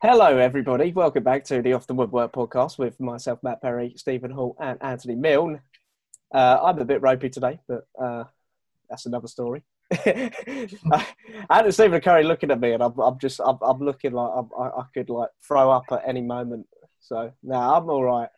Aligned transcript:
Hello, 0.00 0.38
everybody. 0.38 0.92
Welcome 0.92 1.24
back 1.24 1.42
to 1.46 1.60
the 1.60 1.72
Off 1.72 1.88
the 1.88 1.92
Woodwork 1.92 2.32
podcast 2.32 2.78
with 2.78 3.00
myself, 3.00 3.40
Matt 3.42 3.60
Perry, 3.60 3.94
Stephen 3.96 4.30
Hall, 4.30 4.54
and 4.60 4.80
Anthony 4.80 5.16
Milne. 5.16 5.60
Uh, 6.32 6.56
I'm 6.62 6.78
a 6.78 6.84
bit 6.84 7.02
ropey 7.02 7.28
today, 7.28 7.58
but 7.66 7.84
uh, 8.00 8.22
that's 8.88 9.06
another 9.06 9.26
story. 9.26 9.64
I 9.90 11.04
had 11.50 11.74
Stephen 11.74 12.00
Curry 12.00 12.22
looking 12.22 12.52
at 12.52 12.60
me, 12.60 12.74
and 12.74 12.82
I'm, 12.84 12.96
I'm 13.00 13.18
just, 13.18 13.40
I'm, 13.44 13.58
I'm 13.60 13.80
looking 13.80 14.12
like 14.12 14.30
I'm, 14.36 14.48
i 14.56 14.82
could 14.94 15.10
like 15.10 15.30
throw 15.44 15.68
up 15.72 15.86
at 15.90 16.02
any 16.06 16.22
moment. 16.22 16.68
So 17.00 17.32
no, 17.42 17.56
I'm 17.56 17.90
all 17.90 18.04
right. 18.04 18.28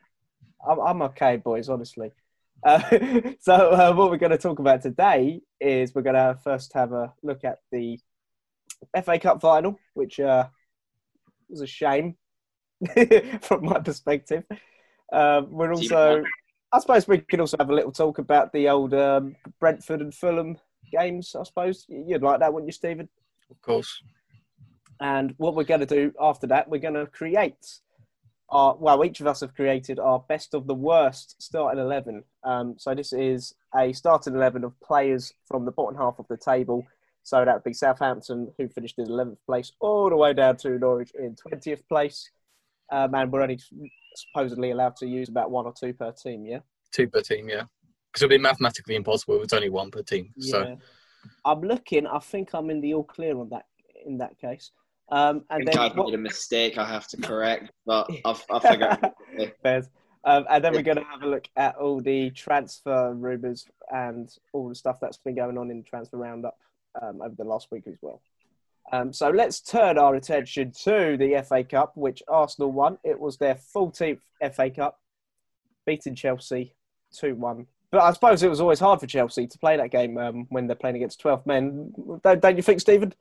I'm, 0.66 0.80
I'm 0.80 1.02
okay, 1.02 1.36
boys. 1.36 1.68
Honestly. 1.68 2.10
Uh, 2.64 2.80
so 3.40 3.52
uh, 3.52 3.92
what 3.92 4.10
we're 4.10 4.16
going 4.16 4.32
to 4.32 4.38
talk 4.38 4.60
about 4.60 4.80
today 4.80 5.42
is 5.60 5.94
we're 5.94 6.00
going 6.00 6.14
to 6.14 6.38
first 6.42 6.72
have 6.72 6.92
a 6.92 7.12
look 7.22 7.44
at 7.44 7.58
the 7.70 7.98
FA 9.04 9.18
Cup 9.18 9.42
final, 9.42 9.78
which 9.92 10.18
uh, 10.20 10.46
was 11.50 11.60
a 11.60 11.66
shame 11.66 12.16
from 13.42 13.64
my 13.64 13.80
perspective. 13.80 14.44
Um, 15.12 15.50
we're 15.50 15.72
also, 15.72 16.22
I 16.72 16.78
suppose, 16.78 17.08
we 17.08 17.18
can 17.18 17.40
also 17.40 17.56
have 17.58 17.70
a 17.70 17.74
little 17.74 17.92
talk 17.92 18.18
about 18.18 18.52
the 18.52 18.68
old 18.68 18.94
um, 18.94 19.36
Brentford 19.58 20.00
and 20.00 20.14
Fulham 20.14 20.56
games. 20.92 21.34
I 21.38 21.42
suppose 21.42 21.84
you'd 21.88 22.22
like 22.22 22.40
that, 22.40 22.52
wouldn't 22.52 22.68
you, 22.68 22.72
Stephen? 22.72 23.08
Of 23.50 23.60
course. 23.62 24.02
And 25.00 25.34
what 25.38 25.54
we're 25.54 25.64
going 25.64 25.80
to 25.80 25.86
do 25.86 26.12
after 26.20 26.46
that, 26.48 26.68
we're 26.68 26.78
going 26.78 26.94
to 26.94 27.06
create 27.06 27.80
our 28.50 28.76
well, 28.76 29.04
each 29.04 29.20
of 29.20 29.26
us 29.26 29.40
have 29.40 29.54
created 29.54 29.98
our 29.98 30.24
best 30.28 30.54
of 30.54 30.66
the 30.66 30.74
worst 30.74 31.40
starting 31.40 31.80
eleven. 31.80 32.24
Um, 32.44 32.74
so 32.78 32.94
this 32.94 33.12
is 33.12 33.54
a 33.76 33.92
starting 33.92 34.34
eleven 34.34 34.64
of 34.64 34.78
players 34.80 35.32
from 35.46 35.64
the 35.64 35.72
bottom 35.72 35.96
half 35.96 36.18
of 36.18 36.26
the 36.28 36.36
table. 36.36 36.84
So 37.22 37.44
that 37.44 37.54
would 37.54 37.64
be 37.64 37.72
Southampton, 37.72 38.52
who 38.58 38.68
finished 38.68 38.98
in 38.98 39.06
eleventh 39.06 39.38
place, 39.46 39.72
all 39.80 40.08
the 40.08 40.16
way 40.16 40.32
down 40.32 40.56
to 40.58 40.78
Norwich 40.78 41.12
in 41.18 41.36
twentieth 41.36 41.86
place. 41.88 42.30
Um, 42.90 43.14
and 43.14 43.30
we're 43.30 43.42
only 43.42 43.58
supposedly 44.16 44.70
allowed 44.72 44.96
to 44.96 45.06
use 45.06 45.28
about 45.28 45.50
one 45.50 45.66
or 45.66 45.74
two 45.78 45.92
per 45.92 46.12
team. 46.12 46.44
Yeah, 46.44 46.60
two 46.92 47.08
per 47.08 47.20
team. 47.20 47.48
Yeah, 47.48 47.64
because 48.10 48.22
it 48.22 48.24
would 48.24 48.30
be 48.30 48.38
mathematically 48.38 48.96
impossible. 48.96 49.42
It's 49.42 49.52
only 49.52 49.70
one 49.70 49.90
per 49.90 50.02
team. 50.02 50.32
So. 50.38 50.76
I'm 51.44 51.60
looking. 51.60 52.06
I 52.06 52.18
think 52.18 52.54
I'm 52.54 52.70
in 52.70 52.80
the 52.80 52.94
all 52.94 53.04
clear 53.04 53.36
on 53.36 53.50
that. 53.50 53.66
In 54.06 54.16
that 54.18 54.38
case. 54.38 54.72
Um, 55.12 55.44
and 55.50 55.50
I 55.50 55.56
think 55.56 55.72
then, 55.72 55.78
I've 55.78 55.96
made 55.96 56.14
a 56.14 56.18
mistake. 56.18 56.78
I 56.78 56.86
have 56.86 57.06
to 57.08 57.18
correct, 57.18 57.70
but 57.84 58.08
I'll, 58.24 58.40
I'll 58.48 58.60
figure 58.60 58.96
it 59.34 59.88
Um, 60.24 60.46
and 60.48 60.64
then 60.64 60.72
we're 60.72 60.82
going 60.82 60.98
to 60.98 61.04
have 61.04 61.22
a 61.22 61.26
look 61.26 61.48
at 61.56 61.76
all 61.76 62.00
the 62.00 62.30
transfer 62.30 63.12
rumours 63.12 63.66
and 63.92 64.30
all 64.52 64.68
the 64.68 64.74
stuff 64.74 64.98
that's 65.00 65.18
been 65.18 65.34
going 65.34 65.58
on 65.58 65.70
in 65.70 65.78
the 65.78 65.82
transfer 65.82 66.16
roundup 66.16 66.56
um, 67.00 67.20
over 67.22 67.34
the 67.36 67.44
last 67.44 67.68
week 67.70 67.84
as 67.86 67.96
well. 68.00 68.20
Um, 68.92 69.12
so 69.12 69.30
let's 69.30 69.60
turn 69.60 69.98
our 69.98 70.14
attention 70.16 70.72
to 70.84 71.16
the 71.16 71.44
FA 71.46 71.62
Cup, 71.62 71.96
which 71.96 72.22
Arsenal 72.28 72.72
won. 72.72 72.98
It 73.04 73.18
was 73.18 73.36
their 73.36 73.54
14th 73.54 74.20
FA 74.52 74.70
Cup, 74.70 74.98
beating 75.86 76.14
Chelsea 76.14 76.74
2 77.14 77.36
1. 77.36 77.66
But 77.92 78.02
I 78.02 78.12
suppose 78.12 78.42
it 78.42 78.48
was 78.48 78.60
always 78.60 78.78
hard 78.78 79.00
for 79.00 79.06
Chelsea 79.06 79.46
to 79.46 79.58
play 79.58 79.76
that 79.76 79.90
game 79.90 80.16
um, 80.16 80.46
when 80.50 80.66
they're 80.66 80.76
playing 80.76 80.96
against 80.96 81.20
12 81.20 81.46
men. 81.46 81.92
Don't, 82.22 82.40
don't 82.40 82.56
you 82.56 82.62
think, 82.62 82.80
Stephen? 82.80 83.12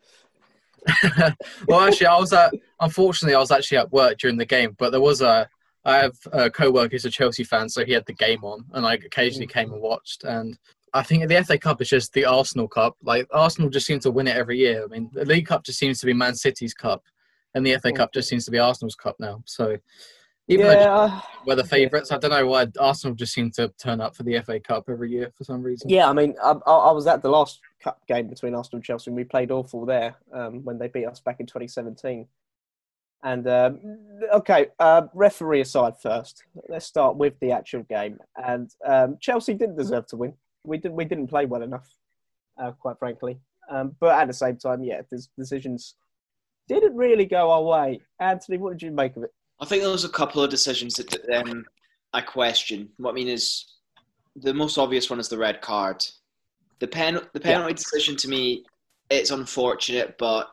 well, 1.67 1.81
actually, 1.81 2.07
I 2.07 2.17
was 2.17 2.33
at. 2.33 2.53
Unfortunately, 2.79 3.35
I 3.35 3.39
was 3.39 3.51
actually 3.51 3.79
at 3.79 3.91
work 3.91 4.17
during 4.17 4.37
the 4.37 4.45
game, 4.45 4.75
but 4.77 4.91
there 4.91 5.01
was 5.01 5.21
a. 5.21 5.47
I 5.85 5.97
have 5.97 6.17
a 6.33 6.49
co-worker 6.49 6.89
who's 6.91 7.05
a 7.05 7.09
Chelsea 7.09 7.43
fan, 7.43 7.69
so 7.69 7.83
he 7.83 7.93
had 7.93 8.05
the 8.05 8.13
game 8.13 8.43
on, 8.43 8.65
and 8.73 8.85
I 8.85 8.95
occasionally 8.95 9.47
mm. 9.47 9.53
came 9.53 9.71
and 9.71 9.81
watched. 9.81 10.23
And 10.23 10.57
I 10.93 11.03
think 11.03 11.27
the 11.27 11.43
FA 11.43 11.57
Cup 11.57 11.81
is 11.81 11.89
just 11.89 12.13
the 12.13 12.25
Arsenal 12.25 12.67
Cup. 12.67 12.95
Like 13.03 13.27
Arsenal 13.31 13.69
just 13.69 13.85
seems 13.85 14.03
to 14.03 14.11
win 14.11 14.27
it 14.27 14.35
every 14.35 14.57
year. 14.57 14.83
I 14.83 14.87
mean, 14.87 15.09
the 15.13 15.25
League 15.25 15.47
Cup 15.47 15.63
just 15.63 15.79
seems 15.79 15.99
to 15.99 16.05
be 16.05 16.13
Man 16.13 16.35
City's 16.35 16.73
cup, 16.73 17.03
and 17.53 17.65
the 17.65 17.77
FA 17.77 17.91
Cup 17.91 18.13
just 18.13 18.29
seems 18.29 18.45
to 18.45 18.51
be 18.51 18.59
Arsenal's 18.59 18.95
cup 18.95 19.15
now. 19.19 19.41
So 19.45 19.77
even 20.49 20.65
yeah. 20.65 20.83
though 20.83 21.21
we're 21.45 21.55
the 21.55 21.63
favourites, 21.63 22.11
I 22.11 22.17
don't 22.17 22.31
know 22.31 22.47
why 22.47 22.67
Arsenal 22.79 23.15
just 23.15 23.33
seem 23.33 23.51
to 23.51 23.69
turn 23.77 24.01
up 24.01 24.15
for 24.15 24.23
the 24.23 24.39
FA 24.41 24.59
Cup 24.59 24.85
every 24.89 25.11
year 25.11 25.31
for 25.37 25.43
some 25.43 25.61
reason. 25.61 25.89
Yeah, 25.89 26.09
I 26.09 26.13
mean, 26.13 26.35
I, 26.43 26.51
I 26.51 26.91
was 26.91 27.05
at 27.05 27.21
the 27.21 27.29
last 27.29 27.59
cup 27.79 28.01
game 28.07 28.27
between 28.27 28.55
Arsenal 28.55 28.77
and 28.77 28.83
Chelsea, 28.83 29.11
and 29.11 29.15
we 29.15 29.23
played 29.23 29.51
awful 29.51 29.85
there 29.85 30.15
um, 30.33 30.63
when 30.65 30.79
they 30.79 30.87
beat 30.87 31.05
us 31.05 31.19
back 31.19 31.39
in 31.39 31.45
2017. 31.45 32.27
And 33.21 33.47
um, 33.47 33.79
okay, 34.33 34.67
uh, 34.79 35.03
referee 35.13 35.61
aside 35.61 35.99
first, 36.01 36.43
let's 36.67 36.85
start 36.85 37.15
with 37.15 37.33
the 37.41 37.51
actual 37.51 37.83
game. 37.83 38.17
And 38.35 38.73
um, 38.85 39.17
Chelsea 39.19 39.53
didn't 39.53 39.77
deserve 39.77 40.07
to 40.07 40.15
win. 40.15 40.33
We 40.63 40.77
didn't. 40.77 40.95
We 40.95 41.05
didn't 41.05 41.27
play 41.27 41.45
well 41.45 41.61
enough, 41.63 41.87
uh, 42.61 42.71
quite 42.71 42.99
frankly. 42.99 43.39
Um, 43.69 43.95
but 43.99 44.19
at 44.19 44.27
the 44.27 44.33
same 44.33 44.57
time, 44.57 44.83
yeah, 44.83 45.01
the 45.09 45.25
decisions 45.37 45.95
didn't 46.67 46.95
really 46.95 47.25
go 47.25 47.51
our 47.51 47.63
way. 47.63 48.01
Anthony, 48.19 48.57
what 48.57 48.71
did 48.71 48.81
you 48.81 48.91
make 48.91 49.15
of 49.15 49.23
it? 49.23 49.33
I 49.59 49.65
think 49.65 49.81
there 49.81 49.91
was 49.91 50.05
a 50.05 50.09
couple 50.09 50.41
of 50.43 50.49
decisions 50.49 50.95
that 50.95 51.29
um, 51.35 51.65
I 52.13 52.21
question. 52.21 52.89
What 52.97 53.11
I 53.11 53.13
mean 53.13 53.27
is, 53.27 53.65
the 54.35 54.53
most 54.53 54.77
obvious 54.77 55.09
one 55.09 55.19
is 55.19 55.29
the 55.29 55.37
red 55.37 55.61
card. 55.61 56.05
The 56.79 56.87
pen, 56.87 57.19
the 57.33 57.39
penalty 57.39 57.71
yeah. 57.71 57.75
decision 57.75 58.15
to 58.17 58.27
me, 58.29 58.63
it's 59.09 59.31
unfortunate, 59.31 60.17
but 60.17 60.49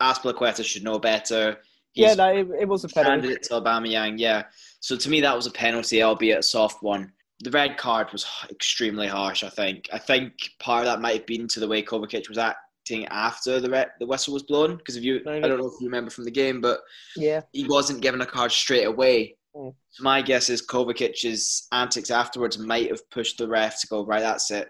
Azpilicueta 0.00 0.64
should 0.64 0.84
know 0.84 0.98
better. 0.98 1.58
He's 1.92 2.04
yeah, 2.04 2.14
no, 2.14 2.28
it, 2.28 2.48
it 2.60 2.68
was 2.68 2.84
a 2.84 2.88
penalty. 2.88 3.10
Handed 3.10 3.30
it 3.30 3.42
to 3.44 3.54
Aubameyang, 3.54 4.18
yeah. 4.18 4.44
So 4.80 4.96
to 4.96 5.10
me, 5.10 5.20
that 5.20 5.34
was 5.34 5.46
a 5.46 5.50
penalty, 5.50 6.02
albeit 6.02 6.38
a 6.38 6.42
soft 6.42 6.82
one. 6.82 7.12
The 7.42 7.50
red 7.50 7.76
card 7.76 8.12
was 8.12 8.26
extremely 8.50 9.06
harsh. 9.06 9.44
I 9.44 9.48
think. 9.48 9.88
I 9.92 9.98
think 9.98 10.32
part 10.58 10.86
of 10.86 10.86
that 10.86 11.00
might 11.00 11.16
have 11.16 11.26
been 11.26 11.48
to 11.48 11.60
the 11.60 11.68
way 11.68 11.82
Kovacic 11.82 12.28
was 12.28 12.38
acting 12.38 13.06
after 13.06 13.60
the 13.60 13.70
red, 13.70 13.90
the 14.00 14.06
whistle 14.06 14.34
was 14.34 14.42
blown. 14.42 14.76
Because 14.76 14.96
if 14.96 15.04
you, 15.04 15.20
Maybe. 15.24 15.44
I 15.44 15.48
don't 15.48 15.58
know 15.58 15.66
if 15.66 15.80
you 15.80 15.86
remember 15.86 16.10
from 16.10 16.24
the 16.24 16.30
game, 16.30 16.60
but 16.60 16.80
yeah, 17.16 17.42
he 17.52 17.66
wasn't 17.66 18.00
given 18.00 18.20
a 18.20 18.26
card 18.26 18.52
straight 18.52 18.84
away. 18.86 19.36
Mm. 19.54 19.74
So 19.90 20.02
my 20.02 20.22
guess 20.22 20.48
is 20.48 20.66
Kovacic's 20.66 21.68
antics 21.72 22.10
afterwards 22.10 22.58
might 22.58 22.88
have 22.90 23.08
pushed 23.10 23.38
the 23.38 23.48
ref 23.48 23.80
to 23.80 23.86
go 23.86 24.04
right. 24.04 24.20
That's 24.20 24.50
it 24.50 24.68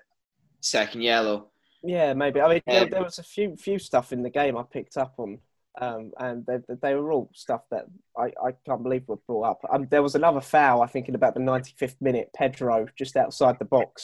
second 0.62 1.02
yellow. 1.02 1.48
Yeah, 1.84 2.14
maybe. 2.14 2.40
I 2.40 2.48
mean, 2.48 2.62
um, 2.68 2.74
there, 2.74 2.86
there, 2.86 3.02
was 3.02 3.18
a 3.18 3.24
few 3.24 3.56
few 3.56 3.78
stuff 3.78 4.12
in 4.12 4.22
the 4.22 4.30
game 4.30 4.56
I 4.56 4.62
picked 4.62 4.96
up 4.96 5.14
on, 5.18 5.38
um, 5.80 6.12
and 6.18 6.44
they, 6.46 6.58
they 6.82 6.94
were 6.94 7.12
all 7.12 7.30
stuff 7.34 7.62
that 7.70 7.86
I, 8.16 8.32
I 8.44 8.52
can't 8.66 8.82
believe 8.82 9.08
were 9.08 9.16
brought 9.26 9.50
up. 9.50 9.60
Um, 9.72 9.86
there 9.90 10.02
was 10.02 10.14
another 10.14 10.40
foul, 10.40 10.82
I 10.82 10.86
think, 10.86 11.08
in 11.08 11.14
about 11.14 11.34
the 11.34 11.40
95th 11.40 11.96
minute. 12.00 12.30
Pedro 12.34 12.86
just 12.96 13.16
outside 13.16 13.58
the 13.58 13.64
box. 13.64 14.02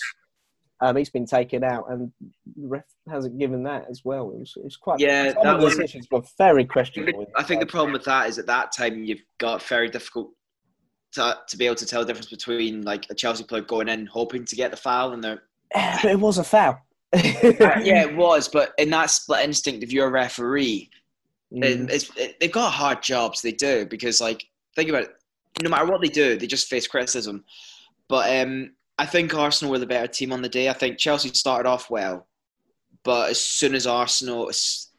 Um, 0.81 0.97
he's 0.97 1.11
been 1.11 1.27
taken 1.27 1.65
out, 1.65 1.91
and 1.91 2.13
the 2.57 2.69
ref 2.69 2.85
hasn't 3.11 3.39
given 3.39 3.65
that 3.65 3.87
as 3.91 4.05
well. 4.05 4.31
It 4.31 4.39
was, 4.39 4.55
it 4.57 4.65
was 4.65 4.77
quite. 4.77 5.01
Yeah, 5.01 5.33
that 5.43 5.59
was, 5.59 5.77
decisions 5.77 6.07
were 6.11 6.23
very 6.39 6.65
questionable. 6.65 7.27
I 7.37 7.43
think 7.43 7.61
the 7.61 7.67
problem 7.67 7.93
with 7.93 8.05
that 8.05 8.29
is 8.29 8.39
at 8.39 8.47
that 8.47 8.71
time 8.73 9.03
you've 9.03 9.23
got 9.39 9.61
very 9.63 9.91
difficult 9.91 10.31
to, 11.13 11.39
to 11.49 11.57
be 11.57 11.67
able 11.67 11.75
to 11.77 11.87
tell 11.87 12.03
the 12.03 12.07
difference 12.07 12.31
between 12.31 12.83
like 12.83 13.07
a 13.11 13.15
Chelsea 13.15 13.45
player 13.45 13.63
going 13.63 13.89
in 13.89 14.07
hoping 14.07 14.45
to 14.45 14.57
get 14.57 14.71
the 14.71 14.77
foul 14.77 15.13
and 15.13 15.25
they're 15.25 15.43
but 15.75 16.05
it 16.05 16.21
was 16.21 16.39
a 16.39 16.45
foul. 16.45 16.81
uh, 17.13 17.21
yeah, 17.83 18.05
it 18.05 18.17
was. 18.17 18.49
But 18.49 18.73
in 18.79 18.91
that 18.91 19.11
split 19.11 19.45
instinct, 19.45 19.83
if 19.83 19.93
you're 19.93 20.09
a 20.09 20.11
referee, 20.11 20.91
mm. 21.53 21.91
it's, 21.91 22.11
it, 22.17 22.39
they've 22.41 22.53
got 22.53 22.73
hard 22.73 23.03
jobs. 23.03 23.43
They 23.43 23.53
do 23.53 23.87
because, 23.87 24.21
like, 24.21 24.47
think 24.75 24.91
about 24.91 25.05
it. 25.05 25.15
No 25.63 25.71
matter 25.71 25.87
what 25.87 26.01
they 26.01 26.09
do, 26.09 26.37
they 26.37 26.47
just 26.47 26.69
face 26.69 26.87
criticism. 26.87 27.45
But 28.09 28.43
um, 28.43 28.73
I 28.99 29.07
think 29.07 29.35
Arsenal 29.35 29.73
were 29.73 29.79
the 29.79 29.87
better 29.87 30.07
team 30.07 30.33
on 30.33 30.43
the 30.43 30.49
day. 30.49 30.69
I 30.69 30.73
think 30.73 30.99
Chelsea 30.99 31.31
started 31.31 31.69
off 31.69 31.91
well, 31.91 32.27
but 33.03 33.31
as 33.31 33.41
soon 33.41 33.75
as 33.75 33.87
Arsenal, 33.87 34.51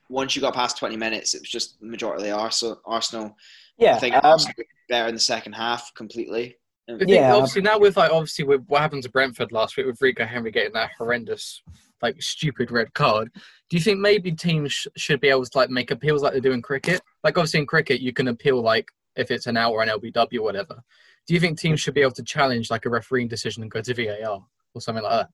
once 0.10 0.36
you 0.36 0.42
got 0.42 0.54
past 0.54 0.78
20 0.78 0.98
minutes, 0.98 1.34
it 1.34 1.42
was 1.42 1.50
just 1.50 1.82
majority 1.82 2.30
Arsenal. 2.32 2.82
Arsenal. 2.86 3.36
Yeah, 3.78 3.96
I 3.96 4.00
think 4.00 4.16
um, 4.16 4.22
Arsenal 4.24 4.56
better 4.90 5.08
in 5.08 5.14
the 5.14 5.22
second 5.22 5.54
half 5.54 5.94
completely. 5.94 6.58
Yeah, 6.88 7.36
obviously 7.36 7.62
now 7.62 7.78
with 7.78 7.98
like 7.98 8.12
obviously 8.12 8.46
with 8.46 8.66
what 8.66 8.82
happened 8.82 9.04
to 9.04 9.12
Brentford 9.12 9.52
last 9.52 9.78
week 9.78 9.86
with 9.86 10.02
Rico 10.02 10.26
Henry 10.26 10.50
getting 10.50 10.74
that 10.74 10.90
horrendous 10.98 11.62
like 12.02 12.22
stupid 12.22 12.72
red 12.72 12.94
card, 12.94 13.32
do 13.70 13.78
you 13.78 13.84
think 13.84 14.00
maybe 14.00 14.32
teams 14.32 14.72
sh- 14.72 14.88
should 14.96 15.22
be 15.22 15.30
able 15.30 15.46
to 15.46 15.58
like 15.58 15.70
make 15.70 15.92
appeals 15.92 16.22
like 16.22 16.34
they 16.34 16.40
do 16.40 16.52
in 16.52 16.62
cricket? 16.62 17.02
Like 17.24 17.38
obviously 17.38 17.60
in 17.60 17.66
cricket 17.66 18.02
you 18.02 18.14
can 18.14 18.28
appeal 18.28 18.62
like 18.62 18.88
if 19.16 19.32
it's 19.32 19.48
an 19.48 19.58
out 19.58 19.74
or 19.74 19.84
an 19.84 19.90
LBW 19.90 20.40
or 20.40 20.44
whatever. 20.44 20.82
Do 21.28 21.34
you 21.34 21.40
think 21.40 21.60
teams 21.60 21.80
should 21.80 21.94
be 21.94 22.02
able 22.02 22.12
to 22.12 22.24
challenge 22.24 22.72
like 22.72 22.86
a 22.86 22.90
refereeing 22.90 23.28
decision 23.28 23.62
and 23.62 23.72
go 23.72 23.82
to 23.82 23.94
VAR 23.94 24.44
or 24.74 24.82
something 24.82 25.04
like 25.04 25.12
that? 25.12 25.30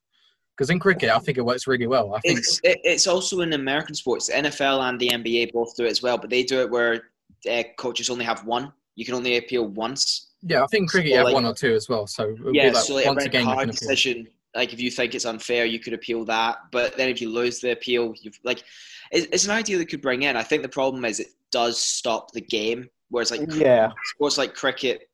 Because 0.56 0.70
in 0.70 0.80
cricket, 0.80 1.10
I 1.10 1.20
think 1.20 1.38
it 1.38 1.46
works 1.46 1.68
really 1.68 1.88
well. 1.88 2.16
I 2.16 2.20
think 2.22 2.40
it's, 2.40 2.62
it's 2.64 3.08
also 3.08 3.42
in 3.42 3.54
American 3.54 3.94
sports. 3.94 4.28
The 4.28 4.34
NFL 4.34 4.90
and 4.90 5.00
the 5.00 5.10
NBA 5.10 5.52
both 5.52 5.76
do 5.76 5.86
it 5.86 5.92
as 5.92 6.02
well, 6.02 6.18
but 6.18 6.30
they 6.30 6.44
do 6.44 6.62
it 6.62 6.70
where 6.70 7.04
uh, 7.50 7.64
coaches 7.78 8.10
only 8.10 8.24
have 8.24 8.46
one. 8.46 8.72
You 8.96 9.04
can 9.04 9.16
only 9.16 9.38
appeal 9.38 9.68
once. 9.68 10.32
Yeah, 10.42 10.64
I 10.64 10.68
think 10.68 10.90
cricket 10.90 11.10
so, 11.10 11.12
you 11.12 11.18
have 11.18 11.26
like, 11.26 11.34
one 11.34 11.46
or 11.46 11.54
two 11.54 11.74
as 11.74 11.90
well. 11.90 12.08
So 12.08 12.36
yeah, 12.52 12.68
like 12.68 12.76
so 12.76 12.96
like 12.96 13.06
once 13.06 13.26
a 13.26 13.30
red 13.30 13.44
card 13.44 13.72
decision. 13.72 14.28
Like 14.56 14.74
if 14.74 14.80
you 14.80 14.90
think 14.90 15.14
it's 15.14 15.26
unfair, 15.26 15.66
you 15.66 15.80
could 15.80 15.94
appeal 15.94 16.26
that. 16.26 16.58
But 16.72 16.96
then 16.98 17.10
if 17.10 17.22
you 17.22 17.30
lose 17.30 17.60
the 17.60 17.72
appeal, 17.72 18.14
you've 18.22 18.40
like 18.44 18.64
it's, 19.12 19.28
it's 19.32 19.46
an 19.46 19.52
idea 19.52 19.78
that 19.78 19.90
could 19.90 20.02
bring 20.02 20.24
in. 20.24 20.36
I 20.36 20.44
think 20.44 20.64
the 20.64 20.70
problem 20.70 21.06
is 21.06 21.20
it 21.20 21.28
does 21.52 21.80
stop 21.80 22.32
the 22.32 22.42
game. 22.42 22.88
Whereas 23.10 23.32
like 23.32 23.42
yeah, 23.54 23.92
sports 24.04 24.38
like 24.38 24.56
cricket 24.56 25.10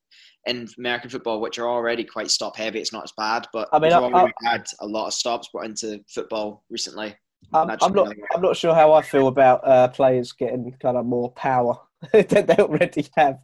and 0.47 0.69
American 0.77 1.09
football, 1.09 1.41
which 1.41 1.59
are 1.59 1.67
already 1.67 2.03
quite 2.03 2.31
stop 2.31 2.55
heavy, 2.55 2.79
it's 2.79 2.93
not 2.93 3.03
as 3.03 3.13
bad. 3.17 3.47
But 3.51 3.69
I 3.73 3.79
mean, 3.79 3.91
we've 3.91 4.13
already 4.13 4.33
had 4.43 4.65
a 4.79 4.88
lot 4.88 5.07
of 5.07 5.13
stops 5.13 5.49
brought 5.49 5.65
into 5.65 6.03
football 6.07 6.63
recently. 6.69 7.15
I'm, 7.53 7.69
I'm 7.81 7.93
not. 7.93 8.15
I'm 8.33 8.41
not 8.41 8.55
sure 8.55 8.73
how 8.73 8.93
I 8.93 9.01
feel 9.01 9.27
about 9.27 9.67
uh, 9.67 9.88
players 9.89 10.31
getting 10.31 10.71
kind 10.79 10.95
of 10.95 11.05
more 11.05 11.31
power 11.31 11.77
that 12.13 12.48
they 12.48 12.56
already 12.56 13.07
have. 13.15 13.39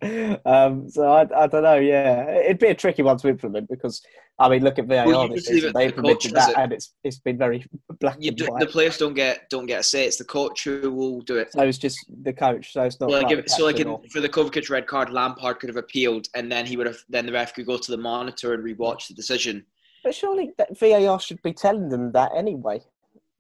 Um, 0.45 0.89
so 0.89 1.11
I, 1.11 1.43
I 1.43 1.47
don't 1.47 1.63
know. 1.63 1.75
Yeah, 1.75 2.29
it'd 2.31 2.57
be 2.57 2.67
a 2.67 2.75
tricky 2.75 3.03
one 3.03 3.17
to 3.17 3.27
implement 3.27 3.69
because 3.69 4.01
I 4.39 4.49
mean, 4.49 4.63
look 4.63 4.79
at 4.79 4.85
VAR 4.85 5.05
well, 5.05 5.27
this 5.27 5.45
season. 5.45 5.73
They 5.73 5.87
the 5.87 5.95
implemented 5.95 6.33
coach 6.33 6.45
that, 6.45 6.49
it. 6.51 6.57
and 6.57 6.73
it's 6.73 6.93
it's 7.03 7.19
been 7.19 7.37
very 7.37 7.65
black 7.99 8.17
You 8.19 8.29
and 8.29 8.37
do, 8.37 8.45
white. 8.45 8.59
the 8.59 8.65
players 8.65 8.97
don't 8.97 9.13
get 9.13 9.49
don't 9.51 9.67
get 9.67 9.81
a 9.81 9.83
say. 9.83 10.05
It's 10.05 10.17
the 10.17 10.25
coach 10.25 10.63
who 10.63 10.91
will 10.91 11.21
do 11.21 11.37
it. 11.37 11.51
So 11.53 11.61
it's 11.61 11.77
just 11.77 12.05
the 12.23 12.33
coach. 12.33 12.73
So 12.73 12.83
it's 12.83 12.99
not 12.99 13.11
Like 13.11 13.25
like 13.25 13.37
if, 13.39 13.49
so, 13.49 13.65
like 13.65 13.79
in, 13.79 13.95
for 14.11 14.21
the 14.21 14.29
Kovacic 14.29 14.69
red 14.69 14.87
card, 14.87 15.11
Lampard 15.11 15.59
could 15.59 15.69
have 15.69 15.77
appealed, 15.77 16.27
and 16.35 16.51
then 16.51 16.65
he 16.65 16.77
would 16.77 16.87
have. 16.87 16.97
Then 17.09 17.25
the 17.25 17.33
ref 17.33 17.53
could 17.53 17.67
go 17.67 17.77
to 17.77 17.91
the 17.91 17.97
monitor 17.97 18.53
and 18.53 18.63
rewatch 18.63 19.07
the 19.07 19.13
decision. 19.13 19.65
But 20.03 20.15
surely 20.15 20.51
that 20.57 20.77
VAR 20.77 21.19
should 21.19 21.41
be 21.41 21.53
telling 21.53 21.89
them 21.89 22.11
that 22.13 22.31
anyway. 22.35 22.81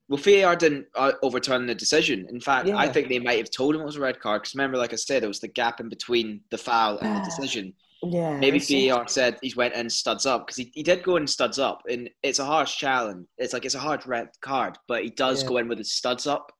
Well, 0.09 0.17
VAR 0.17 0.55
didn't 0.55 0.87
uh, 0.95 1.11
overturn 1.21 1.67
the 1.67 1.75
decision. 1.75 2.27
In 2.29 2.39
fact, 2.39 2.69
I 2.69 2.87
think 2.87 3.09
they 3.09 3.19
might 3.19 3.39
have 3.39 3.51
told 3.51 3.75
him 3.75 3.81
it 3.81 3.85
was 3.85 3.97
a 3.97 4.01
red 4.01 4.19
card 4.21 4.41
because 4.41 4.55
remember, 4.55 4.77
like 4.77 4.93
I 4.93 4.95
said, 4.95 5.23
it 5.23 5.27
was 5.27 5.41
the 5.41 5.49
gap 5.49 5.79
in 5.81 5.89
between 5.89 6.41
the 6.49 6.57
foul 6.57 6.97
and 6.99 7.15
the 7.17 7.19
decision. 7.25 7.73
Yeah. 8.03 8.37
Maybe 8.37 8.59
VAR 8.59 9.07
said 9.07 9.37
he 9.41 9.53
went 9.57 9.73
in 9.73 9.89
studs 9.89 10.25
up 10.25 10.45
because 10.47 10.55
he, 10.57 10.71
he 10.73 10.83
did 10.83 11.03
go 11.03 11.17
in 11.17 11.27
studs 11.27 11.59
up, 11.59 11.81
and 11.89 12.09
it's 12.23 12.39
a 12.39 12.45
harsh 12.45 12.77
challenge. 12.77 13.27
It's 13.37 13.53
like 13.53 13.65
it's 13.65 13.75
a 13.75 13.79
hard 13.79 14.05
red 14.07 14.29
card, 14.41 14.77
but 14.87 15.03
he 15.03 15.09
does 15.09 15.41
Yeah. 15.43 15.49
go 15.49 15.57
in 15.57 15.67
with 15.67 15.79
his 15.79 15.91
studs 15.93 16.25
up, 16.25 16.53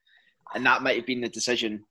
and 0.54 0.66
that 0.66 0.82
might 0.82 0.98
have 0.98 1.06
been 1.06 1.22
the 1.22 1.30
decision. 1.30 1.86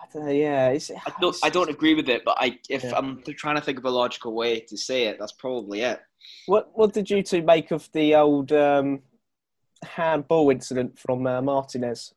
I 0.00 0.06
don't 0.12 0.26
know, 0.26 0.32
yeah. 0.32 0.68
It's, 0.70 0.90
I 0.90 1.12
don't 1.20 1.36
I 1.42 1.50
don't 1.50 1.70
agree 1.70 1.94
with 1.94 2.08
it, 2.08 2.22
but 2.24 2.36
I 2.40 2.58
if 2.70 2.82
Yeah. 2.82 2.92
I'm 2.96 3.22
trying 3.36 3.56
to 3.56 3.60
think 3.62 3.78
of 3.78 3.84
a 3.84 3.90
logical 3.90 4.32
way 4.34 4.60
to 4.60 4.76
say 4.76 5.04
it, 5.04 5.16
that's 5.18 5.32
probably 5.32 5.82
it. 5.82 6.00
What 6.46 6.70
What 6.74 6.92
did 6.94 7.10
you 7.10 7.22
two 7.22 7.42
make 7.42 7.72
of 7.72 7.90
the 7.92 8.14
old 8.14 8.52
um, 8.52 9.02
handball 9.84 10.50
incident 10.50 10.98
from 10.98 11.26
uh, 11.26 11.40
Martinez? 11.42 12.14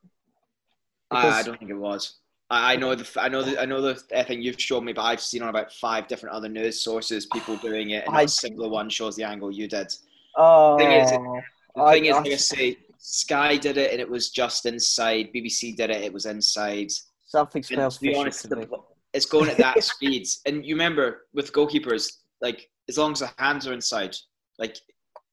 I, 1.12 1.40
I 1.40 1.44
don't 1.44 1.58
think 1.60 1.72
it 1.72 1.76
was. 1.76 2.16
I, 2.50 2.74
I 2.74 2.76
know 2.76 2.94
the 2.96 3.08
I 3.22 3.28
know 3.30 3.42
the 3.44 3.62
I 3.62 3.66
know 3.66 3.82
the 3.82 3.96
thing 3.96 4.42
you've 4.42 4.60
shown 4.62 4.86
me, 4.86 4.94
but 4.94 5.04
I've 5.04 5.22
seen 5.22 5.42
on 5.44 5.50
about 5.50 5.72
five 5.74 6.08
different 6.08 6.36
other 6.36 6.50
news 6.50 6.82
sources 6.82 7.26
people 7.28 7.56
doing 7.58 7.92
it, 7.92 8.06
and 8.06 8.14
not 8.14 8.20
I- 8.22 8.24
a 8.24 8.28
single 8.28 8.70
one 8.70 8.90
shows 8.90 9.16
the 9.16 9.24
angle 9.24 9.52
you 9.52 9.68
did. 9.68 9.94
Oh, 10.38 10.78
Thing 10.78 10.92
is, 10.92 11.12
The 11.12 11.82
I- 11.82 11.94
thing 11.94 12.06
is, 12.06 12.16
like 12.16 12.28
I 12.28 12.36
say, 12.36 12.78
Sky 12.98 13.58
did 13.58 13.78
it 13.78 13.92
and 13.92 14.02
it 14.02 14.10
was 14.10 14.30
just 14.32 14.66
inside. 14.66 15.30
BBC 15.34 15.76
did 15.76 15.90
it, 15.90 16.02
it 16.04 16.12
was 16.14 16.26
inside. 16.26 16.90
something 17.28 17.60
And 17.60 17.66
smells 17.66 17.96
to 17.98 18.02
be 18.02 18.08
fishy 18.10 18.20
honest, 18.20 18.42
to 18.42 18.48
the- 18.50 18.70
it's 19.14 19.26
going 19.26 19.50
at 19.50 19.58
that 19.58 19.82
speed. 19.94 20.28
And 20.46 20.66
you 20.66 20.76
remember 20.76 21.28
with 21.34 21.54
goalkeepers, 21.54 22.18
like 22.42 22.70
as 22.90 22.98
long 22.98 23.14
as 23.14 23.20
the 23.20 23.32
hands 23.38 23.66
are 23.68 23.74
inside, 23.74 24.16
like 24.60 24.78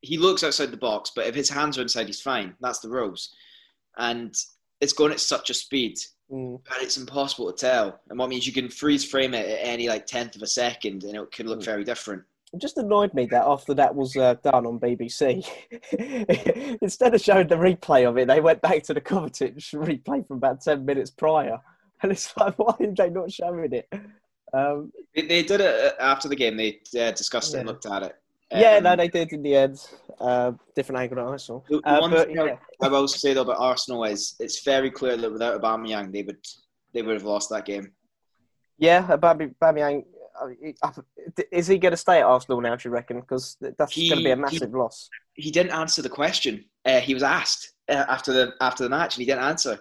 he 0.03 0.19
looks 0.19 0.45
outside 0.45 0.71
the 0.71 0.77
box, 0.77 1.11
but 1.15 1.27
if 1.27 1.35
his 1.35 1.49
hands 1.49 1.79
are 1.79 1.83
inside, 1.83 2.07
he's 2.09 2.21
fine. 2.21 2.55
That's 2.61 2.81
the 2.81 2.91
rules. 2.91 3.35
And 3.97 4.35
it's 4.81 4.93
going 4.93 5.13
at 5.13 5.21
such 5.21 5.49
a 5.51 5.55
speed, 5.55 5.97
Mm. 6.31 6.61
and 6.73 6.83
it's 6.83 6.97
impossible 6.97 7.53
to 7.53 7.57
tell. 7.59 8.01
And 8.09 8.19
what 8.19 8.29
means 8.31 8.47
you 8.47 8.53
can 8.55 8.69
freeze 8.71 9.05
frame 9.05 9.35
it 9.35 9.47
at 9.49 9.59
any 9.67 9.89
like 9.89 10.07
tenth 10.07 10.35
of 10.37 10.43
a 10.43 10.47
second, 10.47 11.05
and 11.05 11.17
it 11.17 11.33
could 11.33 11.47
look 11.47 11.61
Mm. 11.61 11.65
very 11.65 11.85
different. 11.85 12.23
It 12.55 12.61
just 12.61 12.77
annoyed 12.79 13.15
me 13.15 13.27
that 13.27 13.45
after 13.47 13.73
that 13.75 13.95
was 13.95 14.17
uh, 14.17 14.35
done 14.43 14.67
on 14.67 14.79
BBC, 14.79 15.43
instead 16.83 17.15
of 17.15 17.21
showing 17.21 17.49
the 17.49 17.55
replay 17.57 18.09
of 18.09 18.19
it, 18.19 18.29
they 18.29 18.41
went 18.41 18.61
back 18.61 18.83
to 18.85 18.95
the 18.95 19.01
Kovacic 19.01 19.55
replay 19.75 20.27
from 20.27 20.37
about 20.39 20.61
10 20.63 20.85
minutes 20.85 21.11
prior. 21.11 21.59
And 22.03 22.13
it's 22.13 22.35
like, 22.41 22.59
why 22.59 22.75
are 22.81 22.95
they 22.95 23.11
not 23.11 23.31
showing 23.31 23.73
it? 23.73 23.89
Um, 24.53 24.93
They, 25.15 25.23
they 25.23 25.43
did 25.45 25.61
it 25.61 25.95
uh, 25.99 26.03
after 26.03 26.29
the 26.29 26.37
game. 26.37 26.57
They 26.57 26.81
uh, 27.01 27.13
discussed 27.13 27.55
it 27.55 27.59
and 27.59 27.69
looked 27.69 27.87
at 27.87 28.03
it. 28.03 28.17
Yeah, 28.61 28.77
Um, 28.77 28.83
no, 28.85 28.97
they 28.97 29.09
did 29.09 29.33
in 29.33 29.43
the 29.43 29.55
end. 29.57 29.87
Uh, 30.21 30.53
different 30.77 31.01
angle 31.01 31.29
I 31.33 31.37
saw. 31.37 31.61
The, 31.69 31.79
Uh, 31.85 31.99
one 32.01 32.11
but, 32.11 32.27
thing 32.29 32.37
yeah. 32.37 32.57
I, 32.81 32.89
will 32.89 33.09
say 33.09 33.35
though 33.35 33.43
about 33.43 33.59
Arsenal 33.59 34.05
is 34.05 34.37
it's 34.39 34.63
very 34.63 34.91
clear 34.91 35.17
that 35.17 35.33
without 35.33 35.61
Aubameyang, 35.61 36.13
they 36.13 36.23
would 36.23 36.39
they 36.95 37.03
would 37.03 37.15
have 37.15 37.25
lost 37.25 37.51
that 37.51 37.65
game. 37.65 37.93
Yeah, 38.79 39.17
Bambi, 39.17 39.47
Bamiyang, 39.61 40.05
uh, 40.41 40.49
is 41.51 41.67
he 41.67 41.79
going 41.79 41.93
to 41.93 41.97
stay 41.97 42.19
at 42.19 42.25
Arsenal 42.25 42.61
now, 42.61 42.75
do 42.77 42.89
you 42.89 42.93
reckon? 42.93 43.21
Because 43.21 43.57
that's 43.79 43.93
He- 43.95 44.09
going 44.09 44.19
to 44.21 44.25
be 44.25 44.31
a 44.33 44.37
he- 44.37 44.41
massive 44.43 44.75
loss. 44.75 45.09
He 45.35 45.51
didn't 45.51 45.73
answer 45.73 46.03
the 46.03 46.09
question. 46.09 46.65
Uh, 46.85 47.01
he 47.01 47.15
was 47.15 47.23
asked 47.23 47.73
uh, 47.89 48.05
after 48.09 48.33
the 48.33 48.53
after 48.61 48.85
the 48.85 48.91
match, 48.91 49.17
and 49.17 49.21
he 49.23 49.27
didn't 49.27 49.45
answer. 49.45 49.79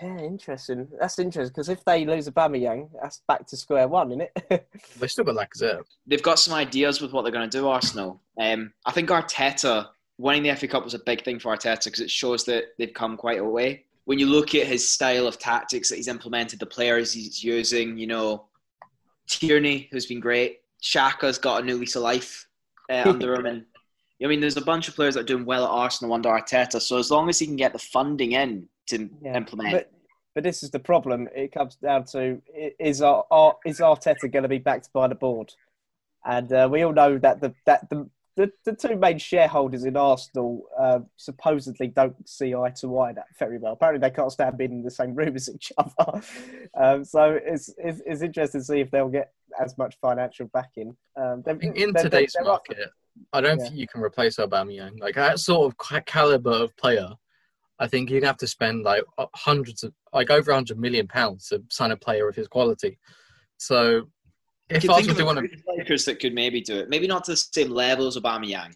Yeah, 0.00 0.18
interesting. 0.18 0.88
That's 0.98 1.18
interesting 1.18 1.52
because 1.52 1.68
if 1.68 1.84
they 1.84 2.04
lose 2.04 2.28
Aubameyang, 2.28 2.88
that's 3.00 3.22
back 3.28 3.46
to 3.48 3.56
square 3.56 3.88
one, 3.88 4.12
isn't 4.12 4.30
it? 4.50 4.68
They 4.98 5.08
still 5.08 5.24
got 5.24 5.36
Lacazette. 5.36 5.82
They've 6.06 6.22
got 6.22 6.38
some 6.38 6.54
ideas 6.54 7.00
with 7.00 7.12
what 7.12 7.22
they're 7.22 7.32
going 7.32 7.48
to 7.48 7.58
do. 7.58 7.68
Arsenal. 7.68 8.20
Um, 8.40 8.72
I 8.86 8.92
think 8.92 9.10
Arteta 9.10 9.88
winning 10.18 10.42
the 10.44 10.54
FA 10.54 10.68
Cup 10.68 10.84
was 10.84 10.94
a 10.94 11.00
big 11.00 11.24
thing 11.24 11.38
for 11.38 11.54
Arteta 11.54 11.84
because 11.84 12.00
it 12.00 12.10
shows 12.10 12.44
that 12.44 12.64
they've 12.78 12.94
come 12.94 13.16
quite 13.16 13.38
a 13.38 13.44
way. 13.44 13.84
When 14.04 14.18
you 14.18 14.26
look 14.26 14.54
at 14.54 14.66
his 14.66 14.88
style 14.88 15.26
of 15.26 15.38
tactics 15.38 15.88
that 15.88 15.96
he's 15.96 16.08
implemented, 16.08 16.58
the 16.58 16.66
players 16.66 17.12
he's 17.12 17.42
using, 17.42 17.98
you 17.98 18.06
know, 18.06 18.46
Tierney, 19.28 19.88
who's 19.90 20.06
been 20.06 20.20
great. 20.20 20.60
Xhaka's 20.82 21.38
got 21.38 21.62
a 21.62 21.66
new 21.66 21.76
lease 21.76 21.96
of 21.96 22.02
life 22.02 22.46
uh, 22.90 23.04
under 23.06 23.34
him, 23.34 23.46
and 23.46 23.64
I 24.22 24.26
mean, 24.26 24.40
there's 24.40 24.56
a 24.56 24.62
bunch 24.62 24.88
of 24.88 24.94
players 24.94 25.14
that 25.14 25.20
are 25.20 25.24
doing 25.24 25.44
well 25.44 25.64
at 25.64 25.70
Arsenal 25.70 26.14
under 26.14 26.28
Arteta. 26.28 26.80
So 26.80 26.98
as 26.98 27.10
long 27.10 27.28
as 27.28 27.38
he 27.38 27.46
can 27.46 27.56
get 27.56 27.72
the 27.72 27.78
funding 27.78 28.32
in 28.32 28.68
to 28.88 29.08
Yeah. 29.22 29.36
implement, 29.36 29.72
But 29.72 29.90
but 30.34 30.44
this 30.44 30.62
is 30.62 30.70
the 30.70 30.78
problem. 30.78 31.28
It 31.34 31.52
comes 31.52 31.76
down 31.76 32.04
to 32.06 32.40
is 32.78 33.02
our, 33.02 33.24
our 33.30 33.56
is 33.66 33.80
Arteta 33.80 34.30
going 34.32 34.44
to 34.44 34.48
be 34.48 34.58
backed 34.58 34.90
by 34.92 35.06
the 35.08 35.14
board? 35.14 35.52
And 36.24 36.50
uh, 36.52 36.68
we 36.70 36.82
all 36.82 36.92
know 36.92 37.18
that 37.18 37.40
the 37.40 37.54
that 37.66 37.88
the 37.90 38.08
the, 38.34 38.50
the 38.64 38.74
two 38.74 38.96
main 38.96 39.18
shareholders 39.18 39.84
in 39.84 39.94
Arsenal 39.94 40.62
uh, 40.80 41.00
supposedly 41.18 41.88
don't 41.88 42.26
see 42.26 42.54
eye 42.54 42.70
to 42.80 42.98
eye 42.98 43.12
that 43.12 43.26
very 43.38 43.58
well. 43.58 43.74
Apparently, 43.74 44.00
they 44.08 44.14
can't 44.14 44.32
stand 44.32 44.56
being 44.56 44.72
in 44.72 44.82
the 44.82 44.90
same 44.90 45.14
room 45.14 45.36
as 45.36 45.50
each 45.50 45.70
other. 45.76 46.22
um, 46.74 47.04
so 47.04 47.38
it's, 47.44 47.68
it's 47.76 48.00
it's 48.06 48.22
interesting 48.22 48.62
to 48.62 48.64
see 48.64 48.80
if 48.80 48.90
they'll 48.90 49.10
get 49.10 49.32
as 49.60 49.76
much 49.76 49.98
financial 50.00 50.46
backing. 50.54 50.96
Um, 51.14 51.42
they've- 51.44 51.60
In, 51.60 51.74
in 51.76 51.92
they're- 51.92 52.04
today's 52.04 52.32
they're 52.32 52.44
up- 52.50 52.64
market, 52.70 52.88
I 53.34 53.42
don't 53.42 53.58
Yeah. 53.58 53.64
think 53.66 53.76
you 53.76 53.86
can 53.86 54.00
replace 54.00 54.36
Aubameyang. 54.38 54.98
Like 54.98 55.16
that 55.16 55.38
sort 55.38 55.70
of 55.70 56.04
caliber 56.06 56.52
of 56.52 56.74
player, 56.78 57.10
I 57.82 57.88
think 57.88 58.10
you'd 58.10 58.22
have 58.22 58.36
to 58.38 58.46
spend 58.46 58.84
like 58.84 59.02
uh, 59.18 59.26
hundreds 59.34 59.82
of, 59.82 59.92
like 60.12 60.30
over 60.30 60.52
hundred 60.52 60.78
million 60.78 61.08
pounds 61.08 61.48
to 61.48 61.62
sign 61.68 61.90
a 61.90 61.96
player 61.96 62.28
of 62.28 62.36
his 62.36 62.46
quality. 62.46 62.96
So, 63.58 64.08
if 64.70 64.76
I 64.84 64.86
can 64.86 64.94
think 64.94 65.10
of 65.10 65.16
do 65.16 65.22
a 65.24 65.26
want 65.26 65.38
to, 65.40 65.58
strikers 65.58 66.04
that 66.04 66.20
could 66.20 66.32
maybe 66.32 66.60
do 66.60 66.78
it. 66.78 66.88
Maybe 66.88 67.08
not 67.08 67.24
to 67.24 67.32
the 67.32 67.36
same 67.36 67.70
level 67.70 68.06
as 68.06 68.16
Aubameyang, 68.16 68.72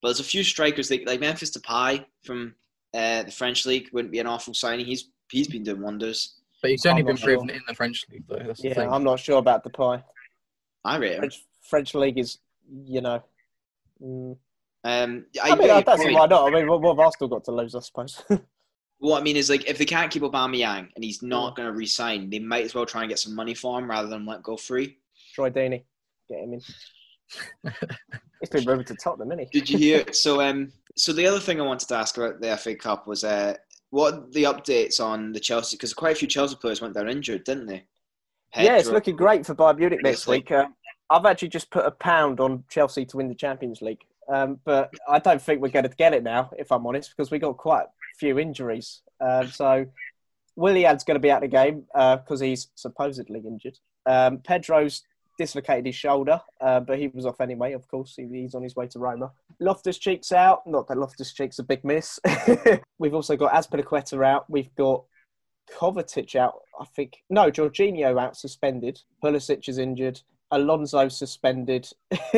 but 0.00 0.08
there's 0.08 0.20
a 0.20 0.24
few 0.24 0.42
strikers 0.42 0.88
that, 0.88 1.06
like 1.06 1.20
Memphis 1.20 1.50
Depay 1.50 2.06
from 2.24 2.54
uh, 2.94 3.24
the 3.24 3.30
French 3.30 3.66
league 3.66 3.90
wouldn't 3.92 4.12
be 4.12 4.18
an 4.18 4.26
awful 4.26 4.54
signing. 4.54 4.86
He's 4.86 5.10
he's 5.30 5.48
been 5.48 5.62
doing 5.62 5.82
wonders. 5.82 6.36
but 6.62 6.70
he's 6.70 6.86
only 6.86 7.00
I'm 7.00 7.06
been 7.06 7.14
not 7.16 7.20
sure. 7.20 7.36
proven 7.36 7.50
in 7.50 7.60
the 7.68 7.74
French 7.74 8.06
league, 8.10 8.24
though. 8.28 8.42
That's 8.46 8.62
the 8.62 8.68
Yeah, 8.68 8.74
thing. 8.74 8.90
I'm 8.90 9.04
not 9.04 9.20
sure 9.20 9.38
about 9.38 9.62
Depay. 9.62 10.02
I 10.84 10.96
rate 10.96 11.12
him. 11.12 11.18
French, 11.18 11.44
French 11.68 11.94
league 11.94 12.18
is, 12.18 12.38
you 12.84 13.02
know. 13.02 13.22
Mm. 14.02 14.36
Um, 14.84 15.26
I, 15.42 15.50
I, 15.50 15.50
mean, 15.50 15.58
get 15.62 15.70
I 15.70 15.74
your 15.74 15.82
don't 15.82 15.98
see 15.98 16.04
point. 16.04 16.16
why 16.16 16.26
not. 16.26 16.46
I 16.46 16.54
mean, 16.54 16.68
what, 16.68 16.80
what 16.80 16.96
have 16.96 17.00
Arsenal 17.00 17.28
got 17.28 17.44
to 17.44 17.52
lose, 17.52 17.74
I 17.74 17.80
suppose? 17.80 18.22
What 19.00 19.20
I 19.20 19.22
mean 19.22 19.36
is, 19.36 19.48
like, 19.48 19.68
if 19.68 19.78
they 19.78 19.84
can't 19.84 20.10
keep 20.10 20.22
Aubameyang 20.24 20.88
and 20.94 21.04
he's 21.04 21.22
not 21.22 21.54
going 21.54 21.66
to 21.66 21.72
re-sign, 21.72 22.30
they 22.30 22.40
might 22.40 22.64
as 22.64 22.74
well 22.74 22.84
try 22.84 23.02
and 23.02 23.08
get 23.08 23.20
some 23.20 23.32
money 23.32 23.54
for 23.54 23.78
him 23.78 23.88
rather 23.88 24.08
than 24.08 24.26
let 24.26 24.42
go 24.42 24.56
free. 24.56 24.98
Troy 25.34 25.50
Deeney, 25.50 25.84
get 26.28 26.40
him 26.40 26.54
in. 26.54 26.60
He's 28.40 28.50
been 28.50 28.64
moved 28.64 28.88
to 28.88 28.96
Tottenham, 28.96 29.32
isn't 29.32 29.48
he? 29.52 29.60
Did 29.60 29.70
you 29.70 29.78
hear? 29.78 30.04
so, 30.12 30.40
um, 30.40 30.72
so 30.96 31.12
the 31.12 31.26
other 31.26 31.40
thing 31.40 31.60
I 31.60 31.64
wanted 31.64 31.88
to 31.88 31.94
ask 31.94 32.16
about 32.16 32.40
the 32.40 32.56
FA 32.56 32.74
Cup 32.74 33.06
was, 33.06 33.22
uh, 33.24 33.54
what 33.90 34.14
are 34.14 34.24
the 34.30 34.44
updates 34.44 35.00
on 35.00 35.32
the 35.32 35.40
Chelsea? 35.40 35.76
Because 35.76 35.94
quite 35.94 36.16
a 36.16 36.18
few 36.18 36.28
Chelsea 36.28 36.56
players 36.56 36.80
went 36.80 36.94
down 36.94 37.08
injured, 37.08 37.44
didn't 37.44 37.66
they? 37.66 37.84
Yeah, 38.56 38.78
it's 38.78 38.88
looking 38.88 39.16
great 39.16 39.44
for 39.44 39.54
Bayern 39.54 39.78
Munich 39.78 40.00
next 40.02 40.26
week. 40.26 40.50
Uh, 40.50 40.66
I've 41.10 41.26
actually 41.26 41.48
just 41.48 41.70
put 41.70 41.84
a 41.84 41.90
pound 41.90 42.40
on 42.40 42.64
Chelsea 42.70 43.04
to 43.06 43.16
win 43.16 43.28
the 43.28 43.34
Champions 43.34 43.82
League, 43.82 44.02
um, 44.28 44.58
but 44.64 44.92
I 45.08 45.18
don't 45.18 45.40
think 45.40 45.60
we're 45.60 45.68
going 45.68 45.88
to 45.88 45.96
get 45.96 46.14
it 46.14 46.22
now, 46.22 46.50
if 46.58 46.70
I'm 46.70 46.86
honest, 46.86 47.14
because 47.16 47.30
we 47.30 47.38
got 47.38 47.56
quite 47.56 47.84
a 47.84 48.18
few 48.18 48.38
injuries. 48.38 49.02
Um, 49.20 49.48
so 49.48 49.86
Willian's 50.56 51.04
going 51.04 51.16
to 51.16 51.20
be 51.20 51.30
out 51.30 51.42
of 51.42 51.50
the 51.50 51.56
game 51.56 51.84
because 51.92 52.40
he's 52.40 52.68
supposedly 52.74 53.40
injured. 53.40 53.78
Um, 54.06 54.38
Pedro's 54.38 55.02
dislocated 55.38 55.86
his 55.86 55.94
shoulder, 55.94 56.40
uh, 56.60 56.80
but 56.80 56.98
he 56.98 57.08
was 57.08 57.24
off 57.24 57.40
anyway. 57.40 57.72
Of 57.72 57.86
course, 57.88 58.14
he, 58.16 58.26
he's 58.26 58.54
on 58.54 58.62
his 58.62 58.76
way 58.76 58.88
to 58.88 58.98
Roma. 58.98 59.30
Loftus 59.60 59.98
Cheek's 59.98 60.32
out. 60.32 60.66
Not 60.66 60.88
that 60.88 60.98
Loftus 60.98 61.32
Cheek's 61.32 61.60
a 61.60 61.62
big 61.62 61.84
miss. 61.84 62.18
We've 62.98 63.14
also 63.14 63.36
got 63.36 63.52
Azpilicueta 63.52 64.26
out. 64.26 64.50
We've 64.50 64.74
got 64.74 65.04
Kovacic 65.72 66.34
out, 66.34 66.54
I 66.78 66.84
think. 66.84 67.18
No, 67.30 67.50
Jorginho 67.50 68.20
out, 68.20 68.36
suspended. 68.36 69.00
Pulisic 69.22 69.68
is 69.68 69.78
injured. 69.78 70.20
Alonso 70.50 71.08
suspended. 71.08 71.88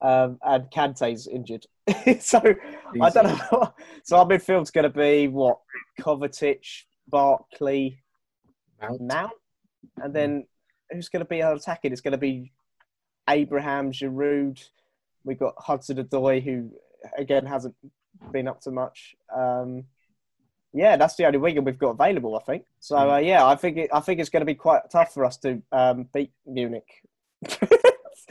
um, 0.00 0.38
and 0.42 0.70
Kante's 0.70 1.26
injured. 1.26 1.66
so 2.20 2.40
I 3.00 3.10
don't 3.10 3.26
know. 3.26 3.72
So 4.04 4.16
our 4.16 4.26
midfield's 4.26 4.70
going 4.70 4.84
to 4.84 4.90
be 4.90 5.28
what? 5.28 5.58
Kovacic, 6.00 6.64
Barkley, 7.08 7.98
Mount. 8.80 9.00
Mount? 9.00 9.32
And 9.98 10.14
then 10.14 10.46
who's 10.90 11.08
going 11.08 11.24
to 11.24 11.28
be 11.28 11.42
our 11.42 11.54
attacking? 11.54 11.92
It's 11.92 12.00
going 12.00 12.12
to 12.12 12.18
be 12.18 12.52
Abraham, 13.28 13.92
Giroud. 13.92 14.62
We've 15.24 15.38
got 15.38 15.54
Hudson-Odoi, 15.58 16.42
who 16.42 16.70
again 17.18 17.46
hasn't 17.46 17.74
been 18.32 18.48
up 18.48 18.60
to 18.62 18.70
much. 18.70 19.14
Um, 19.34 19.84
Yeah, 20.76 20.96
that's 20.96 21.14
the 21.16 21.24
only 21.26 21.38
winger 21.38 21.62
we've 21.62 21.78
got 21.78 21.90
available, 21.90 22.36
I 22.36 22.42
think. 22.42 22.64
So 22.80 22.96
Mm. 22.96 23.14
uh, 23.14 23.18
yeah, 23.18 23.46
I 23.46 23.54
think 23.56 23.76
it, 23.76 23.90
I 23.92 24.00
think 24.00 24.20
it's 24.20 24.28
going 24.30 24.40
to 24.40 24.46
be 24.46 24.56
quite 24.56 24.82
tough 24.90 25.14
for 25.14 25.24
us 25.24 25.36
to 25.38 25.62
um, 25.70 26.08
beat 26.12 26.32
Munich. 26.46 26.88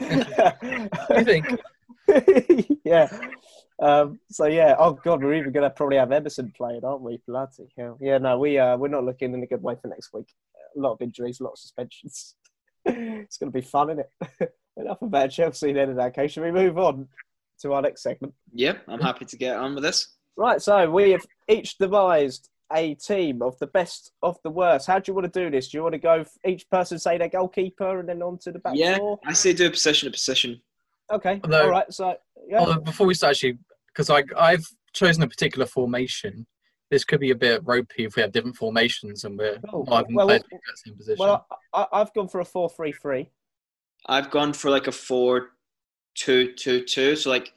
I 0.00 1.24
think. 1.24 1.46
yeah. 2.84 3.08
Um, 3.80 4.20
so 4.30 4.46
yeah. 4.46 4.76
Oh 4.78 4.92
god, 4.92 5.22
we're 5.22 5.34
even 5.34 5.52
going 5.52 5.68
to 5.68 5.70
probably 5.70 5.96
have 5.96 6.12
Emerson 6.12 6.52
playing, 6.56 6.84
aren't 6.84 7.02
we? 7.02 7.20
Bloody 7.26 7.72
hell. 7.76 7.98
Yeah. 8.00 8.18
No, 8.18 8.38
we 8.38 8.58
uh, 8.58 8.76
we're 8.76 8.88
not 8.88 9.04
looking 9.04 9.34
in 9.34 9.42
a 9.42 9.46
good 9.46 9.62
way 9.62 9.76
for 9.80 9.88
next 9.88 10.12
week. 10.12 10.28
A 10.76 10.80
lot 10.80 10.92
of 10.92 11.02
injuries, 11.02 11.40
a 11.40 11.44
lot 11.44 11.52
of 11.52 11.58
suspensions. 11.58 12.34
it's 12.84 13.38
going 13.38 13.50
to 13.50 13.58
be 13.58 13.64
fun, 13.64 13.90
isn't 13.90 14.06
it? 14.40 14.54
Enough 14.76 15.02
about 15.02 15.30
Chelsea 15.30 15.72
then 15.72 15.90
in 15.90 15.96
that 15.96 16.14
case. 16.14 16.32
Should 16.32 16.42
we 16.42 16.50
move 16.50 16.78
on 16.78 17.08
to 17.60 17.72
our 17.72 17.82
next 17.82 18.02
segment? 18.02 18.34
Yeah, 18.52 18.74
I'm 18.88 19.00
happy 19.00 19.24
to 19.24 19.36
get 19.36 19.56
on 19.56 19.74
with 19.74 19.84
this. 19.84 20.08
Right, 20.36 20.60
so 20.60 20.90
we 20.90 21.12
have 21.12 21.24
each 21.48 21.78
devised 21.78 22.50
a 22.74 22.94
team 22.94 23.40
of 23.42 23.58
the 23.58 23.66
best 23.68 24.12
of 24.22 24.36
the 24.42 24.50
worst. 24.50 24.86
How 24.86 24.98
do 24.98 25.10
you 25.10 25.14
want 25.14 25.32
to 25.32 25.40
do 25.44 25.50
this? 25.50 25.68
Do 25.68 25.78
you 25.78 25.82
want 25.82 25.94
to 25.94 25.98
go 25.98 26.24
each 26.44 26.68
person 26.70 26.98
say 26.98 27.18
their 27.18 27.28
goalkeeper 27.28 28.00
and 28.00 28.08
then 28.08 28.22
on 28.22 28.38
to 28.38 28.52
the 28.52 28.58
back 28.58 28.74
yeah, 28.76 28.98
four? 28.98 29.18
I 29.26 29.32
say 29.32 29.52
do 29.52 29.66
a 29.66 29.70
position 29.70 30.06
to 30.06 30.12
position. 30.12 30.60
Okay, 31.12 31.40
Although- 31.44 31.62
all 31.64 31.70
right. 31.70 31.92
So 31.92 32.16
yeah, 32.48 32.58
Although 32.60 32.80
before 32.80 33.06
we 33.06 33.14
start, 33.14 33.32
actually, 33.32 33.58
because 33.88 34.10
I 34.10 34.24
I've 34.38 34.66
chosen 34.92 35.22
a 35.22 35.28
particular 35.28 35.66
formation. 35.66 36.46
This 36.90 37.02
could 37.04 37.18
be 37.18 37.30
a 37.30 37.34
bit 37.34 37.62
ropey 37.64 38.04
if 38.04 38.14
we 38.14 38.22
have 38.22 38.30
different 38.30 38.56
formations 38.56 39.24
and 39.24 39.36
we're 39.38 39.58
Oh, 39.72 39.82
not 39.88 40.04
even 40.04 40.14
well, 40.14 40.26
played 40.26 40.42
in 40.52 40.58
the 40.64 40.76
same 40.76 40.96
position. 40.96 41.18
well, 41.18 41.46
I, 41.72 41.82
I, 41.82 42.00
I've 42.00 42.12
gone 42.12 42.28
for 42.28 42.40
a 42.40 42.44
four-three-three. 42.44 43.30
I've 44.06 44.30
gone 44.30 44.52
for 44.52 44.70
like 44.70 44.86
a 44.86 44.92
four, 44.92 45.48
two, 46.14 46.52
two, 46.52 46.84
two. 46.84 47.16
So 47.16 47.30
like, 47.30 47.52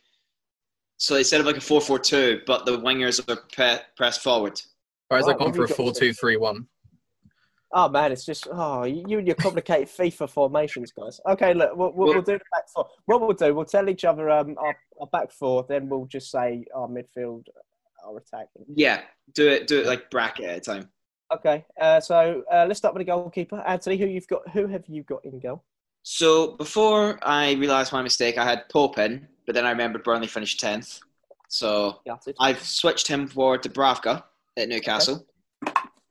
so 0.96 1.18
instead 1.18 1.42
of 1.42 1.46
like 1.46 1.58
a 1.58 1.62
four, 1.62 1.82
four, 1.82 2.00
two, 2.00 2.42
but 2.48 2.66
the 2.66 2.80
wingers 2.80 3.20
are 3.30 3.36
pre- 3.54 3.84
pressed 3.96 4.24
forward. 4.24 4.60
Whereas 5.10 5.26
right, 5.26 5.34
I've 5.34 5.40
gone 5.40 5.54
for 5.54 5.64
a 5.64 5.68
have 5.68 5.70
you 5.70 5.86
got? 5.86 5.96
four-two-three-one. 5.96 6.68
Oh 7.74 7.90
man, 7.90 8.12
it's 8.12 8.26
just 8.26 8.48
oh 8.52 8.84
you 8.86 9.18
and 9.18 9.28
your 9.28 9.36
complicated 9.36 9.90
FIFA 9.90 10.30
formations, 10.30 10.92
guys. 10.92 11.20
Okay, 11.28 11.54
look, 11.54 11.76
we'll, 11.76 11.92
we'll, 11.92 12.14
we'll 12.14 12.22
do 12.22 12.38
the 12.38 12.44
back 12.52 12.70
four. 12.74 12.88
What 13.06 13.22
we'll 13.22 13.34
do, 13.34 13.54
we'll 13.54 13.66
tell 13.66 13.90
each 13.90 14.06
other 14.06 14.30
um 14.30 14.56
our, 14.58 14.76
our 15.02 15.08
back 15.08 15.32
four, 15.32 15.66
then 15.68 15.90
we'll 15.90 16.06
just 16.06 16.32
say 16.32 16.64
our 16.74 16.88
midfield, 16.88 17.44
our 18.06 18.18
attacking. 18.18 18.66
Yeah, 18.74 19.02
do 19.34 19.50
it, 19.50 19.68
do 19.68 19.82
it 19.82 19.86
like 19.86 20.10
bracket 20.10 20.46
at 20.46 20.58
a 20.58 20.62
time. 20.62 20.90
Okay, 21.34 21.66
uh, 21.80 22.00
so 22.00 22.44
uh, 22.50 22.64
let's 22.68 22.78
start 22.78 22.94
with 22.94 23.02
the 23.02 23.12
goalkeeper, 23.12 23.62
Anthony. 23.68 23.98
Who 23.98 24.06
you've 24.06 24.28
got? 24.28 24.48
Who 24.52 24.68
have 24.68 24.86
you 24.88 25.04
got 25.04 25.26
in 25.26 25.38
goal? 25.40 25.64
So 26.04 26.56
before 26.56 27.20
I 27.22 27.52
realised 27.56 27.92
my 27.92 28.02
mistake, 28.02 28.38
I 28.38 28.46
had 28.46 28.70
Pope 28.70 28.98
in, 28.98 29.28
but 29.46 29.56
then 29.56 29.66
I 29.66 29.72
remembered 29.72 30.04
Burnley 30.04 30.28
finished 30.28 30.62
tenth. 30.62 31.02
So 31.50 32.00
Gutted. 32.08 32.36
I've 32.40 32.62
switched 32.64 33.10
him 33.10 33.28
for 33.28 33.58
Dubravka 33.58 34.24
at 34.58 34.68
Newcastle. 34.70 35.26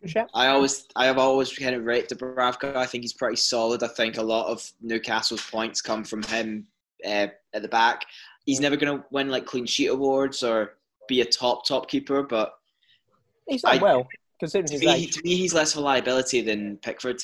Shout. 0.05 0.31
I 0.35 0.49
always, 0.49 0.87
I 0.95 1.07
have 1.07 1.19
always 1.19 1.53
kind 1.53 1.75
of 1.75 1.85
rated 1.85 2.17
Dubravka. 2.19 2.77
I 2.77 2.87
think 2.87 3.03
he's 3.03 3.13
pretty 3.13 3.37
solid. 3.37 3.83
I 3.83 3.89
think 3.89 4.19
a 4.19 4.23
lot 4.23 4.47
of 4.47 4.71
Newcastle's 4.81 5.43
points 5.51 5.81
come 5.83 6.05
from 6.05 6.23
him 6.23 6.67
uh, 7.05 7.27
at 7.53 7.63
the 7.63 7.69
back. 7.69 8.07
He's 8.45 8.61
never 8.61 8.77
going 8.77 8.99
to 8.99 9.05
win 9.11 9.29
like 9.31 9.47
clean 9.47 9.67
sheet 9.67 9.89
awards 9.89 10.45
or 10.45 10.77
be 11.09 11.23
a 11.23 11.25
top 11.25 11.67
top 11.67 11.89
keeper, 11.89 12.23
but 12.23 12.55
He's 13.49 13.63
done 13.63 13.79
I- 13.79 13.83
well 13.83 14.09
considering 14.39 14.67
to 14.67 14.73
his 14.75 14.83
me, 14.83 14.93
age. 14.95 15.17
to 15.17 15.23
me, 15.25 15.35
he's 15.37 15.55
less 15.55 15.75
of 15.75 15.79
a 15.81 15.85
liability 15.85 16.41
than 16.43 16.77
Pickford. 16.79 17.23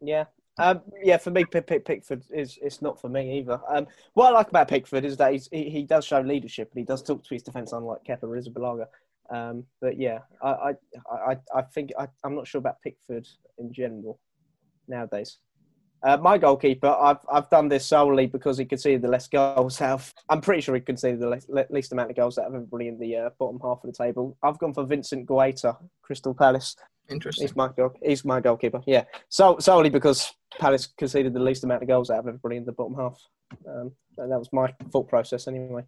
Yeah. 0.00 0.24
Um, 0.56 0.82
yeah, 1.02 1.16
for 1.16 1.30
me, 1.32 1.44
Pick, 1.44 1.66
Pick, 1.66 1.84
Pickford 1.84 2.22
is 2.32 2.58
it's 2.62 2.80
not 2.80 3.00
for 3.00 3.08
me 3.08 3.38
either. 3.38 3.60
Um, 3.68 3.86
what 4.12 4.28
I 4.28 4.30
like 4.30 4.48
about 4.48 4.68
Pickford 4.68 5.04
is 5.04 5.16
that 5.16 5.32
he's, 5.32 5.48
he 5.50 5.68
he 5.68 5.82
does 5.82 6.04
show 6.04 6.20
leadership 6.20 6.70
and 6.72 6.78
he 6.78 6.84
does 6.84 7.02
talk 7.02 7.24
to 7.24 7.34
his 7.34 7.42
defence, 7.42 7.72
unlike 7.72 8.04
Kepa 8.04 8.20
Arrizabalaga. 8.22 8.86
Um, 9.30 9.64
but 9.80 9.98
yeah, 9.98 10.18
I 10.42 10.48
I, 10.48 10.72
I, 11.32 11.36
I 11.54 11.62
think 11.62 11.92
I, 11.98 12.06
I'm 12.24 12.34
not 12.34 12.46
sure 12.46 12.58
about 12.58 12.80
Pickford 12.82 13.26
in 13.58 13.72
general 13.72 14.18
nowadays. 14.88 15.38
Uh, 16.02 16.18
my 16.18 16.36
goalkeeper, 16.36 16.88
I've 16.88 17.24
I've 17.32 17.48
done 17.48 17.68
this 17.68 17.86
solely 17.86 18.26
because 18.26 18.58
he 18.58 18.66
conceded 18.66 19.00
the 19.00 19.08
less 19.08 19.26
goals 19.26 19.80
out. 19.80 19.94
of- 20.00 20.14
I'm 20.28 20.42
pretty 20.42 20.60
sure 20.60 20.74
he 20.74 20.80
conceded 20.82 21.18
the 21.20 21.28
less, 21.28 21.46
le- 21.48 21.64
least 21.70 21.92
amount 21.92 22.10
of 22.10 22.16
goals 22.16 22.36
out 22.36 22.46
of 22.46 22.54
everybody 22.54 22.88
in 22.88 22.98
the 22.98 23.16
uh, 23.16 23.30
bottom 23.38 23.58
half 23.62 23.82
of 23.82 23.90
the 23.90 23.96
table. 23.96 24.36
I've 24.42 24.58
gone 24.58 24.74
for 24.74 24.84
Vincent 24.84 25.26
Guaita, 25.26 25.76
Crystal 26.02 26.34
Palace. 26.34 26.76
Interesting. 27.08 27.46
He's 27.46 27.56
my 27.56 27.68
goal. 27.68 27.92
He's 28.02 28.24
my 28.24 28.40
goalkeeper. 28.40 28.82
Yeah, 28.86 29.04
so 29.30 29.58
solely 29.58 29.88
because 29.88 30.30
Palace 30.58 30.86
conceded 30.86 31.32
the 31.32 31.40
least 31.40 31.64
amount 31.64 31.82
of 31.82 31.88
goals 31.88 32.10
out 32.10 32.18
of 32.18 32.26
everybody 32.28 32.56
in 32.56 32.66
the 32.66 32.72
bottom 32.72 32.96
half. 32.96 33.18
Um, 33.66 33.92
that 34.18 34.28
was 34.38 34.50
my 34.52 34.74
thought 34.90 35.08
process 35.08 35.48
anyway. 35.48 35.84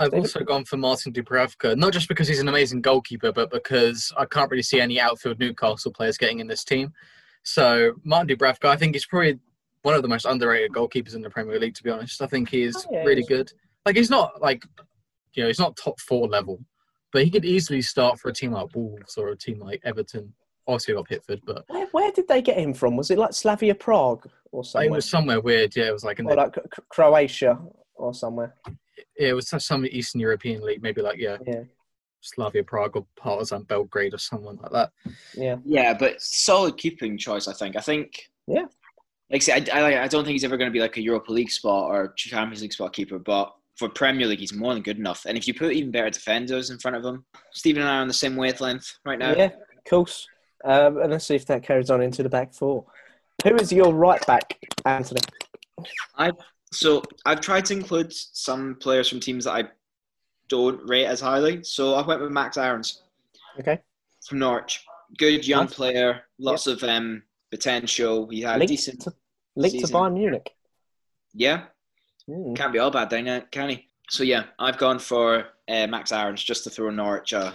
I've 0.00 0.10
David? 0.10 0.24
also 0.24 0.40
gone 0.40 0.64
for 0.64 0.78
Martin 0.78 1.12
Dubravka, 1.12 1.76
not 1.76 1.92
just 1.92 2.08
because 2.08 2.26
he's 2.26 2.40
an 2.40 2.48
amazing 2.48 2.80
goalkeeper, 2.80 3.32
but 3.32 3.50
because 3.50 4.12
I 4.16 4.24
can't 4.24 4.50
really 4.50 4.62
see 4.62 4.80
any 4.80 4.98
outfield 4.98 5.38
Newcastle 5.38 5.92
players 5.92 6.16
getting 6.16 6.40
in 6.40 6.46
this 6.46 6.64
team. 6.64 6.92
So 7.42 7.92
Martin 8.02 8.34
Dubravka, 8.34 8.66
I 8.68 8.76
think 8.76 8.94
he's 8.94 9.06
probably 9.06 9.38
one 9.82 9.94
of 9.94 10.02
the 10.02 10.08
most 10.08 10.24
underrated 10.24 10.72
goalkeepers 10.72 11.14
in 11.14 11.22
the 11.22 11.30
Premier 11.30 11.58
League. 11.58 11.74
To 11.74 11.82
be 11.82 11.90
honest, 11.90 12.22
I 12.22 12.26
think 12.26 12.48
he 12.48 12.62
is 12.62 12.76
Oh, 12.76 12.88
yeah, 12.90 13.04
really 13.04 13.24
good. 13.24 13.52
Like 13.86 13.96
he's 13.96 14.10
not 14.10 14.40
like 14.40 14.64
you 15.34 15.42
know 15.42 15.48
he's 15.48 15.58
not 15.58 15.76
top 15.76 16.00
four 16.00 16.28
level, 16.28 16.58
but 17.12 17.24
he 17.24 17.30
could 17.30 17.44
easily 17.44 17.82
start 17.82 18.18
for 18.18 18.30
a 18.30 18.32
team 18.32 18.52
like 18.52 18.74
Wolves 18.74 19.16
or 19.16 19.28
a 19.28 19.36
team 19.36 19.60
like 19.60 19.80
Everton. 19.84 20.32
Obviously, 20.66 20.94
got 20.94 21.08
Pickford, 21.08 21.40
but 21.44 21.64
Where, 21.68 21.86
where 21.88 22.12
did 22.12 22.28
they 22.28 22.42
get 22.42 22.58
him 22.58 22.74
from? 22.74 22.96
Was 22.96 23.10
it 23.10 23.18
like 23.18 23.32
Slavia 23.32 23.74
Prague 23.74 24.28
or 24.52 24.60
it 24.60 24.66
somewhere? 24.66 24.90
was 24.92 25.08
somewhere 25.08 25.40
weird. 25.40 25.74
Yeah, 25.74 25.88
it 25.88 25.92
was 25.92 26.04
like 26.04 26.20
in 26.20 26.26
or 26.26 26.30
the, 26.30 26.36
like 26.36 26.56
Croatia 26.90 27.58
or 28.00 28.14
somewhere? 28.14 28.54
Yeah, 29.18 29.28
it 29.28 29.32
was 29.34 29.52
some 29.58 29.86
Eastern 29.86 30.20
European 30.20 30.62
league, 30.62 30.82
maybe 30.82 31.02
like 31.02 31.18
yeah, 31.18 31.36
Yeah, 31.46 31.62
Slavia 32.20 32.64
Prague 32.64 32.96
or 32.96 33.06
Partizan 33.16 33.64
Belgrade 33.64 34.14
or 34.14 34.18
someone 34.18 34.58
like 34.62 34.72
that. 34.72 34.90
yeah. 35.34 35.56
Yeah, 35.64 35.94
but 35.94 36.20
solid 36.20 36.76
keeping 36.76 37.18
choice. 37.18 37.48
I 37.48 37.52
think. 37.52 37.76
I 37.76 37.80
think. 37.80 38.30
Yeah. 38.46 38.66
Like 39.30 39.42
I 39.42 39.44
say, 39.44 39.70
I, 39.72 39.92
I, 39.92 40.02
I 40.04 40.08
don't 40.08 40.24
think 40.24 40.32
he's 40.32 40.44
ever 40.44 40.56
going 40.56 40.68
to 40.68 40.72
be 40.72 40.80
like 40.80 40.96
a 40.96 41.02
Europa 41.02 41.32
League 41.32 41.50
spot 41.52 41.90
or 41.90 42.12
Champions 42.16 42.62
League 42.62 42.72
spot 42.72 42.92
keeper, 42.92 43.18
but 43.18 43.54
for 43.76 43.88
Premier 43.88 44.26
League, 44.26 44.40
he's 44.40 44.52
more 44.52 44.74
than 44.74 44.82
good 44.82 44.98
enough. 44.98 45.24
And 45.24 45.38
if 45.38 45.46
you 45.46 45.54
put 45.54 45.72
even 45.72 45.92
better 45.92 46.10
defenders 46.10 46.70
in 46.70 46.78
front 46.78 46.96
of 46.96 47.04
him, 47.04 47.24
Stephen 47.52 47.80
and 47.82 47.90
I 47.90 47.98
are 47.98 48.00
on 48.02 48.08
the 48.08 48.14
same 48.14 48.34
wavelength 48.34 48.98
right 49.04 49.18
now. 49.18 49.34
Yeah, 49.34 49.46
of 49.46 49.84
course. 49.88 50.26
Um, 50.64 50.98
and 50.98 51.12
let's 51.12 51.26
see 51.26 51.36
if 51.36 51.46
that 51.46 51.62
carries 51.62 51.90
on 51.90 52.02
into 52.02 52.22
the 52.22 52.28
back 52.28 52.52
four. 52.52 52.84
Who 53.44 53.54
is 53.56 53.72
your 53.72 53.94
right 53.94 54.24
back, 54.26 54.58
Anthony? 54.84 55.22
So 56.72 57.02
I've 57.26 57.40
tried 57.40 57.64
to 57.66 57.74
include 57.74 58.12
some 58.12 58.76
players 58.76 59.08
from 59.08 59.20
teams 59.20 59.44
that 59.44 59.52
I 59.52 59.68
don't 60.48 60.80
rate 60.88 61.06
as 61.06 61.20
highly. 61.20 61.64
So 61.64 61.94
I 61.94 62.06
went 62.06 62.20
with 62.20 62.30
Max 62.30 62.56
Aarons 62.56 63.02
Okay. 63.58 63.80
from 64.26 64.38
Norwich. 64.38 64.84
Good 65.18 65.46
young 65.46 65.64
Nice. 65.66 65.74
player, 65.74 66.22
lots 66.38 66.66
of 66.68 66.82
um, 66.84 67.22
potential. 67.50 68.28
He 68.28 68.40
had 68.42 68.58
Linked 68.58 68.70
decent. 68.70 69.00
to, 69.02 69.12
linked 69.56 69.80
to 69.80 69.86
season. 69.86 69.96
Bayern 70.00 70.14
Munich. 70.14 70.50
Yeah, 71.34 71.66
Hmm. 72.26 72.54
can't 72.54 72.72
be 72.72 72.78
all 72.78 72.90
bad 72.90 73.08
down 73.08 73.24
there, 73.24 73.40
can 73.42 73.70
he? 73.70 73.88
So 74.08 74.22
yeah, 74.22 74.44
I've 74.58 74.78
gone 74.78 74.98
for 75.00 75.46
uh, 75.68 75.86
Max 75.88 76.12
Aarons 76.12 76.42
just 76.42 76.64
to 76.64 76.70
throw 76.70 76.90
Norwich 76.90 77.32
a 77.32 77.52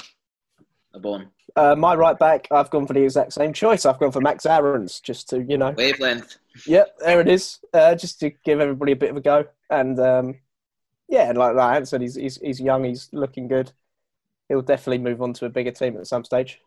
bone. 0.93 1.29
Uh, 1.55 1.75
my 1.75 1.95
right 1.95 2.19
back, 2.19 2.47
I've 2.51 2.69
gone 2.69 2.85
for 2.85 2.93
the 2.93 3.03
exact 3.03 3.33
same 3.33 3.53
choice. 3.53 3.85
I've 3.85 3.99
gone 3.99 4.11
for 4.11 4.19
Max 4.19 4.45
Aarons, 4.45 4.99
just 4.99 5.29
to 5.29 5.41
you 5.41 5.57
know. 5.57 5.71
Wavelength. 5.71 6.37
Yep, 6.65 6.99
there 6.99 7.21
it 7.21 7.29
is. 7.29 7.59
Uh, 7.73 7.95
just 7.95 8.19
to 8.19 8.31
give 8.43 8.59
everybody 8.59 8.91
a 8.91 8.95
bit 8.95 9.11
of 9.11 9.17
a 9.17 9.21
go, 9.21 9.45
and 9.69 9.97
um, 9.99 10.35
yeah, 11.07 11.31
like 11.33 11.55
like 11.55 11.75
Ant 11.77 11.87
said, 11.87 12.01
he's, 12.01 12.15
he's 12.15 12.37
he's 12.37 12.59
young, 12.59 12.83
he's 12.83 13.09
looking 13.13 13.47
good. 13.47 13.71
He'll 14.49 14.61
definitely 14.61 14.99
move 14.99 15.21
on 15.21 15.33
to 15.33 15.45
a 15.45 15.49
bigger 15.49 15.71
team 15.71 15.97
at 15.97 16.07
some 16.07 16.25
stage. 16.25 16.59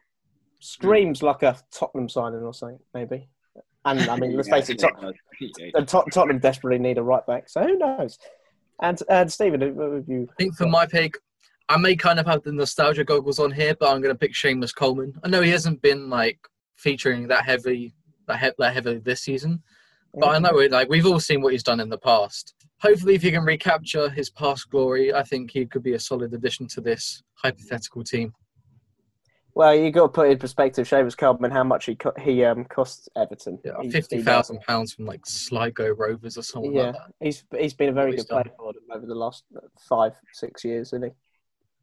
Screams 0.59 1.23
like 1.23 1.43
a 1.43 1.57
Tottenham 1.71 2.09
signing 2.09 2.43
or 2.43 2.55
something, 2.55 2.81
maybe. 2.95 3.29
And 3.85 4.01
I 4.01 4.17
mean, 4.17 4.37
let's 4.37 4.49
face 4.51 4.71
it, 4.71 4.79
Tot- 4.79 6.13
Tottenham 6.13 6.39
desperately 6.39 6.79
need 6.79 6.99
a 6.99 7.03
right 7.03 7.25
back, 7.27 7.49
so 7.49 7.63
who 7.63 7.77
knows? 7.77 8.19
And 8.81 9.01
and 9.11 9.31
Stephen, 9.31 9.61
what 9.75 9.93
have 9.93 10.09
you? 10.09 10.29
I 10.31 10.35
think 10.35 10.57
for 10.57 10.67
my 10.67 10.87
pick, 10.87 11.15
I 11.69 11.77
may 11.77 11.95
kind 11.97 12.19
of 12.19 12.27
have 12.27 12.43
the 12.43 12.53
nostalgia 12.53 13.05
goggles 13.05 13.39
on 13.39 13.51
here, 13.53 13.75
but 13.79 13.91
I'm 13.91 14.01
going 14.01 14.15
to 14.15 14.19
pick 14.19 14.33
Seamus 14.33 14.75
Coleman. 14.75 15.13
I 15.23 15.29
know 15.29 15.43
he 15.43 15.51
hasn't 15.51 15.83
been 15.83 16.09
like 16.09 16.39
featuring 16.77 17.29
that 17.29 17.45
heavy, 17.45 17.95
that, 18.27 18.39
he- 18.41 18.51
that 18.59 18.73
heavily 18.73 18.99
this 19.01 19.21
season, 19.23 19.63
but 20.15 20.29
I 20.29 20.39
know 20.39 20.59
it, 20.61 20.73
like 20.73 20.89
we've 20.89 21.07
all 21.07 21.21
seen 21.21 21.43
what 21.43 21.53
he's 21.53 21.63
done 21.63 21.81
in 21.81 21.89
the 21.91 21.99
past. 21.99 22.55
Hopefully, 22.81 23.15
if 23.17 23.23
he 23.23 23.31
can 23.33 23.43
recapture 23.45 24.09
his 24.09 24.31
past 24.31 24.71
glory, 24.71 25.13
I 25.13 25.23
think 25.25 25.51
he 25.51 25.67
could 25.67 25.83
be 25.83 25.95
a 25.95 25.99
solid 26.01 26.33
addition 26.33 26.67
to 26.69 26.81
this 26.81 27.23
hypothetical 27.35 28.03
team. 28.05 28.33
Well, 29.55 29.75
you 29.75 29.91
got 29.91 30.03
to 30.03 30.09
put 30.11 30.31
in 30.31 30.39
perspective, 30.39 30.89
Seamus 30.89 31.17
Coleman, 31.17 31.51
how 31.51 31.65
much 31.65 31.87
he 31.87 31.97
co- 31.97 32.13
he 32.21 32.45
um 32.45 32.65
cost 32.67 33.09
Everton. 33.17 33.59
Yeah, 33.65 33.73
He- 33.83 33.91
fifty 33.91 34.23
thousand 34.23 34.61
pounds 34.61 34.93
from 34.95 35.05
like 35.07 35.27
Sligo 35.27 35.89
Rovers 35.89 36.39
or 36.39 36.43
something 36.43 36.73
Yeah, 36.73 36.83
like 36.83 36.93
that. 36.95 37.13
he's 37.21 37.45
he's 37.59 37.75
been 37.75 37.89
a 37.89 37.93
very 37.93 38.15
good 38.15 38.29
player 38.29 38.45
for 38.57 38.73
them 38.73 38.83
over 38.95 39.05
the 39.05 39.15
last 39.17 39.43
five 39.89 40.13
six 40.33 40.65
years, 40.65 40.89
isn't 40.91 41.03
he? 41.05 41.11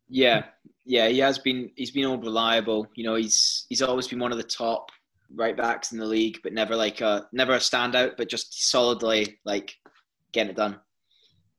Yeah, 0.08 0.46
yeah, 0.86 1.08
he 1.08 1.20
has 1.20 1.40
been. 1.40 1.72
He's 1.76 1.92
been 1.92 2.06
all 2.06 2.18
reliable. 2.18 2.88
You 2.96 3.06
know, 3.06 3.16
he's 3.16 3.66
he's 3.70 3.82
always 3.82 4.08
been 4.08 4.20
one 4.20 4.32
of 4.32 4.38
the 4.38 4.44
top 4.44 4.92
right 5.34 5.58
backs 5.58 5.92
in 5.92 5.98
the 5.98 6.06
league, 6.06 6.40
but 6.44 6.54
never 6.54 6.76
like 6.76 7.02
a 7.02 7.28
never 7.34 7.54
a 7.54 7.58
standout, 7.58 8.18
but 8.18 8.30
just 8.30 8.70
solidly 8.70 9.40
like 9.46 9.76
getting 10.32 10.52
it 10.52 10.56
done. 10.58 10.80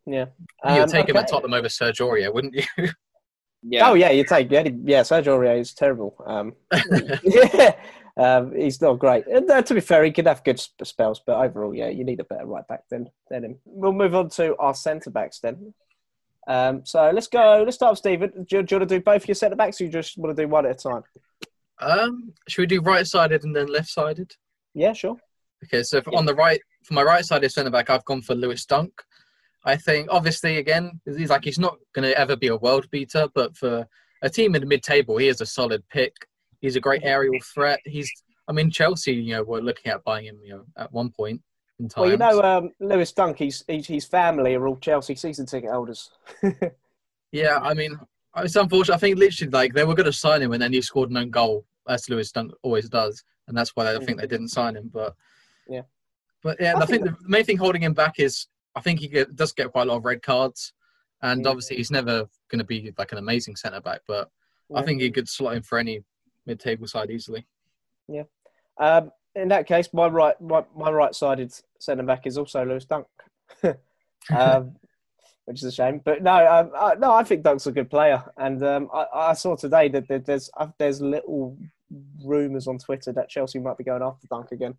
Yeah. 0.06 0.26
You'd 0.64 0.82
Um, 0.82 0.88
take 0.88 1.08
him 1.08 1.16
at 1.16 1.24
okay. 1.24 1.32
Tottenham 1.32 1.54
over 1.54 1.68
Sergio 1.68 2.08
Aurier, 2.08 2.32
wouldn't 2.32 2.54
you? 2.54 2.88
Yeah. 3.68 3.88
Oh 3.90 3.94
yeah, 3.94 4.10
you 4.10 4.22
take 4.22 4.48
yeah, 4.52 4.68
yeah. 4.84 5.00
Sergio 5.00 5.38
Aurier 5.38 5.58
is 5.58 5.74
terrible. 5.74 6.14
Um, 6.24 6.52
yeah, 7.24 7.74
um, 8.16 8.54
he's 8.54 8.80
not 8.80 9.00
great. 9.00 9.26
And, 9.26 9.50
uh, 9.50 9.62
to 9.62 9.74
be 9.74 9.80
fair, 9.80 10.04
he 10.04 10.12
could 10.12 10.26
have 10.28 10.44
good 10.44 10.60
sp- 10.62 10.84
spells, 10.84 11.20
but 11.26 11.36
overall, 11.36 11.74
yeah, 11.74 11.88
you 11.88 12.04
need 12.04 12.20
a 12.20 12.24
better 12.24 12.46
right 12.46 12.66
back 12.68 12.82
than 12.90 13.10
than 13.28 13.44
him. 13.44 13.58
We'll 13.64 13.92
move 13.92 14.14
on 14.14 14.28
to 14.30 14.56
our 14.58 14.74
centre 14.74 15.10
backs 15.10 15.40
then. 15.40 15.74
Um, 16.46 16.84
so 16.84 17.10
let's 17.12 17.26
go. 17.26 17.62
Let's 17.64 17.76
start 17.76 17.92
with 17.92 17.98
Stephen. 17.98 18.30
Do 18.30 18.56
you, 18.56 18.62
do 18.62 18.74
you 18.74 18.78
want 18.78 18.88
to 18.88 18.98
do 18.98 19.00
both 19.02 19.26
your 19.26 19.34
centre 19.34 19.56
backs, 19.56 19.80
or 19.80 19.84
you 19.84 19.90
just 19.90 20.16
want 20.16 20.36
to 20.36 20.42
do 20.42 20.48
one 20.48 20.64
at 20.66 20.72
a 20.72 20.74
time? 20.74 21.02
Um, 21.80 22.32
should 22.48 22.62
we 22.62 22.66
do 22.66 22.80
right-sided 22.80 23.44
and 23.44 23.54
then 23.54 23.66
left-sided? 23.66 24.34
Yeah, 24.74 24.92
sure. 24.92 25.16
Okay, 25.64 25.82
so 25.82 26.00
Yeah. 26.10 26.18
on 26.18 26.24
the 26.26 26.34
right, 26.34 26.60
for 26.84 26.94
my 26.94 27.02
right-sided 27.02 27.50
centre 27.50 27.70
back, 27.70 27.90
I've 27.90 28.04
gone 28.04 28.22
for 28.22 28.34
Lewis 28.34 28.64
Dunk. 28.64 28.92
I 29.64 29.76
think, 29.76 30.08
obviously, 30.10 30.58
again, 30.58 31.00
he's 31.04 31.30
like 31.30 31.44
he's 31.44 31.58
not 31.58 31.76
going 31.92 32.08
to 32.08 32.16
ever 32.18 32.36
be 32.36 32.46
a 32.48 32.56
world 32.56 32.88
beater, 32.90 33.26
but 33.34 33.56
for 33.56 33.86
a 34.22 34.30
team 34.30 34.54
in 34.54 34.60
the 34.60 34.66
mid-table, 34.66 35.16
he 35.16 35.28
is 35.28 35.40
a 35.40 35.46
solid 35.46 35.82
pick. 35.88 36.14
He's 36.60 36.76
a 36.76 36.80
great 36.80 37.02
aerial 37.04 37.34
threat. 37.52 37.80
He's, 37.84 38.10
I 38.48 38.52
mean, 38.52 38.70
Chelsea, 38.70 39.14
you 39.14 39.34
know, 39.34 39.42
were 39.42 39.60
looking 39.60 39.90
at 39.90 40.04
buying 40.04 40.26
him, 40.26 40.38
you 40.44 40.50
know, 40.50 40.64
at 40.78 40.92
one 40.92 41.10
point. 41.10 41.42
Well, 41.96 42.10
you 42.10 42.16
know, 42.16 42.40
um, 42.40 42.70
Lewis 42.80 43.12
Dunk, 43.12 43.36
he's, 43.38 43.62
he's 43.68 43.86
his 43.86 44.04
family 44.06 44.54
are 44.54 44.66
all 44.66 44.76
Chelsea 44.76 45.14
season 45.14 45.46
ticket 45.46 45.70
holders. 45.70 46.10
Yeah, 47.32 47.58
I 47.60 47.74
mean, 47.74 47.98
it's 48.36 48.56
unfortunate. 48.56 48.94
I 48.94 48.98
think 48.98 49.18
literally 49.18 49.50
like 49.50 49.74
they 49.74 49.84
were 49.84 49.96
going 49.96 50.06
to 50.06 50.12
sign 50.12 50.40
him, 50.40 50.52
and 50.52 50.62
then 50.62 50.72
he 50.72 50.80
scored 50.80 51.10
an 51.10 51.16
own 51.18 51.28
goal, 51.30 51.66
as 51.88 52.08
Lewis 52.08 52.32
Dunk 52.32 52.52
always 52.62 52.88
does, 52.88 53.22
and 53.46 53.56
that's 53.56 53.74
why 53.74 53.94
I 53.94 53.98
think 53.98 54.18
they 54.18 54.26
didn't 54.28 54.48
sign 54.48 54.76
him. 54.76 54.90
But 54.94 55.14
Yeah. 55.68 55.82
but 56.42 56.56
yeah, 56.60 56.74
I 56.74 56.82
I, 56.82 56.86
think, 56.86 57.04
think 57.04 57.18
the 57.18 57.28
main 57.28 57.44
thing 57.44 57.56
holding 57.58 57.82
him 57.82 57.92
back 57.92 58.20
is 58.20 58.46
I 58.74 58.80
think 58.80 59.00
he 59.00 59.08
get, 59.08 59.34
does 59.36 59.52
get 59.52 59.70
quite 59.72 59.82
a 59.86 59.90
lot 59.90 59.96
of 59.98 60.04
red 60.04 60.22
cards, 60.22 60.72
and 61.20 61.42
Yeah. 61.44 61.50
obviously 61.50 61.76
he's 61.76 61.90
never 61.90 62.26
going 62.48 62.60
to 62.60 62.64
be 62.64 62.92
like 62.96 63.12
an 63.12 63.18
amazing 63.18 63.56
centre 63.56 63.80
back, 63.80 64.00
but 64.06 64.30
I 64.74 64.82
think 64.82 65.02
he 65.02 65.10
could 65.10 65.28
slot 65.28 65.56
in 65.56 65.62
for 65.62 65.78
any 65.78 66.02
mid-table 66.46 66.86
side 66.86 67.10
easily. 67.10 67.44
Yeah. 68.08 68.22
Um, 68.78 69.10
in 69.34 69.48
that 69.48 69.66
case, 69.66 69.88
my 69.92 70.06
right 70.06 70.40
my, 70.40 70.64
my 70.74 70.90
right-sided 70.90 71.52
centre 71.80 72.02
back 72.02 72.26
is 72.26 72.38
also 72.38 72.64
Lewis 72.64 72.84
Dunk, 72.84 73.06
um, 74.34 74.76
which 75.44 75.58
is 75.58 75.64
a 75.64 75.72
shame. 75.72 76.00
But 76.04 76.22
no, 76.22 76.34
um, 76.46 76.70
I, 76.78 76.94
no, 76.96 77.12
I 77.12 77.22
think 77.24 77.42
Dunk's 77.42 77.66
a 77.66 77.72
good 77.72 77.90
player, 77.90 78.22
and 78.36 78.62
um, 78.64 78.88
I, 78.92 79.06
I 79.14 79.32
saw 79.34 79.56
today 79.56 79.88
that 79.88 80.24
there's 80.26 80.50
uh, 80.56 80.68
there's 80.78 81.00
little 81.00 81.56
rumours 82.24 82.66
on 82.66 82.78
Twitter 82.78 83.12
that 83.12 83.28
Chelsea 83.28 83.58
might 83.58 83.78
be 83.78 83.84
going 83.84 84.02
after 84.02 84.26
Dunk 84.28 84.52
again. 84.52 84.74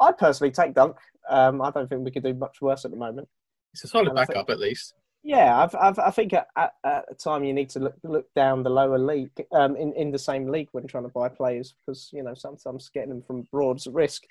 I 0.00 0.12
personally 0.12 0.50
take 0.52 0.74
Dunk. 0.74 0.96
Um, 1.28 1.60
I 1.60 1.70
don't 1.70 1.88
think 1.88 2.04
we 2.04 2.10
could 2.10 2.22
do 2.22 2.34
much 2.34 2.60
worse 2.60 2.84
at 2.84 2.90
the 2.90 2.96
moment. 2.96 3.28
It's 3.72 3.84
a 3.84 3.88
solid 3.88 4.08
And 4.08 4.18
I 4.18 4.24
think- 4.24 4.34
backup 4.36 4.50
at 4.50 4.58
least. 4.58 4.94
Yeah, 5.24 5.60
I've, 5.62 5.74
I've, 5.74 5.98
I 5.98 6.10
think 6.10 6.32
at, 6.32 6.46
at, 6.56 6.74
at 6.84 7.04
a 7.10 7.14
time 7.14 7.42
you 7.42 7.52
need 7.52 7.68
to 7.70 7.80
look 7.80 7.96
look 8.04 8.32
down 8.34 8.62
the 8.62 8.70
lower 8.70 8.98
league, 8.98 9.32
um, 9.52 9.76
in, 9.76 9.92
in 9.94 10.12
the 10.12 10.18
same 10.18 10.46
league 10.48 10.68
when 10.72 10.86
trying 10.86 11.02
to 11.02 11.08
buy 11.10 11.28
players 11.28 11.74
because 11.74 12.08
you 12.12 12.22
know 12.22 12.34
sometimes 12.34 12.88
getting 12.94 13.10
them 13.10 13.22
from 13.22 13.40
abroad's 13.40 13.88
a 13.88 13.90
risk. 13.90 14.24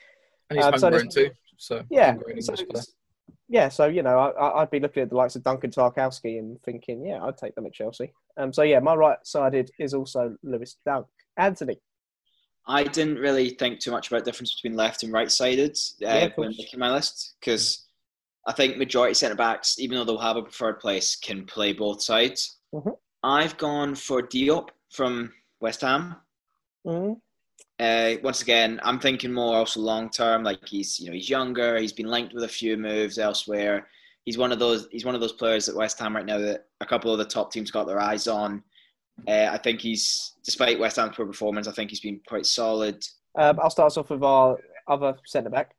And 0.50 0.58
he's 0.60 0.66
Um, 0.66 0.78
so 0.78 0.88
homegrown 0.88 1.10
there's- 1.14 1.30
too, 1.32 1.36
so 1.58 1.84
Yeah, 1.90 2.16
so, 2.40 2.54
yeah. 3.50 3.70
So 3.70 3.86
you 3.88 4.04
know, 4.04 4.18
I- 4.18 4.32
I, 4.32 4.62
I'd 4.62 4.72
be 4.72 4.80
looking 4.80 5.04
at 5.04 5.10
the 5.10 5.16
likes 5.16 5.36
of 5.36 5.44
Duncan 5.44 5.72
Tarkowski 5.72 6.40
and 6.40 6.62
thinking, 6.64 7.06
yeah, 7.06 7.24
I'd 7.24 7.38
take 7.38 7.56
them 7.56 7.66
at 7.66 7.74
Chelsea. 7.74 8.14
Um, 8.38 8.54
so 8.54 8.62
yeah, 8.64 8.80
my 8.80 8.96
right-sided 8.96 9.72
is 9.80 9.94
also 9.94 10.38
Lewis 10.44 10.78
Dunk. 10.86 11.08
Anthony, 11.38 11.80
I 12.66 12.84
didn't 12.84 13.18
really 13.18 13.52
think 13.52 13.80
too 13.80 13.92
much 13.92 14.08
about 14.10 14.26
the 14.26 14.32
difference 14.32 14.56
between 14.56 14.76
left 14.78 15.04
and 15.04 15.14
right 15.14 15.32
sided 15.32 15.72
uh, 15.72 16.06
Yeah, 16.06 16.30
when 16.36 16.50
making 16.58 16.80
my 16.80 16.92
list 16.92 17.36
because 17.40 17.86
I 18.46 18.54
think 18.54 18.78
majority 18.78 19.14
centre 19.14 19.36
backs, 19.36 19.78
even 19.80 19.98
though 19.98 20.04
they'll 20.06 20.18
have 20.18 20.38
a 20.38 20.42
preferred 20.44 20.80
place, 20.80 21.16
can 21.16 21.46
play 21.46 21.74
both 21.74 22.02
sides. 22.02 22.58
Mhm. 22.74 22.98
I've 23.24 23.58
gone 23.58 23.94
for 23.96 24.22
Diop 24.22 24.70
from 24.92 25.34
West 25.60 25.82
Ham. 25.82 26.16
mm 26.86 27.20
Uh, 27.80 28.16
once 28.24 28.42
again, 28.42 28.80
I'm 28.84 29.00
thinking 29.00 29.32
more 29.32 29.56
also 29.56 29.80
long 29.80 30.10
term. 30.10 30.44
Like 30.44 30.68
he's 30.68 31.00
you 31.00 31.08
know 31.08 31.14
he's 31.14 31.30
younger. 31.30 31.78
He's 31.78 31.94
been 31.94 32.08
linked 32.08 32.34
with 32.34 32.44
a 32.44 32.48
few 32.48 32.76
moves 32.76 33.20
elsewhere. 33.20 33.88
He's 34.26 34.38
one 34.38 34.52
of 34.52 34.60
those. 34.60 34.88
He's 34.92 35.06
one 35.06 35.16
of 35.16 35.22
those 35.22 35.34
players 35.34 35.70
at 35.70 35.76
West 35.76 36.00
Ham 36.00 36.16
right 36.16 36.26
now 36.26 36.40
that 36.40 36.66
a 36.82 36.86
couple 36.86 37.12
of 37.12 37.20
the 37.20 37.26
top 37.26 37.52
teams 37.52 37.70
got 37.70 37.86
their 37.86 38.00
eyes 38.00 38.28
on. 38.28 38.64
Uh, 39.28 39.50
I 39.52 39.58
think 39.58 39.82
he's, 39.82 40.34
despite 40.44 40.80
West 40.80 40.98
Ham's 40.98 41.16
poor 41.16 41.26
performance, 41.26 41.68
I 41.68 41.72
think 41.72 41.90
he's 41.90 42.00
been 42.00 42.20
quite 42.28 42.46
solid. 42.46 43.04
um, 43.36 43.60
I'll 43.60 43.70
start 43.70 43.88
us 43.88 43.98
off 43.98 44.10
with 44.10 44.24
our 44.24 44.58
other 44.88 45.16
centre 45.26 45.50
back. 45.50 45.76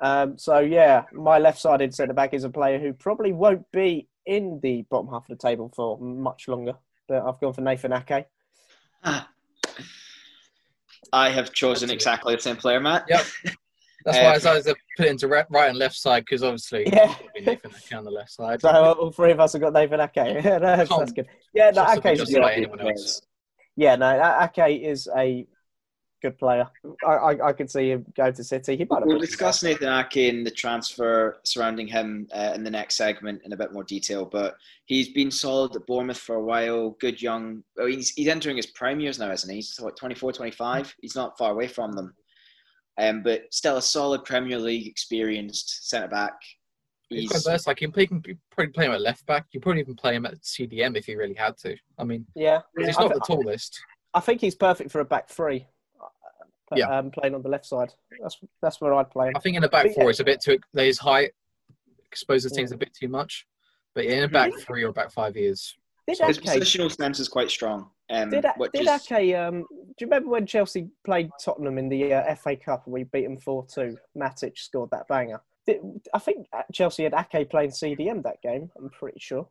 Um, 0.00 0.38
so 0.38 0.58
yeah, 0.58 1.04
my 1.12 1.38
left-sided 1.38 1.92
centre 1.92 2.14
back 2.14 2.34
is 2.34 2.44
a 2.44 2.50
player 2.50 2.78
who 2.78 2.92
probably 2.92 3.32
won't 3.32 3.70
be 3.72 4.08
in 4.26 4.60
the 4.62 4.82
bottom 4.90 5.08
half 5.08 5.28
of 5.28 5.36
the 5.38 5.42
table 5.48 5.72
for 5.74 5.98
much 5.98 6.46
longer. 6.46 6.74
But 7.08 7.24
I've 7.24 7.40
gone 7.40 7.52
for 7.52 7.62
Nathan 7.62 7.92
Ake. 7.92 8.26
I 11.12 11.30
have 11.30 11.52
chosen 11.52 11.90
exactly 11.90 12.34
the 12.34 12.40
same 12.40 12.56
player, 12.56 12.80
Matt. 12.80 13.04
Yep. 13.08 13.24
That's 14.04 14.18
Uh, 14.18 14.22
why 14.22 14.30
I 14.30 14.34
decided 14.34 14.64
to 14.64 14.76
put 14.96 15.06
it 15.06 15.10
into 15.10 15.28
right, 15.28 15.46
and 15.50 15.76
left 15.76 15.96
side 15.96 16.24
because 16.24 16.42
obviously 16.42 16.86
Yeah. 16.86 17.14
be 17.34 17.40
Nathan 17.40 17.72
Ake 17.72 17.96
on 17.96 18.04
the 18.04 18.10
left 18.10 18.30
side. 18.30 18.60
So 18.62 18.68
all 18.70 19.10
three 19.10 19.32
of 19.32 19.40
us 19.40 19.52
have 19.54 19.62
got 19.62 19.72
Nathan 19.72 20.00
Ake. 20.00 20.10
Yeah, 20.44 20.58
that's, 20.58 20.88
that's 20.88 21.12
good. 21.12 21.26
Yeah, 21.52 21.70
no, 21.70 21.82
Ake's 21.84 22.20
just 22.20 22.32
like 22.32 22.56
anyone 22.56 22.80
else. 22.80 23.20
Yeah, 23.76 23.96
no, 23.96 24.40
Ake 24.56 24.82
is 24.84 25.08
a 25.14 25.46
good 26.20 26.38
player. 26.38 26.66
I, 27.06 27.12
I, 27.12 27.48
I 27.48 27.52
could 27.52 27.70
see 27.70 27.90
him 27.90 28.04
go 28.16 28.30
to 28.30 28.44
City. 28.44 28.76
He 28.76 28.84
might 28.88 28.98
have 29.00 29.06
We'll 29.06 29.16
been- 29.18 29.26
discuss 29.26 29.62
Nathan 29.62 29.92
Ake 29.92 30.28
and 30.34 30.46
the 30.46 30.50
transfer 30.50 31.38
surrounding 31.44 31.86
him 31.86 32.28
uh, 32.34 32.52
in 32.54 32.64
the 32.64 32.70
next 32.70 32.96
segment 32.96 33.42
in 33.44 33.52
a 33.52 33.56
bit 33.56 33.72
more 33.72 33.84
detail. 33.84 34.24
But 34.24 34.56
he's 34.86 35.08
been 35.10 35.30
solid 35.30 35.76
at 35.76 35.86
Bournemouth 35.86 36.18
for 36.18 36.36
a 36.36 36.42
while. 36.44 36.90
Good 37.00 37.20
young. 37.22 37.62
Well, 37.76 37.86
he's, 37.86 38.10
he's 38.10 38.28
entering 38.28 38.56
his 38.56 38.66
prime 38.66 39.00
years 39.00 39.18
now, 39.18 39.30
isn't 39.30 39.48
he? 39.50 39.56
He's 39.56 39.76
what, 39.78 39.96
24, 39.96 40.32
25. 40.32 40.94
He's 41.00 41.14
not 41.16 41.38
far 41.38 41.52
away 41.52 41.68
from 41.68 41.92
them. 41.92 42.14
Um, 43.00 43.22
but 43.22 43.42
still 43.52 43.76
a 43.76 43.82
solid 43.82 44.24
Premier 44.24 44.58
League 44.58 44.88
experienced 44.88 45.88
centre 45.88 46.08
back. 46.08 46.32
He's 47.08 47.20
He's 47.20 47.30
quite 47.30 47.44
versatile. 47.52 47.70
Like 47.70 47.80
you 47.80 47.88
can 47.90 47.92
play, 48.22 48.34
probably 48.50 48.72
play 48.72 48.86
him 48.86 48.92
at 48.92 49.00
left 49.00 49.24
back. 49.24 49.46
You 49.52 49.60
probably 49.60 49.80
even 49.80 49.94
play 49.94 50.16
him 50.16 50.26
at 50.26 50.40
CDM 50.42 50.96
if 50.96 51.06
you 51.08 51.16
really 51.16 51.34
had 51.34 51.56
to. 51.58 51.76
I 51.98 52.04
mean, 52.04 52.26
Yeah, 52.34 52.60
he's 52.76 52.98
I, 52.98 53.02
not 53.04 53.14
the 53.14 53.20
tallest. 53.20 53.80
I 54.14 54.20
think 54.20 54.40
he's 54.40 54.54
perfect 54.56 54.90
for 54.90 55.00
a 55.00 55.04
back 55.04 55.28
three. 55.28 55.66
Yeah. 56.76 56.98
um, 56.98 57.10
playing 57.10 57.34
on 57.34 57.42
the 57.42 57.48
left 57.48 57.66
side. 57.66 57.92
That's 58.20 58.36
that's 58.60 58.80
where 58.80 58.92
I'd 58.94 59.10
play. 59.10 59.32
I 59.34 59.38
think 59.40 59.56
in 59.56 59.62
the 59.62 59.68
back 59.68 59.84
But 59.84 59.92
yeah. 59.96 60.02
four, 60.02 60.10
it's 60.10 60.20
a 60.20 60.24
bit 60.24 60.40
too. 60.40 60.58
His 60.74 60.98
height 60.98 61.32
exposes 62.06 62.52
teams 62.52 62.72
a 62.72 62.76
bit 62.76 62.94
too 62.94 63.08
much. 63.08 63.46
But 63.94 64.04
in 64.04 64.22
a 64.24 64.28
back 64.28 64.52
three 64.60 64.84
or 64.84 64.92
back 64.92 65.10
five 65.10 65.36
years, 65.36 65.74
Did 66.06 66.18
his 66.18 66.38
Ake, 66.38 66.44
positional 66.44 66.90
stance 66.90 67.18
is 67.18 67.28
quite 67.28 67.50
strong. 67.50 67.90
Um, 68.10 68.30
did, 68.30 68.44
which 68.56 68.72
did 68.72 68.82
is, 68.82 69.10
Ake, 69.10 69.34
um, 69.34 69.62
do 69.70 69.76
you 70.00 70.06
remember 70.06 70.30
when 70.30 70.46
Chelsea 70.46 70.88
played 71.04 71.30
Tottenham 71.42 71.78
in 71.78 71.88
the 71.88 72.14
uh, 72.14 72.34
FA 72.36 72.56
Cup 72.56 72.84
and 72.86 72.92
we 72.92 73.04
beat 73.04 73.24
them 73.24 73.36
4 73.38 73.66
2? 73.66 73.96
Matic 74.16 74.56
scored 74.56 74.90
that 74.92 75.08
banger. 75.08 75.40
Did, 75.66 75.80
I 76.14 76.18
think 76.18 76.46
Chelsea 76.72 77.04
had 77.04 77.14
Ake 77.14 77.50
playing 77.50 77.70
CDM 77.70 78.22
that 78.22 78.40
game, 78.42 78.70
I'm 78.78 78.88
pretty 78.90 79.18
sure. 79.20 79.48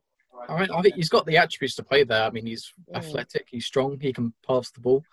I 0.47 0.60
mean, 0.60 0.69
I 0.71 0.82
think 0.82 0.95
he's 0.95 1.10
got 1.10 1.25
the 1.25 1.38
attributes 1.38 1.75
to 1.75 1.84
play 1.84 2.03
there. 2.03 2.23
I 2.23 2.30
mean, 2.30 2.45
he's 2.45 2.71
Mm. 2.91 2.97
athletic, 2.97 3.47
he's 3.49 3.65
strong, 3.65 3.99
he 3.99 4.13
can 4.13 4.34
pass 4.47 4.71
the 4.71 4.80
ball. 4.80 5.03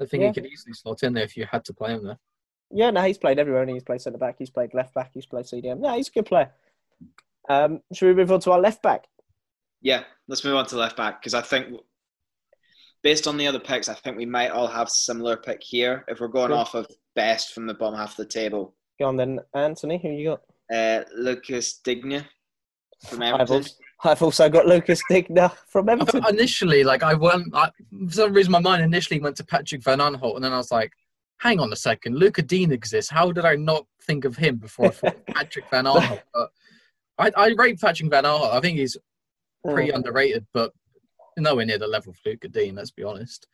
I 0.00 0.06
think 0.06 0.22
Yeah. 0.22 0.28
he 0.28 0.34
could 0.34 0.46
easily 0.46 0.72
slot 0.74 1.02
in 1.02 1.12
there 1.14 1.24
if 1.24 1.36
you 1.36 1.46
had 1.50 1.64
to 1.66 1.74
play 1.74 1.92
him 1.94 2.04
there. 2.04 2.18
Yeah, 2.70 2.90
no, 2.90 3.02
he's 3.02 3.18
played 3.18 3.38
everywhere. 3.38 3.62
And 3.62 3.70
he's 3.70 3.84
played 3.84 4.00
centre 4.00 4.18
back. 4.18 4.36
He's 4.38 4.50
played 4.50 4.74
left 4.74 4.94
back. 4.94 5.10
He's 5.14 5.26
played 5.26 5.44
CDM. 5.46 5.78
No, 5.80 5.94
he's 5.94 6.08
a 6.08 6.12
good 6.12 6.26
player. 6.26 6.50
Um, 7.48 7.80
should 7.92 8.06
we 8.08 8.14
move 8.14 8.32
on 8.32 8.40
to 8.40 8.52
our 8.52 8.60
left 8.60 8.82
back? 8.82 9.04
Yeah, 9.82 10.04
let's 10.28 10.44
move 10.44 10.56
on 10.56 10.66
to 10.66 10.76
left 10.76 10.96
back 10.96 11.20
because 11.20 11.34
I 11.34 11.42
think, 11.42 11.78
based 13.02 13.26
on 13.26 13.36
the 13.36 13.46
other 13.46 13.60
picks, 13.60 13.88
I 13.88 13.94
think 13.94 14.16
we 14.16 14.24
might 14.26 14.50
all 14.50 14.66
have 14.66 14.88
similar 14.88 15.36
pick 15.36 15.62
here. 15.62 16.04
If 16.08 16.20
we're 16.20 16.28
going 16.28 16.48
Cool. 16.48 16.56
off 16.58 16.74
of 16.74 16.86
best 17.14 17.52
from 17.52 17.66
the 17.66 17.74
bottom 17.74 17.98
half 17.98 18.12
of 18.12 18.16
the 18.16 18.26
table, 18.26 18.74
Go 18.98 19.06
on 19.08 19.16
then, 19.16 19.40
Anthony. 19.54 19.98
Who 20.00 20.08
you 20.08 20.30
got? 20.30 20.42
uh, 20.74 21.04
Lucas 21.16 21.78
Digne 21.78 22.22
from 23.06 23.22
I've 23.22 23.34
Everton. 23.40 23.56
also, 23.56 23.74
I've 24.02 24.22
also 24.22 24.48
got 24.48 24.66
Lucas 24.66 25.00
Digna 25.10 25.50
from 25.68 25.88
I 25.88 25.92
Everton. 25.92 26.22
thought 26.22 26.32
initially, 26.32 26.84
like 26.84 27.02
I 27.02 27.14
went, 27.14 27.46
I, 27.54 27.70
for 28.06 28.12
some 28.12 28.32
reason, 28.32 28.52
my 28.52 28.58
mind 28.60 28.82
initially 28.82 29.20
went 29.20 29.36
to 29.36 29.44
Patrick 29.44 29.82
Van 29.82 29.98
Aanholt, 29.98 30.36
and 30.36 30.44
then 30.44 30.52
I 30.52 30.56
was 30.58 30.70
like, 30.72 30.92
"Hang 31.38 31.60
on 31.60 31.72
a 31.72 31.76
second, 31.76 32.16
Luca 32.16 32.42
Dean 32.42 32.72
exists. 32.72 33.10
How 33.10 33.32
did 33.32 33.44
I 33.44 33.56
not 33.56 33.86
think 34.02 34.24
of 34.24 34.36
him 34.36 34.56
before 34.56 34.86
I 34.86 34.90
thought 34.90 35.26
Patrick 35.28 35.64
Van 35.70 35.84
Aanholt?" 35.84 36.20
But 36.34 36.50
I, 37.18 37.30
I 37.36 37.54
rate 37.56 37.80
Patrick 37.80 38.10
Van 38.10 38.24
Aanholt. 38.24 38.52
I 38.52 38.60
think 38.60 38.78
he's 38.78 38.96
pretty 39.64 39.90
Mm. 39.92 39.96
underrated, 39.96 40.46
but 40.52 40.72
nowhere 41.38 41.64
near 41.64 41.78
the 41.78 41.86
level 41.86 42.10
of 42.10 42.18
Luca 42.26 42.48
Dean. 42.48 42.74
Let's 42.74 42.90
be 42.90 43.04
honest. 43.04 43.46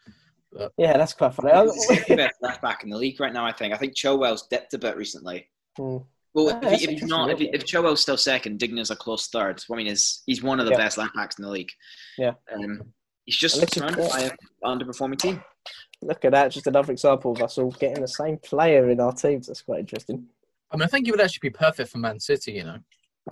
Yeah, 0.76 0.96
that's 0.96 1.12
quite 1.12 1.32
funny. 1.34 1.52
He's 1.88 2.06
best 2.16 2.34
left 2.42 2.60
back 2.60 2.82
in 2.82 2.90
the 2.90 2.96
league 2.98 3.20
right 3.20 3.32
now. 3.32 3.44
I 3.46 3.52
think. 3.52 3.72
I 3.72 3.76
think 3.76 3.94
Chilwell's 3.94 4.48
dipped 4.48 4.74
a 4.74 4.78
bit 4.78 4.96
recently. 4.96 5.48
Hmm. 5.76 5.98
Well, 6.34 6.50
Ah, 6.50 6.56
if, 6.56 6.60
that's 6.62 6.82
he, 6.82 6.84
if 6.92 7.00
he's 7.00 7.08
not, 7.08 7.30
if, 7.30 7.38
he, 7.38 7.50
if 7.52 7.64
Chilwell's 7.64 8.00
still 8.02 8.16
second, 8.16 8.58
Digna's 8.58 8.90
a 8.90 8.96
close 8.96 9.26
third. 9.28 9.62
I 9.70 9.74
mean, 9.76 9.86
is 9.88 10.22
he's 10.26 10.42
one 10.42 10.60
of 10.60 10.66
the 10.66 10.72
Yeah. 10.72 10.78
best 10.78 10.96
left 10.98 11.14
backs 11.14 11.38
in 11.38 11.44
the 11.44 11.50
league. 11.50 11.70
Yeah. 12.18 12.34
Um, 12.54 12.92
he's 13.24 13.36
just 13.36 13.56
surrounded 13.74 14.08
by 14.10 14.20
an 14.22 14.30
underperforming 14.64 15.18
team. 15.18 15.42
Look 16.02 16.24
at 16.24 16.32
that. 16.32 16.52
Just 16.52 16.66
another 16.66 16.92
example 16.92 17.32
of 17.32 17.42
us 17.42 17.58
all 17.58 17.72
getting 17.72 18.00
the 18.02 18.08
same 18.08 18.38
player 18.38 18.88
in 18.90 19.00
our 19.00 19.12
teams. 19.12 19.48
That's 19.48 19.62
quite 19.62 19.80
interesting. 19.80 20.26
I 20.70 20.76
mean, 20.76 20.84
I 20.84 20.86
think 20.86 21.06
he 21.06 21.10
would 21.10 21.20
actually 21.20 21.50
be 21.50 21.56
perfect 21.58 21.90
for 21.90 21.98
Man 21.98 22.20
City. 22.20 22.52
You 22.52 22.64
know, 22.64 22.78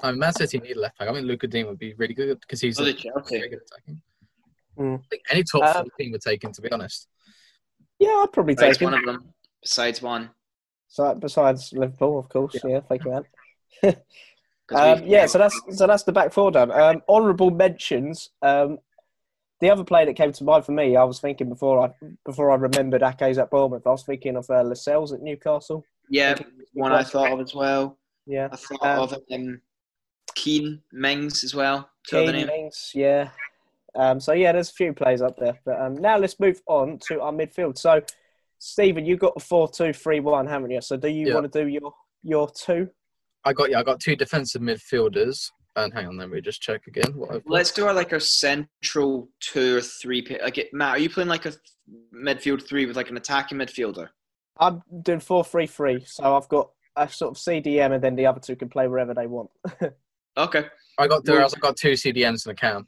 I 0.02 0.11
mean, 0.11 0.18
Man 0.18 0.32
City 0.32 0.58
need 0.58 0.76
a 0.76 0.80
left 0.80 0.98
back. 0.98 1.08
I 1.08 1.12
mean, 1.12 1.24
Luca 1.24 1.46
Dean 1.46 1.66
would 1.68 1.78
be 1.78 1.94
really 1.94 2.14
good 2.14 2.40
because 2.40 2.61
he's 2.61 2.76
So 2.76 2.82
a, 2.82 2.87
did 2.87 2.98
Chelsea. 2.98 3.38
very 3.38 3.48
good 3.48 3.61
attacking. 3.62 4.02
Mm. 4.76 4.98
I 4.98 5.02
think 5.08 5.22
any 5.30 5.44
top 5.44 5.62
Um, 5.64 5.84
four 5.84 5.92
team 5.98 6.12
would 6.12 6.20
take 6.20 6.42
him, 6.42 6.52
to 6.52 6.61
be 6.61 6.70
honest. 6.72 7.06
Yeah, 8.00 8.08
I'd 8.08 8.32
probably 8.32 8.54
Besides 8.54 8.78
take 8.78 8.82
him. 8.88 8.92
one 8.92 9.00
of 9.00 9.06
them. 9.06 9.32
Besides 9.62 10.02
one. 10.02 10.30
So, 10.88 11.14
besides 11.14 11.72
Liverpool, 11.72 12.18
of 12.18 12.29
course. 12.29 12.57
Yeah, 12.64 12.81
thank 12.88 13.05
you, 13.05 13.22
man. 13.83 13.96
Um, 14.70 15.03
yeah, 15.07 15.24
so 15.24 15.38
that's 15.38 15.59
so 15.70 15.87
that's 15.87 16.03
the 16.03 16.12
back 16.12 16.31
four 16.31 16.51
done. 16.51 16.70
Um, 16.70 17.01
honourable 17.09 17.51
mentions. 17.51 18.29
Um, 18.42 18.79
the 19.61 19.70
other 19.70 19.83
player 19.83 20.05
that 20.07 20.14
came 20.14 20.31
to 20.31 20.44
mind 20.44 20.66
for 20.66 20.72
me, 20.72 20.94
I 20.94 21.05
was 21.05 21.20
thinking 21.20 21.48
before 21.48 21.87
I 21.87 21.90
before 22.27 22.51
I 22.51 22.57
remembered 22.57 23.03
Ake's 23.03 23.38
at 23.38 23.51
Bournemouth. 23.51 23.87
I 23.87 23.90
was 23.90 24.05
thinking 24.05 24.37
of 24.37 24.44
uh, 24.51 24.62
Lascelles 24.62 25.12
at 25.14 25.22
Newcastle. 25.22 25.85
yeah, 26.11 26.37
one 26.74 26.92
I 26.92 27.03
thought 27.03 27.33
of 27.33 27.40
as 27.40 27.55
well. 27.55 27.98
Yeah, 28.27 28.48
I 28.53 28.57
thought 28.57 28.83
Um, 28.83 28.98
of 28.98 29.14
um, 29.33 29.62
Keane 30.35 30.83
Mings 30.92 31.44
as 31.44 31.55
well. 31.55 31.88
Keane, 32.07 32.33
names. 32.33 32.46
Mings, 32.46 32.90
yeah. 32.94 33.31
Um, 33.94 34.20
so 34.20 34.33
yeah, 34.33 34.53
there's 34.53 34.68
a 34.68 34.74
few 34.74 34.92
players 34.92 35.22
up 35.22 35.38
there. 35.38 35.59
But 35.64 35.81
um, 35.81 35.94
now 35.94 36.18
let's 36.18 36.38
move 36.38 36.61
on 36.66 36.98
to 37.09 37.22
our 37.22 37.33
midfield. 37.33 37.79
So, 37.79 38.03
Stephen, 38.58 39.06
you've 39.06 39.20
got 39.20 39.32
a 39.36 39.40
four-two-three-one, 39.40 40.46
haven't 40.46 40.70
you? 40.70 40.80
So, 40.80 40.96
do 40.96 41.08
you 41.08 41.28
Yeah. 41.28 41.34
want 41.34 41.50
to 41.52 41.62
do 41.64 41.68
your 41.68 41.92
your 42.22 42.50
two? 42.50 42.90
I 43.44 43.52
got 43.52 43.70
yeah, 43.70 43.78
I 43.78 43.82
got 43.84 44.00
two 44.00 44.16
defensive 44.16 44.60
midfielders. 44.60 45.50
And 45.76 45.92
hang 45.94 46.08
on, 46.08 46.16
let 46.16 46.28
me 46.28 46.40
just 46.40 46.60
check 46.60 46.88
again. 46.88 47.12
What 47.14 47.42
Let's 47.46 47.70
do 47.70 47.86
our 47.86 47.94
like 47.94 48.12
our 48.12 48.18
central 48.18 49.28
two 49.40 49.76
or 49.76 49.80
three. 49.80 50.26
Like, 50.42 50.58
it- 50.58 50.74
Matt, 50.74 50.96
are 50.96 50.98
you 50.98 51.08
playing 51.08 51.28
like 51.28 51.46
a 51.46 51.52
midfield 52.12 52.66
three 52.66 52.84
with 52.86 52.96
like 52.96 53.10
an 53.10 53.16
attacking 53.16 53.58
midfielder? 53.58 54.08
I'm 54.58 54.82
doing 55.02 55.20
four-three-three. 55.20 56.04
So 56.06 56.36
I've 56.36 56.48
got 56.48 56.70
a 56.96 57.08
sort 57.08 57.30
of 57.36 57.40
CDM, 57.40 57.92
and 57.94 58.02
then 58.02 58.16
the 58.16 58.26
other 58.26 58.40
two 58.40 58.56
can 58.56 58.68
play 58.68 58.88
wherever 58.88 59.14
they 59.14 59.26
want. 59.26 59.50
Okay, 60.36 60.66
I 60.98 61.08
got 61.08 61.24
Well- 61.26 61.36
there. 61.38 61.44
I 61.44 61.48
got 61.60 61.76
two 61.76 61.94
CDMs 61.94 62.46
in 62.46 62.50
the 62.50 62.54
cam. 62.54 62.86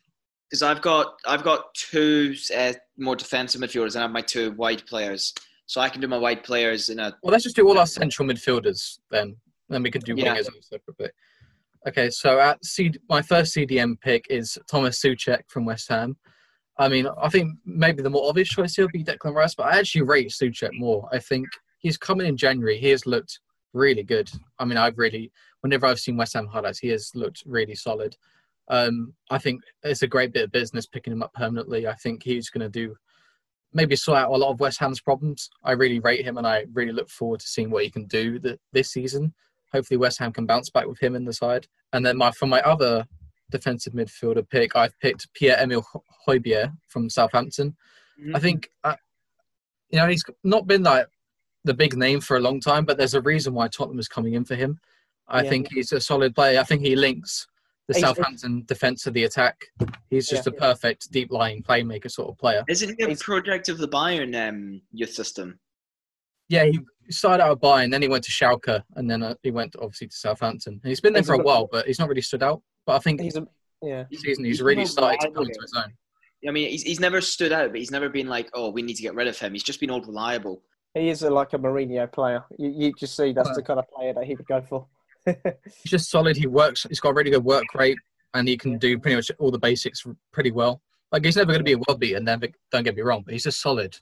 because 0.49 0.63
I've 0.63 0.81
got 0.83 1.15
I've 1.27 1.43
got 1.43 1.75
two 1.75 2.35
uh, 2.57 2.75
more 2.97 3.17
defensive 3.17 3.61
midfielders, 3.61 3.95
and 3.95 3.99
I 3.99 4.03
have 4.03 4.13
my 4.13 4.21
two 4.21 4.53
wide 4.53 4.87
players. 4.87 5.35
So 5.71 5.81
I 5.81 5.89
can 5.89 6.01
do 6.01 6.09
my 6.09 6.19
wide 6.19 6.43
players 6.43 6.89
in 6.89 6.99
a 6.99 7.17
Well, 7.23 7.31
let's 7.31 7.45
just 7.45 7.55
do 7.55 7.69
all 7.69 7.79
our 7.79 7.87
central 7.87 8.29
midfielders 8.29 8.99
then. 9.13 9.37
Then 9.69 9.85
we 9.85 9.91
can 9.93 10.01
do 10.03 10.17
Yeah. 10.19 10.35
wingers 10.35 10.49
a. 10.73 11.11
Okay, 11.89 12.11
so 12.11 12.41
at 12.41 12.65
C- 12.65 12.99
my 13.09 13.23
first 13.23 13.55
CDM 13.55 13.97
pick 14.01 14.27
is 14.29 14.59
Thomas 14.69 15.01
Soucek 15.01 15.43
from 15.47 15.65
West 15.65 15.89
Ham. 15.89 16.17
I 16.77 16.89
mean, 16.89 17.07
I 17.23 17.29
think 17.29 17.57
maybe 17.65 18.03
the 18.03 18.11
more 18.11 18.29
obvious 18.29 18.49
choice 18.49 18.75
here 18.75 18.85
would 18.87 18.91
be 18.93 19.05
Declan 19.05 19.33
Rice, 19.33 19.55
but 19.55 19.67
I 19.67 19.79
actually 19.79 20.03
rate 20.03 20.31
Soucek 20.31 20.73
more. 20.73 21.09
I 21.13 21.21
think 21.21 21.47
he's 21.79 21.97
coming 21.97 22.27
in 22.27 22.37
January. 22.37 22.77
He 22.77 22.89
has 22.89 23.07
looked 23.07 23.39
really 23.73 24.03
good. 24.03 24.29
I 24.59 24.65
mean, 24.65 24.77
I've 24.77 24.99
really, 24.99 25.31
whenever 25.61 25.87
I've 25.87 26.01
seen 26.01 26.17
West 26.17 26.33
Ham 26.35 26.49
highlights, 26.49 26.81
he 26.81 26.89
has 26.89 27.13
looked 27.15 27.45
really 27.47 27.77
solid. 27.77 28.17
Um, 28.67 29.15
I 29.31 29.39
think 29.39 29.63
it's 29.85 30.03
a 30.03 30.09
great 30.09 30.33
bit 30.33 30.43
of 30.47 30.51
business 30.51 30.87
picking 30.87 31.13
him 31.13 31.23
up 31.23 31.33
permanently. 31.35 31.87
I 31.87 31.95
think 31.95 32.25
he's 32.25 32.51
going 32.51 32.69
to 32.69 32.69
do 32.69 32.97
maybe 33.73 33.97
sort 33.97 34.19
out 34.19 34.31
a 34.31 34.37
lot 34.37 34.51
of 34.51 34.61
West 34.61 34.81
Ham's 34.81 35.01
problems. 35.01 35.49
I 35.65 35.73
really 35.73 36.01
rate 36.01 36.25
him, 36.25 36.39
and 36.39 36.47
I 36.47 36.65
really 36.73 36.93
look 36.93 37.09
forward 37.11 37.41
to 37.41 37.47
seeing 37.47 37.71
what 37.71 37.85
he 37.85 37.91
can 37.91 38.07
do 38.07 38.39
th- 38.39 38.59
this 38.73 38.91
season. 38.91 39.33
Hopefully, 39.73 39.99
West 39.99 40.19
Ham 40.19 40.33
can 40.33 40.47
bounce 40.47 40.71
back 40.71 40.87
with 40.87 40.99
him 40.99 41.15
in 41.15 41.25
the 41.25 41.33
side. 41.33 41.69
And 41.93 42.05
then 42.05 42.17
my 42.17 42.31
for 42.33 42.47
my 42.47 42.61
other 42.63 43.07
defensive 43.51 43.93
midfielder 43.93 44.49
pick, 44.49 44.75
I've 44.77 44.99
picked 45.01 45.33
Pierre 45.35 45.59
Emile 45.61 45.87
Hojbjerg 46.27 46.73
from 46.89 47.09
Southampton. 47.11 47.77
I 48.35 48.39
think, 48.39 48.69
uh, 48.85 48.97
you 49.89 49.99
know, 49.99 50.07
he's 50.07 50.23
not 50.45 50.67
been 50.67 50.83
like 50.83 51.07
the 51.65 51.73
big 51.73 51.97
name 51.97 52.21
for 52.21 52.37
a 52.37 52.41
long 52.41 52.61
time, 52.61 52.85
but 52.85 52.99
there's 52.99 53.15
a 53.15 53.21
reason 53.23 53.55
why 53.55 53.69
Tottenham 53.69 53.99
is 53.99 54.09
coming 54.09 54.35
in 54.35 54.45
for 54.45 54.55
him. 54.57 54.79
I 55.27 55.43
Yeah. 55.43 55.49
think 55.51 55.69
he's 55.73 55.91
a 55.93 56.01
solid 56.01 56.35
player. 56.35 56.61
I 56.61 56.65
think 56.65 56.83
he 56.83 56.97
links 56.97 57.47
the 57.93 57.99
He's- 57.99 58.07
Southampton 58.09 58.65
defense 58.67 59.03
to 59.05 59.11
the 59.11 59.25
attack. 59.25 59.57
He's 60.11 60.29
just 60.29 60.47
Yeah. 60.47 60.53
a 60.55 60.57
perfect 60.57 61.11
deep 61.11 61.31
lying 61.33 61.63
playmaker 61.63 62.11
sort 62.11 62.29
of 62.31 62.39
player. 62.39 62.63
Isn't 62.69 62.97
he 62.99 63.05
a 63.05 63.09
He's- 63.09 63.23
project 63.23 63.69
of 63.69 63.79
the 63.79 63.89
Bayern 63.89 64.33
um, 64.49 64.81
youth 64.93 65.13
system? 65.13 65.59
Yeah, 66.49 66.65
he 66.65 66.81
started 67.11 67.43
out 67.45 67.53
at 67.53 67.61
Bayern, 67.61 67.91
then 67.91 68.03
he 68.03 68.09
went 68.09 68.25
to 68.25 68.31
Schalke, 68.31 68.83
and 68.97 69.11
then 69.11 69.23
uh, 69.23 69.35
he 69.43 69.51
went 69.51 69.75
obviously 69.77 70.09
to 70.09 70.17
Southampton. 70.17 70.81
And 70.83 70.89
he's 70.89 71.01
been 71.01 71.13
there 71.13 71.21
He's 71.23 71.29
for 71.29 71.35
a 71.35 71.41
a- 71.41 71.43
while, 71.43 71.69
but 71.71 71.87
he's 71.87 71.99
not 71.99 72.09
really 72.09 72.23
stood 72.23 72.43
out. 72.43 72.63
But 72.87 72.97
I 72.97 72.99
think 73.01 73.21
He's 73.21 73.37
a 73.37 73.47
yeah. 73.83 74.05
this 74.11 74.21
season 74.23 74.45
he's 74.45 74.57
he's 74.59 74.63
really 74.63 74.87
started 74.87 75.21
to 75.21 75.27
come 75.27 75.33
reliable. 75.35 75.49
into 75.49 75.61
his 75.63 75.75
own. 75.77 75.93
I 76.49 76.51
mean, 76.53 76.71
he's, 76.71 76.83
he's 76.83 77.01
never 77.01 77.21
stood 77.21 77.53
out, 77.53 77.71
but 77.71 77.79
he's 77.79 77.91
never 77.91 78.09
been 78.09 78.27
like, 78.27 78.49
oh, 78.55 78.71
we 78.71 78.83
need 78.83 78.95
to 78.95 79.03
get 79.03 79.15
rid 79.15 79.29
of 79.29 79.39
him. 79.39 79.53
He's 79.53 79.63
just 79.63 79.79
been 79.81 79.91
old 79.91 80.07
reliable. 80.07 80.63
He 80.95 81.09
is 81.11 81.23
a, 81.23 81.31
like 81.31 81.53
a 81.53 81.59
Mourinho 81.59 82.11
player. 82.11 82.43
You, 82.59 82.71
you 82.71 82.93
just 82.99 83.15
see 83.17 83.33
that's 83.33 83.55
the 83.55 83.63
kind 83.63 83.79
of 83.79 83.89
player 83.91 84.13
that 84.15 84.25
he 84.25 84.35
would 84.35 84.47
go 84.47 84.61
for. 84.63 84.87
He's 85.27 85.87
just 85.87 86.11
solid. 86.11 86.37
He 86.37 86.47
works. 86.47 86.87
He's 86.89 87.01
got 87.01 87.11
a 87.11 87.15
really 87.15 87.31
good 87.31 87.45
work 87.45 87.65
rate, 87.75 87.99
and 88.35 88.49
he 88.49 88.57
can 88.57 88.79
do 88.79 88.99
pretty 88.99 89.17
much 89.17 89.31
all 89.39 89.51
the 89.51 89.59
basics 89.59 90.05
pretty 90.33 90.51
well. 90.51 90.81
Like 91.13 91.25
he's 91.25 91.37
never 91.37 91.49
going 91.53 91.61
to 91.61 91.65
be 91.65 91.73
a 91.73 91.79
world 91.89 92.01
beater. 92.01 92.21
Never. 92.21 92.49
Don't 92.71 92.85
get 92.85 92.95
me 92.97 93.03
wrong, 93.03 93.23
but 93.25 93.33
he's 93.33 93.47
a 93.47 93.53
solid, 93.53 93.97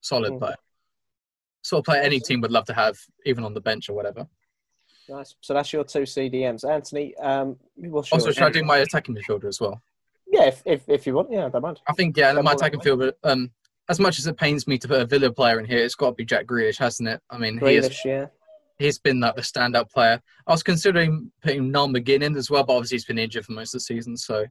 solid 0.00 0.32
Mm. 0.32 0.38
player. 0.40 0.56
Sort 1.62 1.80
of 1.80 1.84
player 1.86 2.02
any 2.02 2.20
team 2.20 2.40
would 2.40 2.52
love 2.52 2.64
to 2.66 2.74
have, 2.74 2.98
even 3.26 3.44
on 3.44 3.54
the 3.54 3.60
bench 3.60 3.88
or 3.88 3.92
whatever. 3.94 4.26
nice. 5.08 5.34
So 5.40 5.54
that's 5.54 5.72
your 5.72 5.84
two 5.84 6.00
CDMs, 6.02 6.68
Anthony. 6.68 7.16
Um, 7.16 7.56
what's 7.76 8.12
Also, 8.12 8.30
should 8.30 8.42
I 8.44 8.50
do 8.50 8.62
my 8.62 8.78
attacking 8.78 9.14
midfielder 9.16 9.46
as 9.46 9.60
well? 9.60 9.80
Yeah, 10.30 10.44
if, 10.48 10.62
if 10.66 10.88
if 10.88 11.06
you 11.06 11.14
want, 11.14 11.30
yeah, 11.32 11.46
I 11.46 11.48
don't 11.48 11.62
mind. 11.62 11.80
I 11.88 11.92
think 11.94 12.16
yeah, 12.16 12.32
my 12.32 12.42
that 12.42 12.56
attacking 12.56 12.80
midfielder. 12.80 13.12
Um, 13.24 13.50
as 13.88 13.98
much 13.98 14.18
as 14.18 14.26
it 14.26 14.36
pains 14.36 14.66
me 14.66 14.76
to 14.78 14.86
put 14.88 15.00
a 15.00 15.06
Villa 15.06 15.32
player 15.32 15.58
in 15.58 15.64
here, 15.64 15.78
it's 15.78 15.94
got 15.94 16.10
to 16.10 16.14
be 16.14 16.24
Jack 16.26 16.44
Grealish, 16.46 16.78
hasn't 16.78 17.08
it? 17.08 17.22
I 17.30 17.38
mean, 17.38 17.58
he 17.58 17.76
is 17.76 17.88
Grealish, 17.88 18.04
yeah. 18.04 18.26
He's 18.78 18.98
been 18.98 19.20
like 19.20 19.36
the 19.36 19.42
standout 19.42 19.90
player. 19.90 20.20
I 20.46 20.52
was 20.52 20.62
considering 20.62 21.30
putting 21.42 21.70
Noel 21.70 21.88
McGinn 21.88 22.22
in 22.22 22.36
as 22.36 22.50
well, 22.50 22.64
but 22.64 22.74
obviously 22.74 22.96
he's 22.96 23.04
been 23.04 23.18
injured 23.18 23.44
for 23.44 23.52
most 23.52 23.74
of 23.74 23.78
the 23.78 23.84
season. 23.84 24.16
So, 24.16 24.46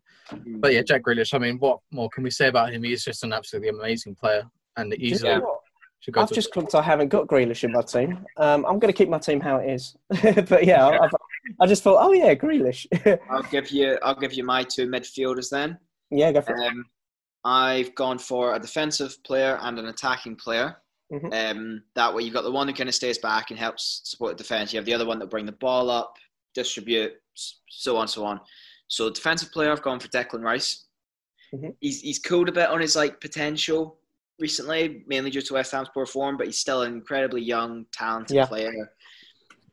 but 0.59 0.73
yeah, 0.73 0.81
Jack 0.81 1.03
Grealish. 1.03 1.33
I 1.33 1.39
mean, 1.39 1.57
what 1.59 1.79
more 1.91 2.09
can 2.09 2.23
we 2.23 2.31
say 2.31 2.47
about 2.47 2.71
him? 2.71 2.83
He's 2.83 3.03
just 3.03 3.23
an 3.23 3.33
absolutely 3.33 3.69
amazing 3.69 4.15
player, 4.15 4.43
and 4.75 4.91
Do 4.91 4.97
you 4.99 5.13
easily 5.13 5.35
know 5.35 5.59
should 5.99 6.13
go 6.13 6.21
I've 6.21 6.29
to. 6.29 6.35
just 6.35 6.51
clocked 6.51 6.75
I 6.75 6.81
haven't 6.81 7.09
got 7.09 7.27
Grealish 7.27 7.63
in 7.63 7.71
my 7.71 7.81
team. 7.81 8.25
Um, 8.37 8.65
I'm 8.65 8.79
going 8.79 8.93
to 8.93 8.97
keep 8.97 9.09
my 9.09 9.17
team 9.17 9.39
how 9.39 9.57
it 9.57 9.69
is. 9.69 9.95
but 10.47 10.65
yeah, 10.65 10.87
I've, 10.87 11.11
I 11.59 11.65
just 11.65 11.83
thought, 11.83 11.97
oh 11.99 12.13
yeah, 12.13 12.33
Grealish. 12.35 12.85
I'll 13.29 13.43
give 13.43 13.71
you 13.71 13.97
I'll 14.03 14.15
give 14.15 14.33
you 14.33 14.43
my 14.43 14.63
two 14.63 14.87
midfielders 14.87 15.49
then. 15.49 15.77
yeah, 16.11 16.31
go 16.31 16.41
for 16.41 16.55
it. 16.55 16.67
Um, 16.67 16.85
I've 17.43 17.95
gone 17.95 18.19
for 18.19 18.55
a 18.55 18.59
defensive 18.59 19.21
player 19.23 19.57
and 19.61 19.79
an 19.79 19.87
attacking 19.87 20.35
player. 20.35 20.77
Mhm. 21.11 21.33
Um, 21.51 21.83
that 21.95 22.13
way, 22.13 22.23
you've 22.23 22.33
got 22.33 22.43
the 22.43 22.51
one 22.51 22.67
who 22.67 22.73
kind 22.73 22.89
of 22.89 22.95
stays 22.95 23.17
back 23.17 23.49
and 23.49 23.59
helps 23.59 24.01
support 24.03 24.37
the 24.37 24.43
defense. 24.43 24.73
You 24.73 24.77
have 24.77 24.85
the 24.85 24.93
other 24.93 25.05
one 25.05 25.19
that 25.19 25.29
bring 25.29 25.45
the 25.45 25.51
ball 25.53 25.89
up, 25.89 26.17
distribute, 26.53 27.13
so 27.33 27.95
on, 27.97 28.07
so 28.07 28.25
on. 28.25 28.41
So, 28.89 29.09
defensive 29.09 29.51
player, 29.51 29.71
I've 29.71 29.81
gone 29.81 29.99
for 29.99 30.09
Declan 30.09 30.43
Rice. 30.43 30.85
Mhm. 31.53 31.75
He's 31.79 32.01
he's 32.01 32.19
cooled 32.19 32.49
a 32.49 32.51
bit 32.51 32.69
on 32.69 32.81
his 32.81 32.95
like 32.95 33.21
potential 33.21 33.99
recently, 34.39 35.03
mainly 35.07 35.31
due 35.31 35.41
to 35.41 35.53
West 35.53 35.71
Ham's 35.71 35.89
poor 35.93 36.05
form, 36.05 36.37
but 36.37 36.45
he's 36.45 36.59
still 36.59 36.81
an 36.81 36.93
incredibly 36.93 37.41
young, 37.41 37.85
talented 37.91 38.35
Yeah. 38.35 38.45
player. 38.45 38.93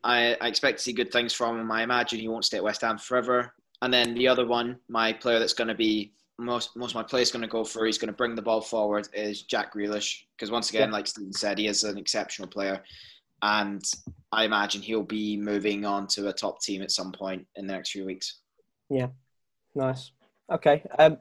I, 0.05 0.37
I 0.41 0.49
expect 0.49 0.79
to 0.79 0.85
see 0.85 0.93
good 0.93 1.11
things 1.11 1.33
from 1.33 1.59
him. 1.59 1.71
I 1.73 1.83
imagine 1.83 2.21
he 2.21 2.29
won't 2.29 2.45
stay 2.45 2.59
at 2.59 2.63
West 2.65 2.83
Ham 2.83 2.97
forever. 2.99 3.55
And 3.83 3.93
then 3.93 4.15
the 4.15 4.29
other 4.29 4.47
one, 4.47 4.79
my 4.89 5.13
player 5.13 5.39
that's 5.39 5.53
going 5.55 5.69
to 5.69 5.75
be 5.75 6.13
most 6.39 6.77
most 6.77 6.91
of 6.91 6.97
my 6.97 7.03
play 7.03 7.23
is 7.23 7.31
going 7.31 7.43
to 7.43 7.49
go 7.49 7.65
for. 7.65 7.87
He's 7.87 7.99
going 7.99 8.09
to 8.09 8.17
bring 8.17 8.35
the 8.35 8.43
ball 8.43 8.61
forward. 8.61 9.09
Is 9.15 9.43
Jack 9.43 9.75
Grealish 9.75 10.23
because 10.37 10.51
once 10.51 10.71
again, 10.71 10.91
like 10.91 11.07
Stephen 11.07 11.33
said, 11.33 11.59
he 11.59 11.67
is 11.69 11.85
an 11.85 11.97
exceptional 11.99 12.49
player, 12.49 12.83
and 13.43 13.83
I 14.33 14.45
imagine 14.45 14.83
he'll 14.83 15.03
be 15.03 15.37
moving 15.37 15.85
on 15.85 16.07
to 16.09 16.29
a 16.29 16.33
top 16.33 16.61
team 16.61 16.83
at 16.83 16.91
some 16.91 17.13
point 17.13 17.47
in 17.57 17.67
the 17.67 17.73
next 17.73 17.91
few 17.91 18.05
weeks. 18.05 18.41
Yeah, 18.91 19.09
nice. 19.75 20.11
Okay. 20.53 20.83
Um, 20.99 21.19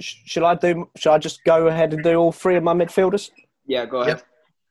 sh- 0.00 0.16
shall 0.26 0.46
I 0.46 0.54
do? 0.54 0.88
Should 0.96 1.12
I 1.12 1.18
just 1.18 1.42
go 1.44 1.66
ahead 1.66 1.92
and 1.92 2.02
do 2.02 2.14
all 2.16 2.32
three 2.32 2.56
of 2.56 2.62
my 2.62 2.74
midfielders? 2.74 3.30
Yeah, 3.66 3.84
go 3.86 4.00
ahead. 4.02 4.22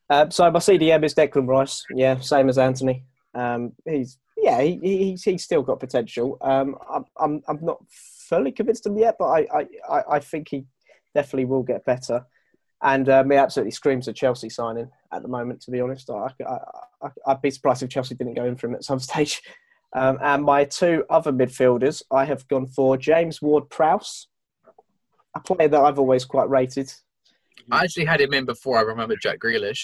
Um, 0.10 0.32
so 0.32 0.50
my 0.52 0.60
CDM 0.60 1.04
is 1.06 1.14
Declan 1.14 1.48
Rice. 1.48 1.84
Yeah, 1.94 2.20
same 2.20 2.50
as 2.50 2.58
Anthony. 2.58 3.06
Um, 3.34 3.72
he's 3.86 4.18
yeah, 4.38 4.62
he, 4.62 4.80
he- 4.82 4.98
he's 5.12 5.24
he's 5.24 5.44
still 5.44 5.62
got 5.62 5.80
potential. 5.80 6.38
Um, 6.42 6.76
I'm 6.90 7.06
I'm 7.18 7.42
I'm 7.48 7.60
not 7.62 7.82
fully 8.32 8.52
convinced 8.52 8.88
him 8.88 8.98
yet, 8.98 9.16
but 9.20 9.26
I 9.38 9.40
I, 9.54 9.68
I, 9.96 10.04
I 10.16 10.20
think 10.20 10.48
he 10.50 10.66
definitely 11.14 11.46
will 11.46 11.64
get 11.64 11.86
better. 11.86 12.26
And 12.84 13.08
um, 13.10 13.30
he 13.30 13.38
absolutely 13.38 13.72
screams 13.72 14.08
a 14.08 14.14
Chelsea 14.14 14.50
signing 14.50 14.90
at 15.14 15.22
the 15.22 15.28
moment. 15.28 15.62
To 15.62 15.72
be 15.72 15.82
honest, 15.82 16.10
I, 16.10 16.30
I, 16.48 16.58
I 17.04 17.10
I'd 17.28 17.42
be 17.42 17.52
surprised 17.52 17.84
if 17.84 17.92
Chelsea 17.92 18.16
didn't 18.16 18.34
go 18.34 18.46
in 18.46 18.56
for 18.56 18.68
him 18.68 18.74
at 18.76 18.84
some 18.84 19.00
stage. 19.10 19.42
Um, 19.94 20.18
and 20.24 20.44
my 20.44 20.64
two 20.64 21.04
other 21.10 21.34
midfielders, 21.34 22.02
I 22.12 22.24
have 22.26 22.48
gone 22.48 22.66
for 22.66 22.96
James 22.98 23.42
Ward-Prowse, 23.42 24.28
a 25.36 25.40
player 25.42 25.68
that 25.68 25.80
I've 25.82 26.00
always 26.00 26.24
quite 26.24 26.50
rated. 26.50 26.92
I 27.70 27.84
actually 27.84 28.06
had 28.06 28.22
him 28.22 28.34
in 28.34 28.46
before 28.46 28.78
I 28.78 28.82
remember 28.82 29.16
Jack 29.22 29.40
Grealish. 29.40 29.84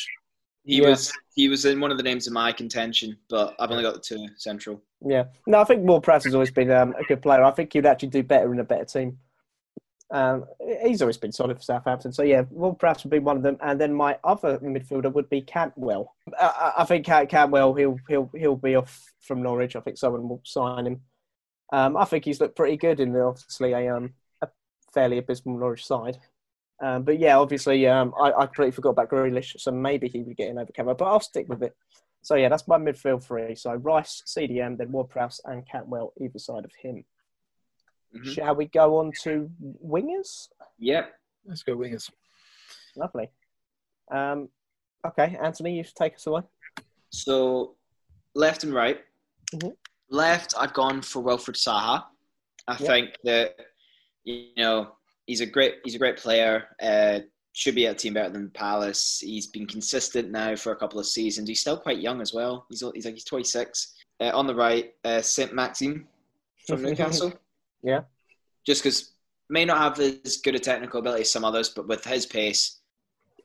He 0.64 0.78
Yeah. 0.82 0.90
was 0.90 1.14
he 1.36 1.50
was 1.50 1.66
in 1.66 1.80
one 1.80 1.92
of 1.92 1.98
the 1.98 2.04
names 2.04 2.26
of 2.26 2.34
my 2.34 2.52
contention, 2.52 3.18
but 3.30 3.56
I've 3.60 3.70
only 3.72 3.84
got 3.84 3.94
the 3.96 4.00
two 4.00 4.28
central. 4.38 4.82
Yeah, 5.06 5.26
no, 5.46 5.60
I 5.62 5.64
think 5.64 5.84
Ward 5.88 6.04
Prowse 6.04 6.24
has 6.24 6.34
always 6.34 6.52
been 6.52 6.72
um, 6.72 6.96
a 7.00 7.04
good 7.04 7.22
player. 7.22 7.44
I 7.44 7.52
think 7.52 7.72
he'd 7.74 7.86
actually 7.86 8.10
do 8.10 8.24
better 8.24 8.52
in 8.52 8.60
a 8.60 8.64
better 8.64 8.86
team. 8.86 9.20
Um, 10.12 10.46
he's 10.84 11.02
always 11.02 11.18
been 11.18 11.34
solid 11.34 11.58
for 11.58 11.64
Southampton. 11.64 12.14
So 12.14 12.24
yeah, 12.24 12.44
Ward 12.52 12.80
Prowse 12.80 13.04
would 13.04 13.12
be 13.12 13.20
one 13.20 13.38
of 13.38 13.44
them, 13.44 13.58
and 13.62 13.80
then 13.80 13.94
my 13.94 14.18
other 14.24 14.60
midfielder 14.60 15.12
would 15.14 15.30
be 15.30 15.42
Cantwell. 15.42 16.16
I, 16.40 16.74
I- 16.80 16.86
think 16.86 17.06
Cant- 17.06 17.30
Cantwell 17.30 17.74
he'll 17.74 17.98
he'll 18.08 18.32
he'll 18.36 18.56
be 18.56 18.76
off 18.76 19.14
from 19.22 19.44
Norwich. 19.44 19.76
I 19.76 19.82
think 19.82 19.98
someone 19.98 20.30
will 20.30 20.42
sign 20.46 20.88
him. 20.88 21.02
Um, 21.74 21.98
I 21.98 22.06
think 22.06 22.26
he's 22.26 22.42
looked 22.42 22.56
pretty 22.58 22.78
good 22.78 23.00
in 23.00 23.14
the, 23.14 23.22
obviously 23.24 23.74
a 23.74 23.96
um 23.96 24.14
a 24.42 24.50
fairly 24.94 25.18
abysmal 25.20 25.58
Norwich 25.60 25.86
side. 25.86 26.20
Um, 26.82 27.04
but 27.04 27.20
yeah, 27.20 27.38
obviously, 27.40 27.88
um, 27.88 28.14
I, 28.22 28.32
I 28.34 28.46
completely 28.48 28.72
forgot 28.74 28.92
about 28.92 29.10
Grealish, 29.10 29.60
so 29.60 29.72
maybe 29.72 30.10
he 30.10 30.22
would 30.24 30.38
get 30.38 30.50
in 30.50 30.60
over 30.60 30.72
Camo, 30.76 30.96
but 30.96 31.06
I'll 31.06 31.20
stick 31.22 31.48
with 31.50 31.64
it. 31.64 31.76
So 32.22 32.36
yeah, 32.36 32.50
that's 32.50 32.68
my 32.68 32.78
midfield 32.78 33.24
three. 33.24 33.56
So 33.56 33.74
Rice, 33.74 34.22
CDM, 34.26 34.78
then 34.78 34.92
Ward-Prowse 34.92 35.42
and 35.46 35.66
Cantwell 35.68 36.14
either 36.20 36.40
side 36.40 36.66
of 36.66 36.72
him. 36.76 37.06
Mhm. 38.16 38.34
Shall 38.34 38.56
we 38.56 38.66
go 38.68 38.98
on 38.98 39.12
to 39.24 39.50
wingers? 39.86 40.50
Yep. 40.80 41.14
Let's 41.46 41.64
go 41.64 41.76
wingers. 41.78 42.10
Lovely. 42.96 43.30
Um, 44.12 44.50
okay, 45.06 45.38
Anthony, 45.42 45.78
you 45.78 45.84
should 45.84 45.96
take 45.96 46.16
us 46.16 46.28
away. 46.28 46.42
So 47.10 47.76
left 48.34 48.64
and 48.64 48.74
right. 48.74 49.04
Mhm. 49.54 49.76
Left, 50.10 50.54
I've 50.58 50.74
gone 50.74 51.02
for 51.02 51.22
Wilfred 51.22 51.58
Zaha. 51.58 52.06
I 52.68 52.74
Yep. 52.74 52.80
think 52.80 53.18
that 53.24 53.56
you 54.24 54.54
know 54.58 54.98
he's 55.26 55.42
a 55.42 55.46
great 55.46 55.76
he's 55.84 55.96
a 55.96 56.00
great 56.00 56.18
player. 56.18 56.76
Uh, 56.82 57.20
should 57.58 57.74
be 57.74 57.88
at 57.88 57.96
a 57.96 57.98
team 57.98 58.14
better 58.14 58.30
than 58.30 58.52
Palace. 58.52 59.20
He's 59.20 59.48
been 59.48 59.66
consistent 59.66 60.30
now 60.30 60.56
for 60.56 60.74
a 60.74 60.76
couple 60.76 61.00
of 61.00 61.08
seasons. 61.08 61.50
He's 61.50 61.60
still 61.60 61.76
quite 61.76 61.98
young 61.98 62.22
as 62.22 62.32
well. 62.32 62.68
He's 62.70 62.84
he's 62.94 63.04
like 63.04 63.16
he's 63.16 63.24
26. 63.24 63.96
Uh, 64.20 64.30
on 64.32 64.46
the 64.46 64.54
right, 64.54 64.94
uh, 65.04 65.24
Saint 65.24 65.54
Maximin 65.54 66.06
from 66.68 66.82
Newcastle. 66.84 67.34
Yeah. 67.82 68.02
Just 68.64 68.84
because 68.84 69.14
may 69.50 69.66
not 69.66 69.80
have 69.80 70.00
as 70.00 70.38
good 70.38 70.54
a 70.54 70.60
technical 70.60 71.00
ability 71.00 71.22
as 71.22 71.32
some 71.32 71.44
others, 71.44 71.70
but 71.70 71.88
with 71.88 72.06
his 72.06 72.28
pace, 72.28 72.80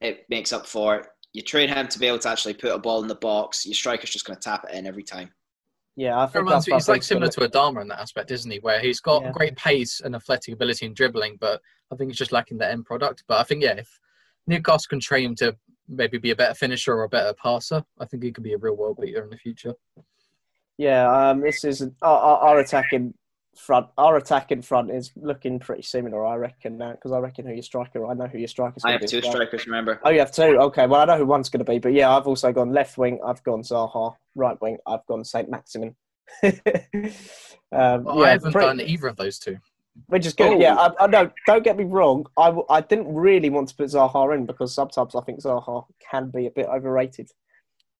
it 0.03 0.27
makes 0.29 0.53
up 0.53 0.67
for 0.67 0.97
it. 0.97 1.07
You 1.33 1.41
train 1.41 1.71
him 1.71 1.89
to 1.89 1.99
be 1.99 2.07
able 2.07 2.19
to 2.19 2.29
actually 2.29 2.55
put 2.55 2.73
a 2.73 2.79
ball 2.79 3.01
in 3.01 3.09
the 3.09 3.15
box. 3.15 3.65
Your 3.65 3.75
striker's 3.75 4.11
just 4.11 4.27
going 4.27 4.39
to 4.39 4.43
tap 4.43 4.67
it 4.69 4.75
in 4.75 4.87
every 4.87 5.05
time. 5.05 5.31
Yeah, 5.97 6.19
I 6.21 6.27
think 6.27 6.37
reminds 6.37 6.65
that's 6.65 6.69
me, 6.69 6.75
he's 6.75 6.89
like 6.89 7.03
similar 7.03 7.29
to 7.29 7.41
Adama 7.41 7.83
in 7.83 7.89
that 7.89 8.01
aspect, 8.01 8.31
isn't 8.31 8.51
he? 8.51 8.59
Where 8.61 8.81
he's 8.81 9.01
got 9.01 9.23
Yeah. 9.23 9.33
great 9.33 9.57
pace 9.57 10.01
and 10.01 10.15
athletic 10.15 10.55
ability 10.55 10.87
and 10.87 10.97
dribbling, 10.97 11.37
but 11.39 11.61
I 11.93 11.97
think 11.97 12.11
he's 12.11 12.19
just 12.19 12.33
lacking 12.33 12.59
the 12.59 12.71
end 12.71 12.87
product. 12.87 13.25
But 13.29 13.41
I 13.41 13.43
think, 13.43 13.63
yeah, 13.63 13.75
if 13.75 14.01
Newcastle 14.47 14.89
can 14.89 15.01
train 15.01 15.31
him 15.31 15.35
to 15.37 15.57
maybe 15.89 16.17
be 16.17 16.31
a 16.31 16.37
better 16.37 16.55
finisher 16.55 16.95
or 16.95 17.03
a 17.03 17.09
better 17.09 17.35
passer, 17.35 17.85
I 18.01 18.07
think 18.07 18.23
he 18.23 18.33
could 18.33 18.45
be 18.45 18.55
a 18.55 18.59
real 18.59 18.75
world 18.77 18.99
beater 19.01 19.23
in 19.23 19.31
the 19.31 19.37
future. 19.37 19.75
Yeah, 20.79 21.31
um, 21.31 21.41
this 21.41 21.65
is 21.65 21.83
our, 22.01 22.39
our 22.39 22.59
attacking 22.61 23.13
front. 23.57 23.87
Our 23.99 24.17
attacking 24.17 24.63
front 24.63 24.91
is 24.91 25.13
looking 25.17 25.59
pretty 25.59 25.83
similar, 25.83 26.25
I 26.25 26.37
reckon, 26.37 26.79
now 26.79 26.93
because 26.93 27.13
I 27.13 27.19
reckon 27.19 27.47
who 27.47 27.53
your 27.53 27.63
striker. 27.63 28.07
I 28.07 28.15
know 28.15 28.27
who 28.27 28.39
your 28.39 28.49
striker's. 28.49 28.85
I 28.85 28.93
have 28.93 29.01
be 29.03 29.07
two 29.07 29.19
as 29.19 29.27
strikers, 29.27 29.67
remember? 29.67 30.01
Oh, 30.05 30.11
you 30.11 30.19
have 30.21 30.33
two. 30.33 30.43
Okay, 30.43 30.87
well 30.87 31.01
I 31.03 31.05
know 31.05 31.19
who 31.19 31.27
one's 31.27 31.49
going 31.49 31.65
to 31.65 31.71
be, 31.71 31.79
but 31.79 31.93
yeah, 31.93 32.15
I've 32.17 32.27
also 32.27 32.53
gone 32.53 32.73
left 32.73 32.97
wing. 32.99 33.21
I've 33.25 33.43
gone 33.43 33.63
Zaha. 33.63 34.15
Right 34.35 34.61
wing. 34.61 34.79
I've 34.87 35.05
gone 35.07 35.25
Saint 35.25 35.51
Maximin. 35.51 35.95
um, 36.43 36.53
But 37.71 38.17
yeah, 38.17 38.23
I 38.23 38.29
haven't 38.31 38.53
pretty- 38.53 38.67
done 38.67 38.81
either 38.81 39.07
of 39.09 39.17
those 39.17 39.39
two. 39.39 39.59
which 40.07 40.25
is 40.27 40.33
good. 40.35 40.53
Oh. 40.55 40.59
Yeah, 40.59 40.75
I, 40.77 41.05
I 41.05 41.07
know. 41.07 41.31
Don't 41.47 41.65
get 41.65 41.77
me 41.77 41.85
wrong. 41.85 42.27
I, 42.39 42.47
w- 42.47 42.67
I 42.71 42.81
didn't 42.81 43.13
really 43.15 43.51
want 43.51 43.69
to 43.69 43.75
put 43.75 43.87
Zaha 43.89 44.35
in 44.35 44.47
because 44.47 44.75
sometimes 44.75 45.15
I 45.15 45.21
think 45.21 45.41
Zaha 45.43 45.85
can 46.11 46.31
be 46.31 46.47
a 46.47 46.51
bit 46.51 46.67
overrated, 46.67 47.31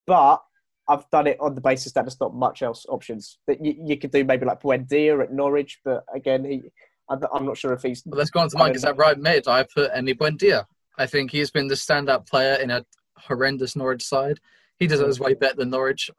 but 0.07 0.43
I've 0.89 1.09
done 1.11 1.27
it 1.27 1.39
on 1.41 1.55
the 1.55 1.61
basis 1.61 1.93
that 1.93 2.05
there's 2.05 2.21
not 2.21 2.35
much 2.35 2.63
else 2.63 2.85
options 2.89 3.39
that 3.47 3.65
you, 3.65 3.75
you 3.85 3.97
could 3.97 4.11
do. 4.11 4.25
Maybe 4.25 4.47
like 4.47 4.61
Buendia 4.61 5.23
at 5.23 5.33
Norwich, 5.33 5.81
but 5.85 6.05
again, 6.15 6.45
he. 6.45 6.63
I'm 7.09 7.21
I'm 7.35 7.45
not 7.47 7.59
sure 7.59 7.73
if 7.73 7.83
he's. 7.83 8.03
But 8.03 8.19
let's 8.19 8.31
go 8.31 8.41
on 8.41 8.49
to 8.49 8.59
mine 8.59 8.71
because 8.71 8.85
know. 8.85 8.91
at 8.91 8.97
right 8.97 9.19
mid, 9.19 9.49
I 9.49 9.65
put 9.65 9.93
Emi 9.93 10.17
Buendia. 10.17 10.67
I 10.99 11.07
think 11.07 11.31
he's 11.31 11.51
been 11.51 11.69
the 11.69 11.75
standout 11.75 12.29
player 12.29 12.55
in 12.55 12.71
a 12.71 12.85
horrendous 13.17 13.77
Norwich 13.77 14.05
side. 14.05 14.41
He 14.79 14.87
deserves 14.87 15.21
way 15.21 15.35
better 15.35 15.57
than 15.57 15.71
Norwich. 15.71 16.11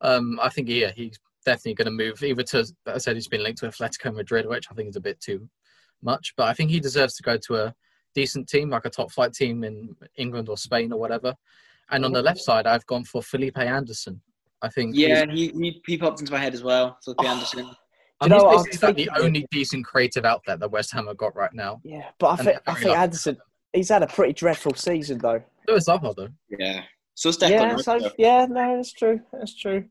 Um, 0.00 0.38
I 0.42 0.48
think, 0.50 0.68
yeah, 0.68 0.92
he's 0.94 1.18
definitely 1.44 1.74
going 1.74 1.86
to 1.86 2.04
move 2.04 2.22
either 2.22 2.42
to, 2.42 2.66
I 2.86 2.98
said, 2.98 3.16
he's 3.16 3.28
been 3.28 3.42
linked 3.42 3.60
to 3.60 3.68
Atletico 3.68 4.14
Madrid, 4.14 4.46
which 4.46 4.66
I 4.70 4.74
think 4.74 4.90
is 4.90 4.96
a 4.96 5.00
bit 5.00 5.20
too 5.20 5.48
much. 6.02 6.34
But 6.36 6.48
I 6.48 6.52
think 6.52 6.70
he 6.70 6.80
deserves 6.80 7.14
to 7.16 7.22
go 7.22 7.36
to 7.38 7.56
a 7.56 7.74
decent 8.14 8.48
team, 8.48 8.70
like 8.70 8.84
a 8.84 8.90
top 8.90 9.10
flight 9.10 9.32
team 9.32 9.64
in 9.64 9.96
England 10.16 10.48
or 10.48 10.56
Spain 10.56 10.92
or 10.92 11.00
whatever. 11.00 11.34
And 11.90 12.04
on 12.04 12.12
the 12.12 12.22
left 12.22 12.40
side, 12.40 12.66
I've 12.66 12.86
gone 12.86 13.04
for 13.04 13.22
Felipe 13.22 13.58
Anderson. 13.58 14.20
I 14.62 14.68
think 14.70 14.94
Yeah, 14.96 15.26
he, 15.30 15.48
he, 15.48 15.82
he 15.86 15.98
popped 15.98 16.20
into 16.20 16.32
my 16.32 16.38
head 16.38 16.54
as 16.54 16.62
well. 16.62 16.96
Felipe 17.04 17.18
Oh. 17.20 17.26
Anderson. 17.26 17.60
and 17.60 17.68
you 18.22 18.28
know 18.28 18.36
he's 18.36 18.44
what, 18.44 18.64
basically 18.66 18.88
I'm 18.88 18.88
like 18.88 18.96
the 18.96 19.04
thinking- 19.04 19.24
only 19.26 19.46
decent 19.50 19.84
creative 19.84 20.24
outlet 20.24 20.60
that 20.60 20.70
West 20.70 20.92
Ham 20.92 21.06
have 21.08 21.16
got 21.18 21.36
right 21.36 21.52
now. 21.52 21.80
Yeah, 21.84 22.08
but 22.18 22.28
I 22.28 22.36
think 22.42 22.58
I 22.66 22.74
think. 22.74 22.96
Anderson. 22.96 23.36
He's 23.72 23.88
had 23.88 24.02
a 24.02 24.06
pretty 24.06 24.32
dreadful 24.32 24.74
season 24.74 25.18
though. 25.18 25.42
So 25.68 25.74
is 25.74 25.86
Zaha, 25.88 26.14
though. 26.14 26.28
Yeah. 26.58 26.82
So 27.14 27.28
it's 27.28 27.38
Declan 27.38 27.50
yeah, 27.50 27.76
so 27.76 27.98
though. 27.98 28.10
yeah, 28.18 28.46
no, 28.48 28.76
that's 28.76 28.92
true. 28.92 29.20
That's 29.32 29.54
true. 29.60 29.84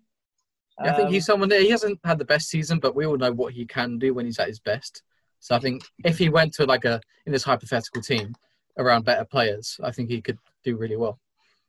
Yeah, 0.84 0.91
I 0.93 0.95
think 0.95 1.08
Um, 1.08 1.13
he's 1.13 1.25
someone 1.25 1.49
that 1.49 1.62
he 1.62 1.69
hasn't 1.69 1.99
had 2.03 2.17
the 2.17 2.25
best 2.25 2.49
season, 2.49 2.79
but 2.79 2.95
we 2.95 3.06
all 3.06 3.17
know 3.17 3.32
what 3.32 3.53
he 3.53 3.65
can 3.65 3.99
do 3.99 4.13
when 4.13 4.25
he's 4.25 4.39
at 4.39 4.47
his 4.47 4.60
best. 4.60 5.03
So 5.39 5.53
I 5.56 5.60
think 5.60 5.84
if 6.06 6.17
he 6.17 6.29
went 6.29 6.53
to 6.56 6.65
like 6.65 6.86
a 6.86 6.99
in 7.25 7.32
this 7.34 7.43
hypothetical 7.43 8.01
team 8.01 8.34
around 8.79 9.06
better 9.06 9.25
players, 9.25 9.79
I 9.84 9.91
think 9.91 10.10
he 10.10 10.21
could 10.21 10.39
do 10.63 10.77
really 10.77 10.95
well. 10.95 11.19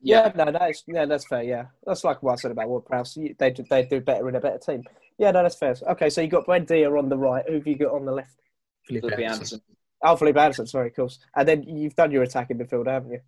Yeah, 0.05 0.33
no, 0.37 0.53
that's 0.53 0.85
yeah, 0.87 1.07
that's 1.07 1.27
fair. 1.27 1.43
Yeah, 1.43 1.67
that's 1.85 2.05
like 2.05 2.23
what 2.23 2.33
I 2.33 2.37
said 2.37 2.51
about 2.51 2.69
Ward 2.69 2.85
Prowse. 2.85 3.15
They 3.39 3.51
do, 3.51 3.65
they 3.69 3.85
do 3.85 4.01
better 4.01 4.29
in 4.29 4.37
a 4.37 4.41
better 4.41 4.59
team. 4.59 4.85
Yeah, 5.19 5.31
no, 5.31 5.43
that's 5.43 5.57
fair. 5.57 5.75
Okay, 5.91 6.11
so 6.11 6.21
you 6.21 6.29
got 6.29 6.47
Buendia 6.47 6.97
on 6.99 7.09
the 7.09 7.17
right. 7.17 7.45
Who 7.49 7.55
have 7.55 7.67
you 7.67 7.77
got 7.77 7.93
on 7.93 8.05
the 8.05 8.13
left? 8.13 8.41
Felipe 8.87 9.03
Felipe 9.03 9.19
Anderson. 9.21 9.33
Anderson. 9.33 9.61
Oh, 10.03 10.17
Felipe 10.17 10.37
Anderson's 10.37 10.73
very 10.73 10.91
cool. 10.91 11.11
And 11.35 11.49
then 11.49 11.63
you've 11.63 11.95
done 11.97 12.11
your 12.11 12.23
attacking 12.23 12.59
midfield, 12.59 12.87
haven't 12.87 13.13
you? 13.13 13.21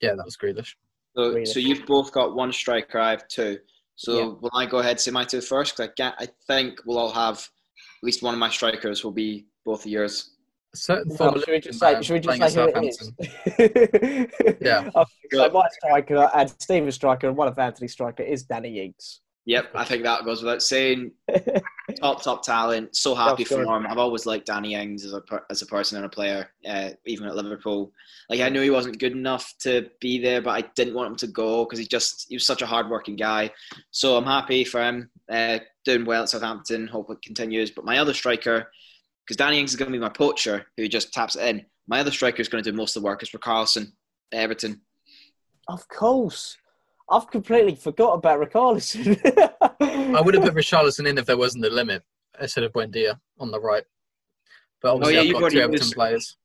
Yeah, 0.00 0.14
that 0.14 0.24
was 0.24 0.36
Grealish. 0.36 0.74
So, 1.16 1.30
Really? 1.30 1.46
so 1.46 1.58
you've 1.58 1.86
both 1.86 2.12
got 2.12 2.34
one 2.34 2.52
striker. 2.52 2.98
I 2.98 3.10
have 3.10 3.26
two. 3.28 3.58
So 3.96 4.12
Yeah. 4.18 4.26
will 4.40 4.50
I 4.54 4.66
go 4.66 4.78
ahead 4.78 4.92
and 4.92 5.00
say 5.00 5.10
my 5.10 5.24
two 5.24 5.40
first? 5.40 5.76
Cause 5.76 5.88
I, 5.88 5.92
get, 5.96 6.14
I 6.18 6.28
think 6.46 6.80
we'll 6.84 6.98
all 6.98 7.10
have 7.12 7.38
at 7.38 8.04
least 8.04 8.22
one 8.22 8.34
of 8.34 8.38
my 8.40 8.50
strikers 8.50 9.02
will 9.02 9.12
be 9.12 9.46
both 9.64 9.86
of 9.86 9.90
yours. 9.90 10.32
A 10.74 10.76
certain 10.76 11.08
Well, 11.08 11.16
former 11.16 11.38
should 11.38 11.48
we 11.48 11.60
just 11.60 11.80
say, 11.80 12.02
should 12.02 12.12
we 12.14 12.20
just 12.20 12.54
say 12.54 12.62
who 12.62 12.72
it 12.74 12.84
is? 12.84 14.58
Yeah. 14.60 14.90
Okay, 14.94 15.10
so 15.32 15.50
my 15.50 15.68
striker 15.70 16.30
and 16.34 16.50
Steven's 16.60 16.94
striker 16.94 17.28
and 17.28 17.36
one 17.36 17.48
of 17.48 17.58
Anthony's 17.58 17.92
striker 17.92 18.22
is 18.22 18.42
Danny 18.44 18.80
Ings. 18.84 19.20
Yep, 19.46 19.70
I 19.74 19.84
think 19.84 20.02
that 20.02 20.26
goes 20.26 20.42
without 20.42 20.62
saying. 20.62 21.12
Top, 22.02 22.22
top 22.22 22.44
talent. 22.44 22.94
So 22.94 23.14
happy 23.14 23.42
That's 23.44 23.48
good. 23.56 23.64
for 23.64 23.76
him. 23.76 23.86
I've 23.86 23.96
always 23.96 24.26
liked 24.26 24.46
Danny 24.46 24.74
Ings 24.74 25.06
as 25.06 25.14
a 25.14 25.22
as 25.50 25.62
a 25.62 25.66
person 25.66 25.96
and 25.96 26.04
a 26.04 26.08
player, 26.08 26.50
uh, 26.68 26.90
even 27.06 27.26
at 27.26 27.34
Liverpool. 27.34 27.90
Like 28.28 28.40
I 28.40 28.50
knew 28.50 28.60
he 28.60 28.68
wasn't 28.70 28.98
good 28.98 29.12
enough 29.12 29.54
to 29.62 29.88
be 29.98 30.20
there, 30.20 30.42
but 30.42 30.50
I 30.50 30.68
didn't 30.76 30.94
want 30.94 31.08
him 31.10 31.16
to 31.16 31.26
go 31.28 31.64
because 31.64 31.78
he 31.78 31.86
just 31.86 32.26
he 32.28 32.36
was 32.36 32.46
such 32.46 32.60
a 32.60 32.66
hardworking 32.66 33.16
guy. 33.16 33.50
So 33.90 34.18
I'm 34.18 34.24
happy 34.26 34.64
for 34.64 34.82
him 34.82 35.10
uh, 35.32 35.60
doing 35.86 36.04
well 36.04 36.24
at 36.24 36.28
Southampton. 36.28 36.86
Hope 36.86 37.10
it 37.10 37.22
continues. 37.22 37.70
But 37.70 37.86
my 37.86 37.98
other 37.98 38.12
striker, 38.14 38.70
because 39.28 39.36
Danny 39.36 39.60
Ings 39.60 39.72
is 39.72 39.76
going 39.76 39.92
to 39.92 39.98
be 39.98 40.00
my 40.00 40.08
poacher 40.08 40.64
who 40.78 40.88
just 40.88 41.12
taps 41.12 41.36
it 41.36 41.44
in. 41.46 41.66
My 41.86 42.00
other 42.00 42.10
striker 42.10 42.40
is 42.40 42.48
going 42.48 42.64
to 42.64 42.70
do 42.70 42.74
most 42.74 42.96
of 42.96 43.02
the 43.02 43.06
work. 43.06 43.22
Is 43.22 43.28
for 43.28 43.36
Carlson, 43.36 43.92
Everton. 44.32 44.80
Of 45.68 45.86
course. 45.88 46.56
I've 47.10 47.30
completely 47.30 47.74
forgot 47.74 48.12
about 48.14 48.40
Richarlison. 48.40 49.18
I 50.16 50.20
would 50.20 50.34
have 50.34 50.44
put 50.44 50.54
Richarlison 50.62 51.06
in 51.06 51.18
if 51.18 51.26
there 51.26 51.36
wasn't 51.36 51.62
the 51.64 51.70
limit 51.70 52.02
instead 52.40 52.64
of 52.64 52.72
Buendia 52.72 53.18
on 53.38 53.50
the 53.50 53.60
right. 53.60 53.84
But 54.80 54.92
obviously, 54.94 55.14
yeah, 55.14 55.20
I've 55.20 55.26
you've 55.26 55.34
got 55.34 55.40
already 55.42 55.56
two 55.56 55.62
Everton 55.62 55.82
used- 55.82 55.94
players. 55.94 56.36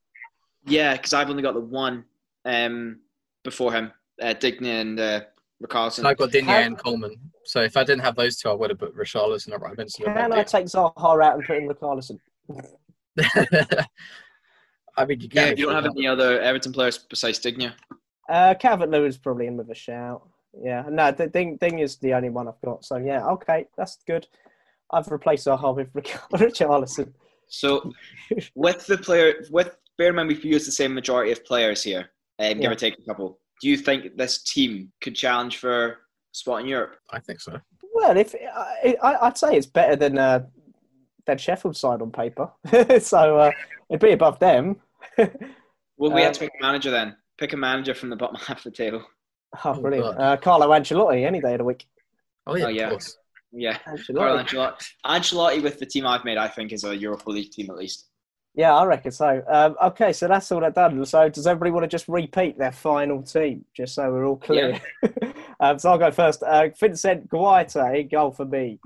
Yeah, 0.66 0.94
because 0.94 1.14
I've 1.14 1.30
only 1.30 1.44
got 1.44 1.54
the 1.54 1.60
one 1.62 2.04
um, 2.46 3.00
before 3.44 3.74
him, 3.74 3.92
uh, 4.22 4.34
Digny 4.34 4.68
and 4.82 5.00
uh, 5.00 5.22
Richarlison. 5.62 5.92
So 6.04 6.08
I've 6.10 6.18
got 6.18 6.32
Digne 6.32 6.48
How- 6.48 6.58
and 6.60 6.78
Coleman. 6.78 7.16
So 7.46 7.62
if 7.62 7.76
I 7.76 7.84
didn't 7.84 8.04
have 8.04 8.16
those 8.16 8.38
two, 8.38 8.50
I 8.50 8.54
would 8.54 8.70
have 8.70 8.80
put 8.80 8.96
Richarlison 8.96 9.54
at 9.54 9.60
right 9.62 9.78
instead 9.78 10.08
of 10.08 10.14
Can 10.16 10.32
I 10.32 10.44
Buendia. 10.44 10.50
take 10.50 10.66
Zaha 10.68 11.24
out 11.26 11.36
and 11.36 11.46
put 11.46 11.58
in 11.58 11.68
Ricarlison? 11.68 12.18
I 14.96 15.06
mean, 15.06 15.22
you 15.22 15.30
Yeah, 15.32 15.50
you 15.50 15.66
don't 15.66 15.76
have 15.76 15.86
any 15.86 16.08
other 16.08 16.40
Everton 16.42 16.72
players 16.72 16.98
besides 17.10 17.40
Digna. 17.40 17.74
Uh, 18.30 18.54
Calvert-Lewin 18.56 19.14
probably 19.22 19.48
in 19.48 19.58
with 19.58 19.70
a 19.70 19.76
shout. 19.76 20.28
Yeah, 20.62 20.84
no, 20.90 21.12
the 21.12 21.28
Ding, 21.28 21.58
Ding 21.58 21.80
is 21.80 21.98
the 21.98 22.14
only 22.14 22.30
one 22.30 22.48
I've 22.48 22.62
got. 22.64 22.86
So 22.86 22.98
yeah, 22.98 23.26
okay, 23.26 23.66
that's 23.76 23.98
good. 24.06 24.28
I've 24.92 25.08
replaced 25.12 25.48
our 25.48 25.58
Zaha 25.58 25.76
with 25.76 25.90
Ric- 25.94 26.06
Richarlison. 26.34 27.12
So 27.48 27.92
with 28.56 28.86
the 28.86 28.98
player, 28.98 29.44
with 29.50 29.76
bear 29.98 30.10
in 30.10 30.16
mind 30.16 30.28
we've 30.30 30.46
used 30.46 30.68
the 30.68 30.72
same 30.72 30.94
majority 30.94 31.32
of 31.32 31.44
players 31.44 31.82
here, 31.84 32.12
um, 32.40 32.50
give 32.50 32.62
Yeah. 32.62 32.70
or 32.72 32.76
take 32.76 32.98
a 33.00 33.02
couple. 33.04 33.40
Do 33.62 33.70
you 33.70 33.78
think 33.78 34.16
this 34.18 34.44
team 34.44 34.92
could 35.02 35.16
challenge 35.16 35.58
for 35.58 35.86
a 35.88 35.96
spot 36.34 36.62
in 36.62 36.68
Europe? 36.68 36.98
I 37.12 37.20
think 37.20 37.42
so. 37.42 37.60
Well, 37.94 38.16
if 38.18 38.36
I, 38.56 38.96
I, 39.02 39.28
I'd 39.28 39.38
say 39.38 39.56
it's 39.56 39.66
better 39.68 39.96
than 39.96 40.18
uh, 40.18 40.46
than 41.26 41.38
Sheffield 41.38 41.76
side 41.78 42.02
on 42.02 42.12
paper, 42.12 42.50
so 43.00 43.38
uh, 43.38 43.52
it'd 43.90 44.02
be 44.02 44.12
above 44.12 44.40
them. 44.40 44.78
Well, 45.98 46.12
we 46.12 46.22
Um, 46.22 46.26
had 46.26 46.34
to 46.34 46.40
pick 46.42 46.52
a 46.60 46.64
manager 46.64 46.90
then. 46.90 47.16
Pick 47.38 47.54
a 47.54 47.58
manager 47.58 47.94
from 47.94 48.10
the 48.10 48.16
bottom 48.16 48.36
half 48.48 48.58
of 48.58 48.64
the 48.64 48.72
table. 48.72 49.04
oh, 49.64 49.80
brilliant! 49.80 50.18
God. 50.18 50.22
Uh, 50.24 50.38
Carlo 50.38 50.70
Ancelotti 50.70 51.26
any 51.26 51.40
day 51.40 51.54
of 51.54 51.60
the 51.60 51.64
week. 51.64 51.86
Oh 52.48 52.56
yeah, 52.56 52.66
Oh, 52.66 52.70
yeah. 52.70 52.84
of 52.86 52.90
course. 52.92 53.18
Yeah, 53.52 53.78
Carlo 53.78 54.44
Ancelotti. 54.44 54.48
Ancelotti. 54.48 54.86
Ancelotti 55.06 55.64
with 55.64 55.78
the 55.80 55.86
team 55.86 56.08
I've 56.08 56.26
made, 56.26 56.38
I 56.40 56.48
think, 56.48 56.74
is 56.74 56.84
a 56.84 56.98
Europa 56.98 57.30
League 57.30 57.52
team 57.52 57.70
at 57.70 57.78
least. 57.78 58.08
Yeah, 58.56 58.74
I 58.76 58.86
reckon 58.86 59.12
so. 59.12 59.44
Um, 59.48 59.76
okay, 59.84 60.14
so 60.14 60.28
that's 60.28 60.52
all 60.52 60.62
they've 60.62 60.74
done. 60.74 61.06
So 61.06 61.30
does 61.30 61.46
everybody 61.48 61.70
want 61.72 61.84
to 61.84 61.88
just 61.88 62.08
repeat 62.08 62.58
their 62.58 62.72
final 62.72 63.22
team, 63.22 63.64
just 63.76 63.94
so 63.96 64.12
we're 64.12 64.26
all 64.26 64.38
clear? 64.38 64.82
um, 65.60 65.78
so 65.78 65.92
I'll 65.92 65.98
go 66.00 66.12
first. 66.12 66.42
Uh, 66.42 66.70
Vincent 66.80 67.30
Guaita 67.30 68.00
in 68.02 68.08
goal 68.08 68.32
for 68.32 68.46
me. 68.46 68.80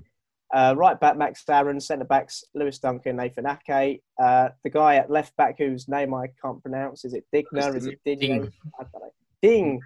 Uh, 0.53 0.73
right 0.77 0.99
back, 0.99 1.17
Max 1.17 1.43
Aaron. 1.49 1.79
Centre 1.79 2.05
backs, 2.05 2.43
Lewis 2.53 2.79
Duncan, 2.79 3.17
Nathan 3.17 3.45
Ake. 3.45 4.01
Uh, 4.21 4.49
the 4.63 4.69
guy 4.69 4.95
at 4.95 5.11
left 5.11 5.35
back, 5.35 5.57
whose 5.57 5.87
name 5.87 6.13
I 6.13 6.27
can't 6.41 6.61
pronounce, 6.61 7.03
is 7.05 7.13
it 7.13 7.25
Digner? 7.33 7.75
Is 7.75 7.85
it 7.85 7.99
Digner? 8.05 8.19
Ding. 8.19 8.53
I 8.79 8.83
don't 8.83 8.93
know. 9.01 9.11
Ding. 9.41 9.81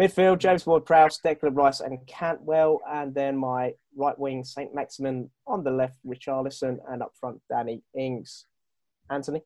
Midfield, 0.00 0.38
James 0.38 0.64
Ward-Prowse, 0.64 1.18
Declan 1.24 1.56
Rice, 1.56 1.80
and 1.80 1.98
Cantwell. 2.06 2.80
And 2.88 3.12
then 3.12 3.36
my 3.36 3.74
right 3.96 4.16
wing, 4.16 4.44
St. 4.44 4.72
Maximin. 4.72 5.28
On 5.48 5.64
the 5.64 5.72
left, 5.72 5.96
Richarlison. 6.06 6.78
And 6.88 7.02
up 7.02 7.12
front, 7.18 7.40
Danny 7.50 7.82
Ings. 7.96 8.46
Anthony? 9.10 9.42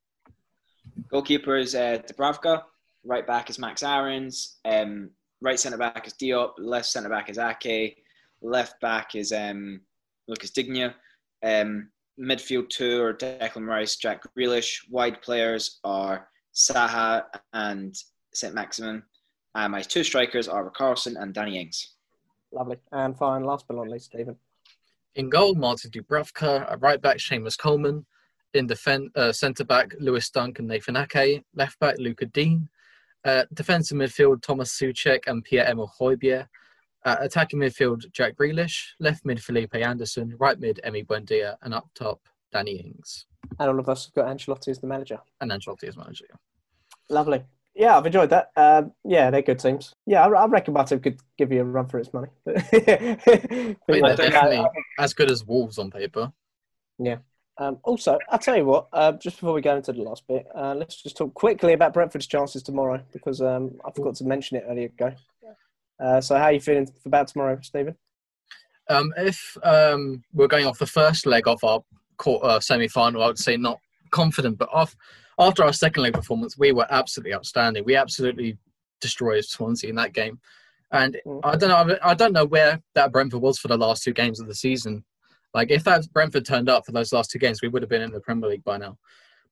Goalkeeper 1.10 1.56
is 1.56 1.74
uh, 1.74 1.98
Dubravka. 2.06 2.62
Right 3.04 3.26
back 3.26 3.48
is 3.48 3.58
Max 3.58 3.82
Aarons. 3.82 4.58
Um, 4.66 5.10
right 5.40 5.58
centre 5.58 5.78
back 5.78 6.06
is 6.06 6.12
Diop. 6.14 6.52
Left 6.58 6.86
centre 6.86 7.08
back 7.08 7.30
is 7.30 7.38
Ake. 7.38 8.02
Left 8.42 8.78
back 8.80 9.14
is 9.14 9.32
um, 9.32 9.80
Lucas 10.32 10.50
Digne. 10.50 10.94
Um, 11.44 11.90
midfield 12.18 12.70
two 12.70 13.02
are 13.02 13.12
Declan 13.12 13.66
Rice, 13.66 13.96
Jack 13.96 14.22
Grealish. 14.36 14.78
Wide 14.90 15.20
players 15.20 15.78
are 15.84 16.28
Zaha 16.54 17.24
and 17.52 17.94
St. 18.32 18.54
Maximin. 18.54 19.02
And 19.54 19.72
my 19.72 19.82
two 19.82 20.02
strikers 20.02 20.48
are 20.48 20.70
Carlson 20.70 21.16
and 21.18 21.34
Danny 21.34 21.60
Ings. 21.60 21.96
Lovely. 22.50 22.76
And 22.92 23.16
fine, 23.16 23.44
last 23.44 23.66
but 23.68 23.76
not 23.76 23.88
least, 23.88 24.06
Stephen. 24.06 24.36
In 25.14 25.28
goal, 25.28 25.54
Martin 25.54 25.90
Dubravka. 25.90 26.70
At 26.70 26.80
right 26.80 27.00
back, 27.00 27.18
Seamus 27.18 27.58
Coleman. 27.58 28.06
In 28.54 28.66
defense, 28.66 29.10
uh, 29.14 29.32
centre 29.32 29.64
back, 29.64 29.94
Lewis 30.00 30.30
Duncan, 30.30 30.66
Nathan 30.66 30.96
Ake. 30.96 31.42
Left 31.54 31.78
back, 31.78 31.96
Luca 31.98 32.26
Dean. 32.26 32.68
Uh, 33.24 33.44
defensive 33.52 33.98
midfield, 33.98 34.42
Thomas 34.42 34.78
Soucek 34.78 35.20
and 35.26 35.44
Pierre 35.44 35.68
Emile 35.68 35.92
Hojbjerg. 36.00 36.48
Uh, 37.04 37.16
attacking 37.20 37.58
midfield, 37.58 38.10
Jack 38.12 38.36
Grealish. 38.36 38.90
Left 39.00 39.24
mid, 39.24 39.42
Felipe 39.42 39.74
Anderson. 39.74 40.34
Right 40.38 40.58
mid, 40.58 40.80
Emi 40.86 41.06
Buendia. 41.06 41.56
And 41.62 41.74
up 41.74 41.88
top, 41.94 42.20
Danny 42.52 42.76
Ings. 42.76 43.26
And 43.58 43.68
all 43.68 43.78
of 43.78 43.88
us 43.88 44.06
have 44.06 44.14
got 44.14 44.26
Ancelotti 44.26 44.68
as 44.68 44.78
the 44.78 44.86
manager. 44.86 45.18
And 45.40 45.50
Ancelotti 45.50 45.84
as 45.84 45.96
manager. 45.96 46.26
Lovely. 47.10 47.42
Yeah, 47.74 47.96
I've 47.96 48.06
enjoyed 48.06 48.30
that. 48.30 48.50
Um, 48.54 48.92
yeah, 49.04 49.30
they're 49.30 49.42
good 49.42 49.58
teams. 49.58 49.94
Yeah, 50.06 50.26
I, 50.26 50.28
I 50.28 50.46
reckon 50.46 50.74
Barton 50.74 51.00
could 51.00 51.18
give 51.38 51.50
you 51.50 51.62
a 51.62 51.64
run 51.64 51.88
for 51.88 51.98
its 51.98 52.12
money. 52.12 52.28
but, 52.44 52.56
they're 53.86 54.16
definitely 54.16 54.64
as 54.98 55.14
good 55.14 55.30
as 55.30 55.44
Wolves 55.44 55.78
on 55.78 55.90
paper. 55.90 56.32
Yeah. 56.98 57.16
Um, 57.58 57.78
also, 57.82 58.18
I'll 58.28 58.38
tell 58.38 58.56
you 58.56 58.64
what, 58.64 58.88
uh, 58.92 59.12
just 59.12 59.36
before 59.36 59.54
we 59.54 59.60
go 59.60 59.76
into 59.76 59.92
the 59.92 60.02
last 60.02 60.26
bit, 60.26 60.46
uh, 60.54 60.74
let's 60.74 61.02
just 61.02 61.16
talk 61.16 61.34
quickly 61.34 61.72
about 61.72 61.94
Brentford's 61.94 62.26
chances 62.26 62.62
tomorrow 62.62 63.02
because 63.12 63.40
um, 63.40 63.72
I 63.84 63.90
forgot 63.90 64.16
to 64.16 64.24
mention 64.24 64.58
it 64.58 64.64
earlier 64.68 64.86
ago. 64.86 65.14
Uh, 66.02 66.20
so, 66.20 66.36
how 66.36 66.44
are 66.44 66.52
you 66.52 66.60
feeling 66.60 66.88
about 67.06 67.28
tomorrow, 67.28 67.58
Stephen? 67.62 67.94
Um, 68.88 69.14
if 69.16 69.56
um, 69.62 70.22
we're 70.32 70.48
going 70.48 70.66
off 70.66 70.78
the 70.78 70.86
first 70.86 71.26
leg 71.26 71.46
of 71.46 71.62
our 71.62 71.80
quarter, 72.16 72.44
uh, 72.44 72.60
semi-final, 72.60 73.22
I 73.22 73.28
would 73.28 73.38
say 73.38 73.56
not 73.56 73.78
confident, 74.10 74.58
but 74.58 74.68
off, 74.72 74.96
after 75.38 75.62
our 75.62 75.72
second 75.72 76.02
leg 76.02 76.14
performance, 76.14 76.58
we 76.58 76.72
were 76.72 76.86
absolutely 76.90 77.34
outstanding. 77.34 77.84
We 77.84 77.94
absolutely 77.94 78.58
destroyed 79.00 79.44
Swansea 79.44 79.90
in 79.90 79.96
that 79.96 80.12
game, 80.12 80.40
and 80.90 81.16
Mm. 81.24 81.40
I 81.44 81.56
don't 81.56 81.88
know. 81.88 81.98
I 82.02 82.14
don't 82.14 82.32
know 82.32 82.46
where 82.46 82.82
that 82.94 83.12
Brentford 83.12 83.40
was 83.40 83.58
for 83.58 83.68
the 83.68 83.78
last 83.78 84.02
two 84.02 84.12
games 84.12 84.40
of 84.40 84.48
the 84.48 84.54
season. 84.54 85.04
Like 85.54 85.70
if 85.70 85.84
that 85.84 86.12
Brentford 86.12 86.44
turned 86.44 86.68
up 86.68 86.84
for 86.84 86.92
those 86.92 87.12
last 87.12 87.30
two 87.30 87.38
games, 87.38 87.62
we 87.62 87.68
would 87.68 87.82
have 87.82 87.90
been 87.90 88.02
in 88.02 88.10
the 88.10 88.20
Premier 88.20 88.50
League 88.50 88.64
by 88.64 88.76
now. 88.76 88.98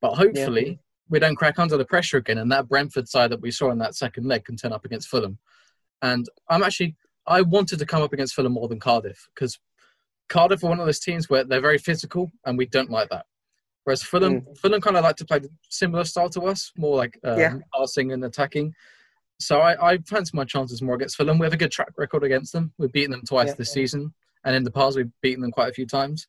But 0.00 0.14
hopefully, 0.14 0.80
we 1.08 1.18
don't 1.18 1.36
crack 1.36 1.58
under 1.58 1.76
the 1.76 1.84
pressure 1.84 2.16
again, 2.16 2.38
and 2.38 2.50
that 2.50 2.68
Brentford 2.68 3.08
side 3.08 3.30
that 3.30 3.40
we 3.40 3.50
saw 3.52 3.70
in 3.70 3.78
that 3.78 3.94
second 3.94 4.26
leg 4.26 4.44
can 4.44 4.56
turn 4.56 4.72
up 4.72 4.84
against 4.84 5.08
Fulham. 5.08 5.38
And 6.02 6.26
I'm 6.48 6.62
actually 6.62 6.96
I 7.26 7.42
wanted 7.42 7.78
to 7.78 7.86
come 7.86 8.02
up 8.02 8.12
against 8.12 8.34
Fulham 8.34 8.52
more 8.52 8.68
than 8.68 8.80
Cardiff 8.80 9.28
because 9.34 9.58
Cardiff 10.28 10.64
are 10.64 10.68
one 10.68 10.80
of 10.80 10.86
those 10.86 11.00
teams 11.00 11.28
where 11.28 11.44
they're 11.44 11.60
very 11.60 11.78
physical, 11.78 12.32
and 12.46 12.56
we 12.56 12.66
don't 12.66 12.90
like 12.90 13.08
that. 13.10 13.26
Whereas 13.84 14.02
Fulham, 14.02 14.46
Fulham 14.56 14.80
kind 14.80 14.96
of 14.96 15.04
like 15.04 15.16
to 15.16 15.24
play 15.24 15.38
the 15.40 15.50
similar 15.68 16.04
style 16.04 16.28
to 16.30 16.42
us, 16.42 16.70
more 16.76 16.96
like 16.96 17.18
um, 17.24 17.38
Yeah. 17.38 17.54
passing 17.74 18.12
and 18.12 18.24
attacking. 18.24 18.74
So 19.40 19.60
I, 19.60 19.92
I 19.92 19.98
fancy 19.98 20.32
my 20.34 20.44
chances 20.44 20.82
more 20.82 20.94
against 20.96 21.16
Fulham. 21.16 21.38
We 21.38 21.46
have 21.46 21.54
a 21.54 21.56
good 21.56 21.72
track 21.72 21.92
record 21.96 22.22
against 22.22 22.52
them. 22.52 22.72
We've 22.78 22.92
beaten 22.92 23.10
them 23.10 23.22
twice 23.26 23.48
Yeah. 23.48 23.54
this 23.54 23.72
season, 23.72 24.12
and 24.44 24.54
in 24.54 24.64
the 24.64 24.70
past 24.70 24.96
we've 24.96 25.10
beaten 25.22 25.40
them 25.40 25.50
quite 25.50 25.70
a 25.70 25.74
few 25.74 25.86
times. 25.86 26.26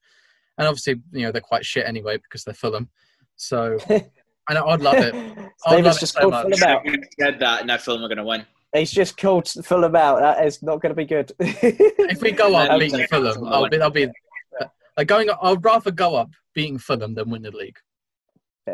And 0.57 0.67
obviously, 0.67 1.01
you 1.11 1.23
know, 1.23 1.31
they're 1.31 1.41
quite 1.41 1.65
shit 1.65 1.85
anyway 1.85 2.17
because 2.17 2.43
they're 2.43 2.53
Fulham. 2.53 2.89
So 3.35 3.77
and 3.89 4.57
I'd 4.57 4.81
love 4.81 4.95
it. 4.95 5.13
I'd 5.13 5.49
Stephen's 5.57 5.85
love 5.85 5.95
it 5.95 5.99
just 5.99 6.13
so 6.13 6.19
called 6.21 6.31
much. 6.31 6.59
Fulham 6.59 6.63
out. 6.63 6.85
Said 7.19 7.39
that, 7.39 7.65
now 7.65 7.77
Fulham 7.77 8.03
are 8.03 8.07
going 8.07 8.17
to 8.17 8.23
win. 8.23 8.45
He's 8.73 8.91
just 8.91 9.17
called 9.17 9.47
Fulham 9.49 9.95
out. 9.95 10.19
That 10.21 10.45
is 10.45 10.63
not 10.63 10.81
going 10.81 10.91
to 10.91 10.95
be 10.95 11.05
good. 11.05 11.31
If 11.39 12.21
we 12.21 12.31
go 12.31 12.55
up 12.55 12.69
Yeah, 12.71 12.77
beating 12.77 12.95
okay. 13.01 13.07
Fulham, 13.07 13.45
I'll 13.47 13.67
be, 13.69 13.81
I'll 13.81 13.89
be 13.89 14.07
like 14.97 15.07
going. 15.07 15.29
I'd 15.41 15.63
rather 15.63 15.91
go 15.91 16.15
up 16.15 16.29
beating 16.53 16.77
Fulham 16.77 17.13
than 17.13 17.29
win 17.29 17.41
the 17.41 17.51
league. 17.51 17.77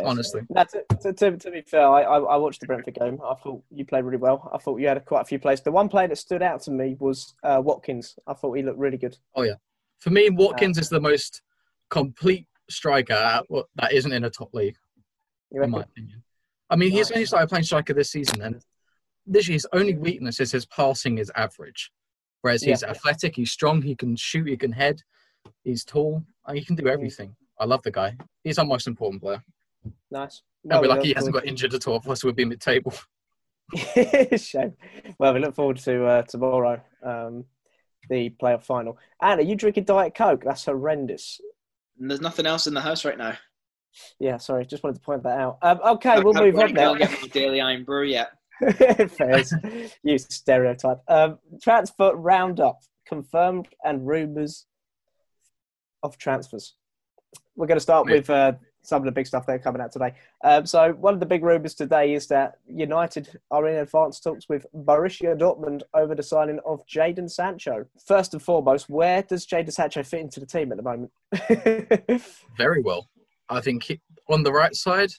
honestly. 0.03 0.41
No, 0.49 0.63
to, 0.65 0.83
to, 1.01 1.13
to, 1.13 1.37
to 1.37 1.51
be 1.51 1.61
fair, 1.61 1.87
I, 1.87 2.01
I, 2.03 2.19
I 2.19 2.35
watched 2.37 2.59
the 2.61 2.67
Brentford 2.67 2.93
game. 2.93 3.19
I 3.25 3.33
thought 3.35 3.63
you 3.71 3.85
played 3.85 4.03
really 4.03 4.17
well. 4.17 4.49
I 4.53 4.57
thought 4.59 4.79
you 4.79 4.87
had 4.87 5.03
quite 5.05 5.21
a 5.21 5.25
few 5.25 5.39
plays. 5.39 5.61
The 5.61 5.71
one 5.71 5.89
player 5.89 6.07
that 6.09 6.17
stood 6.17 6.43
out 6.43 6.61
to 6.63 6.71
me 6.71 6.95
was 6.99 7.33
uh, 7.43 7.59
Watkins. 7.63 8.17
I 8.27 8.33
thought 8.33 8.53
he 8.53 8.61
looked 8.63 8.77
really 8.79 8.97
good. 8.97 9.17
Oh 9.35 9.41
yeah, 9.43 9.53
For 9.99 10.09
me, 10.11 10.29
Watkins 10.29 10.77
is 10.77 10.89
the 10.89 10.99
most 11.01 11.41
complete 11.89 12.45
striker 12.69 13.13
at, 13.13 13.45
what- 13.49 13.67
that 13.77 13.93
isn't 13.93 14.11
in 14.13 14.25
a 14.25 14.29
top 14.29 14.53
league, 14.53 14.75
in 15.51 15.71
my 15.71 15.81
opinion. 15.81 16.21
I 16.69 16.75
mean, 16.75 16.91
he's 16.91 17.09
Nice. 17.09 17.15
only 17.15 17.25
started 17.25 17.47
playing 17.47 17.63
striker 17.63 17.93
this 17.93 18.11
season, 18.11 18.41
and 18.43 18.61
literally 19.27 19.53
his 19.53 19.67
only 19.73 19.95
weakness 19.95 20.39
is 20.39 20.51
his 20.51 20.65
passing 20.65 21.17
is 21.17 21.31
average. 21.35 21.91
Whereas 22.41 22.61
he's 22.63 22.81
Yeah. 22.81 22.89
athletic, 22.91 23.35
he's 23.35 23.51
strong, 23.51 23.81
he 23.81 23.95
can 23.95 24.15
shoot, 24.15 24.47
he 24.47 24.57
can 24.57 24.71
head, 24.71 25.01
he's 25.63 25.83
tall, 25.83 26.23
and 26.45 26.57
he 26.57 26.63
can 26.63 26.75
Mm. 26.75 26.81
do 26.81 26.87
everything. 26.87 27.35
I 27.59 27.65
love 27.65 27.81
the 27.83 27.91
guy. 27.91 28.15
He's 28.43 28.57
our 28.57 28.65
most 28.65 28.87
important 28.87 29.21
player. 29.21 29.43
Nice. 30.11 30.43
And 30.63 30.73
we're 30.73 30.81
we 30.81 30.87
lucky 30.87 31.07
he 31.09 31.13
hasn't 31.13 31.33
got 31.33 31.45
injured 31.45 31.73
at 31.73 31.87
all, 31.87 31.95
otherwise 31.95 32.23
we'd 32.23 32.35
be 32.35 32.45
mid-table. 32.45 32.93
Shame. 34.37 34.73
Well, 35.17 35.33
we 35.33 35.39
look 35.39 35.55
forward 35.55 35.77
to 35.77 36.05
uh, 36.05 36.21
tomorrow, 36.23 36.81
um, 37.03 37.45
the 38.09 38.29
playoff 38.41 38.63
final. 38.63 38.97
And 39.21 39.39
are 39.39 39.43
you 39.43 39.55
drinking 39.55 39.85
Diet 39.85 40.15
Coke? 40.15 40.43
That's 40.45 40.65
horrendous. 40.65 41.41
And 41.99 42.09
there's 42.09 42.21
nothing 42.21 42.45
else 42.45 42.67
in 42.67 42.73
the 42.73 42.81
house 42.81 43.03
right 43.03 43.17
now. 43.17 43.37
Yeah, 44.19 44.37
sorry, 44.37 44.65
just 44.65 44.83
wanted 44.83 44.95
to 44.95 45.01
point 45.01 45.23
that 45.23 45.39
out. 45.39 45.57
Um, 45.63 45.79
okay, 45.83 46.21
we'll 46.21 46.33
move 46.33 46.55
on 46.57 46.73
now. 46.73 46.93
Daily 47.31 47.59
Irn 47.61 47.83
Bru 47.83 48.03
yet. 48.05 48.31
Fairs. 49.09 49.53
you 50.03 50.17
stereotype. 50.17 50.99
Um, 51.07 51.39
transfer 51.61 52.15
roundup 52.15 52.79
confirmed 53.07 53.67
and 53.83 54.07
rumours 54.07 54.65
of 56.03 56.17
transfers. 56.17 56.75
We're 57.55 57.67
going 57.67 57.77
to 57.77 57.81
start 57.81 58.07
Yeah. 58.07 58.15
with 58.15 58.29
uh, 58.29 58.53
some 58.81 59.01
of 59.01 59.05
the 59.05 59.11
big 59.11 59.27
stuff 59.27 59.45
that 59.45 59.53
are 59.53 59.59
coming 59.59 59.81
out 59.81 59.91
today. 59.91 60.13
Um, 60.43 60.65
so 60.65 60.93
one 60.93 61.13
of 61.13 61.19
the 61.19 61.25
big 61.25 61.43
rumours 61.43 61.73
today 61.73 62.13
is 62.13 62.27
that 62.27 62.59
United 62.67 63.39
are 63.51 63.67
in 63.67 63.75
advanced 63.77 64.23
talks 64.23 64.47
with 64.47 64.65
Borussia 64.73 65.37
Dortmund 65.37 65.81
over 65.93 66.15
the 66.15 66.23
signing 66.23 66.59
of 66.65 66.85
Jadon 66.87 67.29
Sancho. 67.29 67.85
First 68.05 68.33
and 68.33 68.41
foremost, 68.41 68.89
where 68.89 69.23
does 69.23 69.45
Jadon 69.45 69.73
Sancho 69.73 70.03
fit 70.03 70.21
into 70.21 70.39
the 70.39 70.45
team 70.45 70.71
at 70.71 70.77
the 70.77 70.83
moment? 70.83 71.11
very 72.57 72.81
well. 72.81 73.09
I 73.49 73.59
think 73.61 73.83
he, 73.83 73.99
on 74.29 74.43
the 74.43 74.51
right 74.53 74.75
side, 74.75 75.09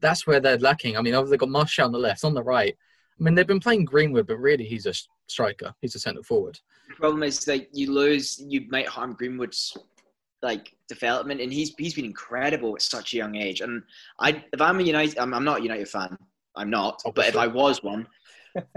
that's 0.00 0.26
where 0.26 0.40
they're 0.40 0.58
lacking. 0.58 0.96
I 0.96 1.02
mean, 1.02 1.14
obviously 1.14 1.34
they've 1.34 1.40
got 1.40 1.48
Martial 1.50 1.84
on 1.84 1.92
the 1.92 1.98
left, 1.98 2.24
on 2.24 2.34
the 2.34 2.42
right. 2.42 2.76
I 3.18 3.22
mean, 3.22 3.34
they've 3.34 3.46
been 3.46 3.60
playing 3.60 3.84
Greenwood, 3.84 4.26
but 4.26 4.38
really 4.38 4.64
he's 4.64 4.86
a 4.86 4.94
striker. 5.26 5.74
He's 5.80 5.94
a 5.94 5.98
centre 5.98 6.22
forward. 6.22 6.58
The 6.88 6.94
problem 6.94 7.22
is 7.22 7.40
that 7.44 7.74
you 7.74 7.92
lose, 7.92 8.42
you 8.46 8.66
might 8.70 8.86
harm 8.86 9.14
Greenwood's 9.14 9.76
like 10.40 10.74
development, 10.88 11.40
and 11.40 11.52
he's 11.52 11.74
he's 11.76 11.94
been 11.94 12.04
incredible 12.04 12.74
at 12.76 12.82
such 12.82 13.12
a 13.12 13.16
young 13.16 13.34
age. 13.34 13.60
And 13.60 13.82
I, 14.20 14.44
if 14.52 14.60
I'm 14.60 14.78
a 14.78 14.82
United, 14.82 15.18
I'm, 15.18 15.34
I'm 15.34 15.44
not 15.44 15.60
a 15.60 15.62
United 15.62 15.88
fan. 15.88 16.16
I'm 16.54 16.70
not. 16.70 17.02
But 17.14 17.28
if 17.28 17.36
I 17.36 17.46
was 17.46 17.82
one, 17.82 18.06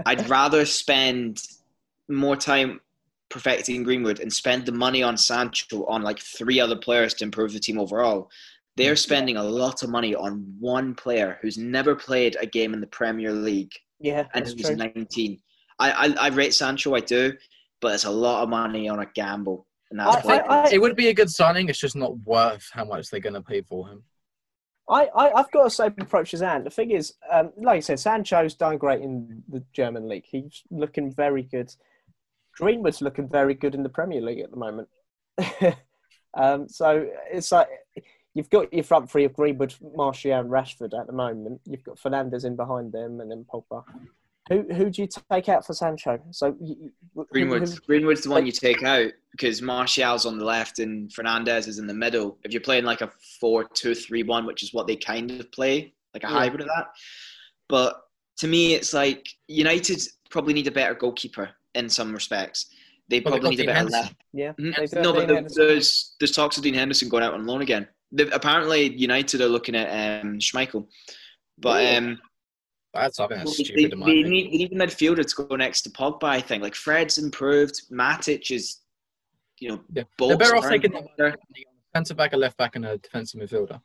I'd 0.06 0.28
rather 0.30 0.64
spend 0.64 1.40
more 2.08 2.36
time 2.36 2.80
perfecting 3.28 3.82
Greenwood 3.82 4.20
and 4.20 4.32
spend 4.32 4.66
the 4.66 4.72
money 4.72 5.02
on 5.02 5.16
Sancho 5.16 5.84
on 5.86 6.02
like 6.02 6.18
three 6.18 6.60
other 6.60 6.76
players 6.76 7.14
to 7.14 7.24
improve 7.24 7.52
the 7.52 7.60
team 7.60 7.78
overall. 7.78 8.30
They're 8.76 8.96
spending 8.96 9.36
a 9.36 9.42
lot 9.42 9.82
of 9.82 9.90
money 9.90 10.14
on 10.14 10.54
one 10.58 10.94
player 10.94 11.38
who's 11.42 11.58
never 11.58 11.94
played 11.94 12.36
a 12.40 12.46
game 12.46 12.72
in 12.72 12.80
the 12.80 12.86
Premier 12.86 13.32
League 13.32 13.72
yeah, 14.00 14.26
and 14.34 14.46
he's 14.46 14.66
true. 14.66 14.76
19. 14.76 15.38
I, 15.78 15.92
I 15.92 16.26
I 16.26 16.28
rate 16.28 16.54
Sancho, 16.54 16.94
I 16.94 17.00
do, 17.00 17.32
but 17.80 17.94
it's 17.94 18.04
a 18.04 18.10
lot 18.10 18.42
of 18.42 18.48
money 18.48 18.88
on 18.88 18.98
a 19.00 19.06
gamble, 19.14 19.66
and 19.90 20.00
that's 20.00 20.16
I- 20.16 20.20
why. 20.20 20.38
I- 20.38 20.70
It 20.72 20.80
would 20.80 20.96
be 20.96 21.08
a 21.08 21.14
good 21.14 21.30
signing. 21.30 21.68
It's 21.68 21.78
just 21.78 21.96
not 21.96 22.18
worth 22.20 22.68
how 22.72 22.84
much 22.84 23.10
they're 23.10 23.20
going 23.20 23.34
to 23.34 23.42
pay 23.42 23.62
for 23.62 23.88
him. 23.88 24.02
I, 24.90 25.06
I, 25.14 25.32
I've 25.32 25.50
got 25.52 25.64
the 25.64 25.70
same 25.70 25.94
approach 26.00 26.34
as 26.34 26.42
Ant. 26.42 26.64
The 26.64 26.70
thing 26.70 26.90
is, 26.90 27.14
um, 27.30 27.52
like 27.56 27.76
I 27.76 27.80
said, 27.80 28.00
Sancho's 28.00 28.54
done 28.54 28.78
great 28.78 29.00
in 29.00 29.42
the 29.48 29.62
German 29.72 30.08
league. 30.08 30.24
He's 30.26 30.62
looking 30.70 31.12
very 31.14 31.44
good. 31.44 31.72
Greenwood's 32.58 33.00
looking 33.00 33.28
very 33.28 33.54
good 33.54 33.74
in 33.76 33.84
the 33.84 33.88
Premier 33.88 34.20
League 34.20 34.40
at 34.40 34.50
the 34.50 34.56
moment. 34.56 34.88
um, 36.36 36.68
so 36.68 37.08
it's 37.30 37.52
like 37.52 37.68
you've 38.34 38.50
got 38.50 38.72
your 38.72 38.84
front 38.84 39.10
three 39.10 39.24
of 39.24 39.32
Greenwood, 39.34 39.74
Martial, 39.94 40.32
and 40.38 40.50
Rashford 40.50 40.98
at 40.98 41.06
the 41.06 41.12
moment. 41.12 41.60
You've 41.66 41.84
got 41.84 41.98
Fernandes 41.98 42.44
in 42.44 42.56
behind 42.56 42.92
them, 42.92 43.20
and 43.20 43.30
then 43.30 43.44
Pogba. 43.52 43.84
Who 44.48 44.62
who 44.74 44.90
do 44.90 45.02
you 45.02 45.08
take 45.30 45.48
out 45.48 45.64
for 45.64 45.72
Sancho? 45.72 46.20
So 46.32 46.56
you- 46.60 46.90
Greenwood. 47.30 47.68
who- 47.68 47.76
Greenwood's 47.86 48.22
the 48.22 48.30
one 48.30 48.44
you 48.44 48.50
take 48.52 48.82
out 48.82 49.12
because 49.30 49.62
Martial's 49.62 50.26
on 50.26 50.36
the 50.38 50.44
left 50.44 50.80
and 50.80 51.08
Fernandes 51.10 51.68
is 51.68 51.78
in 51.78 51.86
the 51.86 51.94
middle. 51.94 52.38
If 52.42 52.52
you're 52.52 52.60
playing 52.60 52.84
like 52.84 53.02
a 53.02 53.10
4 53.40 53.64
2 53.64 53.94
3 53.94 54.24
1, 54.24 54.44
which 54.44 54.64
is 54.64 54.74
what 54.74 54.88
they 54.88 54.96
kind 54.96 55.30
of 55.30 55.50
play, 55.52 55.94
like 56.12 56.24
a 56.24 56.26
Yeah. 56.26 56.32
hybrid 56.32 56.62
of 56.62 56.66
that. 56.68 56.88
But 57.68 58.02
to 58.38 58.48
me, 58.48 58.74
it's 58.74 58.92
like 58.92 59.28
United 59.46 60.00
probably 60.28 60.54
need 60.54 60.66
a 60.66 60.72
better 60.72 60.94
goalkeeper 60.94 61.50
in 61.76 61.88
some 61.88 62.12
respects. 62.12 62.66
They 63.08 63.20
Well, 63.20 63.32
probably 63.34 63.40
got 63.42 63.50
need 63.50 63.60
a 63.60 63.66
better 63.66 63.78
Henderson. 63.78 64.00
left. 64.02 64.16
yeah, 64.32 64.52
Mhm. 64.54 65.02
No, 65.04 65.12
but 65.12 65.28
Dean 65.28 65.46
there's 65.54 66.16
there's 66.18 66.32
talks 66.32 66.56
of 66.56 66.64
Dean 66.64 66.74
Henderson 66.74 67.08
going 67.08 67.22
out 67.22 67.34
on 67.34 67.46
loan 67.46 67.62
again. 67.62 67.86
They 68.12 68.30
apparently, 68.30 68.96
United 68.96 69.40
are 69.40 69.48
looking 69.48 69.74
at 69.74 70.22
um, 70.22 70.38
Schmeichel, 70.38 70.86
but 71.58 71.82
Ooh. 71.82 71.96
um, 71.96 72.18
That's 72.94 73.16
that's 73.16 73.56
they, 73.56 73.64
stupid 73.64 73.92
in 73.94 74.00
they 74.00 74.22
need, 74.22 74.52
they 74.52 74.58
need 74.58 74.72
a 74.72 74.76
midfielder 74.76 75.24
to 75.24 75.46
go 75.46 75.56
next 75.56 75.82
to 75.82 75.90
Pogba. 75.90 76.24
I 76.24 76.40
think 76.40 76.62
like 76.62 76.74
Fred's 76.74 77.16
improved, 77.16 77.80
Matic 77.90 78.50
is, 78.50 78.80
you 79.60 79.70
know, 79.70 79.80
Yeah. 79.94 80.04
They're 80.18 80.36
better 80.36 80.56
off 80.56 80.68
taking 80.68 80.94
a 80.94 81.32
centre 81.94 82.14
back, 82.14 82.34
a 82.34 82.36
left 82.36 82.58
back, 82.58 82.76
and 82.76 82.84
a 82.84 82.98
defensive 82.98 83.40
midfielder. 83.40 83.80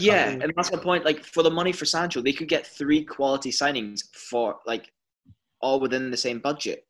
Yeah, 0.00 0.28
and 0.28 0.52
that's 0.54 0.70
my 0.70 0.78
point. 0.78 1.04
Like 1.04 1.24
for 1.24 1.42
the 1.42 1.50
money 1.50 1.72
for 1.72 1.84
Sancho, 1.84 2.20
they 2.20 2.32
could 2.32 2.48
get 2.48 2.66
three 2.66 3.04
quality 3.04 3.50
signings 3.50 4.00
for 4.14 4.56
like 4.66 4.92
all 5.60 5.80
within 5.80 6.10
the 6.10 6.16
same 6.16 6.40
budget. 6.40 6.86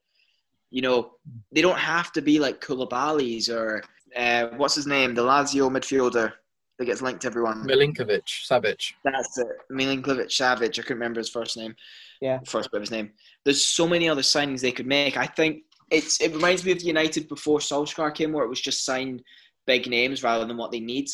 You 0.71 0.83
know, 0.83 1.13
they 1.53 1.63
don't 1.63 1.79
have 1.79 2.11
to 2.13 2.23
be 2.23 2.39
like 2.41 2.61
Koulibaly's 2.61 3.49
or 3.49 3.83
uh, 4.17 4.49
what's 4.57 4.75
his 4.75 4.87
name, 4.87 5.15
the 5.15 5.23
Lazio 5.23 5.71
midfielder 5.71 6.33
that 6.79 6.85
gets 6.87 7.03
linked 7.03 7.23
to 7.23 7.29
everyone. 7.29 7.65
Milinkovic, 7.67 8.25
Savic. 8.25 8.93
That's 9.05 9.39
it. 9.39 9.49
Milinkovic 9.71 10.29
Savic. 10.29 10.79
I 10.79 10.83
couldn't 10.83 10.99
remember 10.99 11.21
his 11.21 11.29
first 11.29 11.57
name. 11.57 11.75
Yeah. 12.21 12.41
First 12.47 12.71
bit 12.71 12.79
of 12.79 12.83
his 12.83 12.91
name. 12.91 13.13
There's 13.45 13.65
so 13.65 13.87
many 13.87 14.09
other 14.09 14.23
signings 14.23 14.61
they 14.61 14.73
could 14.73 14.87
make. 14.87 15.17
I 15.17 15.27
think 15.27 15.63
it's 15.91 16.21
it 16.21 16.33
reminds 16.33 16.65
me 16.65 16.73
of 16.73 16.83
United 16.83 17.29
before 17.29 17.59
Solskjaer 17.59 18.15
came, 18.15 18.33
where 18.33 18.45
it 18.45 18.49
was 18.49 18.61
just 18.61 18.85
sign 18.85 19.23
big 19.67 19.87
names 19.89 20.23
rather 20.23 20.45
than 20.45 20.57
what 20.57 20.73
they 20.73 20.81
need. 20.81 21.09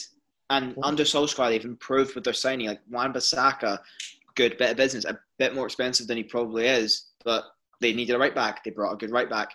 And 0.49 0.77
under 0.83 1.05
Solskjaer, 1.05 1.51
they've 1.51 1.65
improved 1.65 2.15
with 2.15 2.25
their 2.25 2.33
signing. 2.33 2.69
Like 2.69 2.81
Wan 2.91 3.13
Bissaka, 3.13 3.79
good 4.35 4.57
bit 4.59 4.73
of 4.73 4.77
business, 4.77 5.05
a 5.05 5.19
bit 5.39 5.55
more 5.55 5.67
expensive 5.67 6.07
than 6.07 6.17
he 6.17 6.25
probably 6.25 6.67
is, 6.67 7.07
but 7.25 7.45
they 7.81 7.93
needed 7.93 8.15
a 8.15 8.19
right 8.19 8.35
back. 8.35 8.65
They 8.65 8.71
brought 8.71 8.93
a 8.93 8.97
good 8.97 9.11
right 9.11 9.29
back. 9.29 9.51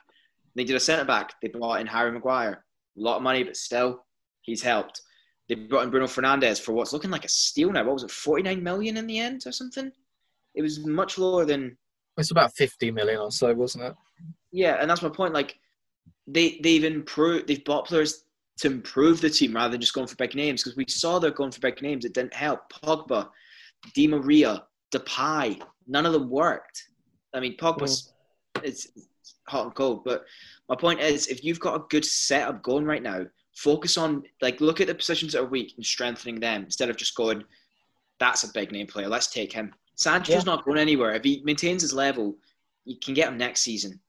They 0.55 0.63
needed 0.63 0.75
a 0.75 0.79
centre 0.79 1.05
back. 1.05 1.33
They 1.41 1.49
brought 1.49 1.81
in 1.81 1.87
Harry 1.87 2.11
Maguire. 2.11 2.64
A 2.97 3.01
lot 3.01 3.17
of 3.17 3.23
money, 3.23 3.43
but 3.43 3.57
still, 3.57 4.05
he's 4.41 4.61
helped. 4.61 5.01
They 5.47 5.55
brought 5.55 5.83
in 5.83 5.91
Bruno 5.91 6.07
Fernandes 6.07 6.59
for 6.59 6.71
what's 6.73 6.93
looking 6.93 7.11
like 7.11 7.25
a 7.25 7.29
steal 7.29 7.71
now. 7.71 7.83
What 7.83 7.93
was 7.93 8.03
it, 8.03 8.11
49 8.11 8.63
million 8.63 8.97
in 8.97 9.05
the 9.05 9.19
end 9.19 9.43
or 9.45 9.51
something? 9.51 9.91
It 10.55 10.61
was 10.61 10.85
much 10.85 11.17
lower 11.17 11.45
than 11.45 11.77
It's 12.17 12.31
about 12.31 12.53
50 12.55 12.91
million 12.91 13.19
or 13.19 13.31
so, 13.31 13.53
wasn't 13.53 13.85
it? 13.85 13.95
yeah, 14.51 14.77
and 14.79 14.89
that's 14.89 15.01
my 15.01 15.09
point. 15.09 15.33
Like 15.33 15.59
they 16.27 16.59
they've 16.63 16.83
improved, 16.83 17.47
they've 17.47 17.63
bought 17.63 17.87
players 17.87 18.23
to 18.59 18.67
improve 18.67 19.19
the 19.19 19.29
team 19.29 19.53
rather 19.53 19.73
than 19.73 19.81
just 19.81 19.93
going 19.93 20.07
for 20.07 20.15
big 20.15 20.33
names 20.33 20.63
because 20.63 20.77
we 20.77 20.85
saw 20.87 21.19
they're 21.19 21.31
going 21.31 21.51
for 21.51 21.59
big 21.59 21.81
names. 21.81 22.05
It 22.05 22.13
didn't 22.13 22.33
help. 22.33 22.61
Pogba, 22.71 23.29
Di 23.93 24.07
Maria, 24.07 24.63
Depay, 24.93 25.61
none 25.87 26.05
of 26.05 26.13
them 26.13 26.29
worked. 26.29 26.87
I 27.33 27.41
mean, 27.41 27.57
Pogba's 27.57 28.13
mm. 28.55 28.63
it's 28.63 28.87
hot 29.47 29.65
and 29.65 29.75
cold, 29.75 30.03
but 30.03 30.25
my 30.69 30.75
point 30.75 30.99
is, 30.99 31.27
if 31.27 31.43
you've 31.43 31.59
got 31.59 31.75
a 31.75 31.85
good 31.89 32.05
setup 32.05 32.63
going 32.63 32.85
right 32.85 33.03
now, 33.03 33.25
focus 33.55 33.97
on 33.97 34.23
like 34.41 34.59
look 34.59 34.81
at 34.81 34.87
the 34.87 34.95
positions 34.95 35.33
that 35.33 35.41
are 35.41 35.45
weak 35.45 35.73
and 35.77 35.85
strengthening 35.85 36.39
them 36.39 36.63
instead 36.63 36.89
of 36.89 36.97
just 36.97 37.15
going, 37.15 37.43
that's 38.19 38.43
a 38.43 38.51
big 38.53 38.71
name 38.71 38.87
player. 38.87 39.07
Let's 39.07 39.27
take 39.27 39.53
him. 39.53 39.73
Sancho's 39.95 40.35
Yeah. 40.35 40.41
not 40.43 40.65
going 40.65 40.77
anywhere. 40.77 41.13
If 41.13 41.23
he 41.23 41.41
maintains 41.43 41.81
his 41.81 41.93
level, 41.93 42.35
you 42.83 42.97
can 42.97 43.13
get 43.13 43.29
him 43.29 43.37
next 43.37 43.61
season. 43.61 43.99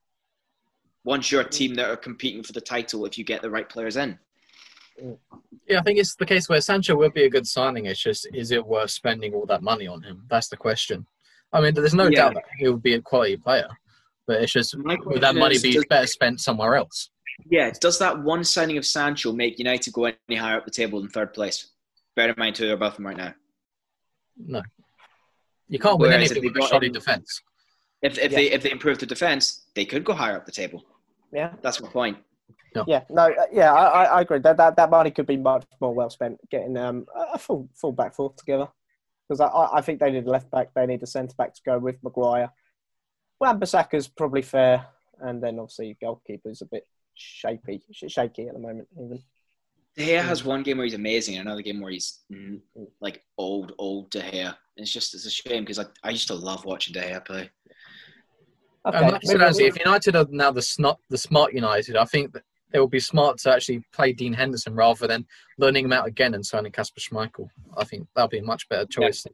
Once 1.05 1.31
you're 1.31 1.43
a 1.43 1.49
team 1.49 1.75
that 1.75 1.89
are 1.89 1.97
competing 1.97 2.43
for 2.43 2.53
the 2.53 2.61
title, 2.61 3.07
if 3.07 3.17
you 3.17 3.25
get 3.25 3.43
the 3.43 3.51
right 3.51 3.69
players 3.69 3.97
in. 3.97 4.19
Yeah, 5.69 5.79
I 5.79 5.83
think 5.83 5.99
it's 5.99 6.17
the 6.17 6.27
case 6.27 6.49
where 6.49 6.61
Sancho 6.61 6.97
will 6.97 7.11
be 7.11 7.25
a 7.25 7.31
good 7.31 7.47
signing. 7.47 7.87
It's 7.87 8.03
just, 8.03 8.27
is 8.35 8.51
it 8.51 8.65
worth 8.65 8.91
spending 8.91 9.35
all 9.35 9.47
that 9.47 9.63
money 9.63 9.87
on 9.87 10.03
him? 10.03 10.25
That's 10.29 10.49
the 10.49 10.57
question. 10.57 11.07
I 11.53 11.61
mean, 11.61 11.75
there's 11.75 11.95
no 11.95 12.09
Yeah. 12.09 12.23
doubt 12.23 12.35
that 12.35 12.45
he'll 12.59 12.77
be 12.79 12.95
a 12.95 13.01
quality 13.03 13.37
player, 13.37 13.69
but 14.27 14.43
it's 14.43 14.53
just, 14.53 14.77
My 14.77 14.97
would 15.05 15.21
that 15.23 15.35
money 15.35 15.59
be 15.59 15.73
does- 15.75 15.85
better 15.89 16.07
spent 16.07 16.41
somewhere 16.41 16.77
else? 16.77 17.11
Yeah, 17.51 17.71
does 17.81 17.99
that 17.99 18.23
one 18.23 18.45
signing 18.45 18.79
of 18.79 18.87
Sancho 18.87 19.31
make 19.33 19.59
United 19.59 19.93
go 19.93 20.07
any 20.07 20.39
higher 20.39 20.57
up 20.57 20.65
the 20.65 20.71
table 20.71 21.01
than 21.01 21.11
third 21.11 21.35
place? 21.35 21.69
Bear 22.15 22.31
in 22.31 22.35
mind 22.39 22.57
who 22.57 22.65
they're 22.65 22.75
above 22.75 22.97
them 22.97 23.07
right 23.07 23.17
now. 23.17 23.35
No. 24.39 24.63
You 25.69 25.79
can't 25.79 25.99
win 25.99 26.11
Whereas 26.11 26.31
if 26.31 26.37
anything 26.39 26.53
they 26.55 26.59
with 26.61 26.65
a 26.65 26.69
shoddy 26.69 26.87
in- 26.87 26.93
defence. 26.93 27.43
If, 28.03 28.19
if 28.19 28.31
Yeah. 28.33 28.39
they 28.39 28.51
if 28.53 28.63
they 28.63 28.71
improve 28.71 28.99
the 28.99 29.07
defense, 29.07 29.65
they 29.75 29.85
could 29.85 30.05
go 30.05 30.13
higher 30.15 30.37
up 30.37 30.47
the 30.47 30.53
table. 30.53 30.85
Yeah. 31.33 31.53
That's 31.63 31.81
my 31.81 31.89
point. 31.89 32.19
Yeah, 32.87 33.05
no, 33.09 33.23
uh, 33.23 33.47
yeah, 33.51 33.73
I, 33.73 34.05
I- 34.05 34.19
I 34.19 34.21
agree. 34.21 34.39
That, 34.39 34.59
that 34.59 34.77
that 34.77 34.91
money 34.91 35.11
could 35.11 35.27
be 35.27 35.39
much 35.39 35.65
more 35.81 35.95
well 35.95 36.11
spent 36.11 36.39
getting 36.51 36.77
um, 36.77 37.07
a 37.33 37.39
full 37.39 37.69
full 37.75 37.93
back 37.93 38.15
four 38.15 38.33
together. 38.37 38.69
Because 39.29 39.41
I- 39.41 39.47
I, 39.47 39.79
I 39.79 39.81
think 39.81 39.99
they 40.01 40.11
need 40.11 40.27
a 40.27 40.31
left 40.31 40.51
back, 40.51 40.73
they 40.75 40.87
need 40.87 41.03
a 41.03 41.07
centre 41.07 41.35
back 41.37 41.55
to 41.55 41.61
go 41.65 41.79
with 41.79 41.97
Maguire. 42.03 42.51
Wan 43.41 43.61
Bissaka's 43.61 44.09
probably 44.09 44.43
fair, 44.43 44.87
and 45.21 45.43
then 45.43 45.59
obviously 45.59 45.97
goalkeeper's 46.03 46.63
a 46.63 46.67
bit 46.67 46.87
shapy, 47.19 47.81
sh- 47.93 48.05
shaky 48.09 48.49
at 48.49 48.55
the 48.55 48.61
moment. 48.61 48.89
Even 48.95 49.23
De 49.97 50.07
Gea 50.07 50.23
has 50.23 50.45
one 50.45 50.63
game 50.63 50.77
where 50.79 50.85
he's 50.85 50.95
amazing, 50.95 51.37
and 51.37 51.47
another 51.47 51.63
game 51.63 51.81
where 51.81 51.93
he's 51.93 52.21
mm, 52.33 52.61
like 53.01 53.25
old, 53.39 53.73
old 53.79 54.11
De 54.11 54.21
Gea. 54.21 54.55
It's 54.77 54.93
just 54.93 55.15
it's 55.15 55.27
a 55.27 55.31
shame 55.31 55.63
because 55.65 55.79
I, 55.79 55.87
I 56.03 56.11
used 56.11 56.29
to 56.29 56.35
love 56.35 56.65
watching 56.65 56.93
De 56.95 57.01
Gea 57.01 57.25
play. 57.25 57.51
okay, 58.87 58.99
And 58.99 59.13
like 59.13 59.23
said, 59.25 59.39
maybe- 59.39 59.65
if 59.65 59.79
United 59.79 60.17
are 60.17 60.27
now 60.31 60.51
the 60.51 60.63
snot, 60.63 60.99
the 61.11 61.19
smart 61.19 61.53
United, 61.55 61.97
I 61.97 62.05
think 62.05 62.33
that 62.33 62.43
they 62.73 62.79
will 62.79 62.89
be 62.89 63.01
smart 63.01 63.39
to 63.39 63.53
actually 63.55 63.83
play 63.93 64.13
Dean 64.13 64.33
Henderson 64.35 64.75
rather 64.75 65.07
than 65.07 65.25
learning 65.57 65.87
him 65.87 65.93
out 65.93 66.07
again 66.07 66.35
and 66.35 66.45
signing 66.45 66.73
Kasper 66.73 67.01
Schmeichel. 67.01 67.49
I 67.77 67.85
think 67.85 68.07
that'll 68.15 68.29
be 68.29 68.39
a 68.39 68.43
much 68.43 68.69
better 68.69 68.85
choice. 68.87 69.25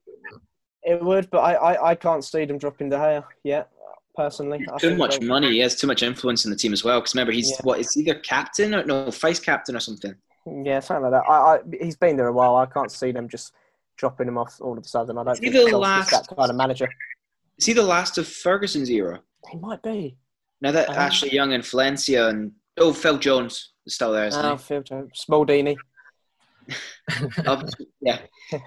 it 0.85 1.03
would, 1.03 1.29
but 1.31 1.39
I, 1.39 1.55
I, 1.55 1.91
I 1.91 1.95
can't 1.97 2.23
see 2.25 2.45
them 2.45 2.59
dropping 2.59 2.91
De 2.91 2.97
Gea 2.97 3.25
yet. 3.43 3.71
Personally, 4.15 4.65
I 4.73 4.79
Too 4.79 4.95
much 4.97 5.19
they'll- 5.19 5.29
money. 5.29 5.51
He 5.53 5.59
has 5.61 5.75
too 5.75 5.87
much 5.87 6.03
influence 6.03 6.45
in 6.45 6.51
the 6.51 6.57
team 6.57 6.73
as 6.73 6.85
well. 6.85 7.01
Because 7.01 7.15
remember, 7.15 7.33
he's 7.33 7.51
Yeah. 7.51 7.57
what? 7.63 7.81
It's 7.81 7.97
either 7.97 8.15
captain 8.17 8.75
or 8.75 8.85
no, 8.85 9.11
vice 9.11 9.41
captain 9.41 9.75
or 9.75 9.81
something. 9.81 10.15
Yeah, 10.47 10.81
something 10.81 11.11
like 11.11 11.13
that. 11.23 11.31
I, 11.31 11.57
I, 11.57 11.59
he's 11.81 11.97
been 11.97 12.17
there 12.17 12.27
a 12.27 12.33
while. 12.33 12.57
I 12.57 12.67
can't 12.67 12.91
see 12.93 13.13
them 13.13 13.29
just 13.29 13.53
dropping 13.97 14.29
him 14.29 14.37
off 14.37 14.61
all 14.61 14.77
of 14.77 14.85
a 14.85 14.89
sudden. 14.89 15.17
I 15.17 15.25
don't 15.25 15.33
Is 15.35 15.39
he 15.39 15.51
think 15.51 15.71
the 15.71 15.79
last- 15.79 16.11
that 16.11 16.27
kind 16.37 16.51
of 16.51 16.57
manager. 16.57 16.89
Is 17.59 17.67
he 17.67 17.73
the 17.73 17.83
last 17.83 18.19
of 18.19 18.27
Ferguson's 18.29 18.91
era? 18.91 19.21
He 19.51 19.57
might 19.59 19.83
be. 19.83 20.17
Now 20.61 20.73
that 20.73 20.89
Uh-huh. 20.91 21.01
Ashley 21.01 21.33
Young 21.33 21.53
and 21.55 21.65
Valencia 21.65 22.29
and 22.29 22.53
oh 22.79 22.93
Phil 22.93 23.19
Jones 23.19 23.73
is 23.87 23.95
still 23.95 24.13
there, 24.13 24.27
isn't 24.27 24.45
Oh, 24.45 24.57
Phil 24.57 24.83
Jones, 24.83 25.25
Smaldini. 25.29 25.77
He? 26.69 26.75
Oh, 27.47 27.63
yeah, 28.01 28.19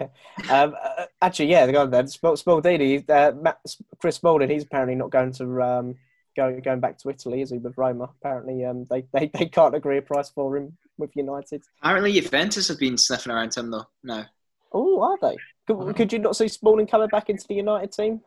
Um, 0.50 0.76
uh, 0.82 1.06
actually, 1.22 1.50
yeah, 1.52 1.66
the 1.66 1.74
guy 1.74 1.86
there, 1.86 2.08
Sp- 2.08 2.36
Spaldini, 2.40 3.10
uh, 3.10 3.32
Matt, 3.36 3.60
Chris 4.00 4.18
Smalling, 4.18 4.50
he's 4.50 4.64
apparently 4.64 4.96
not 4.96 5.10
going 5.12 5.32
to 5.34 5.62
um, 5.64 5.96
going 6.36 6.60
going 6.62 6.80
back 6.80 6.98
to 7.00 7.10
Italy, 7.10 7.42
is 7.42 7.52
he? 7.52 7.58
With 7.58 7.78
Roma, 7.78 8.10
apparently, 8.22 8.66
um, 8.66 8.86
they, 8.90 9.06
they 9.14 9.28
they 9.34 9.46
can't 9.46 9.76
agree 9.76 9.98
a 9.98 10.02
price 10.02 10.30
for 10.30 10.58
him 10.58 10.78
with 10.98 11.16
United. 11.16 11.62
apparently 11.82 12.14
Juventus 12.20 12.68
have 12.70 12.80
been 12.80 12.98
sniffing 12.98 13.32
around 13.32 13.54
him 13.56 13.70
though. 13.72 13.86
No, 14.04 14.24
Oh, 14.72 15.02
are 15.02 15.18
they? 15.22 15.38
Could, 15.68 15.78
Wow. 15.78 15.94
could 15.94 16.12
you 16.14 16.20
not 16.20 16.36
see 16.36 16.48
Smalling 16.48 16.88
coming 16.88 17.08
back 17.10 17.30
into 17.30 17.46
the 17.48 17.56
United 17.56 17.92
team? 17.92 18.22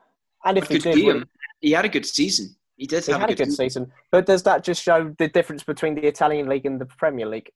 And 0.44 0.58
if 0.58 0.68
he 0.68 0.78
did, 0.78 0.96
him. 0.96 1.24
He 1.60 1.72
had 1.72 1.84
a 1.84 1.88
good 1.88 2.06
season. 2.06 2.54
He 2.76 2.86
did 2.86 3.04
he 3.04 3.10
have 3.12 3.20
had 3.22 3.30
a 3.30 3.34
good 3.34 3.52
season. 3.52 3.90
But 4.12 4.26
does 4.26 4.44
that 4.44 4.62
just 4.64 4.82
show 4.82 5.14
the 5.18 5.26
difference 5.28 5.64
between 5.64 5.94
the 5.96 6.06
Italian 6.06 6.48
league 6.48 6.64
and 6.64 6.80
the 6.80 6.86
Premier 6.86 7.26
League? 7.26 7.50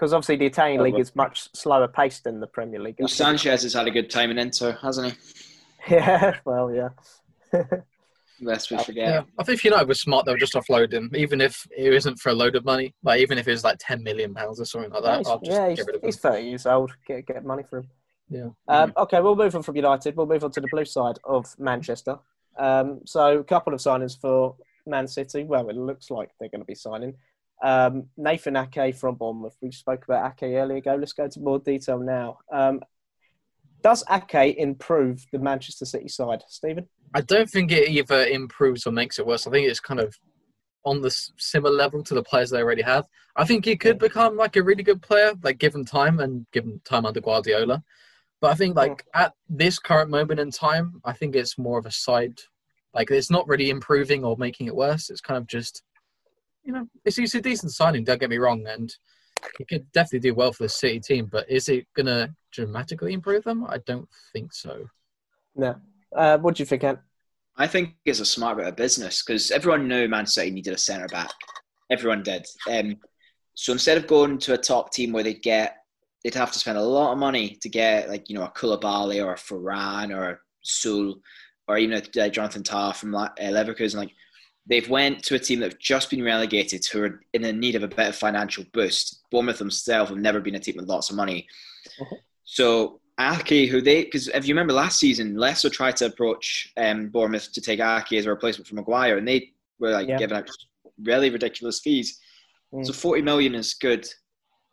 Because 0.00 0.14
obviously 0.14 0.36
the 0.36 0.46
Italian 0.46 0.80
Oh, 0.80 0.84
league 0.84 0.98
is 0.98 1.14
much 1.14 1.50
slower 1.54 1.86
paced 1.86 2.24
than 2.24 2.40
the 2.40 2.46
Premier 2.46 2.80
League. 2.80 2.96
Well. 2.98 3.06
Sanchez 3.06 3.64
has 3.64 3.74
had 3.74 3.86
a 3.86 3.90
good 3.90 4.08
time 4.08 4.30
in 4.30 4.38
Inter, 4.38 4.78
hasn't 4.80 5.12
he? 5.12 5.18
Yeah, 5.88 6.36
well, 6.44 6.70
yeah. 6.74 6.90
Lest 8.42 8.70
we 8.70 8.76
forget. 8.84 9.08
Yeah, 9.08 9.22
I 9.38 9.44
think 9.44 9.58
if 9.58 9.64
United 9.64 9.88
was 9.88 9.98
smart, 9.98 10.26
they'll 10.26 10.36
just 10.36 10.52
offload 10.52 10.92
him, 10.92 11.10
even 11.14 11.40
if 11.40 11.66
it 11.76 11.92
isn't 11.94 12.18
for 12.18 12.28
a 12.28 12.34
load 12.34 12.54
of 12.54 12.66
money. 12.66 12.94
Like 13.02 13.20
even 13.20 13.38
if 13.38 13.48
it 13.48 13.52
was 13.52 13.64
like 13.64 13.78
ten 13.80 14.02
million 14.02 14.34
pounds 14.34 14.60
or 14.60 14.66
something 14.66 14.90
like 14.90 15.02
that, 15.04 15.18
he's, 15.18 15.26
I'll 15.26 15.38
just 15.38 15.50
yeah, 15.50 15.68
he's, 15.70 15.78
get 15.78 15.86
rid 15.86 15.96
of 15.96 16.02
him. 16.02 16.08
he's 16.08 16.18
30 16.18 16.42
years 16.46 16.66
old. 16.66 16.92
Get, 17.06 17.26
get 17.26 17.44
money 17.46 17.62
for 17.62 17.78
him. 17.78 17.88
Yeah. 18.28 18.48
Um, 18.68 18.92
okay, 18.98 19.20
we'll 19.20 19.36
move 19.36 19.56
on 19.56 19.62
from 19.62 19.76
United. 19.76 20.16
We'll 20.16 20.26
move 20.26 20.44
on 20.44 20.50
to 20.52 20.60
the 20.60 20.68
blue 20.70 20.84
side 20.84 21.18
of 21.24 21.46
Manchester. 21.58 22.18
Um, 22.58 23.00
so, 23.06 23.38
a 23.38 23.44
couple 23.44 23.72
of 23.72 23.80
signings 23.80 24.20
for 24.20 24.54
Man 24.86 25.08
City. 25.08 25.44
Well, 25.44 25.70
it 25.70 25.76
looks 25.76 26.10
like 26.10 26.30
they're 26.38 26.50
going 26.50 26.60
to 26.60 26.66
be 26.66 26.74
signing. 26.74 27.14
Um, 27.62 28.04
Nathan 28.16 28.56
Ake 28.56 28.94
from 28.94 29.16
Bournemouth. 29.16 29.56
We 29.60 29.70
spoke 29.72 30.04
about 30.04 30.32
Ake 30.32 30.54
earlier 30.54 30.78
ago. 30.78 30.96
Let's 30.96 31.12
go 31.12 31.24
into 31.24 31.40
more 31.40 31.58
detail 31.58 31.98
now. 31.98 32.38
Um, 32.52 32.80
does 33.82 34.04
Ake 34.10 34.56
improve 34.58 35.24
the 35.32 35.38
Manchester 35.38 35.84
City 35.84 36.08
side, 36.08 36.42
Stephen? 36.48 36.88
I 37.14 37.22
don't 37.22 37.50
think 37.50 37.72
it 37.72 37.88
either 37.88 38.26
improves 38.26 38.86
or 38.86 38.92
makes 38.92 39.18
it 39.18 39.26
worse. 39.26 39.46
I 39.46 39.50
think 39.50 39.68
it's 39.68 39.80
kind 39.80 40.00
of 40.00 40.14
on 40.84 41.02
the 41.02 41.10
similar 41.36 41.74
level 41.74 42.02
to 42.04 42.14
the 42.14 42.22
players 42.22 42.50
they 42.50 42.62
already 42.62 42.82
have. 42.82 43.06
I 43.36 43.44
think 43.44 43.64
he 43.64 43.76
could 43.76 43.98
become 43.98 44.36
like 44.36 44.56
a 44.56 44.62
really 44.62 44.82
good 44.82 45.02
player, 45.02 45.32
like 45.42 45.58
given 45.58 45.84
time 45.84 46.20
and 46.20 46.46
given 46.52 46.80
time 46.84 47.04
under 47.04 47.20
Guardiola. 47.20 47.82
But 48.40 48.52
I 48.52 48.54
think 48.54 48.76
like 48.76 49.04
at 49.14 49.34
this 49.48 49.78
current 49.78 50.08
moment 50.10 50.40
in 50.40 50.50
time, 50.50 51.00
I 51.04 51.12
think 51.12 51.36
it's 51.36 51.58
more 51.58 51.78
of 51.78 51.84
a 51.84 51.90
side 51.90 52.40
Like 52.94 53.10
it's 53.10 53.30
not 53.30 53.46
really 53.46 53.70
improving 53.70 54.24
or 54.24 54.36
making 54.36 54.66
it 54.66 54.74
worse. 54.74 55.10
It's 55.10 55.20
kind 55.20 55.38
of 55.38 55.46
just, 55.46 55.82
you 56.62 56.72
know, 56.72 56.86
it's, 57.04 57.18
it's 57.18 57.34
a 57.34 57.40
decent 57.40 57.72
signing. 57.72 58.04
Don't 58.04 58.20
get 58.20 58.30
me 58.30 58.38
wrong, 58.38 58.66
and 58.66 58.94
he 59.58 59.64
could 59.64 59.90
definitely 59.92 60.28
do 60.28 60.34
well 60.34 60.52
for 60.52 60.64
the 60.64 60.68
City 60.68 61.00
team. 61.00 61.26
But 61.26 61.50
is 61.50 61.68
it 61.68 61.86
gonna 61.96 62.34
dramatically 62.52 63.12
improve 63.12 63.44
them? 63.44 63.64
I 63.68 63.78
don't 63.78 64.08
think 64.32 64.52
so. 64.52 64.86
No. 65.56 65.76
Uh, 66.14 66.38
what 66.38 66.56
do 66.56 66.62
you 66.62 66.66
think, 66.66 66.84
Ant? 66.84 66.98
I 67.56 67.66
think 67.66 67.94
it's 68.04 68.20
a 68.20 68.26
smart 68.26 68.56
bit 68.56 68.66
of 68.66 68.76
business 68.76 69.22
because 69.22 69.50
everyone 69.50 69.88
knew 69.88 70.08
Man 70.08 70.26
City 70.26 70.50
needed 70.50 70.74
a 70.74 70.78
centre 70.78 71.08
back. 71.08 71.30
Everyone 71.90 72.22
did. 72.22 72.46
Um, 72.70 72.96
so 73.54 73.72
instead 73.72 73.98
of 73.98 74.06
going 74.06 74.38
to 74.38 74.54
a 74.54 74.58
top 74.58 74.92
team 74.92 75.12
where 75.12 75.22
they'd 75.22 75.42
get, 75.42 75.76
they'd 76.22 76.34
have 76.34 76.52
to 76.52 76.58
spend 76.58 76.78
a 76.78 76.82
lot 76.82 77.12
of 77.12 77.18
money 77.18 77.58
to 77.60 77.68
get 77.68 78.08
like 78.08 78.28
you 78.28 78.34
know 78.36 78.44
a 78.44 78.50
Koulibaly 78.50 79.24
or 79.24 79.32
a 79.32 79.36
Varane 79.36 80.16
or 80.16 80.30
a 80.30 80.38
Sule 80.64 81.16
or 81.68 81.78
even 81.78 82.02
a 82.02 82.24
uh, 82.24 82.28
Jonathan 82.28 82.62
Tah 82.62 82.92
from 82.92 83.14
uh, 83.14 83.28
Leverkusen. 83.40 83.96
Like 83.96 84.12
they've 84.70 84.88
went 84.88 85.22
to 85.24 85.34
a 85.34 85.38
team 85.38 85.60
that 85.60 85.72
have 85.72 85.78
just 85.80 86.08
been 86.08 86.22
relegated, 86.24 86.86
who 86.86 87.02
are 87.02 87.20
in 87.34 87.42
the 87.42 87.52
need 87.52 87.74
of 87.74 87.82
a 87.82 87.88
better 87.88 88.12
financial 88.12 88.64
boost. 88.72 89.20
Bournemouth 89.30 89.58
themselves 89.58 90.08
have 90.10 90.18
never 90.18 90.40
been 90.40 90.54
a 90.54 90.60
team 90.60 90.76
with 90.76 90.88
lots 90.88 91.10
of 91.10 91.16
money. 91.16 91.46
Mhm. 92.00 92.16
So 92.44 93.00
Ake, 93.18 93.68
who 93.68 93.82
they, 93.82 94.04
because 94.04 94.28
if 94.28 94.46
you 94.48 94.54
remember 94.54 94.72
last 94.72 94.98
season, 94.98 95.36
Leicester 95.36 95.68
tried 95.68 95.96
to 95.96 96.06
approach 96.06 96.72
um, 96.78 97.08
Bournemouth 97.08 97.52
to 97.52 97.60
take 97.60 97.80
Ake 97.80 98.12
as 98.14 98.24
a 98.26 98.30
replacement 98.30 98.66
for 98.66 98.76
Maguire, 98.76 99.18
and 99.18 99.28
they 99.28 99.52
were 99.78 99.90
like 99.90 100.08
Yeah. 100.08 100.16
giving 100.16 100.36
out 100.38 100.48
really 101.02 101.28
ridiculous 101.30 101.80
fees. 101.80 102.18
Mm. 102.72 102.86
So 102.86 102.92
40 102.92 103.22
million 103.22 103.54
is 103.54 103.74
good. 103.74 104.08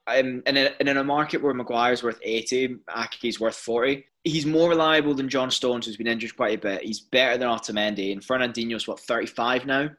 Um, 0.08 0.42
and, 0.46 0.58
in, 0.58 0.70
and 0.80 0.88
in 0.88 0.98
a 0.98 1.04
market 1.04 1.42
where 1.42 1.54
Maguire's 1.54 2.02
worth 2.02 2.20
80, 2.24 2.78
Ake's 2.96 3.40
worth 3.40 3.58
40, 3.58 4.06
he's 4.24 4.46
more 4.46 4.70
reliable 4.70 5.14
than 5.14 5.28
John 5.28 5.52
Stones, 5.52 5.86
who's 5.86 5.98
been 5.98 6.08
injured 6.08 6.36
quite 6.36 6.58
a 6.58 6.62
bit. 6.62 6.84
He's 6.84 7.02
better 7.02 7.38
than 7.38 7.50
Otamendi, 7.50 8.14
and 8.14 8.22
Fernandinho's 8.22 8.88
what 8.88 9.00
35 9.02 9.66
now. 9.66 9.90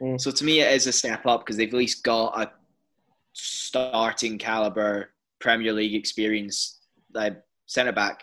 Mm. 0.00 0.20
So 0.20 0.30
to 0.30 0.44
me, 0.44 0.60
it 0.60 0.72
is 0.72 0.86
a 0.86 0.92
step 0.92 1.26
up 1.26 1.40
because 1.40 1.56
they've 1.56 1.68
at 1.68 1.74
least 1.74 2.02
got 2.02 2.40
a 2.40 2.50
starting 3.34 4.38
caliber 4.38 5.10
Premier 5.38 5.72
League 5.72 5.94
experience 5.94 6.80
like 7.12 7.36
centre 7.66 7.92
back. 7.92 8.22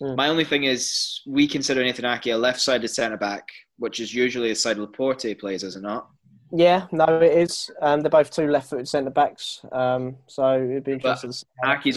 Mm. 0.00 0.16
My 0.16 0.28
only 0.28 0.44
thing 0.44 0.64
is, 0.64 1.20
we 1.26 1.46
consider 1.46 1.82
Nathan 1.82 2.04
Ake 2.04 2.26
a 2.28 2.34
left-sided 2.34 2.88
centre 2.88 3.16
back, 3.16 3.48
which 3.78 4.00
is 4.00 4.14
usually 4.14 4.48
the 4.48 4.54
side 4.54 4.78
Laporte 4.78 5.38
plays, 5.38 5.62
is 5.62 5.76
it 5.76 5.82
not? 5.82 6.08
Yeah, 6.52 6.86
no, 6.90 7.04
it 7.20 7.32
is. 7.32 7.70
Um, 7.80 8.00
they're 8.00 8.10
both 8.10 8.30
two 8.30 8.48
left-footed 8.48 8.88
centre 8.88 9.10
backs. 9.10 9.60
Um, 9.70 10.16
so 10.26 10.56
it'd 10.56 10.84
be 10.84 10.92
interesting. 10.92 11.30
to 11.30 11.36
see 11.36 11.46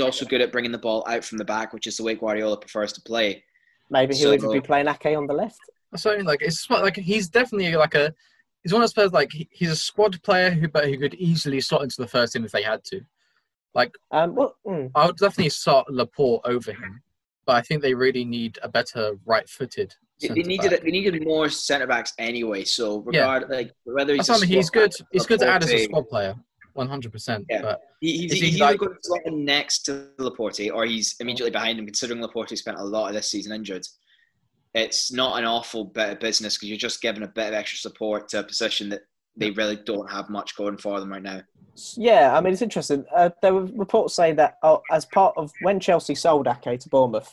also 0.04 0.26
good 0.26 0.42
at 0.42 0.52
bringing 0.52 0.72
the 0.72 0.78
ball 0.78 1.04
out 1.08 1.24
from 1.24 1.38
the 1.40 1.46
back, 1.46 1.74
which 1.74 1.88
is 1.88 1.98
the 1.98 2.04
way 2.04 2.16
Guardiola 2.16 2.58
prefers 2.58 2.94
to 2.94 3.02
play. 3.02 3.44
Maybe 3.90 4.16
he'll 4.16 4.34
even 4.34 4.52
be 4.52 4.62
playing 4.62 4.88
Ake 4.88 5.18
on 5.18 5.28
the 5.28 5.34
left. 5.34 5.60
So 5.96 6.12
I 6.12 6.18
mean, 6.18 6.26
like 6.26 6.42
it's 6.42 6.68
like 6.70 6.96
he's 6.96 7.30
definitely 7.30 7.76
like 7.76 7.96
a 7.96 8.14
he's 8.64 8.74
one 8.74 8.82
of 8.82 8.88
those 8.88 8.94
players 8.94 9.12
like 9.12 9.32
he's 9.32 9.70
a 9.70 9.76
squad 9.76 10.22
player 10.24 10.50
who 10.50 10.68
but 10.68 10.86
who 10.86 10.98
could 10.98 11.14
easily 11.16 11.62
slot 11.62 11.84
into 11.84 12.02
the 12.02 12.08
first 12.08 12.34
team 12.34 12.46
if 12.46 12.52
they 12.52 12.64
had 12.64 12.84
to. 12.86 13.02
Um, 14.12 14.36
well, 14.36 14.56
mm, 14.66 14.92
I 14.96 15.08
would 15.08 15.18
definitely 15.18 15.50
start 15.50 15.92
Laporte 15.92 16.42
over 16.46 16.72
him, 16.72 17.02
but 17.46 17.56
I 17.56 17.62
think 17.62 17.82
they 17.82 17.94
really 17.94 18.24
need 18.24 18.60
a 18.62 18.70
better 18.70 19.18
right-footed. 19.26 19.96
They, 20.22 20.30
needed 20.30 20.72
back. 20.72 20.82
they 20.84 20.92
needed 20.92 21.24
more 21.26 21.50
centre 21.50 21.88
backs 21.88 22.14
anyway. 22.18 22.64
So 22.64 23.04
Yeah. 23.12 23.22
regard 23.34 23.50
like 23.50 23.72
whether 23.84 24.14
he's 24.14 24.28
That's 24.28 24.40
what 24.40 24.48
I 24.48 24.50
mean. 24.50 24.54
a 24.54 24.58
He's 24.58 24.70
good. 24.70 24.92
He's 25.12 25.26
good 25.26 25.40
to 25.40 25.48
add 25.48 25.64
as 25.64 25.72
a 25.72 25.84
squad 25.86 26.08
player, 26.08 26.36
one 26.74 26.88
hundred 26.88 27.12
percent. 27.12 27.46
Yeah. 27.50 27.62
But 27.64 27.82
He, 28.00 28.20
he's, 28.20 28.32
he's 28.34 28.60
like- 28.60 28.70
either 28.70 28.78
going 28.78 28.92
to 28.94 28.98
slot 29.02 29.22
next 29.34 29.80
to 29.84 30.10
Laporte 30.20 30.70
or 30.74 30.86
he's 30.86 31.16
immediately 31.20 31.52
behind 31.52 31.80
him, 31.80 31.86
considering 31.86 32.22
Laporte 32.22 32.58
spent 32.58 32.78
a 32.78 32.84
lot 32.84 33.08
of 33.10 33.14
this 33.16 33.30
season 33.30 33.52
injured. 33.54 33.86
It's 34.76 35.12
not 35.12 35.38
an 35.38 35.46
awful 35.46 35.86
bit 35.86 36.10
of 36.12 36.20
business 36.20 36.56
because 36.56 36.70
you're 36.70 36.78
just 36.78 37.02
giving 37.02 37.24
a 37.24 37.28
bit 37.28 37.48
of 37.50 37.54
extra 37.54 37.78
support 37.78 38.30
to 38.30 38.40
a 38.40 38.44
position 38.44 38.90
that 38.90 39.02
they 39.38 39.52
really 39.52 39.76
don't 39.76 40.10
have 40.10 40.30
much 40.30 40.56
going 40.56 40.78
for 40.78 41.00
them 41.00 41.12
right 41.12 41.22
now. 41.22 41.42
yeah, 41.96 42.36
I 42.36 42.42
mean, 42.42 42.54
it's 42.54 42.62
interesting. 42.62 43.04
Uh, 43.16 43.30
there 43.42 43.54
were 43.54 43.66
reports 43.66 44.16
saying 44.16 44.36
that 44.38 44.58
oh, 44.64 44.82
as 44.92 45.06
part 45.06 45.34
of 45.38 45.52
when 45.62 45.80
Chelsea 45.80 46.16
sold 46.16 46.48
Ake 46.48 46.80
to 46.80 46.90
Bournemouth, 46.90 47.32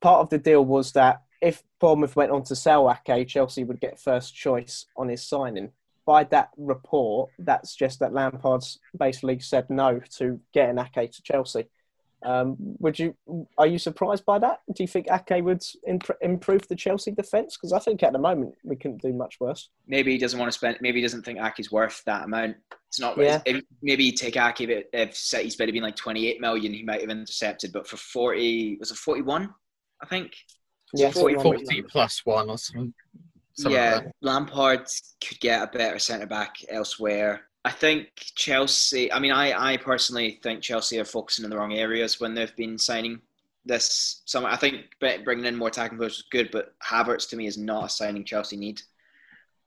part 0.00 0.20
of 0.20 0.30
the 0.30 0.38
deal 0.38 0.64
was 0.64 0.92
that 0.92 1.22
if 1.40 1.62
Bournemouth 1.80 2.16
went 2.16 2.32
on 2.32 2.42
to 2.44 2.56
sell 2.56 2.90
Ake, 2.90 3.28
Chelsea 3.28 3.64
would 3.64 3.80
get 3.80 4.00
first 4.00 4.34
choice 4.34 4.86
on 4.96 5.08
his 5.08 5.22
signing. 5.26 5.72
By 6.06 6.24
that 6.24 6.50
report, 6.56 7.30
that's 7.38 7.74
just 7.74 8.00
that 8.00 8.14
Lampard's 8.14 8.78
basically 8.98 9.40
said 9.40 9.68
no 9.68 10.00
to 10.16 10.40
getting 10.52 10.78
Ake 10.78 11.12
to 11.12 11.22
Chelsea. 11.22 11.68
Um, 12.22 12.56
would 12.58 12.98
you? 12.98 13.14
Are 13.56 13.66
you 13.66 13.78
surprised 13.78 14.24
by 14.24 14.40
that? 14.40 14.60
Do 14.74 14.82
you 14.82 14.88
think 14.88 15.06
Ake 15.10 15.44
would 15.44 15.62
imp- 15.86 16.18
improve 16.20 16.66
the 16.66 16.74
Chelsea 16.74 17.12
defence? 17.12 17.56
Because 17.56 17.72
I 17.72 17.78
think 17.78 18.02
at 18.02 18.12
the 18.12 18.18
moment 18.18 18.54
we 18.64 18.74
couldn't 18.74 19.02
do 19.02 19.12
much 19.12 19.36
worse. 19.38 19.70
Maybe 19.86 20.12
he 20.12 20.18
doesn't 20.18 20.38
want 20.38 20.50
to 20.50 20.58
spend. 20.58 20.78
Maybe 20.80 20.98
he 20.98 21.02
doesn't 21.02 21.24
think 21.24 21.38
Ake's 21.38 21.70
worth 21.70 22.02
that 22.06 22.24
amount. 22.24 22.56
It's 22.88 22.98
not. 22.98 23.16
Yeah. 23.18 23.40
If, 23.46 23.62
maybe 23.82 24.10
take 24.10 24.36
Ake 24.36 24.62
if, 24.62 24.86
if 24.92 25.16
City's 25.16 25.56
had 25.58 25.72
been 25.72 25.82
like 25.82 25.94
28 25.94 26.40
million, 26.40 26.72
he 26.72 26.82
might 26.82 27.02
have 27.02 27.10
intercepted. 27.10 27.72
But 27.72 27.86
for 27.86 27.98
40, 27.98 28.78
was 28.80 28.90
it 28.90 28.96
41? 28.96 29.54
I 30.02 30.06
think. 30.06 30.32
Yeah, 30.94 31.10
forty- 31.10 31.36
forty 31.36 31.82
plus 31.82 32.24
one 32.24 32.48
or 32.50 32.58
something. 32.58 32.94
something 33.54 33.72
yeah, 33.72 33.96
like. 33.96 34.12
Lampard 34.22 34.86
could 35.26 35.40
get 35.40 35.62
a 35.62 35.66
better 35.78 35.98
centre 35.98 36.26
back 36.26 36.56
elsewhere. 36.68 37.42
I 37.64 37.70
think 37.70 38.08
Chelsea. 38.16 39.12
I 39.12 39.18
mean, 39.18 39.32
I, 39.32 39.72
I 39.72 39.76
personally 39.76 40.38
think 40.42 40.62
Chelsea 40.62 40.98
are 41.00 41.04
focusing 41.04 41.44
in 41.44 41.50
the 41.50 41.56
wrong 41.58 41.74
areas 41.74 42.20
when 42.20 42.34
they've 42.34 42.54
been 42.56 42.78
signing 42.78 43.20
this 43.66 44.22
summer. 44.24 44.48
I 44.48 44.56
think 44.56 44.86
bringing 45.00 45.44
in 45.44 45.56
more 45.56 45.68
attacking 45.68 45.98
players 45.98 46.18
is 46.18 46.24
good, 46.30 46.50
but 46.50 46.74
Havertz 46.82 47.28
to 47.30 47.36
me 47.36 47.46
is 47.46 47.58
not 47.58 47.84
a 47.86 47.88
signing 47.88 48.24
Chelsea 48.24 48.56
need. 48.56 48.80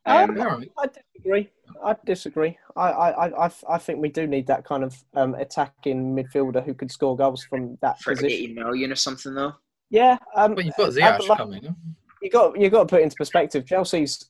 Um, 0.07 0.36
Um, 0.39 0.65
I 0.80 0.88
disagree. 0.88 1.49
I 1.86 1.95
disagree. 2.05 2.57
I, 2.76 2.89
I, 2.89 3.28
I- 3.28 3.45
I, 3.45 3.51
I 3.69 3.78
think 3.78 3.99
we 3.99 4.09
do 4.09 4.26
need 4.26 4.47
that 4.47 4.65
kind 4.65 4.84
of 4.84 4.95
um, 5.13 5.36
attacking 5.36 6.15
midfielder 6.15 6.63
who 6.65 6.74
could 6.74 6.91
score 6.91 7.15
goals 7.15 7.43
from 7.43 7.78
that 7.82 8.01
for 8.01 8.15
position. 8.15 8.32
80 8.45 8.53
million 8.53 8.91
or 8.91 8.95
something 8.95 9.36
though. 9.36 9.53
Yeah, 9.91 10.17
um, 10.35 10.55
But 10.55 10.65
you've 10.65 10.75
got 10.77 10.89
I- 10.89 10.93
Ziyech 11.19 11.27
like- 11.27 11.37
coming. 11.37 11.63
huh? 11.63 11.73
you 12.21 12.29
got 12.29 12.59
you 12.59 12.69
got 12.69 12.79
to 12.81 12.85
put 12.87 13.01
it 13.01 13.03
into 13.03 13.15
perspective. 13.15 13.65
Chelsea's 13.65 14.29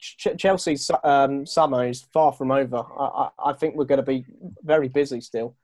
Ch- 0.00 0.36
Chelsea's 0.36 0.90
um, 1.04 1.46
summer 1.46 1.86
is 1.88 2.02
far 2.12 2.32
from 2.32 2.50
over. 2.50 2.76
I, 2.98 3.04
I, 3.04 3.50
I 3.50 3.52
think 3.54 3.76
we're 3.76 3.84
going 3.84 4.00
to 4.00 4.06
be 4.06 4.24
very 4.62 4.88
busy 4.88 5.20
still. 5.20 5.56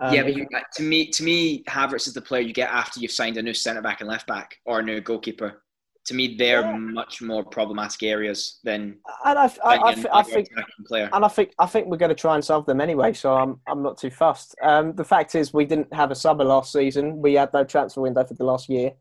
Um, 0.00 0.14
yeah, 0.14 0.22
but 0.22 0.34
you, 0.36 0.46
to 0.76 0.82
me, 0.82 1.06
to 1.08 1.22
me, 1.22 1.62
Havertz 1.64 2.06
is 2.06 2.14
the 2.14 2.20
player 2.22 2.42
you 2.42 2.52
get 2.54 2.70
after 2.70 3.00
you've 3.00 3.10
signed 3.10 3.36
a 3.38 3.42
new 3.42 3.52
centre 3.54 3.82
back 3.82 4.00
and 4.00 4.08
left 4.08 4.26
back 4.26 4.56
or 4.64 4.80
a 4.80 4.82
new 4.82 5.00
goalkeeper. 5.00 5.62
To 6.06 6.14
me, 6.14 6.36
they're 6.36 6.62
Yeah. 6.62 6.76
much 6.76 7.20
more 7.22 7.44
problematic 7.44 8.02
areas 8.02 8.58
than 8.64 8.98
and 9.24 9.38
I, 9.38 9.44
I, 9.64 9.76
I, 9.76 10.04
I 10.12 10.22
think 10.22 10.48
player. 10.86 11.10
and 11.12 11.24
I 11.24 11.28
think 11.28 11.52
I 11.58 11.66
think 11.66 11.86
we're 11.88 11.98
going 11.98 12.08
to 12.08 12.14
try 12.14 12.34
and 12.34 12.44
solve 12.44 12.66
them 12.66 12.80
anyway. 12.80 13.12
So 13.12 13.34
I'm 13.34 13.60
I'm 13.68 13.82
not 13.82 13.98
too 13.98 14.10
fussed. 14.10 14.54
Um, 14.62 14.94
the 14.94 15.04
fact 15.04 15.34
is, 15.34 15.52
we 15.52 15.64
didn't 15.64 15.92
have 15.92 16.10
a 16.10 16.14
summer 16.14 16.44
last 16.44 16.72
season. 16.72 17.20
We 17.20 17.34
had 17.34 17.52
no 17.52 17.64
transfer 17.64 18.00
window 18.00 18.24
for 18.24 18.34
the 18.34 18.44
last 18.44 18.68
year. 18.68 18.92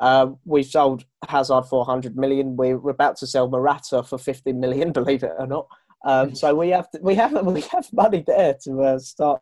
Uh, 0.00 0.32
we 0.44 0.62
sold 0.64 1.04
Hazard 1.28 1.62
for 1.66 1.78
100 1.80 2.16
million. 2.16 2.56
We 2.56 2.74
We're 2.74 2.90
about 2.90 3.16
to 3.18 3.26
sell 3.26 3.48
Morata 3.48 4.02
for 4.02 4.18
50 4.18 4.52
million. 4.52 4.92
Believe 5.00 5.22
it 5.22 5.32
or 5.38 5.46
not. 5.46 5.68
Um, 6.04 6.34
so 6.34 6.54
we 6.54 6.68
have 6.70 6.88
we 7.00 7.14
have 7.14 7.32
we 7.46 7.62
have 7.62 7.90
money 7.92 8.24
there 8.26 8.54
to 8.64 8.82
uh, 8.82 8.98
start 8.98 9.40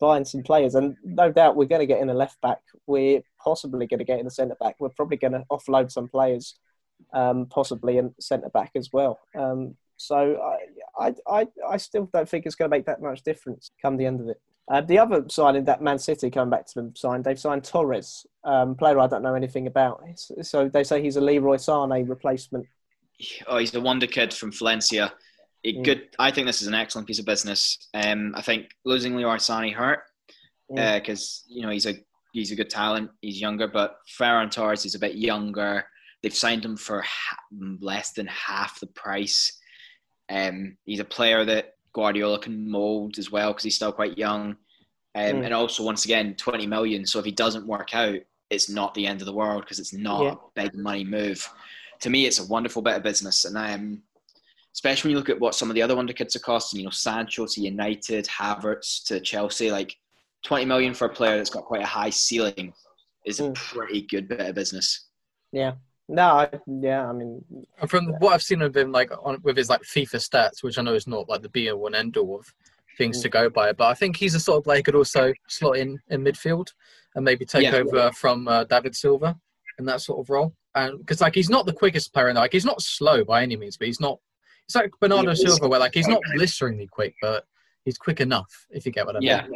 buying 0.00 0.24
some 0.24 0.42
players, 0.42 0.74
and 0.74 0.96
no 1.04 1.30
doubt 1.30 1.56
we're 1.56 1.66
going 1.66 1.80
to 1.80 1.86
get 1.86 2.00
in 2.00 2.10
a 2.10 2.14
left 2.14 2.40
back. 2.40 2.58
We're 2.86 3.22
possibly 3.42 3.86
going 3.86 3.98
to 3.98 4.04
get 4.04 4.18
in 4.18 4.26
a 4.26 4.30
centre 4.30 4.56
back. 4.58 4.76
We're 4.80 4.88
probably 4.88 5.18
going 5.18 5.34
to 5.34 5.44
offload 5.50 5.92
some 5.92 6.08
players, 6.08 6.58
um, 7.12 7.46
possibly 7.46 7.98
in 7.98 8.14
centre 8.18 8.48
back 8.48 8.72
as 8.74 8.90
well. 8.92 9.20
Um, 9.38 9.76
so 9.96 10.40
I, 10.98 11.14
I, 11.26 11.46
I, 11.68 11.76
still 11.76 12.08
don't 12.10 12.26
think 12.26 12.46
it's 12.46 12.54
going 12.54 12.70
to 12.70 12.74
make 12.74 12.86
that 12.86 13.02
much 13.02 13.22
difference 13.22 13.70
come 13.82 13.98
the 13.98 14.06
end 14.06 14.20
of 14.20 14.28
it. 14.28 14.40
Uh, 14.70 14.80
the 14.80 14.98
other 14.98 15.24
signing 15.28 15.64
that 15.64 15.82
Man 15.82 15.98
City 15.98 16.30
coming 16.30 16.50
back 16.50 16.66
to 16.66 16.74
them 16.74 16.96
signed, 16.96 17.24
they've 17.24 17.38
signed 17.38 17.64
Torres, 17.64 18.24
um, 18.44 18.76
player 18.76 18.98
I 18.98 19.08
don't 19.08 19.22
know 19.22 19.34
anything 19.34 19.66
about. 19.66 20.02
So 20.42 20.68
they 20.68 20.84
say 20.84 21.02
he's 21.02 21.16
a 21.16 21.20
Leroy 21.20 21.56
Sane 21.56 22.06
replacement. 22.06 22.66
oh, 23.46 23.58
he's 23.58 23.74
a 23.74 23.80
wonder 23.80 24.06
kid 24.06 24.32
from 24.32 24.52
Valencia. 24.52 25.12
A 25.64 25.74
Mm. 25.74 25.84
good. 25.84 26.08
I 26.18 26.30
think 26.30 26.46
this 26.46 26.62
is 26.62 26.68
an 26.68 26.74
excellent 26.74 27.06
piece 27.06 27.18
of 27.18 27.26
business. 27.26 27.88
Um, 27.94 28.32
I 28.34 28.42
think 28.42 28.70
losing 28.84 29.16
Leroy 29.16 29.36
Sane 29.38 29.72
hurt 29.74 30.00
Mm. 30.70 31.00
because 31.00 31.44
you 31.48 31.62
know 31.62 31.70
he's 31.70 31.86
a 31.86 31.94
he's 32.32 32.52
a 32.52 32.56
good 32.56 32.70
talent. 32.70 33.10
He's 33.20 33.40
younger, 33.40 33.66
but 33.66 33.96
Ferran 34.18 34.50
Torres 34.50 34.84
is 34.86 34.94
a 34.94 34.98
bit 35.00 35.16
younger. 35.16 35.84
They've 36.22 36.34
signed 36.34 36.64
him 36.64 36.76
for 36.76 37.02
ha- 37.02 37.36
less 37.80 38.12
than 38.12 38.26
half 38.28 38.78
the 38.80 38.86
price. 38.86 39.58
Um, 40.28 40.76
he's 40.84 41.00
a 41.00 41.04
player 41.04 41.44
that 41.44 41.74
Guardiola 41.92 42.38
can 42.38 42.70
mold 42.70 43.18
as 43.18 43.32
well 43.32 43.50
because 43.52 43.64
he's 43.64 43.74
still 43.74 43.90
quite 43.92 44.16
young. 44.16 44.50
Um, 45.16 45.36
Mm. 45.38 45.44
And 45.46 45.54
also, 45.54 45.82
once 45.82 46.04
again, 46.04 46.36
20 46.36 46.68
million. 46.68 47.04
So 47.04 47.18
if 47.18 47.24
he 47.24 47.32
doesn't 47.32 47.66
work 47.66 47.96
out, 47.96 48.20
it's 48.48 48.68
not 48.68 48.94
the 48.94 49.08
end 49.08 49.20
of 49.20 49.26
the 49.26 49.32
world 49.32 49.62
because 49.62 49.80
it's 49.80 49.92
not 49.92 50.22
Yeah. 50.22 50.32
a 50.34 50.36
big 50.54 50.74
money 50.76 51.02
move. 51.02 51.48
To 52.02 52.10
me, 52.10 52.26
it's 52.26 52.38
a 52.38 52.44
wonderful 52.46 52.80
bit 52.80 52.94
of 52.96 53.02
business. 53.02 53.44
And 53.44 53.56
um, 53.58 54.02
especially 54.74 55.08
when 55.08 55.12
you 55.12 55.18
look 55.18 55.28
at 55.30 55.40
what 55.40 55.54
some 55.54 55.68
of 55.70 55.74
the 55.74 55.82
other 55.82 55.96
wonder 55.96 56.12
kids 56.12 56.36
are 56.36 56.40
costing, 56.40 56.80
you 56.80 56.84
know, 56.84 56.90
Sancho 56.90 57.46
to 57.46 57.60
United, 57.60 58.26
Havertz 58.26 59.04
to 59.06 59.20
Chelsea, 59.20 59.70
like 59.70 59.96
20 60.44 60.64
million 60.64 60.94
for 60.94 61.06
a 61.06 61.08
player 61.12 61.36
that's 61.36 61.50
got 61.50 61.64
quite 61.64 61.82
a 61.82 61.86
high 61.86 62.10
ceiling 62.10 62.72
is 63.26 63.40
a 63.40 63.44
Mm. 63.44 63.54
pretty 63.54 64.02
good 64.02 64.28
bit 64.28 64.40
of 64.40 64.54
business. 64.54 65.06
Yeah, 65.52 65.72
No, 66.08 66.22
I, 66.22 66.48
yeah, 66.66 67.08
I 67.08 67.12
mean, 67.12 67.44
And 67.80 67.90
from 67.90 68.06
what 68.20 68.32
I've 68.32 68.42
seen 68.42 68.62
of 68.62 68.76
him, 68.76 68.90
like 68.92 69.10
on, 69.24 69.40
with 69.42 69.56
his 69.56 69.68
like 69.68 69.82
FIFA 69.82 70.16
stats, 70.16 70.62
which 70.62 70.78
I 70.78 70.82
know 70.82 70.94
is 70.94 71.06
not 71.06 71.28
like 71.28 71.42
the 71.42 71.48
be 71.48 71.70
all 71.70 71.86
and 71.86 71.94
end 71.94 72.16
all 72.16 72.36
of 72.38 72.52
things 72.98 73.20
to 73.22 73.28
go 73.28 73.48
by, 73.50 73.72
but 73.72 73.86
I 73.88 73.94
think 73.94 74.16
he's 74.16 74.34
a 74.34 74.40
sort 74.40 74.58
of 74.58 74.64
player 74.64 74.78
who 74.78 74.82
could 74.84 74.94
also 74.96 75.32
slot 75.48 75.76
in 75.76 75.98
in 76.08 76.22
midfield 76.24 76.68
and 77.14 77.24
maybe 77.24 77.44
take 77.44 77.64
Yeah. 77.64 77.76
over 77.76 78.10
from 78.12 78.46
uh, 78.48 78.64
David 78.64 78.94
Silva 78.96 79.38
in 79.78 79.84
that 79.86 80.00
sort 80.00 80.18
of 80.20 80.30
role. 80.30 80.54
And 80.74 80.98
because 80.98 81.20
like 81.20 81.34
he's 81.34 81.50
not 81.50 81.66
the 81.66 81.72
quickest 81.72 82.12
player, 82.12 82.28
in 82.28 82.34
there. 82.34 82.42
like 82.44 82.52
he's 82.52 82.64
not 82.64 82.80
slow 82.82 83.24
by 83.24 83.42
any 83.42 83.56
means, 83.56 83.76
but 83.76 83.86
he's 83.86 84.00
not. 84.00 84.18
It's 84.70 84.76
like 84.76 84.92
Bernardo 85.00 85.30
He 85.30 85.36
Silva, 85.36 85.66
where 85.66 85.80
like 85.80 85.94
he's 85.94 86.06
not 86.06 86.22
blisteringly 86.36 86.86
quick, 86.86 87.16
but 87.20 87.44
he's 87.84 87.98
quick 87.98 88.20
enough. 88.20 88.68
If 88.70 88.86
you 88.86 88.92
get 88.92 89.04
what 89.04 89.16
I 89.16 89.18
mean. 89.18 89.26
Yeah. 89.26 89.46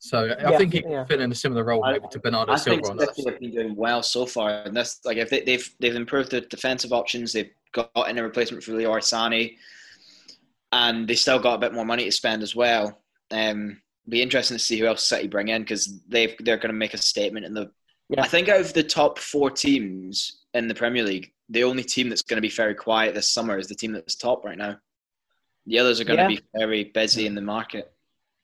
So 0.00 0.24
I 0.36 0.50
Yeah, 0.50 0.58
think 0.58 0.72
he 0.72 0.82
can 0.82 0.90
yeah. 0.90 1.04
fit 1.04 1.20
in 1.20 1.30
a 1.30 1.34
similar 1.34 1.62
role 1.62 1.84
I- 1.84 1.92
maybe 1.92 2.06
to 2.10 2.18
Bernardo 2.18 2.52
I 2.54 2.56
think 2.58 2.84
Silva. 2.84 2.90
on 2.90 2.96
that 2.96 3.14
City 3.14 3.30
have 3.30 3.38
been 3.38 3.52
doing 3.52 3.76
well 3.76 4.02
so 4.02 4.26
far, 4.26 4.50
and 4.64 4.76
that's 4.76 4.98
like 5.04 5.16
if 5.16 5.30
they, 5.30 5.42
they've 5.42 5.70
they've 5.78 5.94
improved 5.94 6.32
their 6.32 6.40
defensive 6.40 6.92
options, 6.92 7.32
they've 7.32 7.52
got 7.70 7.92
in 8.08 8.18
a 8.18 8.22
replacement 8.24 8.64
for 8.64 8.72
Leroy 8.72 8.98
Sane, 8.98 9.56
and 10.72 11.06
they 11.06 11.14
still 11.14 11.38
got 11.38 11.54
a 11.54 11.58
bit 11.58 11.72
more 11.72 11.84
money 11.84 12.04
to 12.06 12.10
spend 12.12 12.42
as 12.42 12.56
well. 12.56 13.00
Um, 13.30 13.80
be 14.08 14.22
interesting 14.22 14.56
to 14.58 14.64
see 14.64 14.76
who 14.80 14.86
else 14.86 15.06
City 15.06 15.28
bring 15.28 15.48
in 15.48 15.62
because 15.62 16.00
they 16.08 16.34
they're 16.40 16.56
going 16.56 16.72
to 16.74 16.78
make 16.78 16.94
a 16.94 16.98
statement 16.98 17.46
in 17.46 17.54
the. 17.54 17.70
Yeah. 18.08 18.22
I 18.22 18.26
think 18.26 18.48
out 18.48 18.60
of 18.60 18.72
the 18.72 18.82
top 18.82 19.20
four 19.20 19.52
teams 19.52 20.42
in 20.52 20.66
the 20.66 20.74
Premier 20.74 21.04
League, 21.04 21.30
the 21.48 21.64
only 21.64 21.82
team 21.82 22.08
that's 22.08 22.22
going 22.22 22.36
to 22.36 22.42
be 22.42 22.50
very 22.50 22.74
quiet 22.74 23.14
this 23.14 23.30
summer 23.30 23.58
is 23.58 23.68
the 23.68 23.74
team 23.74 23.92
that's 23.92 24.14
top 24.14 24.44
right 24.44 24.58
now. 24.58 24.76
The 25.66 25.78
others 25.78 26.00
are 26.00 26.04
going 26.04 26.18
Yeah. 26.18 26.28
to 26.28 26.36
be 26.36 26.42
very 26.56 26.84
busy 26.84 27.26
in 27.26 27.34
the 27.34 27.40
market. 27.42 27.92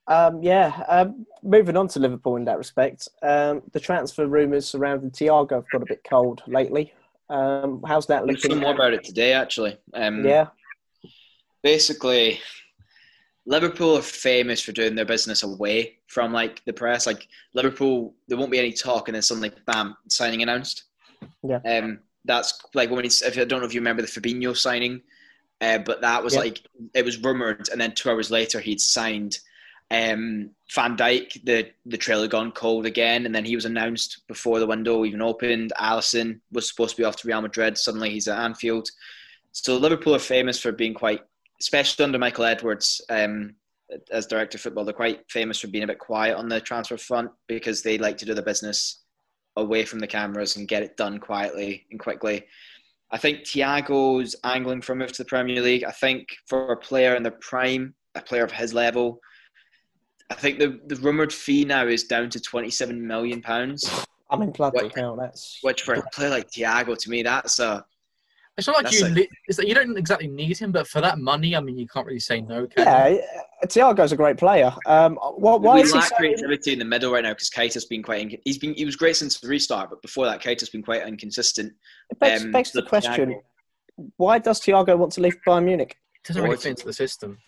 Um, 0.07 0.43
yeah, 0.43 0.83
um, 0.89 1.27
moving 1.43 1.77
on 1.77 1.89
to 1.89 1.99
Liverpool 1.99 2.37
in 2.37 2.45
that 2.45 2.59
respect, 2.59 3.09
um, 3.23 3.63
the 3.73 3.81
transfer 3.81 4.27
rumours 4.27 4.67
surrounding 4.69 5.11
Thiago 5.11 5.53
have 5.53 5.71
got 5.71 5.83
a 5.83 5.87
bit 5.87 6.03
cold 6.09 6.43
lately. 6.47 6.93
Um, 7.31 7.83
how's 7.87 8.07
that 8.09 8.27
looking? 8.27 8.59
more 8.59 8.75
about 8.75 8.93
it 8.93 9.03
today, 9.03 9.33
actually. 9.33 9.79
Um, 9.95 10.25
Yeah, 10.25 10.49
basically 11.63 12.39
Liverpool 13.47 13.97
are 13.97 14.03
famous 14.03 14.61
for 14.61 14.73
doing 14.73 14.95
their 14.95 15.05
business 15.07 15.43
away 15.43 15.99
from 16.07 16.33
like 16.33 16.63
the 16.67 16.73
press. 16.73 17.07
Like 17.07 17.27
Liverpool, 17.55 18.15
there 18.29 18.37
won't 18.39 18.51
be 18.51 18.59
any 18.59 18.73
talk, 18.73 19.09
and 19.09 19.15
then 19.15 19.23
suddenly, 19.23 19.53
bam, 19.67 19.97
signing 20.09 20.43
announced. 20.43 20.85
Yeah. 21.43 21.61
Um, 21.65 22.01
that's 22.25 22.59
like 22.75 22.91
when 22.91 23.05
it's. 23.05 23.23
If 23.23 23.39
I 23.39 23.45
don't 23.45 23.61
know 23.61 23.67
if 23.67 23.75
you 23.75 23.81
remember 23.81 24.03
the 24.03 24.09
Fabinho 24.09 24.57
signing, 24.57 25.03
uh, 25.61 25.79
but 25.79 26.01
that 26.01 26.23
was 26.23 26.35
Yeah. 26.35 26.41
like 26.41 26.63
it 26.95 27.05
was 27.05 27.19
rumored, 27.19 27.69
and 27.71 27.81
then 27.81 27.95
two 27.95 28.11
hours 28.11 28.31
later 28.31 28.61
he'd 28.61 28.81
signed. 28.81 29.39
Um, 29.91 30.51
Van 30.73 30.97
Dijk, 30.97 31.45
the 31.45 31.71
the 31.87 31.99
trail 31.99 32.23
had 32.23 32.31
gone 32.31 32.53
cold 32.53 32.87
again, 32.87 33.27
and 33.27 33.35
then 33.35 33.45
he 33.45 33.55
was 33.55 33.67
announced 33.67 34.27
before 34.27 34.59
the 34.59 34.67
window 34.67 35.05
even 35.05 35.23
opened. 35.23 35.73
Alisson 35.79 36.41
was 36.51 36.69
supposed 36.69 36.97
to 36.97 37.03
be 37.03 37.05
off 37.05 37.17
to 37.17 37.29
Real 37.29 37.43
Madrid. 37.43 37.77
Suddenly 37.77 38.11
he's 38.11 38.29
at 38.29 38.39
Anfield. 38.39 38.89
So 39.53 39.77
Liverpool 39.77 40.15
are 40.15 40.19
famous 40.21 40.59
for 40.59 40.73
being 40.73 40.95
quite 40.95 41.23
especially 41.61 42.05
under 42.05 42.19
Michael 42.19 42.45
Edwards 42.45 43.01
um, 43.09 43.55
as 44.11 44.27
director 44.27 44.57
of 44.57 44.63
football, 44.63 44.85
they're 44.85 44.95
quite 44.95 45.21
famous 45.31 45.61
for 45.61 45.69
being 45.69 45.85
a 45.85 45.87
bit 45.87 45.99
quiet 45.99 46.37
on 46.37 46.49
the 46.49 46.61
transfer 46.61 46.97
front 46.97 47.31
because 47.47 47.83
they 47.83 47.99
like 47.99 48.19
to 48.19 48.25
do 48.25 48.35
the 48.35 48.43
business 48.43 49.04
away 49.57 49.85
from 49.85 49.99
the 50.01 50.07
cameras 50.07 50.57
and 50.57 50.69
get 50.69 50.83
it 50.83 50.97
done 50.97 51.19
quietly 51.19 51.87
and 51.91 52.01
quickly. 52.01 52.45
I 53.11 53.19
think 53.19 53.41
Thiago's 53.41 54.35
angling 54.45 54.83
for 54.83 54.93
a 54.93 54.97
move 54.97 55.13
to 55.13 55.23
the 55.23 55.29
Premier 55.29 55.63
League. 55.63 55.85
I 55.85 55.93
think 55.93 56.29
for 56.47 56.73
a 56.73 56.77
player 56.77 57.15
in 57.15 57.23
the 57.23 57.31
prime, 57.31 57.95
a 58.15 58.21
player 58.21 58.45
of 58.45 58.51
his 58.51 58.75
level, 58.75 59.21
I 60.31 60.35
think 60.35 60.59
the, 60.59 60.81
the 60.87 60.97
rumoured 60.97 61.33
fee 61.33 61.65
now 61.65 61.87
is 61.87 62.05
down 62.05 62.31
to 62.31 62.41
£27 62.41 62.99
million, 62.99 63.43
I 64.31 64.37
mean, 64.37 64.51
bloody 64.51 64.85
What- 64.85 64.99
hell, 64.99 65.17
that's 65.17 65.59
which 65.63 65.83
for 65.83 65.95
a 65.95 66.03
player 66.11 66.31
like 66.31 66.51
Thiago, 66.51 66.97
to 66.97 67.11
me, 67.11 67.23
that's 67.23 67.59
a 67.61 67.85
It's 68.57 68.69
not 68.69 68.77
like 68.77 68.85
That's 68.85 69.01
you. 69.01 69.09
like- 69.09 69.31
it's 69.49 69.57
that 69.57 69.67
you 69.67 69.75
don't 69.75 69.97
exactly 69.99 70.29
need 70.29 70.57
him, 70.59 70.71
but 70.71 70.87
for 70.87 71.01
that 71.01 71.19
money, 71.19 71.57
I 71.57 71.61
mean, 71.61 71.77
you 71.77 71.89
can't 71.89 72.07
really 72.07 72.21
say 72.21 72.41
no. 72.41 72.67
Can 72.69 72.85
yeah. 72.87 73.09
you? 73.09 73.19
uh, 73.19 73.67
Thiago's 73.67 74.13
a 74.13 74.17
great 74.17 74.37
player. 74.37 74.73
Um, 74.87 75.17
why, 75.37 75.57
why 75.57 75.75
we 75.77 75.81
is 75.83 75.91
he 75.93 75.99
lack 75.99 76.09
so? 76.11 76.17
creativity 76.17 76.73
in 76.73 76.79
the 76.79 76.85
middle 76.85 77.13
right 77.13 77.25
now 77.25 77.31
because 77.33 77.51
Keita's 77.51 77.85
been 77.87 78.03
quite. 78.03 78.25
inc- 78.29 78.41
He's 78.45 78.59
been 78.59 78.75
he 78.75 78.85
was 78.85 78.95
great 78.95 79.17
since 79.17 79.41
the 79.41 79.49
restart, 79.49 79.91
but 79.91 80.01
before 80.03 80.27
that, 80.27 80.41
Keita's 80.41 80.69
been 80.71 80.83
quite 80.85 81.05
inconsistent. 81.07 81.73
It 82.11 82.19
begs, 82.21 82.45
um, 82.45 82.53
begs 82.53 82.71
the 82.71 82.83
so 82.83 82.87
question: 82.89 83.41
Why 84.19 84.39
does 84.39 84.61
Thiago 84.61 84.97
want 84.97 85.13
to 85.15 85.21
leave 85.21 85.37
Bayern 85.47 85.65
Munich? 85.65 85.97
It 86.25 86.29
doesn't 86.29 86.43
really 86.43 86.57
fit 86.57 86.71
into 86.71 86.87
the 86.87 86.93
system. 86.93 87.39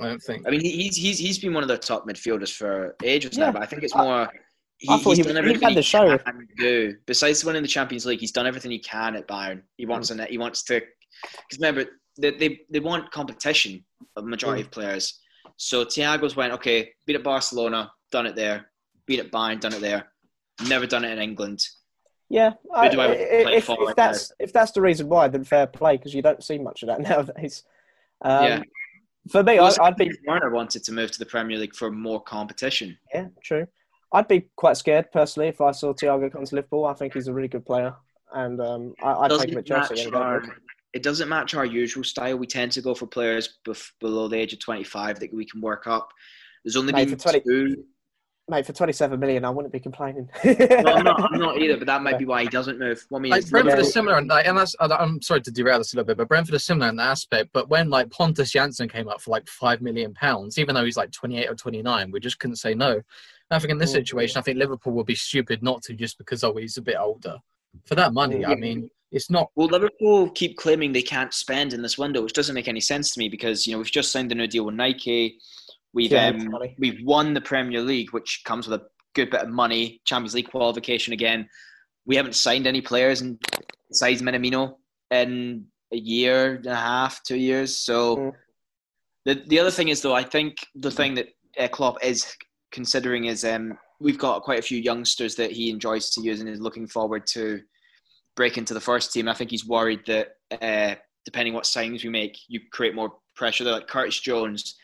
I 0.00 0.06
don't 0.08 0.22
think. 0.22 0.46
I 0.48 0.50
mean, 0.50 0.62
he- 0.62 0.82
he's 0.82 0.96
he's 0.96 1.18
he's 1.18 1.38
been 1.38 1.54
one 1.54 1.62
of 1.62 1.68
the 1.68 1.78
top 1.78 2.08
midfielders 2.08 2.52
for 2.52 2.96
ages 3.04 3.36
Yeah. 3.38 3.46
now, 3.46 3.52
but 3.52 3.62
I 3.62 3.66
think 3.66 3.84
it's 3.84 3.94
I- 3.94 4.02
more. 4.02 4.28
He, 4.80 4.88
I 4.88 4.96
thought 4.98 5.10
he's 5.16 5.18
he- 5.18 5.22
done 5.24 5.32
he 5.44 5.50
everything 5.50 5.68
had 5.68 5.76
the 5.76 5.82
show. 5.82 6.16
can 6.18 6.48
do. 6.58 6.96
Besides 7.06 7.44
winning 7.44 7.62
the 7.62 7.68
Champions 7.68 8.06
League, 8.06 8.18
he's 8.20 8.32
done 8.32 8.46
everything 8.46 8.70
he 8.70 8.78
can 8.78 9.14
at 9.14 9.28
Bayern. 9.28 9.62
He 9.76 9.84
wants 9.86 10.10
Mm. 10.10 10.26
he 10.28 10.38
wants 10.38 10.62
to. 10.64 10.80
Because 10.80 11.58
remember, 11.60 11.84
they, 12.18 12.30
they 12.32 12.60
they 12.70 12.80
want 12.80 13.10
competition. 13.10 13.84
A 14.16 14.22
majority 14.22 14.62
Mm. 14.62 14.66
of 14.66 14.70
players. 14.72 15.20
So 15.56 15.84
Thiago's 15.84 16.34
went 16.34 16.54
okay. 16.54 16.90
Beat 17.06 17.16
at 17.16 17.22
Barcelona, 17.22 17.92
done 18.10 18.24
it 18.26 18.34
there. 18.36 18.70
Beat 19.06 19.20
at 19.20 19.30
Bayern, 19.30 19.60
done 19.60 19.74
it 19.74 19.80
there. 19.82 20.08
Never 20.66 20.86
done 20.86 21.04
it 21.04 21.12
in 21.12 21.18
England. 21.18 21.62
Yeah, 22.30 22.52
I, 22.74 22.88
I 22.88 23.06
if, 23.12 23.68
if 23.68 23.96
that's 23.96 24.32
if 24.38 24.52
that's 24.52 24.70
the 24.72 24.80
reason 24.80 25.08
why, 25.08 25.28
then 25.28 25.44
fair 25.44 25.66
play 25.66 25.96
because 25.98 26.14
you 26.14 26.22
don't 26.22 26.42
see 26.42 26.58
much 26.58 26.82
of 26.82 26.86
that 26.86 27.00
nowadays. 27.08 27.64
Um, 28.22 28.44
Yeah. 28.44 28.62
For 29.30 29.42
me, 29.42 29.58
I, 29.58 29.70
I'd 29.82 29.96
be 29.96 30.10
Werner 30.26 30.50
wanted 30.50 30.82
to 30.84 30.92
move 30.92 31.10
to 31.10 31.18
the 31.18 31.26
Premier 31.26 31.58
League 31.58 31.74
for 31.76 31.90
more 31.90 32.22
competition. 32.22 32.96
yeah, 33.12 33.26
true. 33.44 33.66
I'd 34.12 34.28
be 34.28 34.48
quite 34.56 34.76
scared 34.76 35.12
personally 35.12 35.48
if 35.48 35.60
I 35.60 35.70
saw 35.72 35.92
Thiago 35.92 36.32
come 36.32 36.44
to 36.44 36.54
Liverpool. 36.54 36.84
I 36.86 36.94
think 36.94 37.14
he's 37.14 37.28
a 37.28 37.32
really 37.32 37.48
good 37.48 37.64
player, 37.64 37.94
and 38.32 38.60
um, 38.60 38.94
I, 39.02 39.12
I'd 39.12 39.30
take 39.30 39.50
him 39.50 39.58
at 39.58 39.66
Chelsea. 39.66 39.94
match 39.94 40.00
any 40.00 40.00
day 40.02 40.06
of 40.06 40.12
the 40.12 40.18
our, 40.18 40.42
it 40.92 41.02
doesn't 41.02 41.28
match 41.28 41.54
our 41.54 41.64
usual 41.64 42.02
style. 42.02 42.36
We 42.36 42.46
tend 42.46 42.72
to 42.72 42.82
go 42.82 42.94
for 42.94 43.06
players 43.06 43.58
bef- 43.66 43.92
below 44.00 44.26
the 44.26 44.36
age 44.36 44.52
of 44.52 44.58
25 44.58 45.20
that 45.20 45.32
we 45.32 45.44
can 45.44 45.60
work 45.60 45.86
up. 45.86 46.10
There's 46.64 46.76
only 46.76 46.92
Mate, 46.92 47.08
been 47.08 47.18
for 47.18 47.30
20 47.30 47.40
two. 47.40 47.84
Mate, 48.48 48.66
for 48.66 48.72
twenty-seven 48.72 49.20
million, 49.20 49.44
I 49.44 49.50
wouldn't 49.50 49.72
be 49.72 49.78
complaining. 49.78 50.28
No, 50.44 50.52
I'm 50.58 51.04
not, 51.04 51.32
I'm 51.32 51.38
not 51.38 51.58
either, 51.62 51.76
but 51.76 51.86
that 51.86 52.02
might 52.02 52.18
be 52.18 52.24
why 52.24 52.42
he 52.42 52.48
doesn't 52.48 52.80
move. 52.80 53.00
What 53.08 53.20
I 53.20 53.22
mean, 53.22 53.30
Like 53.30 53.48
Brentford 53.48 53.74
Yeah. 53.78 53.80
is 53.80 53.92
similar, 53.92 54.18
and, 54.18 54.28
like, 54.28 54.44
and 54.48 54.58
that's. 54.58 54.74
I- 54.80 54.86
I'm 54.88 55.22
sorry 55.22 55.40
to 55.42 55.52
derail 55.52 55.78
this 55.78 55.92
a 55.92 55.96
little 55.96 56.06
bit, 56.08 56.16
but 56.16 56.26
Brentford 56.26 56.56
is 56.56 56.64
similar 56.64 56.88
in 56.88 56.96
that 56.96 57.10
aspect. 57.10 57.50
But 57.52 57.68
when 57.68 57.90
like 57.90 58.10
Pontus 58.10 58.52
Jansson 58.52 58.90
came 58.90 59.06
up 59.06 59.20
for 59.20 59.30
like 59.30 59.46
five 59.46 59.80
million 59.80 60.12
pounds, 60.14 60.58
even 60.58 60.74
though 60.74 60.84
he's 60.84 60.96
like 60.96 61.12
28 61.12 61.48
or 61.48 61.54
29, 61.54 62.10
we 62.10 62.18
just 62.18 62.40
couldn't 62.40 62.56
say 62.56 62.74
no. 62.74 63.00
And 63.50 63.56
I 63.56 63.58
think 63.58 63.72
in 63.72 63.78
this 63.78 63.90
Mm. 63.90 63.94
situation, 63.94 64.38
I 64.38 64.42
think 64.42 64.58
Liverpool 64.58 64.92
would 64.94 65.06
be 65.06 65.14
stupid 65.14 65.62
not 65.62 65.82
to 65.82 65.94
just 65.94 66.18
because 66.18 66.44
oh 66.44 66.54
he's 66.54 66.76
a 66.76 66.82
bit 66.82 66.96
older. 66.98 67.38
For 67.84 67.94
that 67.96 68.12
money, 68.12 68.44
I 68.44 68.54
mean, 68.54 68.90
it's 69.10 69.30
not. 69.30 69.50
Well, 69.56 69.68
Liverpool 69.68 70.30
keep 70.30 70.56
claiming 70.56 70.92
they 70.92 71.02
can't 71.02 71.32
spend 71.34 71.72
in 71.72 71.82
this 71.82 71.98
window, 71.98 72.22
which 72.22 72.32
doesn't 72.32 72.54
make 72.54 72.68
any 72.68 72.80
sense 72.80 73.10
to 73.12 73.18
me 73.18 73.28
because 73.28 73.66
you 73.66 73.72
know 73.72 73.78
we've 73.78 73.90
just 73.90 74.12
signed 74.12 74.30
a 74.32 74.34
new 74.34 74.46
deal 74.46 74.64
with 74.66 74.74
Nike. 74.76 75.38
We've 75.92 76.12
Yeah, 76.12 76.28
um, 76.28 76.56
we've 76.78 77.04
won 77.04 77.34
the 77.34 77.40
Premier 77.40 77.80
League, 77.82 78.12
which 78.12 78.42
comes 78.44 78.68
with 78.68 78.80
a 78.80 78.86
good 79.14 79.30
bit 79.30 79.40
of 79.42 79.48
money. 79.48 80.00
Champions 80.04 80.34
League 80.34 80.50
qualification 80.50 81.12
again. 81.12 81.48
We 82.06 82.14
haven't 82.16 82.34
signed 82.36 82.66
any 82.68 82.80
players 82.80 83.20
in 83.20 83.38
besides 83.88 84.22
Minamino 84.22 84.76
in 85.10 85.66
a 85.92 85.96
year 85.96 86.54
and 86.56 86.66
a 86.66 86.76
half, 86.76 87.22
two 87.24 87.36
years. 87.36 87.76
So 87.76 88.16
Mm. 88.16 88.32
the 89.24 89.34
the 89.48 89.58
other 89.58 89.72
thing 89.72 89.88
is 89.88 90.02
though, 90.02 90.14
I 90.14 90.22
think 90.22 90.58
the 90.76 90.90
thing 90.92 91.14
that 91.16 91.28
uh, 91.58 91.66
Klopp 91.68 92.02
is 92.04 92.36
considering 92.70 93.26
is 93.26 93.44
um, 93.44 93.78
we've 94.00 94.18
got 94.18 94.42
quite 94.42 94.58
a 94.58 94.62
few 94.62 94.78
youngsters 94.78 95.34
that 95.36 95.52
he 95.52 95.70
enjoys 95.70 96.10
to 96.10 96.20
use 96.20 96.40
and 96.40 96.48
is 96.48 96.60
looking 96.60 96.86
forward 96.86 97.26
to 97.28 97.60
break 98.36 98.58
into 98.58 98.74
the 98.74 98.80
first 98.80 99.12
team. 99.12 99.28
I 99.28 99.34
think 99.34 99.50
he's 99.50 99.66
worried 99.66 100.00
that 100.06 100.36
uh, 100.60 100.94
depending 101.24 101.54
what 101.54 101.64
signings 101.64 102.02
we 102.02 102.10
make, 102.10 102.38
you 102.48 102.60
create 102.70 102.94
more 102.94 103.12
pressure. 103.34 103.64
There, 103.64 103.74
like 103.74 103.88
Curtis 103.88 104.20
Jones 104.20 104.76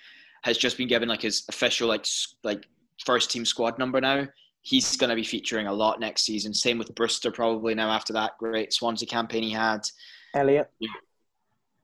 has 0.42 0.58
just 0.58 0.76
been 0.76 0.88
given 0.88 1.08
like 1.08 1.22
his 1.22 1.44
official 1.48 1.88
like 1.88 2.06
like 2.44 2.66
first 3.04 3.30
team 3.30 3.44
squad 3.44 3.78
number 3.78 4.00
now. 4.00 4.26
He's 4.62 4.96
going 4.96 5.10
to 5.10 5.16
be 5.16 5.24
featuring 5.24 5.68
a 5.68 5.72
lot 5.72 6.00
next 6.00 6.22
season. 6.22 6.52
Same 6.52 6.78
with 6.78 6.94
Brewster 6.94 7.30
probably 7.30 7.74
now 7.74 7.90
after 7.90 8.12
that 8.14 8.36
great 8.38 8.72
Swansea 8.72 9.06
campaign 9.06 9.44
he 9.44 9.50
had. 9.50 9.88
Elliott. 10.34 10.70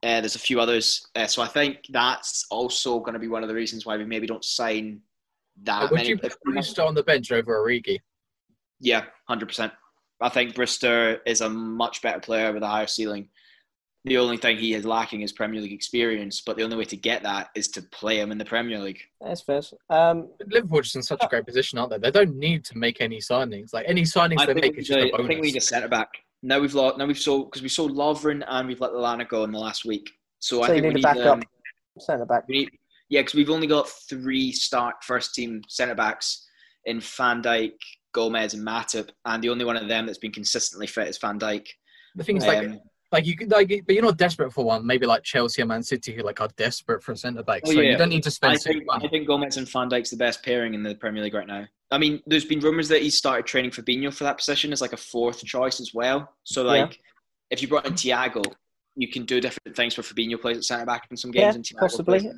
Uh, 0.03 0.19
there's 0.19 0.35
a 0.35 0.39
few 0.39 0.59
others. 0.59 1.07
Uh, 1.15 1.27
so 1.27 1.41
I 1.41 1.47
think 1.47 1.85
that's 1.89 2.45
also 2.51 2.99
going 2.99 3.13
to 3.13 3.19
be 3.19 3.29
one 3.29 3.41
of 3.41 3.47
the 3.47 3.55
reasons 3.55 3.85
why 3.85 3.95
we 3.95 4.03
maybe 4.03 4.27
don't 4.27 4.43
sign 4.43 4.99
that 5.63 5.91
would 5.91 5.97
many. 5.97 6.09
you 6.09 6.17
put 6.17 6.33
Brewster 6.43 6.81
on 6.83 6.95
the 6.95 7.03
bench 7.03 7.31
over 7.31 7.55
Origi? 7.57 7.99
Yeah, 8.79 9.05
hundred 9.27 9.47
percent. 9.47 9.71
I 10.21 10.29
think 10.29 10.55
Brewster 10.55 11.21
is 11.25 11.41
a 11.41 11.49
much 11.49 12.01
better 12.01 12.19
player 12.19 12.51
with 12.53 12.63
a 12.63 12.67
higher 12.67 12.87
ceiling. 12.87 13.29
The 14.05 14.17
only 14.17 14.35
thing 14.35 14.57
he 14.57 14.73
is 14.73 14.83
lacking 14.83 15.21
is 15.21 15.31
Premier 15.31 15.61
League 15.61 15.71
experience, 15.71 16.41
but 16.45 16.57
the 16.57 16.63
only 16.63 16.75
way 16.75 16.83
to 16.85 16.97
get 16.97 17.23
that 17.23 17.49
is 17.55 17.69
to 17.69 17.81
play 17.81 18.19
him 18.19 18.33
in 18.33 18.37
the 18.37 18.43
Premier 18.43 18.79
League. 18.79 18.99
That's 19.21 19.39
fair. 19.41 19.61
Um, 19.89 20.29
Liverpool 20.45 20.81
just 20.81 20.97
in 20.97 21.03
such 21.03 21.23
a 21.23 21.27
great 21.29 21.45
position, 21.45 21.79
aren't 21.79 21.91
they? 21.91 21.97
They 21.99 22.11
don't 22.11 22.35
need 22.35 22.65
to 22.65 22.77
make 22.77 22.99
any 22.99 23.19
signings. 23.19 23.73
Like 23.73 23.85
any 23.87 24.01
signings 24.01 24.39
I 24.41 24.47
they 24.47 24.55
make 24.55 24.73
we 24.73 24.79
is 24.81 24.87
just 24.87 24.99
need 24.99 25.13
a 25.13 25.15
a- 25.15 25.23
I 25.23 25.27
think 25.27 25.39
we 25.41 25.47
need 25.47 25.51
a 25.51 25.53
bonus. 25.53 25.67
centre 25.69 25.87
back. 25.87 26.09
Now 26.41 26.59
we've 26.59 26.73
lost. 26.73 26.97
Now 26.97 27.05
we've 27.05 27.17
sold 27.17 27.49
because 27.49 27.61
we 27.61 27.69
sold 27.69 27.91
Lovren 27.93 28.43
and 28.45 28.67
we've 28.67 28.81
let 28.81 28.91
Lallana 28.91 29.25
go 29.27 29.45
in 29.45 29.51
the 29.53 29.59
last 29.59 29.85
week. 29.85 30.11
So, 30.39 30.61
I 30.63 30.67
So 30.67 30.73
you 30.73 30.81
think 30.81 30.95
we 30.95 31.01
need 31.01 31.05
a 31.05 31.13
backup. 31.13 31.37
um, 31.37 31.43
centre 31.99 32.25
back. 32.25 32.45
We 32.49 32.55
need, 32.59 32.71
yeah, 33.13 33.21
because 33.21 33.35
we've 33.35 33.51
only 33.51 33.67
got 33.67 33.87
three 34.09 34.51
start 34.51 34.95
first 35.03 35.35
team 35.35 35.61
centre 35.67 35.93
backs 35.93 36.47
in 36.85 36.99
Van 36.99 37.43
Dijk, 37.43 37.73
Gomez, 38.11 38.55
and 38.55 38.65
Matip, 38.65 39.09
and 39.25 39.43
the 39.43 39.49
only 39.49 39.65
one 39.65 39.77
of 39.77 39.87
them 39.87 40.07
that's 40.07 40.17
been 40.17 40.31
consistently 40.31 40.87
fit 40.87 41.07
is 41.07 41.19
Van 41.19 41.39
Dijk. 41.39 41.67
The 42.15 42.23
thing 42.23 42.37
is, 42.37 42.47
like, 42.47 42.57
Um, 42.57 42.79
like 43.11 43.27
you 43.27 43.37
could 43.37 43.51
like, 43.51 43.69
but 43.85 43.93
you're 43.93 44.03
not 44.03 44.17
desperate 44.17 44.51
for 44.51 44.65
one. 44.65 44.83
Maybe 44.87 45.05
like 45.05 45.21
Chelsea 45.21 45.61
and 45.61 45.69
Man 45.69 45.83
City, 45.83 46.11
who 46.11 46.23
like 46.23 46.41
are 46.41 46.47
desperate 46.57 47.03
for 47.03 47.11
a 47.11 47.17
centre 47.17 47.43
back. 47.43 47.61
Oh, 47.65 47.71
so 47.71 47.81
yeah. 47.81 47.91
you 47.91 47.97
don't 47.97 48.09
need 48.09 48.23
to 48.23 48.31
spend 48.31 48.53
I 48.53 48.55
so 48.55 48.71
much 48.73 48.77
think, 48.79 49.05
I 49.05 49.07
think 49.07 49.27
Gomez 49.27 49.57
and 49.57 49.69
Van 49.69 49.91
Dijk's 49.91 50.09
the 50.09 50.17
best 50.17 50.43
pairing 50.43 50.73
in 50.73 50.81
the 50.81 50.95
Premier 50.95 51.21
League 51.21 51.35
right 51.35 51.45
now. 51.45 51.67
I 51.91 51.99
mean, 51.99 52.19
there's 52.25 52.45
been 52.45 52.61
rumours 52.61 52.87
that 52.87 53.03
he 53.03 53.11
started 53.11 53.45
training 53.45 53.69
Fabinho 53.69 54.11
for 54.11 54.23
that 54.23 54.39
position 54.39 54.73
as 54.73 54.81
like 54.81 54.93
a 54.93 54.97
fourth 54.97 55.45
choice 55.45 55.79
as 55.79 55.93
well. 55.93 56.33
So 56.45 56.63
Yeah. 56.63 56.81
like, 56.81 56.99
if 57.51 57.61
you 57.61 57.67
brought 57.67 57.85
in 57.85 57.93
Thiago, 57.93 58.43
you 58.95 59.07
can 59.07 59.25
do 59.25 59.39
different 59.39 59.75
things 59.75 59.95
where 59.95 60.03
Fabinho 60.03 60.41
plays 60.41 60.57
at 60.57 60.63
centre 60.63 60.85
back 60.87 61.07
in 61.11 61.17
some 61.17 61.31
Yeah, 61.31 61.51
games 61.51 61.55
and 61.57 61.65
Thiago 61.65 61.79
possibly. 61.79 62.31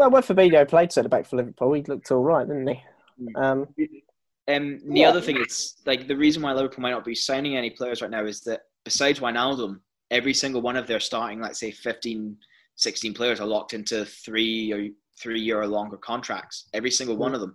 Well, 0.00 0.10
when 0.10 0.22
Fabinho 0.22 0.66
played 0.66 0.90
centre 0.90 1.10
back 1.10 1.26
for 1.26 1.36
Liverpool, 1.36 1.74
he 1.74 1.82
looked 1.82 2.10
all 2.10 2.22
right, 2.22 2.48
didn't 2.48 2.66
he? 2.66 2.82
Mm. 3.20 3.36
Um, 3.36 3.68
Um, 4.48 4.80
the 4.94 5.00
Yeah. 5.00 5.10
other 5.10 5.20
thing 5.20 5.36
is 5.36 5.76
like 5.84 6.08
the 6.08 6.16
reason 6.16 6.42
why 6.42 6.54
Liverpool 6.54 6.80
might 6.80 6.92
not 6.92 7.04
be 7.04 7.14
signing 7.14 7.54
any 7.54 7.68
players 7.68 8.00
right 8.00 8.10
now 8.10 8.24
is 8.24 8.40
that 8.40 8.62
besides 8.82 9.20
Wijnaldum, 9.20 9.78
every 10.10 10.32
single 10.32 10.62
one 10.62 10.76
of 10.76 10.86
their 10.86 11.00
starting, 11.00 11.42
let's 11.42 11.60
say 11.60 11.70
15, 11.70 12.34
16 12.76 13.12
players 13.12 13.40
are 13.40 13.46
locked 13.46 13.74
into 13.74 14.06
three 14.06 14.72
or 14.72 14.88
three 15.20 15.38
year 15.38 15.60
or 15.60 15.66
longer 15.66 15.98
contracts. 15.98 16.70
Every 16.72 16.90
single 16.90 17.18
one 17.18 17.34
of 17.34 17.40
them. 17.42 17.54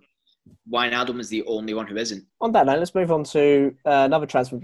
Wijnaldum 0.70 1.18
is 1.18 1.28
the 1.28 1.42
only 1.46 1.74
one 1.74 1.88
who 1.88 1.96
isn't. 1.96 2.24
on 2.40 2.52
that 2.52 2.64
note, 2.66 2.78
let's 2.78 2.94
move 2.94 3.10
on 3.10 3.24
to 3.24 3.74
uh, 3.84 4.04
another 4.06 4.24
transfer 4.26 4.60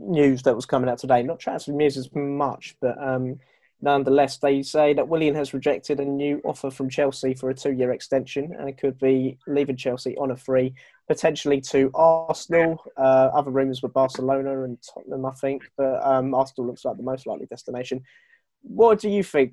news 0.00 0.42
that 0.42 0.56
was 0.56 0.66
coming 0.66 0.90
out 0.90 0.98
today. 0.98 1.22
Not 1.22 1.38
transfer 1.38 1.70
news 1.70 1.96
as 1.96 2.12
much, 2.12 2.74
but 2.80 3.00
um, 3.00 3.38
nonetheless, 3.80 4.38
they 4.38 4.62
say 4.62 4.94
that 4.94 5.08
Willian 5.08 5.34
has 5.34 5.54
rejected 5.54 6.00
a 6.00 6.04
new 6.04 6.40
offer 6.44 6.70
from 6.70 6.88
Chelsea 6.88 7.34
for 7.34 7.50
a 7.50 7.54
two-year 7.54 7.92
extension, 7.92 8.54
and 8.58 8.68
it 8.68 8.78
could 8.78 8.98
be 8.98 9.38
leaving 9.46 9.76
Chelsea 9.76 10.16
on 10.16 10.30
a 10.30 10.36
free, 10.36 10.74
potentially 11.08 11.60
to 11.60 11.90
Arsenal. 11.94 12.82
Uh, 12.96 13.30
other 13.34 13.50
rumours 13.50 13.82
were 13.82 13.88
Barcelona 13.88 14.64
and 14.64 14.78
Tottenham, 14.82 15.26
I 15.26 15.32
think, 15.32 15.62
but 15.76 16.04
um, 16.04 16.34
Arsenal 16.34 16.68
looks 16.68 16.84
like 16.84 16.96
the 16.96 17.02
most 17.02 17.26
likely 17.26 17.46
destination. 17.46 18.02
What 18.62 19.00
do 19.00 19.08
you 19.08 19.22
think 19.22 19.52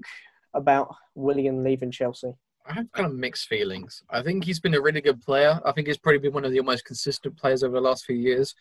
about 0.54 0.96
Willian 1.16 1.64
leaving 1.64 1.92
Chelsea? 1.92 2.34
I 2.66 2.74
have 2.74 2.92
kind 2.92 3.08
of 3.08 3.16
mixed 3.16 3.48
feelings. 3.48 4.04
I 4.10 4.22
think 4.22 4.44
he's 4.44 4.60
been 4.60 4.76
a 4.76 4.82
really 4.82 5.02
good 5.02 5.22
player. 5.22 5.60
I 5.66 5.72
think 5.72 5.88
he's 5.88 5.98
probably 5.98 6.20
been 6.20 6.34
one 6.34 6.46
of 6.46 6.52
the 6.52 6.62
most 6.62 6.86
consistent 6.86 7.36
players 7.38 7.64
over 7.64 7.76
the 7.76 7.82
last 7.82 8.06
few 8.06 8.16
years. 8.16 8.56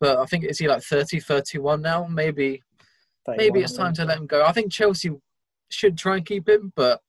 But 0.00 0.18
I 0.18 0.26
think 0.26 0.44
is 0.44 0.58
he 0.58 0.68
like 0.68 0.82
30, 0.82 1.20
31 1.20 1.82
now? 1.82 2.06
Maybe 2.06 2.62
maybe 3.36 3.60
it's 3.60 3.74
time 3.74 3.92
to 3.94 4.04
let 4.04 4.18
him 4.18 4.26
go. 4.26 4.44
I 4.44 4.52
think 4.52 4.72
Chelsea 4.72 5.10
should 5.70 5.98
try 5.98 6.16
and 6.16 6.26
keep 6.26 6.48
him, 6.48 6.72
but 6.74 7.00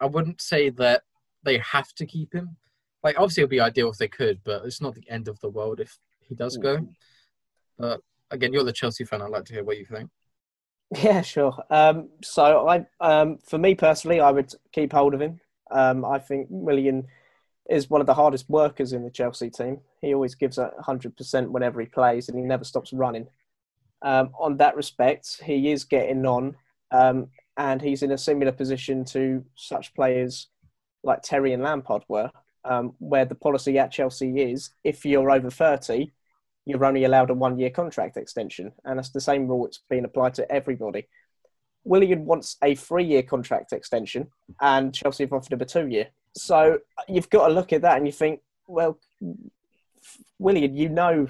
I 0.00 0.06
wouldn't 0.06 0.40
say 0.40 0.70
that 0.70 1.02
they 1.42 1.58
have 1.58 1.92
to 1.94 2.06
keep 2.06 2.32
him. 2.32 2.56
Like 3.02 3.16
obviously 3.16 3.42
it'd 3.42 3.50
be 3.50 3.60
ideal 3.60 3.90
if 3.90 3.98
they 3.98 4.08
could, 4.08 4.40
but 4.44 4.64
it's 4.64 4.80
not 4.80 4.94
the 4.94 5.08
end 5.08 5.28
of 5.28 5.38
the 5.40 5.48
world 5.48 5.80
if 5.80 5.98
he 6.20 6.34
does 6.34 6.56
go. 6.56 6.86
But 7.78 8.00
again, 8.30 8.52
you're 8.52 8.64
the 8.64 8.72
Chelsea 8.72 9.04
fan. 9.04 9.22
I'd 9.22 9.30
like 9.30 9.44
to 9.46 9.52
hear 9.52 9.64
what 9.64 9.78
you 9.78 9.84
think. 9.84 10.10
Yeah, 11.02 11.20
sure. 11.20 11.54
Um, 11.70 12.08
so 12.22 12.66
I, 12.66 12.86
um, 13.00 13.38
for 13.46 13.58
me 13.58 13.74
personally, 13.74 14.20
I 14.20 14.30
would 14.30 14.52
keep 14.72 14.92
hold 14.92 15.14
of 15.14 15.20
him. 15.20 15.40
Um, 15.70 16.04
I 16.04 16.18
think 16.18 16.46
Willian 16.48 17.06
is 17.68 17.90
one 17.90 18.00
of 18.00 18.06
the 18.06 18.14
hardest 18.14 18.48
workers 18.48 18.94
in 18.94 19.04
the 19.04 19.10
Chelsea 19.10 19.50
team. 19.50 19.80
He 20.00 20.14
always 20.14 20.34
gives 20.34 20.56
a 20.56 20.72
hundred 20.80 21.16
percent 21.16 21.52
whenever 21.52 21.80
he 21.80 21.86
plays, 21.86 22.28
and 22.28 22.38
he 22.38 22.44
never 22.44 22.64
stops 22.64 22.92
running. 22.92 23.28
Um, 24.02 24.30
on 24.38 24.56
that 24.58 24.76
respect, 24.76 25.40
he 25.42 25.72
is 25.72 25.84
getting 25.84 26.24
on, 26.24 26.56
um, 26.90 27.28
and 27.56 27.82
he's 27.82 28.02
in 28.02 28.12
a 28.12 28.18
similar 28.18 28.52
position 28.52 29.04
to 29.06 29.44
such 29.54 29.94
players 29.94 30.48
like 31.02 31.22
Terry 31.22 31.52
and 31.52 31.62
Lampard 31.62 32.02
were, 32.08 32.30
um, 32.64 32.94
where 32.98 33.24
the 33.24 33.34
policy 33.34 33.78
at 33.78 33.90
Chelsea 33.90 34.40
is 34.40 34.70
if 34.84 35.04
you're 35.04 35.30
over 35.30 35.50
thirty, 35.50 36.12
you're 36.64 36.84
only 36.84 37.04
allowed 37.04 37.30
a 37.30 37.34
one-year 37.34 37.70
contract 37.70 38.16
extension, 38.16 38.72
and 38.84 38.98
that's 38.98 39.10
the 39.10 39.20
same 39.20 39.48
rule 39.48 39.64
that's 39.64 39.80
being 39.90 40.04
applied 40.04 40.34
to 40.34 40.50
everybody. 40.52 41.08
Willian 41.84 42.26
wants 42.26 42.56
a 42.62 42.74
three-year 42.74 43.22
contract 43.22 43.72
extension, 43.72 44.28
and 44.60 44.94
Chelsea 44.94 45.24
have 45.24 45.32
offered 45.32 45.52
him 45.52 45.60
a 45.60 45.64
two-year. 45.64 46.08
So 46.34 46.78
you've 47.08 47.30
got 47.30 47.48
to 47.48 47.54
look 47.54 47.72
at 47.72 47.82
that 47.82 47.96
and 47.96 48.06
you 48.06 48.12
think, 48.12 48.40
well, 48.66 48.98
Willian, 50.38 50.76
you 50.76 50.88
know, 50.88 51.26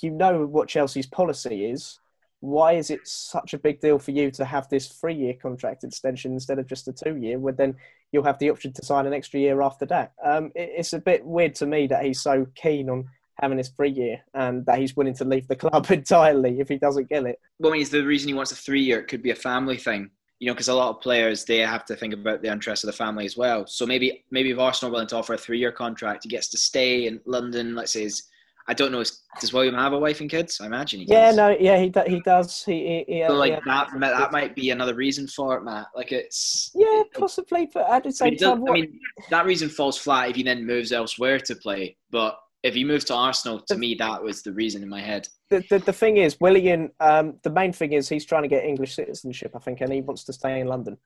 you 0.00 0.10
know 0.10 0.44
what 0.46 0.68
Chelsea's 0.68 1.06
policy 1.06 1.66
is. 1.66 2.00
Why 2.42 2.72
is 2.72 2.90
it 2.90 3.06
such 3.06 3.54
a 3.54 3.58
big 3.58 3.80
deal 3.80 4.00
for 4.00 4.10
you 4.10 4.32
to 4.32 4.44
have 4.44 4.68
this 4.68 4.88
three-year 4.88 5.34
contract 5.40 5.84
extension 5.84 6.32
instead 6.32 6.58
of 6.58 6.66
just 6.66 6.88
a 6.88 6.92
two-year? 6.92 7.38
Where 7.38 7.52
then 7.52 7.76
you'll 8.10 8.24
have 8.24 8.40
the 8.40 8.50
option 8.50 8.72
to 8.72 8.84
sign 8.84 9.06
an 9.06 9.12
extra 9.12 9.38
year 9.38 9.62
after 9.62 9.86
that. 9.86 10.14
Um, 10.24 10.46
it, 10.56 10.70
it's 10.78 10.92
a 10.92 10.98
bit 10.98 11.24
weird 11.24 11.54
to 11.56 11.66
me 11.66 11.86
that 11.86 12.04
he's 12.04 12.20
so 12.20 12.48
keen 12.56 12.90
on 12.90 13.06
having 13.40 13.58
this 13.58 13.68
three 13.68 13.90
year 13.90 14.20
and 14.34 14.66
that 14.66 14.80
he's 14.80 14.96
willing 14.96 15.14
to 15.14 15.24
leave 15.24 15.46
the 15.46 15.54
club 15.64 15.88
entirely 15.88 16.58
if 16.58 16.68
he 16.68 16.78
doesn't 16.78 17.08
get 17.08 17.26
it. 17.26 17.38
Well, 17.60 17.70
I 17.70 17.74
mean, 17.74 17.82
it's 17.82 17.90
the 17.92 18.04
reason 18.04 18.26
he 18.26 18.34
wants 18.34 18.50
a 18.50 18.56
three 18.56 18.82
year. 18.82 18.98
It 18.98 19.06
could 19.06 19.22
be 19.22 19.30
a 19.30 19.36
family 19.36 19.76
thing, 19.76 20.10
you 20.40 20.48
know, 20.48 20.54
because 20.54 20.66
a 20.66 20.74
lot 20.74 20.90
of 20.90 21.00
players 21.00 21.44
they 21.44 21.58
have 21.58 21.84
to 21.84 21.94
think 21.94 22.12
about 22.12 22.42
the 22.42 22.50
interests 22.50 22.82
of 22.84 22.88
the 22.88 22.96
family 22.96 23.24
as 23.24 23.36
well. 23.36 23.68
So 23.68 23.86
maybe 23.86 24.24
maybe 24.32 24.50
if 24.50 24.58
Arsenal 24.58 24.90
willing 24.90 25.06
to 25.08 25.16
offer 25.16 25.34
a 25.34 25.38
three 25.38 25.60
year 25.60 25.70
contract, 25.70 26.24
he 26.24 26.28
gets 26.28 26.48
to 26.48 26.58
stay 26.58 27.06
in 27.06 27.20
London. 27.24 27.76
Let's 27.76 27.92
say, 27.92 28.02
is, 28.02 28.24
I 28.68 28.74
don't 28.74 28.92
know, 28.92 29.00
is, 29.00 29.22
does 29.40 29.52
William 29.52 29.74
have 29.74 29.92
a 29.92 29.98
wife 29.98 30.20
and 30.20 30.30
kids? 30.30 30.60
I 30.60 30.66
imagine 30.66 31.00
he 31.00 31.06
Yeah, 31.06 31.26
does. 31.28 31.36
no, 31.36 31.48
yeah, 31.50 31.78
he 31.78 31.88
do- 31.88 32.04
he 32.06 32.20
does. 32.20 32.64
He, 32.64 33.04
he, 33.08 33.14
he 33.16 33.24
So 33.26 33.34
like 33.34 33.50
yeah. 33.52 33.60
that, 33.66 33.88
that 34.00 34.32
might 34.32 34.54
be 34.54 34.70
another 34.70 34.94
reason 34.94 35.26
for 35.26 35.56
it, 35.56 35.64
Matt. 35.64 35.86
Like 35.96 36.12
it's 36.12 36.70
Yeah, 36.74 37.02
possibly, 37.14 37.68
but 37.72 37.88
at 37.90 38.04
the 38.04 38.10
I 38.10 38.12
same 38.12 38.26
mean, 38.26 38.34
it 38.34 38.40
does- 38.40 38.58
time, 38.58 38.68
I 38.68 38.72
mean, 38.72 39.00
that 39.30 39.46
reason 39.46 39.68
falls 39.68 39.98
flat 39.98 40.30
if 40.30 40.36
he 40.36 40.42
then 40.42 40.64
moves 40.64 40.92
elsewhere 40.92 41.40
to 41.40 41.56
play. 41.56 41.96
But 42.10 42.38
if 42.62 42.74
he 42.74 42.84
moves 42.84 43.04
to 43.06 43.14
Arsenal, 43.14 43.60
to 43.62 43.76
me, 43.76 43.96
that 43.96 44.22
was 44.22 44.42
the 44.42 44.52
reason 44.52 44.84
in 44.84 44.88
my 44.88 45.00
head. 45.00 45.26
the, 45.50 45.64
the, 45.68 45.80
the 45.80 45.92
thing 45.92 46.18
is, 46.18 46.38
William. 46.40 46.90
um, 47.00 47.34
the 47.42 47.50
main 47.50 47.72
thing 47.72 47.92
is 47.94 48.08
he's 48.08 48.24
trying 48.24 48.42
to 48.42 48.48
get 48.48 48.64
English 48.64 48.94
citizenship, 48.94 49.52
I 49.56 49.58
think, 49.58 49.80
and 49.80 49.92
he 49.92 50.00
wants 50.00 50.22
to 50.24 50.32
stay 50.32 50.60
in 50.60 50.68
London. 50.68 50.96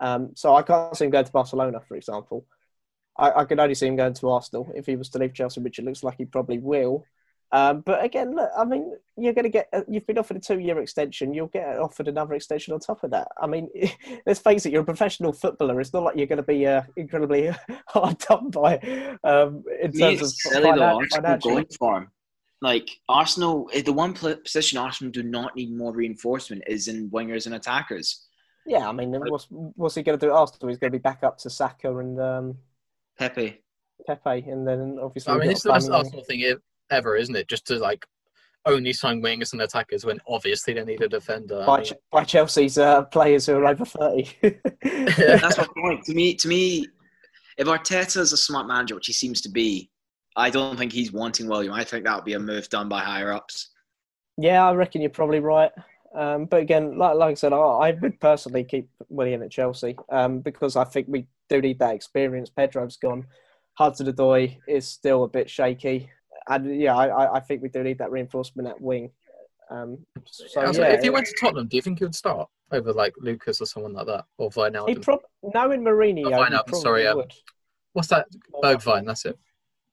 Um, 0.00 0.30
so 0.34 0.56
I 0.56 0.62
can't 0.62 0.96
see 0.96 1.04
him 1.04 1.12
going 1.12 1.24
to 1.24 1.30
Barcelona, 1.32 1.80
for 1.86 1.96
example. 1.96 2.44
I, 3.18 3.30
I 3.40 3.44
could 3.44 3.60
only 3.60 3.74
see 3.74 3.86
him 3.86 3.96
going 3.96 4.14
to 4.14 4.30
Arsenal 4.30 4.70
if 4.74 4.86
he 4.86 4.96
was 4.96 5.08
to 5.10 5.18
leave 5.18 5.34
Chelsea, 5.34 5.60
which 5.60 5.78
it 5.78 5.84
looks 5.84 6.02
like 6.02 6.18
he 6.18 6.24
probably 6.24 6.58
will. 6.58 7.04
Um, 7.52 7.82
but 7.82 8.02
again, 8.02 8.34
look, 8.34 8.50
I 8.56 8.64
mean, 8.64 8.92
you're 9.16 9.32
going 9.32 9.44
to 9.44 9.50
get, 9.50 9.68
uh, 9.72 9.82
you've 9.88 10.06
been 10.06 10.18
offered 10.18 10.36
a 10.36 10.40
two 10.40 10.58
year 10.58 10.80
extension, 10.80 11.32
you'll 11.32 11.46
get 11.46 11.78
offered 11.78 12.08
another 12.08 12.34
extension 12.34 12.74
on 12.74 12.80
top 12.80 13.04
of 13.04 13.12
that. 13.12 13.28
I 13.40 13.46
mean, 13.46 13.68
let's 14.26 14.40
face 14.40 14.66
it, 14.66 14.72
you're 14.72 14.82
a 14.82 14.86
professional 14.86 15.32
footballer. 15.32 15.80
It's 15.80 15.92
not 15.92 16.02
like 16.02 16.16
you're 16.16 16.26
going 16.26 16.38
to 16.38 16.42
be 16.42 16.66
uh, 16.66 16.82
incredibly 16.96 17.50
hard 17.88 18.18
done 18.18 18.50
by 18.50 18.78
um, 19.22 19.64
in 19.80 19.92
me, 19.92 19.98
terms 19.98 20.20
of 20.20 20.28
it's 20.28 20.42
silly 20.42 20.64
though. 20.64 20.70
finan- 20.70 21.24
Arsenal 21.24 21.38
going 21.38 21.66
for 21.78 21.98
him. 21.98 22.08
Like 22.62 22.88
Arsenal, 23.08 23.70
eh, 23.72 23.82
the 23.82 23.92
one 23.92 24.14
position 24.14 24.78
Arsenal 24.78 25.12
do 25.12 25.22
not 25.22 25.54
need 25.54 25.76
more 25.76 25.92
reinforcement 25.92 26.62
is 26.66 26.88
in 26.88 27.10
wingers 27.10 27.46
and 27.46 27.54
attackers. 27.54 28.26
Yeah, 28.66 28.88
I 28.88 28.92
mean, 28.92 29.12
what's 29.12 29.46
what's 29.50 29.94
he 29.94 30.02
going 30.02 30.18
to 30.18 30.26
do 30.26 30.32
at 30.32 30.36
Arsenal? 30.36 30.68
He's 30.70 30.78
going 30.78 30.90
to 30.90 30.98
be 30.98 31.02
back 31.02 31.22
up 31.22 31.38
to 31.38 31.50
Saka 31.50 31.96
and 31.98 32.18
um, 32.18 32.58
Pepe. 33.18 33.62
Pepe, 34.06 34.50
and 34.50 34.66
then 34.66 34.98
obviously. 35.02 35.32
I 35.32 35.38
mean, 35.38 35.50
it's 35.50 35.62
the 35.62 35.70
got 35.70 35.76
best 35.76 35.90
Arsenal 35.90 36.24
thing 36.24 36.56
ever, 36.90 37.16
isn't 37.16 37.34
it? 37.34 37.48
Just 37.48 37.66
to 37.66 37.78
like 37.78 38.04
only 38.66 38.92
sign 38.92 39.22
wingers 39.22 39.52
and 39.52 39.62
attackers 39.62 40.04
when 40.04 40.20
obviously 40.28 40.74
they 40.74 40.84
need 40.84 41.00
a 41.02 41.08
defender. 41.08 41.64
By, 41.66 41.82
Ch- 41.82 41.94
by 42.10 42.24
Chelsea's 42.24 42.78
uh, 42.78 43.04
players 43.04 43.46
who 43.46 43.54
are 43.54 43.66
over 43.66 43.84
thirty. 43.84 44.28
That's 44.82 45.58
my 45.58 45.66
point. 45.76 46.04
To 46.04 46.14
me, 46.14 46.34
to 46.34 46.48
me, 46.48 46.86
if 47.58 47.66
Arteta 47.66 48.18
is 48.18 48.32
a 48.32 48.36
smart 48.36 48.66
manager, 48.66 48.94
which 48.94 49.06
he 49.06 49.12
seems 49.12 49.40
to 49.42 49.48
be, 49.48 49.90
I 50.36 50.50
don't 50.50 50.76
think 50.76 50.92
he's 50.92 51.12
wanting 51.12 51.48
William. 51.48 51.72
I 51.72 51.84
think 51.84 52.04
that 52.04 52.14
would 52.14 52.24
be 52.24 52.34
a 52.34 52.38
move 52.38 52.68
done 52.68 52.88
by 52.88 53.00
higher 53.00 53.32
ups. 53.32 53.70
yeah, 54.36 54.64
I 54.68 54.74
reckon 54.74 55.00
you're 55.00 55.10
probably 55.10 55.40
right. 55.40 55.72
Um, 56.14 56.46
but 56.46 56.60
again, 56.60 56.96
like, 56.96 57.16
like 57.16 57.32
I 57.32 57.34
said, 57.34 57.52
I, 57.52 57.58
I 57.58 57.90
would 57.92 58.18
personally 58.20 58.64
keep 58.64 58.88
William 59.08 59.42
at 59.42 59.50
Chelsea 59.50 59.96
um, 60.10 60.40
because 60.40 60.76
I 60.76 60.84
think 60.84 61.08
we 61.08 61.26
do 61.48 61.60
need 61.60 61.78
that 61.78 61.94
experience. 61.94 62.50
Pedro's 62.50 62.96
gone. 62.96 63.26
Hudson 63.74 64.06
Odoi 64.06 64.56
is 64.66 64.86
still 64.86 65.24
a 65.24 65.28
bit 65.28 65.50
shaky, 65.50 66.10
and 66.48 66.80
yeah, 66.80 66.96
I, 66.96 67.06
I- 67.08 67.34
I 67.36 67.40
think 67.40 67.62
we 67.62 67.68
do 67.68 67.82
need 67.82 67.98
that 67.98 68.10
reinforcement 68.10 68.68
at 68.68 68.80
wing. 68.80 69.10
Um, 69.70 69.98
so 70.24 70.60
I 70.60 70.68
was 70.68 70.78
yeah, 70.78 70.84
like, 70.84 70.94
if 70.98 71.02
he 71.02 71.10
went 71.10 71.26
to 71.26 71.34
Tottenham, 71.40 71.66
do 71.66 71.76
you 71.76 71.82
think 71.82 71.98
he 71.98 72.04
would 72.04 72.14
start 72.14 72.48
over 72.72 72.92
like 72.92 73.12
Lucas 73.18 73.60
or 73.60 73.66
someone 73.66 73.92
like 73.94 74.06
that, 74.06 74.24
or 74.38 74.50
he 74.50 74.60
Wijnaldum? 74.60 75.02
prob- 75.02 75.20
knowing 75.54 75.82
Mourinho, 75.82 76.30
Not 76.30 76.70
he 76.70 76.76
sorry, 76.76 77.06
um. 77.06 77.22
What's 77.92 78.08
that? 78.08 78.26
Bergwijn, 78.62 79.06
that's 79.06 79.24
it. 79.24 79.38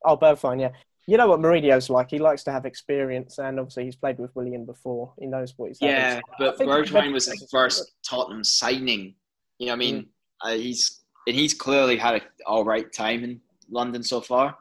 Oh, 0.06 0.18
Bergwijn, 0.18 0.60
yeah. 0.62 0.72
You 1.08 1.18
know 1.18 1.28
what 1.28 1.39
Mourinho's 1.39 1.89
like. 1.89 2.10
He 2.12 2.20
likes 2.20 2.43
to 2.43 2.51
have 2.51 2.66
experience, 2.66 3.38
and 3.39 3.60
obviously 3.60 3.86
he's 3.86 3.95
played 3.95 4.20
with 4.20 4.34
William 4.36 4.66
before. 4.66 5.14
He 5.20 5.26
knows 5.26 5.54
what 5.58 5.70
he's. 5.70 5.80
having. 5.80 5.95
Yeah, 5.95 6.16
So 6.16 6.20
I 6.20 6.36
but 6.49 6.58
think 6.58 6.70
Bergwijn 6.70 7.04
he's 7.06 7.14
was 7.14 7.26
better- 7.26 7.38
his 7.39 7.49
first 7.51 7.91
Tottenham 8.08 8.43
signing. 8.43 9.16
You 9.60 9.68
know, 9.68 9.72
what 9.72 9.76
I 9.76 9.80
mean, 9.80 10.06
uh, 10.43 10.51
he's 10.51 11.03
and 11.28 11.36
he's 11.36 11.53
clearly 11.53 11.97
had 11.97 12.15
an 12.15 12.21
all 12.45 12.63
right 12.63 12.91
time 12.91 13.24
in 13.24 13.41
London 13.69 14.03
so 14.03 14.21
far. 14.21 14.57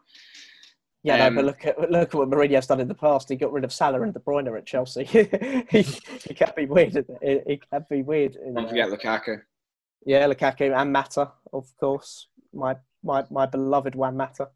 Yeah, 1.05 1.17
no, 1.17 1.27
um, 1.27 1.35
but 1.35 1.45
look 1.45 1.67
at 1.67 1.91
look 1.91 2.09
at 2.11 2.15
what 2.15 2.31
Mourinho's 2.31 2.67
done 2.67 2.81
in 2.81 2.87
the 2.87 2.95
past. 2.95 3.29
He 3.29 3.35
got 3.35 3.53
rid 3.53 3.65
of 3.65 3.73
Salah 3.73 4.03
and 4.03 4.15
De 4.15 4.21
Bruyne 4.21 4.57
at 4.57 4.67
Chelsea. 4.67 5.05
he, 5.71 5.83
he 5.83 6.35
can 6.35 6.53
be 6.57 6.67
weird. 6.67 7.05
He, 7.21 7.61
can 7.71 7.85
be 7.91 8.03
weird. 8.03 8.37
Don't 8.55 8.69
forget 8.69 8.89
Lukaku. 8.89 9.43
yeah, 10.07 10.29
Lukaku 10.29 10.77
and 10.77 10.93
Mata, 10.93 11.33
of 11.53 11.67
course. 11.79 12.29
My 12.55 12.77
my 13.03 13.25
my 13.31 13.47
beloved 13.47 13.97
Juan 13.97 14.17
Mata. 14.17 14.49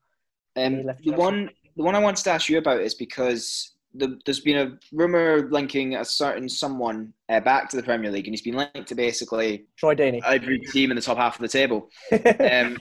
Um, 0.55 0.85
the 1.05 1.13
one, 1.13 1.51
the 1.77 1.83
one 1.83 1.95
I 1.95 1.99
wanted 1.99 2.25
to 2.25 2.31
ask 2.31 2.49
you 2.49 2.59
about 2.59 2.81
is 2.81 2.95
because 2.95 3.73
the, 3.99 4.19
there's 4.25 4.41
been 4.41 4.57
a 4.57 4.79
rumor 4.93 5.49
linking 5.51 5.97
a 5.97 6.05
certain 6.05 6.49
someone 6.49 7.13
uh, 7.29 7.41
back 7.41 7.69
to 7.71 7.77
the 7.77 7.83
Premier 7.83 8.11
League, 8.11 8.27
and 8.27 8.33
he's 8.33 8.43
been 8.43 8.57
linked 8.57 8.87
to 8.89 8.95
basically 8.95 9.67
Troy 9.77 9.95
Deeney. 9.95 10.21
every 10.25 10.59
team 10.59 10.91
in 10.91 10.97
the 10.97 11.03
top 11.03 11.19
half 11.19 11.37
of 11.37 11.43
the 11.43 11.49
table, 11.49 11.91
um, 12.13 12.79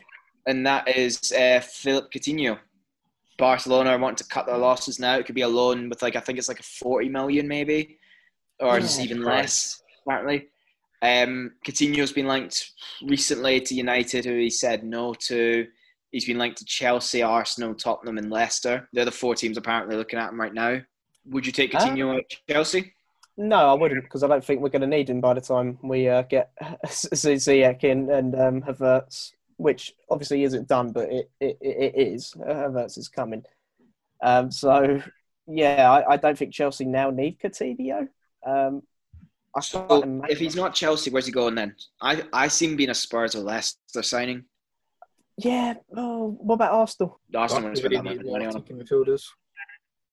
and 0.48 0.66
that 0.66 0.88
is 0.88 1.32
uh, 1.32 1.60
Philippe 1.62 2.08
Coutinho. 2.18 2.58
Barcelona 3.38 3.90
are 3.92 4.00
wanting 4.00 4.16
to 4.18 4.28
cut 4.28 4.46
their 4.46 4.58
losses 4.58 5.00
now. 5.00 5.18
It 5.18 5.26
could 5.26 5.36
be 5.36 5.42
a 5.42 5.48
loan 5.48 5.90
with 5.90 6.02
like 6.02 6.16
I 6.16 6.22
think 6.22 6.38
it's 6.38 6.48
like 6.48 6.60
a 6.60 6.64
forty 6.64 7.10
million 7.10 7.48
maybe, 7.48 7.98
or 8.60 8.80
just 8.80 9.00
even 9.00 9.22
Christ. 9.22 9.36
less 9.38 9.84
apparently. 10.06 10.48
Um, 11.02 11.52
Coutinho's 11.66 12.14
been 12.14 12.28
linked 12.28 12.72
recently 13.04 13.62
to 13.62 13.76
United, 13.76 14.26
who 14.26 14.38
he 14.38 14.50
said 14.50 14.84
no 14.84 15.14
to. 15.14 15.68
He's 16.12 16.26
been 16.26 16.38
linked 16.38 16.58
to 16.60 16.66
Chelsea, 16.66 17.22
Arsenal, 17.22 17.76
Tottenham, 17.76 18.18
and 18.18 18.32
Leicester. 18.32 18.88
They're 18.94 19.06
the 19.06 19.12
four 19.12 19.36
teams 19.36 19.58
apparently 19.58 19.98
looking 19.98 20.18
at 20.18 20.30
him 20.32 20.40
right 20.40 20.54
now. 20.54 20.80
Would 21.28 21.46
you 21.46 21.52
take 21.52 21.72
Coutinho 21.72 22.18
at 22.18 22.26
Chelsea? 22.50 22.94
No, 23.38 23.70
I 23.70 23.74
wouldn't 23.74 24.04
because 24.04 24.24
I 24.24 24.28
don't 24.28 24.44
think 24.44 24.62
we're 24.62 24.70
going 24.70 24.82
to 24.82 24.88
need 24.88 25.10
him 25.10 25.20
by 25.20 25.34
the 25.34 25.42
time 25.42 25.78
we 25.84 26.08
uh, 26.08 26.22
get 26.22 26.52
Ziyech 26.86 27.84
in 27.84 28.10
and 28.10 28.34
um, 28.36 28.62
Havertz, 28.62 29.32
which 29.58 29.94
obviously 30.10 30.44
isn't 30.44 30.68
done, 30.68 30.92
but 30.92 31.12
it, 31.12 31.30
it, 31.42 31.58
it 31.62 31.94
is. 31.96 32.34
Uh, 32.40 32.54
Havertz 32.54 32.98
is 32.98 33.10
coming. 33.10 33.44
Um, 34.24 34.52
so, 34.52 35.02
yeah, 35.48 35.92
I, 35.92 36.14
I 36.14 36.18
don't 36.18 36.38
think 36.38 36.54
Chelsea 36.54 36.86
now 36.86 37.10
need 37.10 37.40
Coutinho. 37.40 38.08
Um, 38.46 38.84
I 39.54 39.60
So 39.62 40.24
if 40.30 40.40
he's 40.40 40.56
not 40.56 40.74
Chelsea, 40.74 41.10
where's 41.12 41.26
he 41.26 41.32
going 41.32 41.56
then? 41.56 41.76
I, 42.02 42.24
I 42.32 42.48
see 42.48 42.68
him 42.68 42.76
being 42.78 42.90
a 42.90 42.96
Spurs 42.96 43.36
or 43.36 43.40
Leicester 43.40 44.02
signing. 44.04 44.46
yeah, 45.38 45.74
oh, 45.96 46.38
what 46.40 46.56
about 46.56 46.72
Arsenal? 46.72 47.20
The 47.30 47.38
Arsenal 47.40 47.64
want 47.64 47.76
to 47.76 47.80
spend 47.82 47.92
Really 47.94 48.16
that 48.16 48.24
need 48.24 48.32
money 48.32 48.46
on 48.46 48.56
him. 48.56 48.80
midfielders. 48.80 49.24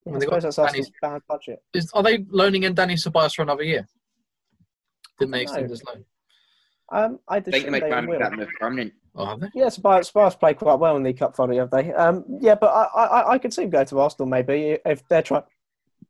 I 0.06 0.10
Well, 0.10 0.20
they 0.20 0.26
got 0.26 0.40
suppose 0.42 0.56
that's 0.56 0.72
Danny- 0.72 0.92
bad 1.00 1.22
budget. 1.28 1.62
Is, 1.74 1.90
are 1.94 2.02
they 2.02 2.24
loaning 2.28 2.64
in 2.64 2.74
Dani 2.74 2.94
Ceballos 2.94 3.34
for 3.34 3.42
another 3.42 3.62
year? 3.62 3.86
Didn't 5.18 5.32
they 5.32 5.42
extend 5.42 5.66
know. 5.66 5.70
his 5.70 5.84
loan? 5.84 6.04
Um, 6.90 7.18
I 7.28 7.36
I 7.36 7.40
think 7.40 7.54
just 7.54 7.64
they 7.66 7.70
might 7.70 7.88
try 7.88 7.98
and 7.98 8.08
make 8.08 8.18
that 8.18 8.32
move 8.32 8.48
permanent. 8.60 8.92
Oh, 9.14 9.24
have 9.26 9.40
they? 9.40 9.48
Yeah, 9.54 9.68
Spurs, 9.68 10.08
Spurs 10.08 10.34
played 10.34 10.58
quite 10.58 10.78
well 10.78 10.96
in 10.96 11.02
the 11.02 11.12
cup 11.12 11.36
final, 11.36 11.56
have 11.58 11.70
they? 11.70 11.92
Um, 11.92 12.24
yeah, 12.40 12.54
but 12.54 12.68
I, 12.68 12.84
I, 13.04 13.30
I 13.32 13.38
could 13.38 13.52
see 13.54 13.62
him 13.62 13.70
go 13.70 13.84
to 13.84 14.00
Arsenal 14.00 14.26
maybe 14.28 14.78
if 14.84 15.06
they're 15.08 15.22
trying. 15.22 15.44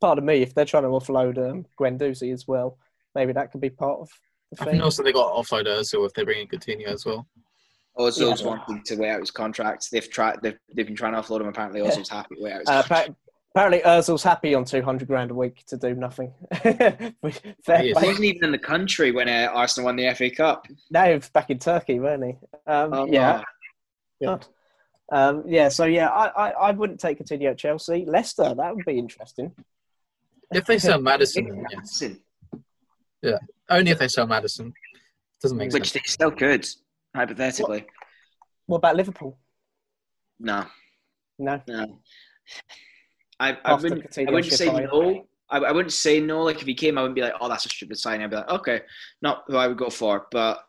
Pardon 0.01 0.25
me, 0.25 0.43
if 0.43 0.55
they're 0.55 0.65
trying 0.65 0.85
to 0.85 0.89
offload 0.89 1.39
um, 1.39 1.67
Guendouzi 1.79 2.33
as 2.33 2.49
well, 2.49 2.79
maybe 3.15 3.33
that 3.33 3.53
could 3.53 3.61
be 3.61 3.71
part 3.71 4.01
of 4.01 4.09
the 4.51 4.63
I 4.63 4.65
thing. 4.65 4.73
think 4.75 4.85
also 4.85 5.03
they 5.03 5.13
got 5.13 5.33
offload 5.35 5.67
Ozil 5.67 6.07
if 6.07 6.15
they 6.15 6.25
bring 6.25 6.41
in 6.41 6.49
Coutinho 6.49 6.87
as 6.89 7.05
well. 7.05 7.29
Ozil's 7.99 8.41
Yeah. 8.41 8.47
wanting 8.49 8.83
to 8.85 8.97
wait 8.97 9.11
out 9.11 9.21
his 9.21 9.31
contract. 9.31 9.89
They've 9.93 10.09
tried. 10.11 10.39
They've, 10.43 10.59
they've 10.75 10.87
been 10.87 10.97
trying 10.97 11.13
to 11.13 11.21
offload 11.21 11.43
him. 11.43 11.49
Apparently, 11.49 11.83
Yeah. 11.83 11.91
Ozil's 11.91 12.09
happy 12.09 12.37
to 12.37 12.43
wait 12.43 12.53
out 12.53 12.61
his 12.61 12.69
Uh, 12.69 12.83
contract. 12.83 13.09
appa- 13.11 13.17
apparently, 13.55 13.81
Özil's 13.81 14.23
happy 14.23 14.55
on 14.55 14.65
two 14.65 14.83
hundred 14.83 15.09
grand 15.09 15.31
a 15.31 15.35
week 15.35 15.65
to 15.67 15.77
do 15.77 15.95
nothing. 15.95 16.33
He 16.65 16.73
play. 17.65 17.93
wasn't 17.95 18.25
even 18.25 18.45
in 18.45 18.53
the 18.53 18.59
country 18.59 19.11
when 19.13 19.29
uh, 19.29 19.51
Arsenal 19.53 19.87
won 19.87 19.97
the 19.97 20.13
FA 20.15 20.31
Cup. 20.31 20.67
Now 20.91 21.13
he's 21.13 21.29
back 21.31 21.51
in 21.51 21.59
Turkey, 21.59 22.01
weren't 22.01 22.25
he? 22.25 22.31
Um, 22.67 22.93
Oh, 22.93 23.07
yeah, 23.07 23.43
God. 24.23 24.47
Um, 25.11 25.45
yeah. 25.47 25.69
So 25.69 25.85
yeah, 25.85 26.09
I, 26.09 26.27
I, 26.29 26.51
I 26.51 26.71
wouldn't 26.73 27.01
take 27.01 27.19
Coutinho 27.19 27.51
at 27.51 27.59
Chelsea. 27.59 28.05
Leicester, 28.07 28.55
that 28.55 28.75
would 28.77 28.85
be 28.85 28.99
interesting. 28.99 29.53
If 30.53 30.67
they 30.67 30.79
sell 30.79 31.01
Maddison, 31.01 31.49
then 31.49 31.65
yes. 31.71 32.03
Maddison, 33.23 33.39
Only 33.71 33.91
if 33.91 33.99
they 33.99 34.09
sell 34.09 34.27
Maddison. 34.27 34.73
Doesn't 35.41 35.57
make 35.59 35.73
which 35.73 35.91
sense. 35.91 35.93
they 35.93 36.01
still 36.11 36.31
could, 36.31 36.67
hypothetically. 37.17 37.85
What 38.67 38.79
about 38.79 38.97
Liverpool? 38.97 39.39
No, 40.39 40.67
No. 41.39 41.61
no. 41.69 41.99
I, 43.43 43.59
I 43.65 43.75
wouldn't. 43.75 44.19
I 44.19 44.31
wouldn't 44.31 44.53
say 44.53 44.73
no. 44.73 45.27
I, 45.51 45.59
I 45.59 45.73
wouldn't 45.73 45.93
say 45.93 46.21
no. 46.21 46.43
Like 46.45 46.61
if 46.61 46.67
he 46.67 46.75
came, 46.75 46.97
I 46.97 47.03
wouldn't 47.03 47.17
be 47.17 47.23
like, 47.23 47.35
"Oh, 47.41 47.49
that's 47.49 47.67
a 47.67 47.69
stupid 47.69 47.99
sign." 47.99 48.23
I'd 48.23 48.31
be 48.31 48.37
like, 48.37 48.49
"Okay, 48.49 48.83
not 49.21 49.45
who 49.49 49.57
I 49.57 49.67
would 49.67 49.77
go 49.77 49.91
for." 49.91 50.29
But 50.31 50.65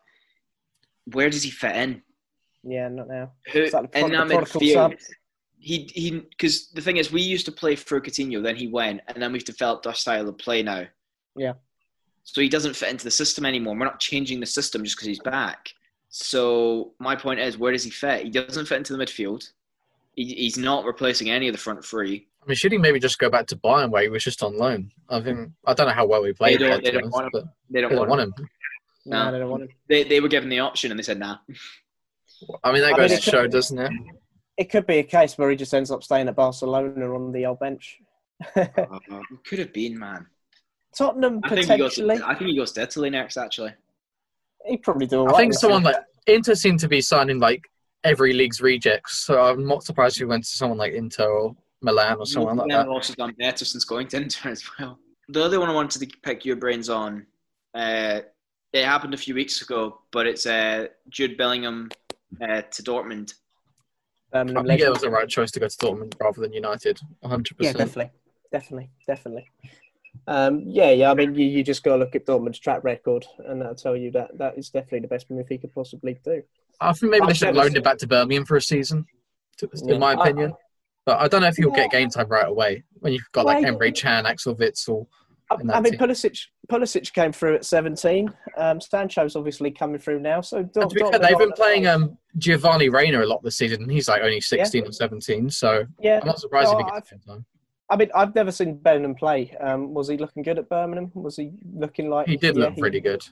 where 1.12 1.30
does 1.30 1.44
he 1.44 1.50
fit 1.50 1.76
in? 1.76 2.02
Yeah, 2.64 2.88
not 2.88 3.08
now. 3.08 3.30
Who 3.52 3.66
like 3.66 3.92
the 3.92 3.98
in 4.00 4.10
that 4.12 4.28
the 4.28 4.34
midfield? 4.34 5.00
He 5.58 5.88
he. 5.94 6.10
Because 6.30 6.70
the 6.70 6.80
thing 6.80 6.96
is, 6.96 7.12
we 7.12 7.22
used 7.22 7.46
to 7.46 7.52
play 7.52 7.76
for 7.76 8.00
Coutinho, 8.00 8.42
then 8.42 8.56
he 8.56 8.66
went, 8.66 9.02
and 9.06 9.22
then 9.22 9.32
we've 9.32 9.44
developed 9.44 9.86
our 9.86 9.94
style 9.94 10.28
of 10.28 10.36
play 10.38 10.62
now. 10.62 10.84
Yeah. 11.36 11.52
So 12.24 12.40
he 12.40 12.48
doesn't 12.48 12.74
fit 12.74 12.90
into 12.90 13.04
the 13.04 13.10
system 13.10 13.46
anymore. 13.46 13.76
We're 13.76 13.84
not 13.84 14.00
changing 14.00 14.40
the 14.40 14.46
system 14.46 14.82
just 14.82 14.96
because 14.96 15.06
he's 15.06 15.20
back. 15.20 15.72
So 16.08 16.94
my 16.98 17.14
point 17.14 17.38
is, 17.38 17.58
where 17.58 17.72
does 17.72 17.84
he 17.84 17.90
fit? 17.90 18.24
He 18.24 18.30
doesn't 18.30 18.66
fit 18.66 18.78
into 18.78 18.96
the 18.96 19.04
midfield. 19.04 19.50
He, 20.16 20.34
he's 20.34 20.56
not 20.56 20.84
replacing 20.84 21.28
any 21.30 21.48
of 21.48 21.52
the 21.52 21.60
front 21.60 21.84
three. 21.84 22.28
I 22.44 22.48
mean, 22.48 22.56
should 22.56 22.72
he 22.72 22.78
maybe 22.78 23.00
just 23.00 23.18
go 23.18 23.30
back 23.30 23.46
to 23.48 23.56
Bayern 23.56 23.90
where 23.90 24.02
he 24.02 24.08
was 24.10 24.22
just 24.22 24.42
on 24.42 24.58
loan? 24.58 24.90
I 25.08 25.20
think 25.20 25.50
I 25.66 25.72
don't 25.72 25.86
know 25.88 25.94
how 25.94 26.06
well 26.06 26.22
we 26.22 26.32
played. 26.34 26.60
They 26.60 26.68
don't- 26.68 26.84
they 26.84 26.90
don't 26.90 27.10
want 27.10 27.14
honest, 27.14 27.32
but 27.32 27.44
They 27.70 27.80
don't, 27.80 27.90
they 27.90 27.96
don't 27.96 28.08
want, 28.08 28.10
want 28.10 28.20
him. 28.22 28.34
him. 28.44 28.48
No, 29.06 29.24
No. 29.24 29.32
they 29.32 29.38
don't 29.38 29.50
want 29.50 29.62
him. 29.62 29.68
They, 29.88 30.04
they 30.04 30.20
were 30.20 30.28
given 30.28 30.48
the 30.50 30.58
option 30.60 30.90
and 30.90 30.98
they 30.98 31.02
said 31.04 31.18
nah. 31.18 31.38
I 32.62 32.72
mean, 32.72 32.82
that 32.82 32.92
I 32.94 32.96
goes 32.96 33.10
mean, 33.10 33.20
to 33.20 33.30
show, 33.30 33.42
could- 33.42 33.52
doesn't 33.52 33.78
it? 33.78 33.92
It 34.56 34.70
could 34.70 34.86
be 34.86 34.98
a 34.98 35.02
case 35.02 35.36
where 35.36 35.50
he 35.50 35.56
just 35.56 35.74
ends 35.74 35.90
up 35.90 36.04
staying 36.04 36.28
at 36.28 36.36
Barcelona 36.36 37.12
on 37.14 37.32
the 37.32 37.46
old 37.46 37.58
bench. 37.58 37.98
Uh, 38.54 38.66
could 39.46 39.58
have 39.58 39.72
been 39.72 39.98
man. 39.98 40.26
Tottenham 40.96 41.40
I 41.42 41.48
think 41.48 41.68
he 41.70 41.76
goes. 41.78 41.94
potentially. 41.94 42.18
To, 42.18 42.28
I 42.28 42.34
think 42.34 42.50
he 42.50 42.56
goes 42.56 42.72
to 42.72 42.82
Italy 42.82 43.10
next. 43.10 43.36
Actually, 43.36 43.72
He'd 44.66 44.82
probably 44.82 45.06
do 45.06 45.20
all 45.20 45.28
I 45.28 45.32
right 45.32 45.38
think 45.38 45.52
with 45.52 45.58
someone 45.60 45.82
like 45.82 45.96
Inter 46.26 46.54
seem 46.54 46.76
to 46.78 46.88
be 46.88 47.00
signing 47.00 47.40
like 47.40 47.62
every 48.04 48.32
league's 48.32 48.60
rejects, 48.60 49.16
so 49.24 49.42
I'm 49.42 49.66
not 49.66 49.82
surprised 49.82 50.16
if 50.16 50.20
he 50.20 50.24
went 50.24 50.44
to 50.44 50.50
someone 50.50 50.78
like 50.78 50.92
Inter 50.92 51.28
or 51.28 51.56
Milan 51.84 52.16
or 52.18 52.26
someone 52.26 52.56
like 52.56 52.68
They've 52.68 52.78
that. 52.78 52.88
also 52.88 53.14
done 53.14 53.34
better 53.38 53.64
since 53.64 53.84
going 53.84 54.08
to 54.08 54.16
Inter 54.16 54.50
as 54.56 54.64
well. 54.78 54.98
The 55.28 55.42
other 55.42 55.60
one 55.60 55.70
I 55.70 55.74
wanted 55.74 56.00
to 56.08 56.18
pick 56.22 56.44
your 56.44 56.56
brains 56.56 56.88
on, 56.88 57.26
uh, 57.74 58.20
it 58.72 58.84
happened 58.84 59.14
a 59.14 59.16
few 59.16 59.34
weeks 59.34 59.62
ago, 59.62 60.00
but 60.10 60.26
it's 60.26 60.46
uh, 60.46 60.88
Jude 61.08 61.36
Bellingham 61.36 61.90
uh, 62.42 62.62
to 62.62 62.82
Dortmund. 62.82 63.34
Birmingham 64.32 64.64
I 64.64 64.66
think 64.68 64.80
it 64.80 64.90
was 64.90 65.00
the 65.02 65.10
right 65.10 65.28
choice 65.28 65.50
to 65.52 65.60
go 65.60 65.68
to 65.68 65.76
Dortmund 65.76 66.14
rather 66.20 66.40
than 66.40 66.52
United. 66.52 67.00
100. 67.20 67.56
Yeah, 67.60 67.72
percent 67.72 67.78
definitely, 67.78 68.12
definitely, 68.50 68.90
definitely. 69.06 69.50
Um, 70.26 70.62
yeah, 70.66 70.90
yeah. 70.90 71.10
I 71.10 71.14
mean, 71.14 71.34
you, 71.34 71.46
you 71.46 71.62
just 71.62 71.82
got 71.84 71.92
to 71.94 71.98
look 71.98 72.14
at 72.16 72.26
Dortmund's 72.26 72.58
track 72.58 72.82
record, 72.84 73.26
and 73.46 73.60
that'll 73.60 73.74
tell 73.76 73.96
you 73.96 74.10
that 74.12 74.36
that 74.38 74.58
is 74.58 74.70
definitely 74.70 75.00
the 75.00 75.08
best 75.08 75.30
move 75.30 75.46
he 75.48 75.58
could 75.58 75.74
possibly 75.74 76.18
do. 76.24 76.42
I 76.80 76.92
think 76.92 77.12
maybe 77.12 77.22
I've 77.22 77.28
they 77.28 77.34
should 77.34 77.46
have 77.48 77.56
loaned 77.56 77.76
him 77.76 77.82
back 77.82 77.98
to 77.98 78.06
Birmingham 78.08 78.44
for 78.44 78.56
a 78.56 78.62
season, 78.62 79.06
to- 79.58 79.68
Yeah. 79.74 79.94
in 79.94 80.00
my 80.00 80.14
I- 80.14 80.22
opinion. 80.28 80.54
But 81.06 81.20
I 81.20 81.28
don't 81.28 81.42
know 81.42 81.48
if 81.48 81.56
he'll 81.56 81.68
Yeah. 81.70 81.76
get 81.84 81.90
game 81.90 82.08
time 82.08 82.28
right 82.28 82.48
away 82.48 82.84
when 83.00 83.12
you've 83.12 83.30
got 83.32 83.44
like 83.46 83.64
Emre 83.64 83.94
Can, 83.94 84.26
Axel 84.26 84.56
Witsel. 84.56 85.06
I, 85.50 85.56
I 85.74 85.80
mean, 85.80 85.92
team. 85.92 86.00
Pulisic, 86.00 86.46
Pulisic 86.70 87.12
came 87.12 87.30
through 87.30 87.56
at 87.56 87.66
17. 87.66 88.32
Um, 88.56 88.80
Sancho's 88.80 89.36
obviously 89.36 89.70
coming 89.70 89.98
through 89.98 90.20
now. 90.20 90.40
So 90.40 90.58
And 90.58 90.72
Dort- 90.72 90.88
to 90.90 90.94
be 90.94 91.00
fair, 91.02 91.18
they've 91.18 91.36
been 91.38 91.52
playing 91.52 91.86
um, 91.86 92.16
Giovanni 92.38 92.88
Reyna 92.88 93.22
a 93.22 93.26
lot 93.26 93.42
this 93.42 93.56
season, 93.58 93.82
and 93.82 93.92
he's 93.92 94.08
like 94.08 94.22
only 94.22 94.40
16 94.40 94.86
or 94.86 94.92
17. 94.92 95.50
So 95.50 95.84
Yeah, 96.00 96.20
I'm 96.22 96.26
not 96.26 96.38
surprised 96.40 96.72
if 96.72 96.78
he 96.78 96.84
gets 96.90 97.10
game 97.10 97.20
time. 97.26 97.44
I 97.90 97.96
mean, 97.96 98.10
I've 98.14 98.34
never 98.34 98.50
seen 98.50 98.78
Birmingham 98.78 99.14
play. 99.14 99.54
Um, 99.60 99.92
was 99.92 100.08
he 100.08 100.16
looking 100.16 100.42
good 100.42 100.58
at 100.58 100.70
Birmingham? 100.70 101.10
Was 101.14 101.36
he 101.36 101.52
looking 101.74 102.08
like 102.08 102.26
He 102.26 102.38
did 102.38 102.56
yeah, 102.56 102.64
look 102.64 102.78
pretty 102.78 103.00
good. 103.00 103.22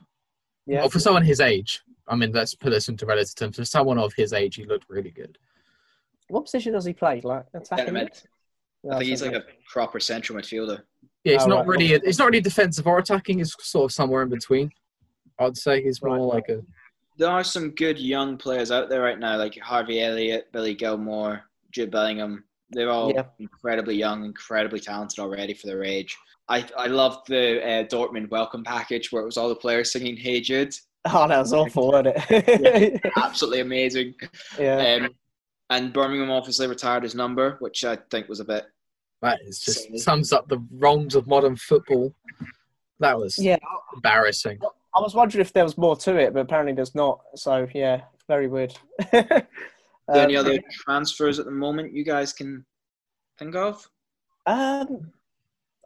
Yeah, 0.66 0.80
Well, 0.80 0.90
for 0.90 0.98
someone 1.00 1.24
his 1.24 1.40
age, 1.40 1.80
I 2.06 2.14
mean, 2.14 2.32
let's 2.32 2.54
put 2.54 2.70
this 2.70 2.90
into 2.90 3.06
relative 3.06 3.34
terms. 3.34 3.56
For 3.56 3.64
someone 3.64 3.98
of 3.98 4.12
his 4.12 4.34
age, 4.34 4.56
he 4.56 4.66
looked 4.66 4.84
really 4.90 5.10
good. 5.10 5.38
What 6.32 6.44
position 6.46 6.72
does 6.72 6.84
he 6.86 6.92
play? 6.94 7.20
Like 7.22 7.44
attacking? 7.54 7.86
Centre 7.86 7.92
mid. 7.92 8.08
Yeah, 8.84 8.94
I 8.94 8.98
think 8.98 9.10
he's 9.10 9.20
centre 9.20 9.36
like 9.36 9.44
a 9.44 9.70
proper 9.70 10.00
central 10.00 10.38
midfielder. 10.38 10.80
Yeah, 11.24 11.34
he's 11.34 11.42
Oh, 11.42 11.46
not 11.46 11.58
right. 11.66 11.78
really. 11.78 12.00
He's 12.04 12.18
not 12.18 12.26
really 12.30 12.40
defensive 12.40 12.86
or 12.86 12.98
attacking. 12.98 13.38
He's 13.38 13.54
sort 13.60 13.90
of 13.90 13.92
somewhere 13.94 14.22
in 14.22 14.30
between. 14.30 14.70
I'd 15.38 15.56
say 15.56 15.82
he's 15.82 16.02
more 16.02 16.16
Right. 16.16 16.34
like 16.36 16.48
a. 16.48 16.62
There 17.18 17.28
are 17.30 17.44
some 17.44 17.70
good 17.72 17.98
young 17.98 18.38
players 18.38 18.70
out 18.70 18.88
there 18.88 19.02
right 19.02 19.18
now, 19.18 19.36
like 19.36 19.58
Harvey 19.58 20.02
Elliott, 20.02 20.50
Billy 20.52 20.74
Gilmour, 20.74 21.42
Jude 21.70 21.90
Bellingham. 21.90 22.44
They're 22.70 22.90
all 22.90 23.12
Yeah. 23.12 23.24
incredibly 23.38 23.94
young, 23.96 24.24
incredibly 24.24 24.80
talented 24.80 25.18
already 25.18 25.52
for 25.52 25.66
their 25.66 25.84
age. 25.84 26.16
I 26.48 26.66
I 26.76 26.86
loved 26.86 27.28
the 27.28 27.62
uh, 27.62 27.84
Dortmund 27.84 28.30
welcome 28.30 28.64
package 28.64 29.12
where 29.12 29.22
it 29.22 29.26
was 29.26 29.36
all 29.36 29.50
the 29.50 29.54
players 29.54 29.92
singing 29.92 30.16
"Hey 30.16 30.40
Jude." 30.40 30.74
Oh, 31.04 31.28
that 31.28 31.38
was 31.38 31.52
awful, 31.60 31.88
wasn't 31.92 32.16
it? 32.30 33.00
Absolutely 33.16 33.60
amazing. 33.60 34.14
yeah. 34.58 34.98
Um, 35.02 35.14
and 35.76 35.92
Birmingham 35.92 36.30
obviously 36.30 36.66
retired 36.66 37.02
his 37.02 37.14
number, 37.14 37.56
which 37.60 37.84
I 37.84 37.96
think 38.10 38.28
was 38.28 38.40
a 38.40 38.44
bit. 38.44 38.66
That 39.22 39.38
is 39.46 39.60
just 39.60 39.84
Silly. 39.84 39.98
sums 39.98 40.32
up 40.32 40.48
the 40.48 40.58
wrongs 40.72 41.14
of 41.14 41.26
modern 41.26 41.56
football. 41.56 42.14
That 43.00 43.18
was 43.18 43.38
yeah, 43.38 43.56
embarrassing. 43.94 44.58
I 44.94 45.00
was 45.00 45.14
wondering 45.14 45.40
if 45.40 45.52
there 45.52 45.64
was 45.64 45.78
more 45.78 45.96
to 45.96 46.16
it, 46.16 46.34
but 46.34 46.40
apparently 46.40 46.74
there's 46.74 46.94
not. 46.94 47.20
So 47.36 47.66
yeah, 47.74 48.02
very 48.28 48.48
weird. 48.48 48.74
Are 49.12 50.14
there 50.14 50.24
any 50.24 50.36
Um, 50.36 50.44
other 50.44 50.58
transfers 50.84 51.38
at 51.38 51.46
the 51.46 51.50
moment 51.52 51.94
you 51.94 52.04
guys 52.04 52.32
can 52.32 52.66
think 53.38 53.54
of? 53.54 53.88
Um, 54.46 55.12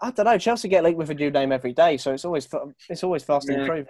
I 0.02 0.10
don't 0.10 0.24
know. 0.26 0.38
Chelsea 0.38 0.68
get 0.68 0.82
linked 0.82 0.98
with 0.98 1.10
a 1.10 1.14
new 1.14 1.30
name 1.30 1.52
every 1.52 1.72
day, 1.72 1.96
so 1.96 2.12
it's 2.12 2.24
always 2.24 2.48
it's 2.88 3.04
always 3.04 3.22
fast 3.22 3.48
Yeah. 3.48 3.60
improving. 3.60 3.86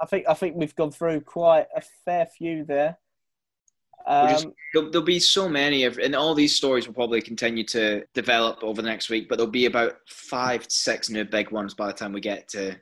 I 0.00 0.06
think 0.06 0.26
I 0.28 0.34
think 0.34 0.56
we've 0.56 0.74
gone 0.74 0.90
through 0.92 1.20
quite 1.22 1.66
a 1.76 1.82
fair 2.04 2.26
few 2.26 2.64
there. 2.64 2.98
Just- 4.06 4.46
Um, 4.46 4.54
There'll, 4.72 4.90
there'll 4.90 5.06
be 5.06 5.20
so 5.20 5.48
many 5.48 5.84
of, 5.84 5.98
and 5.98 6.16
all 6.16 6.34
these 6.34 6.56
stories 6.56 6.86
will 6.86 6.94
probably 6.94 7.22
continue 7.22 7.62
to 7.64 8.04
develop 8.12 8.62
over 8.64 8.82
the 8.82 8.88
next 8.88 9.08
week. 9.08 9.28
But 9.28 9.36
there'll 9.38 9.50
be 9.50 9.66
about 9.66 9.98
five, 10.08 10.66
six 10.68 11.08
new 11.10 11.24
big 11.24 11.50
ones 11.52 11.74
by 11.74 11.86
the 11.86 11.92
time 11.92 12.12
we 12.12 12.20
get 12.20 12.48
to. 12.48 12.76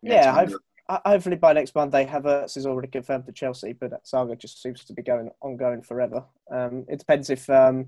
Yeah, 0.00 0.32
Monday. 0.32 0.54
hopefully 0.88 1.36
by 1.36 1.54
next 1.54 1.74
Monday, 1.74 2.06
Havertz 2.06 2.56
is 2.56 2.66
already 2.66 2.88
confirmed 2.88 3.26
to 3.26 3.32
Chelsea, 3.32 3.72
but 3.72 3.90
that 3.90 4.06
saga 4.06 4.36
just 4.36 4.62
seems 4.62 4.84
to 4.84 4.92
be 4.92 5.02
going 5.02 5.30
ongoing 5.40 5.82
forever. 5.82 6.24
Um, 6.52 6.84
it 6.88 6.98
depends 7.00 7.30
if 7.30 7.48
um, 7.50 7.86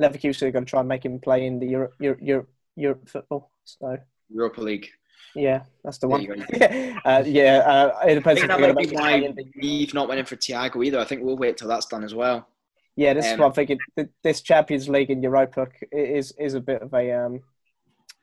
Leverkusen 0.00 0.42
are 0.48 0.52
going 0.52 0.64
to 0.64 0.70
try 0.70 0.80
and 0.80 0.88
make 0.88 1.04
him 1.04 1.18
play 1.20 1.44
in 1.46 1.58
the 1.58 1.66
Europe, 1.66 1.94
Europe, 2.00 2.20
Europe, 2.22 2.48
Europe 2.76 3.08
football. 3.08 3.50
So 3.64 3.98
Europa 4.30 4.60
League. 4.60 4.88
Yeah, 5.34 5.62
that's 5.82 5.98
the 5.98 6.08
one. 6.08 6.26
uh, 7.04 7.22
yeah, 7.26 7.62
uh, 7.66 7.98
it 8.06 8.10
I 8.10 8.14
depends 8.14 8.40
think 8.40 8.52
that 8.52 8.60
might 8.60 8.76
be 8.76 8.94
why 8.94 9.34
we've 9.60 9.94
not 9.94 10.08
went 10.08 10.20
in 10.20 10.26
for 10.26 10.36
Thiago 10.36 10.84
either. 10.84 10.98
I 10.98 11.04
think 11.04 11.22
we'll 11.22 11.36
wait 11.36 11.56
till 11.56 11.68
that's 11.68 11.86
done 11.86 12.04
as 12.04 12.14
well. 12.14 12.48
Yeah, 12.96 13.14
this 13.14 13.26
is 13.26 13.32
Um, 13.32 13.40
what 13.40 13.46
I'm 13.46 13.52
thinking. 13.52 13.78
This 14.22 14.40
Champions 14.40 14.88
League 14.88 15.10
in 15.10 15.22
Europa 15.22 15.66
is 15.90 16.32
is 16.38 16.54
a 16.54 16.60
bit 16.60 16.82
of 16.82 16.94
a 16.94 17.10
um, 17.12 17.40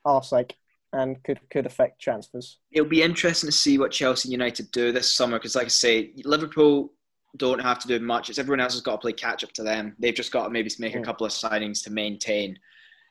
arse 0.06 0.32
ache 0.34 0.56
and 0.94 1.22
could 1.24 1.40
could 1.50 1.66
affect 1.66 2.02
transfers. 2.02 2.58
It'll 2.72 2.88
be 2.90 3.04
interesting 3.04 3.50
to 3.50 3.56
see 3.56 3.78
what 3.78 3.92
Chelsea 3.92 4.30
United 4.30 4.72
do 4.72 4.92
this 4.92 5.14
summer 5.14 5.38
because, 5.38 5.56
like 5.56 5.66
I 5.66 5.70
say, 5.70 6.12
Liverpool 6.24 6.92
don't 7.38 7.60
have 7.60 7.80
to 7.80 7.88
do 7.88 8.00
much. 8.00 8.30
It's 8.30 8.40
everyone 8.40 8.60
else 8.62 8.74
has 8.74 8.82
got 8.82 8.94
to 8.94 8.98
play 9.00 9.14
catch 9.14 9.44
up 9.44 9.52
to 9.54 9.64
them. 9.64 9.96
They've 10.00 10.14
just 10.14 10.32
got 10.32 10.46
to 10.46 10.50
maybe 10.50 10.70
make 10.80 10.96
a 10.96 11.00
Mm. 11.00 11.04
couple 11.06 11.26
of 11.26 11.32
signings 11.34 11.84
to 11.84 11.92
maintain. 11.92 12.58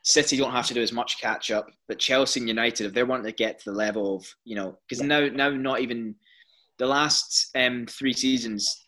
City 0.03 0.37
don't 0.37 0.53
have 0.53 0.67
to 0.67 0.75
do 0.75 0.83
as 0.83 0.93
much 0.93 1.21
catch 1.21 1.51
up, 1.51 1.67
but 1.87 1.99
Chelsea 1.99 2.41
and 2.41 2.49
United, 2.49 2.87
if 2.87 2.95
they 2.95 3.03
want 3.03 3.25
to 3.25 3.33
get 3.33 3.59
to 3.59 3.71
the 3.71 3.77
level 3.77 4.17
of 4.17 4.35
you 4.45 4.57
know, 4.57 4.79
because 4.89 5.03
now 5.03 5.29
now 5.29 5.51
not 5.51 5.81
even 5.81 6.15
the 6.79 6.87
last 6.87 7.51
um, 7.55 7.87
three 7.87 8.15
seasons, 8.15 8.85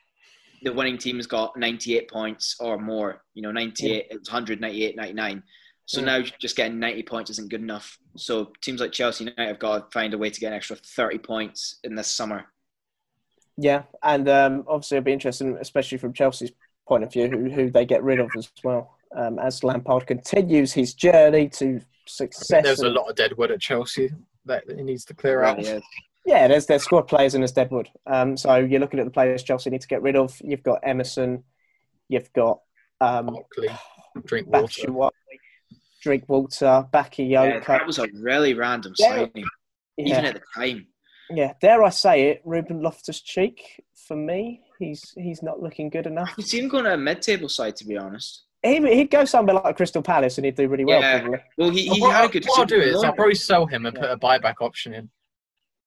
the 0.63 0.73
winning 0.73 0.97
team's 0.97 1.27
got 1.27 1.57
98 1.59 2.11
points 2.11 2.57
or 2.59 2.79
more. 2.79 3.23
You 3.35 3.43
know, 3.43 3.53
98, 3.53 4.07
it 4.11 4.19
was 4.19 4.29
100, 4.31 4.61
98, 4.61 4.97
99. 4.97 5.43
So 5.85 6.01
Mm. 6.01 6.05
now 6.05 6.21
just 6.41 6.57
getting 6.57 6.79
90 6.79 7.03
points 7.03 7.31
isn't 7.33 7.51
good 7.51 7.61
enough. 7.61 7.99
So 8.17 8.53
teams 8.63 8.81
like 8.81 8.93
Chelsea 8.93 9.25
and 9.25 9.35
United 9.37 9.53
have 9.53 9.59
got 9.59 9.91
to 9.91 9.93
find 9.93 10.15
a 10.15 10.19
way 10.19 10.31
to 10.31 10.41
get 10.41 10.49
an 10.49 10.55
extra 10.55 10.77
30 10.77 11.19
points 11.19 11.81
in 11.85 11.95
this 11.95 12.11
summer. 12.11 12.47
Yeah, 13.59 13.83
and 14.03 14.29
um, 14.29 14.65
obviously 14.67 14.97
it'll 14.97 15.05
be 15.05 15.13
interesting, 15.13 15.59
especially 15.61 15.99
from 15.99 16.15
Chelsea's 16.15 16.53
point 16.89 17.05
of 17.05 17.13
view, 17.13 17.29
who, 17.29 17.51
who 17.51 17.71
they 17.71 17.85
get 17.85 18.03
rid 18.03 18.21
of 18.21 18.31
as 18.39 18.51
well. 18.65 18.97
Um, 19.17 19.39
as 19.39 19.63
Lampard 19.63 20.07
continues 20.07 20.73
his 20.73 20.95
journey 20.95 21.49
to 21.51 21.81
success. 22.07 22.49
think 22.49 22.65
there's 22.65 22.81
a 22.81 22.89
lot 22.89 23.09
of 23.11 23.15
deadwood 23.17 23.51
at 23.51 23.61
Chelsea 23.61 24.11
that 24.47 24.65
he 24.69 24.83
needs 24.83 25.05
to 25.07 25.15
clear 25.15 25.43
out. 25.43 25.59
Really 25.59 25.69
is. 25.71 25.83
Yeah, 26.25 26.47
there's 26.49 26.67
there's 26.67 26.85
squad 26.85 27.03
players 27.03 27.35
and 27.35 27.43
there's 27.43 27.53
Deadwood. 27.53 27.89
Um, 28.07 28.37
so 28.37 28.57
you're 28.57 28.81
looking 28.81 29.01
at 29.01 29.05
the 29.05 29.11
players 29.11 29.43
Chelsea 29.43 29.71
need 29.71 29.81
to 29.81 29.89
get 29.89 30.03
rid 30.03 30.17
of. 30.17 30.37
You've 30.41 30.63
got 30.63 30.81
Emerson, 30.85 31.43
you've 32.09 32.33
got 32.33 32.61
um, 33.01 33.27
Barkley, 33.27 33.69
Drinkwater. 34.25 34.67
Batshuayi, 34.89 35.11
Drinkwater, 36.03 36.89
Yeah, 37.19 37.61
that 37.67 37.87
was 37.87 37.99
a 37.99 38.09
really 38.15 38.55
random 38.55 38.95
Yeah. 38.99 39.09
signing, 39.09 39.45
even 39.99 40.11
Yeah, 40.11 40.19
at 40.29 40.35
the 40.35 40.43
time. 40.55 40.87
yeah. 41.31 41.53
Dare 41.61 41.83
I 41.83 41.91
say 41.91 42.29
it? 42.31 42.43
Ruben 42.45 42.83
Loftus 42.83 43.21
Cheek 43.21 43.83
for 44.07 44.17
me, 44.17 44.63
he's 44.79 45.13
he's 45.17 45.43
not 45.43 45.61
looking 45.61 45.91
good 45.91 46.07
I 46.07 46.11
enough. 46.11 46.35
could 46.35 46.47
see 46.47 46.61
him 46.61 46.69
going 46.69 46.85
to 46.85 46.95
a 46.95 46.97
mid-table 46.97 47.49
side, 47.49 47.77
to 47.77 47.85
be 47.87 47.97
honest. 47.97 48.45
He, 48.63 48.79
he'd 48.95 49.11
go 49.11 49.25
somewhere 49.25 49.57
like 49.57 49.77
Crystal 49.77 50.03
Palace 50.03 50.39
and 50.39 50.45
he'd 50.45 50.55
do 50.55 50.69
really 50.69 50.85
well. 50.85 51.01
Yeah. 51.01 51.21
Probably. 51.21 51.41
Well, 51.59 51.71
he, 51.71 51.89
he 51.89 52.01
what, 52.01 52.15
had 52.15 52.25
a 52.27 52.29
good. 52.29 52.45
what 52.47 52.61
I'll 52.61 52.67
do 52.67 52.81
is. 52.81 53.03
I'll 53.03 53.13
probably 53.13 53.35
sell 53.35 53.67
him 53.67 53.87
and 53.87 53.97
Yeah. 53.97 54.03
put 54.03 54.11
a 54.11 54.17
buyback 54.17 54.55
option 54.61 54.95
in. 54.95 55.11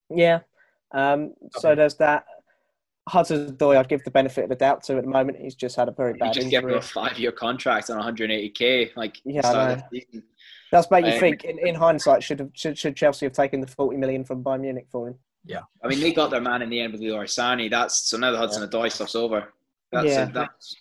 Yeah. 0.10 0.40
Um, 0.94 1.34
so 1.58 1.70
Okay. 1.70 1.76
there's 1.76 1.96
that. 1.96 2.26
Hudson-Odoi, 3.08 3.78
I'd 3.78 3.88
give 3.88 4.04
the 4.04 4.10
benefit 4.12 4.46
of 4.46 4.50
the 4.50 4.56
doubt 4.56 4.84
to 4.86 4.98
at 4.98 5.04
the 5.04 5.10
moment. 5.10 5.38
He's 5.40 5.54
just 5.56 5.76
had 5.76 5.88
a 5.88 5.92
very 5.92 6.14
You 6.14 6.20
bad 6.20 6.34
just 6.34 6.50
give 6.50 6.64
him 6.64 6.74
a 6.74 6.82
five-year 6.82 7.32
contract 7.34 7.90
on 7.92 8.00
180k, 8.02 8.96
like 8.96 9.22
Yeah, 9.24 9.42
start 9.42 9.56
I 9.56 9.72
of 9.74 9.84
the 9.92 10.02
season. 10.02 10.24
Does 10.72 10.90
make 10.90 11.06
you 11.06 11.12
Um, 11.14 11.20
think, 11.20 11.44
in, 11.44 11.60
in 11.60 11.76
hindsight, 11.76 12.24
should, 12.24 12.40
have, 12.40 12.50
should 12.56 12.78
should 12.78 12.96
Chelsea 12.96 13.28
have 13.28 13.34
taken 13.34 13.62
the 13.62 13.68
40 13.68 13.98
million 13.98 14.26
from 14.26 14.44
Bayern 14.44 14.62
Munich 14.62 14.88
for 14.92 15.08
him? 15.10 15.16
Yeah, 15.46 15.62
I 15.84 15.88
mean, 15.88 16.00
they 16.00 16.12
got 16.12 16.32
their 16.32 16.42
man 16.42 16.64
in 16.64 16.70
the 16.72 16.82
end 16.82 16.94
with 16.94 17.02
Leroy 17.02 17.26
Sane. 17.28 17.70
That's 17.70 18.10
so 18.10 18.18
now 18.18 18.32
the 18.32 18.38
Hudson 18.40 18.68
Odoi 18.68 18.92
stuff's 18.92 19.16
over. 19.16 19.54
That's 19.92 20.08
Yeah. 20.08 20.24
it. 20.28 20.34
That's 20.34 20.76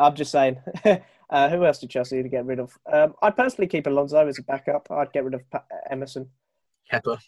I'm 0.00 0.14
just 0.14 0.32
saying. 0.32 0.58
uh, 1.30 1.48
who 1.50 1.64
else 1.64 1.78
did 1.78 1.90
Chelsea 1.90 2.16
need 2.16 2.22
to 2.24 2.28
get 2.28 2.46
rid 2.46 2.58
of? 2.58 2.76
Um, 2.90 3.14
I'd 3.22 3.36
personally 3.36 3.68
keep 3.68 3.86
Alonso 3.86 4.26
as 4.26 4.38
a 4.38 4.42
backup. 4.42 4.90
I'd 4.90 5.12
get 5.12 5.24
rid 5.24 5.34
of 5.34 5.48
Pa- 5.50 5.64
Emerson. 5.90 6.28
Kepa. 6.92 7.18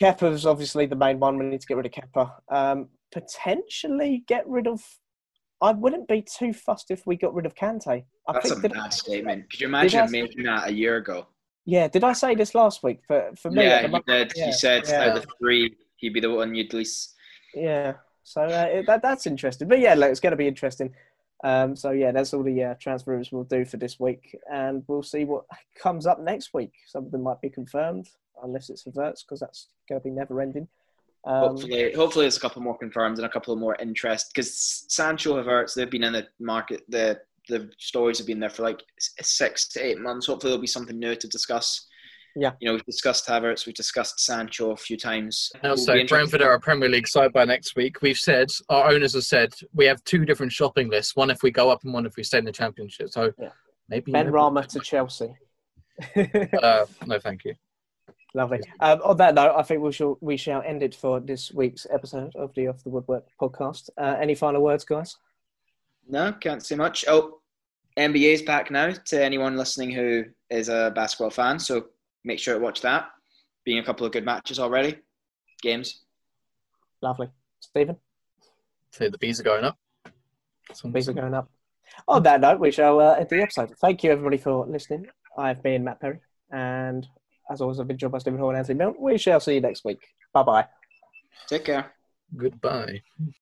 Kepa's 0.00 0.46
obviously 0.46 0.86
the 0.86 0.96
main 0.96 1.18
one. 1.18 1.36
We 1.38 1.44
need 1.46 1.60
to 1.60 1.66
get 1.66 1.76
rid 1.76 1.86
of 1.86 1.92
Kepa. 1.92 2.32
Um, 2.48 2.88
potentially 3.12 4.24
get 4.26 4.48
rid 4.48 4.66
of. 4.66 4.82
I 5.60 5.72
wouldn't 5.72 6.08
be 6.08 6.22
too 6.22 6.54
fussed 6.54 6.90
if 6.90 7.06
we 7.06 7.16
got 7.16 7.34
rid 7.34 7.44
of 7.44 7.54
Kante. 7.54 8.04
I 8.26 8.32
that's 8.32 8.46
a 8.50 8.54
think. 8.54 8.62
Did, 8.62 8.72
bad 8.72 8.92
statement. 8.94 9.50
Could 9.50 9.60
you 9.60 9.66
imagine 9.66 10.00
I- 10.00 10.06
making 10.06 10.44
that 10.44 10.68
a 10.68 10.72
year 10.72 10.96
ago? 10.96 11.26
yeah, 11.66 11.86
did 11.88 12.02
I 12.04 12.14
say 12.14 12.34
this 12.34 12.54
last 12.54 12.82
week? 12.82 13.00
For 13.06 13.30
for 13.36 13.50
me, 13.50 13.64
yeah, 13.64 13.70
at 13.70 13.82
you 13.82 13.88
moment- 13.88 14.06
did. 14.06 14.32
yeah, 14.36 14.46
you 14.46 14.52
said 14.52 14.84
yeah. 14.88 15.02
out 15.10 15.16
of 15.16 15.22
the 15.22 15.28
three, 15.38 15.76
he'd 15.96 16.14
be 16.14 16.20
the 16.20 16.30
one 16.30 16.54
you'd 16.54 16.72
least. 16.72 17.14
Yeah, 17.54 17.94
so 18.30 18.42
uh, 18.42 18.68
it- 18.70 18.86
that 18.86 19.02
that's 19.02 19.26
interesting. 19.26 19.66
But 19.68 19.80
yeah, 19.80 19.94
look, 19.94 20.10
it's 20.10 20.20
going 20.20 20.30
to 20.32 20.36
be 20.36 20.48
interesting. 20.48 20.94
Um, 21.42 21.74
so 21.74 21.90
yeah, 21.90 22.12
that's 22.12 22.32
all 22.34 22.42
the 22.42 22.62
uh, 22.62 22.74
transfers 22.80 23.32
we'll 23.32 23.44
do 23.44 23.64
for 23.64 23.76
this 23.78 23.98
week, 23.98 24.36
and 24.52 24.84
we'll 24.86 25.02
see 25.02 25.24
what 25.24 25.44
comes 25.82 26.06
up 26.06 26.20
next 26.20 26.52
week. 26.54 26.72
Some 26.86 27.06
of 27.06 27.10
them 27.10 27.22
might 27.22 27.40
be 27.40 27.48
confirmed, 27.48 28.08
unless 28.42 28.70
it's 28.70 28.86
reverts, 28.86 29.22
because 29.22 29.40
that's 29.40 29.68
going 29.88 30.00
to 30.00 30.04
be 30.04 30.10
never 30.10 30.40
ending. 30.40 30.68
Um, 31.24 31.40
hopefully, 31.48 31.92
hopefully, 31.94 32.24
there's 32.24 32.36
a 32.36 32.40
couple 32.40 32.62
more 32.62 32.78
confirmed 32.78 33.18
and 33.18 33.26
a 33.26 33.30
couple 33.30 33.54
more 33.56 33.76
interest 33.80 34.30
because 34.32 34.84
Sancho 34.88 35.42
Havertz 35.42 35.74
they've 35.74 35.90
been 35.90 36.04
in 36.04 36.12
the 36.12 36.26
market. 36.38 36.82
The 36.88 37.20
the 37.48 37.70
stories 37.78 38.18
have 38.18 38.26
been 38.26 38.38
there 38.38 38.50
for 38.50 38.62
like 38.62 38.82
six 38.98 39.66
to 39.68 39.84
eight 39.84 39.98
months. 39.98 40.26
Hopefully, 40.26 40.50
there'll 40.50 40.60
be 40.60 40.66
something 40.66 40.98
new 40.98 41.16
to 41.16 41.26
discuss. 41.28 41.86
Yeah. 42.36 42.52
you 42.60 42.66
know, 42.66 42.74
we've 42.74 42.84
discussed 42.84 43.26
Havertz, 43.26 43.66
we've 43.66 43.74
discussed 43.74 44.20
Sancho 44.20 44.70
a 44.70 44.76
few 44.76 44.96
times. 44.96 45.50
And 45.62 45.74
we'll 45.76 46.06
Brentford 46.06 46.42
are 46.42 46.54
a 46.54 46.60
Premier 46.60 46.88
League 46.88 47.08
side 47.08 47.32
by 47.32 47.44
next 47.44 47.74
week. 47.76 48.02
We've 48.02 48.16
said, 48.16 48.48
our 48.68 48.90
owners 48.90 49.14
have 49.14 49.24
said, 49.24 49.52
we 49.74 49.84
have 49.86 50.02
two 50.04 50.24
different 50.24 50.52
shopping 50.52 50.88
lists 50.88 51.16
one 51.16 51.30
if 51.30 51.42
we 51.42 51.50
go 51.50 51.70
up 51.70 51.82
and 51.84 51.92
one 51.92 52.06
if 52.06 52.16
we 52.16 52.22
stay 52.22 52.38
in 52.38 52.44
the 52.44 52.52
Championship. 52.52 53.08
So 53.10 53.32
Yeah. 53.38 53.48
maybe. 53.88 54.12
ben 54.12 54.30
Rama 54.30 54.64
to 54.66 54.80
Chelsea. 54.80 55.34
Uh, 56.62 56.86
no, 57.06 57.18
thank 57.18 57.44
you. 57.44 57.54
Lovely. 58.32 58.60
Um, 58.80 59.00
on 59.04 59.16
that 59.18 59.34
note, 59.34 59.54
I 59.56 59.62
think 59.62 59.82
we 59.82 59.92
shall 59.92 60.16
we 60.20 60.36
shall 60.36 60.62
end 60.62 60.82
it 60.82 60.94
for 60.94 61.20
this 61.20 61.52
week's 61.52 61.86
episode 61.92 62.32
of 62.36 62.54
the 62.54 62.68
Off 62.68 62.82
the 62.84 62.90
Woodwork 62.90 63.24
podcast. 63.40 63.90
Uh, 63.98 64.16
any 64.20 64.34
final 64.34 64.62
words, 64.62 64.84
guys? 64.84 65.16
No, 66.08 66.32
can't 66.32 66.64
say 66.64 66.76
much. 66.76 67.04
Oh, 67.08 67.40
NBA's 67.98 68.42
back 68.42 68.70
now 68.70 68.92
to 69.06 69.22
anyone 69.22 69.56
listening 69.56 69.90
who 69.90 70.24
is 70.48 70.68
a 70.68 70.92
basketball 70.94 71.30
fan. 71.30 71.58
So 71.58 71.86
make 72.24 72.38
sure 72.38 72.54
to 72.54 72.60
watch 72.60 72.80
that. 72.82 73.08
Being 73.64 73.78
a 73.78 73.84
couple 73.84 74.06
of 74.06 74.12
good 74.12 74.24
matches 74.24 74.58
already, 74.58 74.96
games. 75.62 76.02
Lovely, 77.02 77.28
Stephen. 77.60 77.96
So 78.92 79.08
the 79.08 79.18
bees 79.18 79.40
are 79.40 79.44
going 79.44 79.64
up. 79.64 79.78
Bees 80.92 81.08
are 81.08 81.12
going 81.12 81.34
up. 81.34 81.50
On 82.08 82.22
that 82.22 82.40
note, 82.40 82.60
we 82.60 82.70
shall 82.70 83.00
uh, 83.00 83.14
end 83.14 83.28
the 83.28 83.42
episode. 83.42 83.74
Thank 83.80 84.02
you, 84.02 84.12
everybody, 84.12 84.36
for 84.36 84.66
listening. 84.66 85.06
I've 85.36 85.62
been 85.62 85.84
Matt 85.84 86.00
Perry, 86.00 86.20
and 86.50 87.06
as 87.50 87.60
always, 87.60 87.80
I've 87.80 87.88
been 87.88 87.98
joined 87.98 88.12
by 88.12 88.18
Stephen 88.18 88.38
Hall 88.38 88.50
and 88.50 88.58
Anthony 88.58 88.78
Milne. 88.78 88.94
We 88.98 89.18
shall 89.18 89.40
see 89.40 89.54
you 89.54 89.60
next 89.60 89.84
week. 89.84 90.00
Bye 90.32 90.42
bye. 90.42 90.66
Take 91.48 91.64
care. 91.64 91.92
Goodbye. 92.36 93.02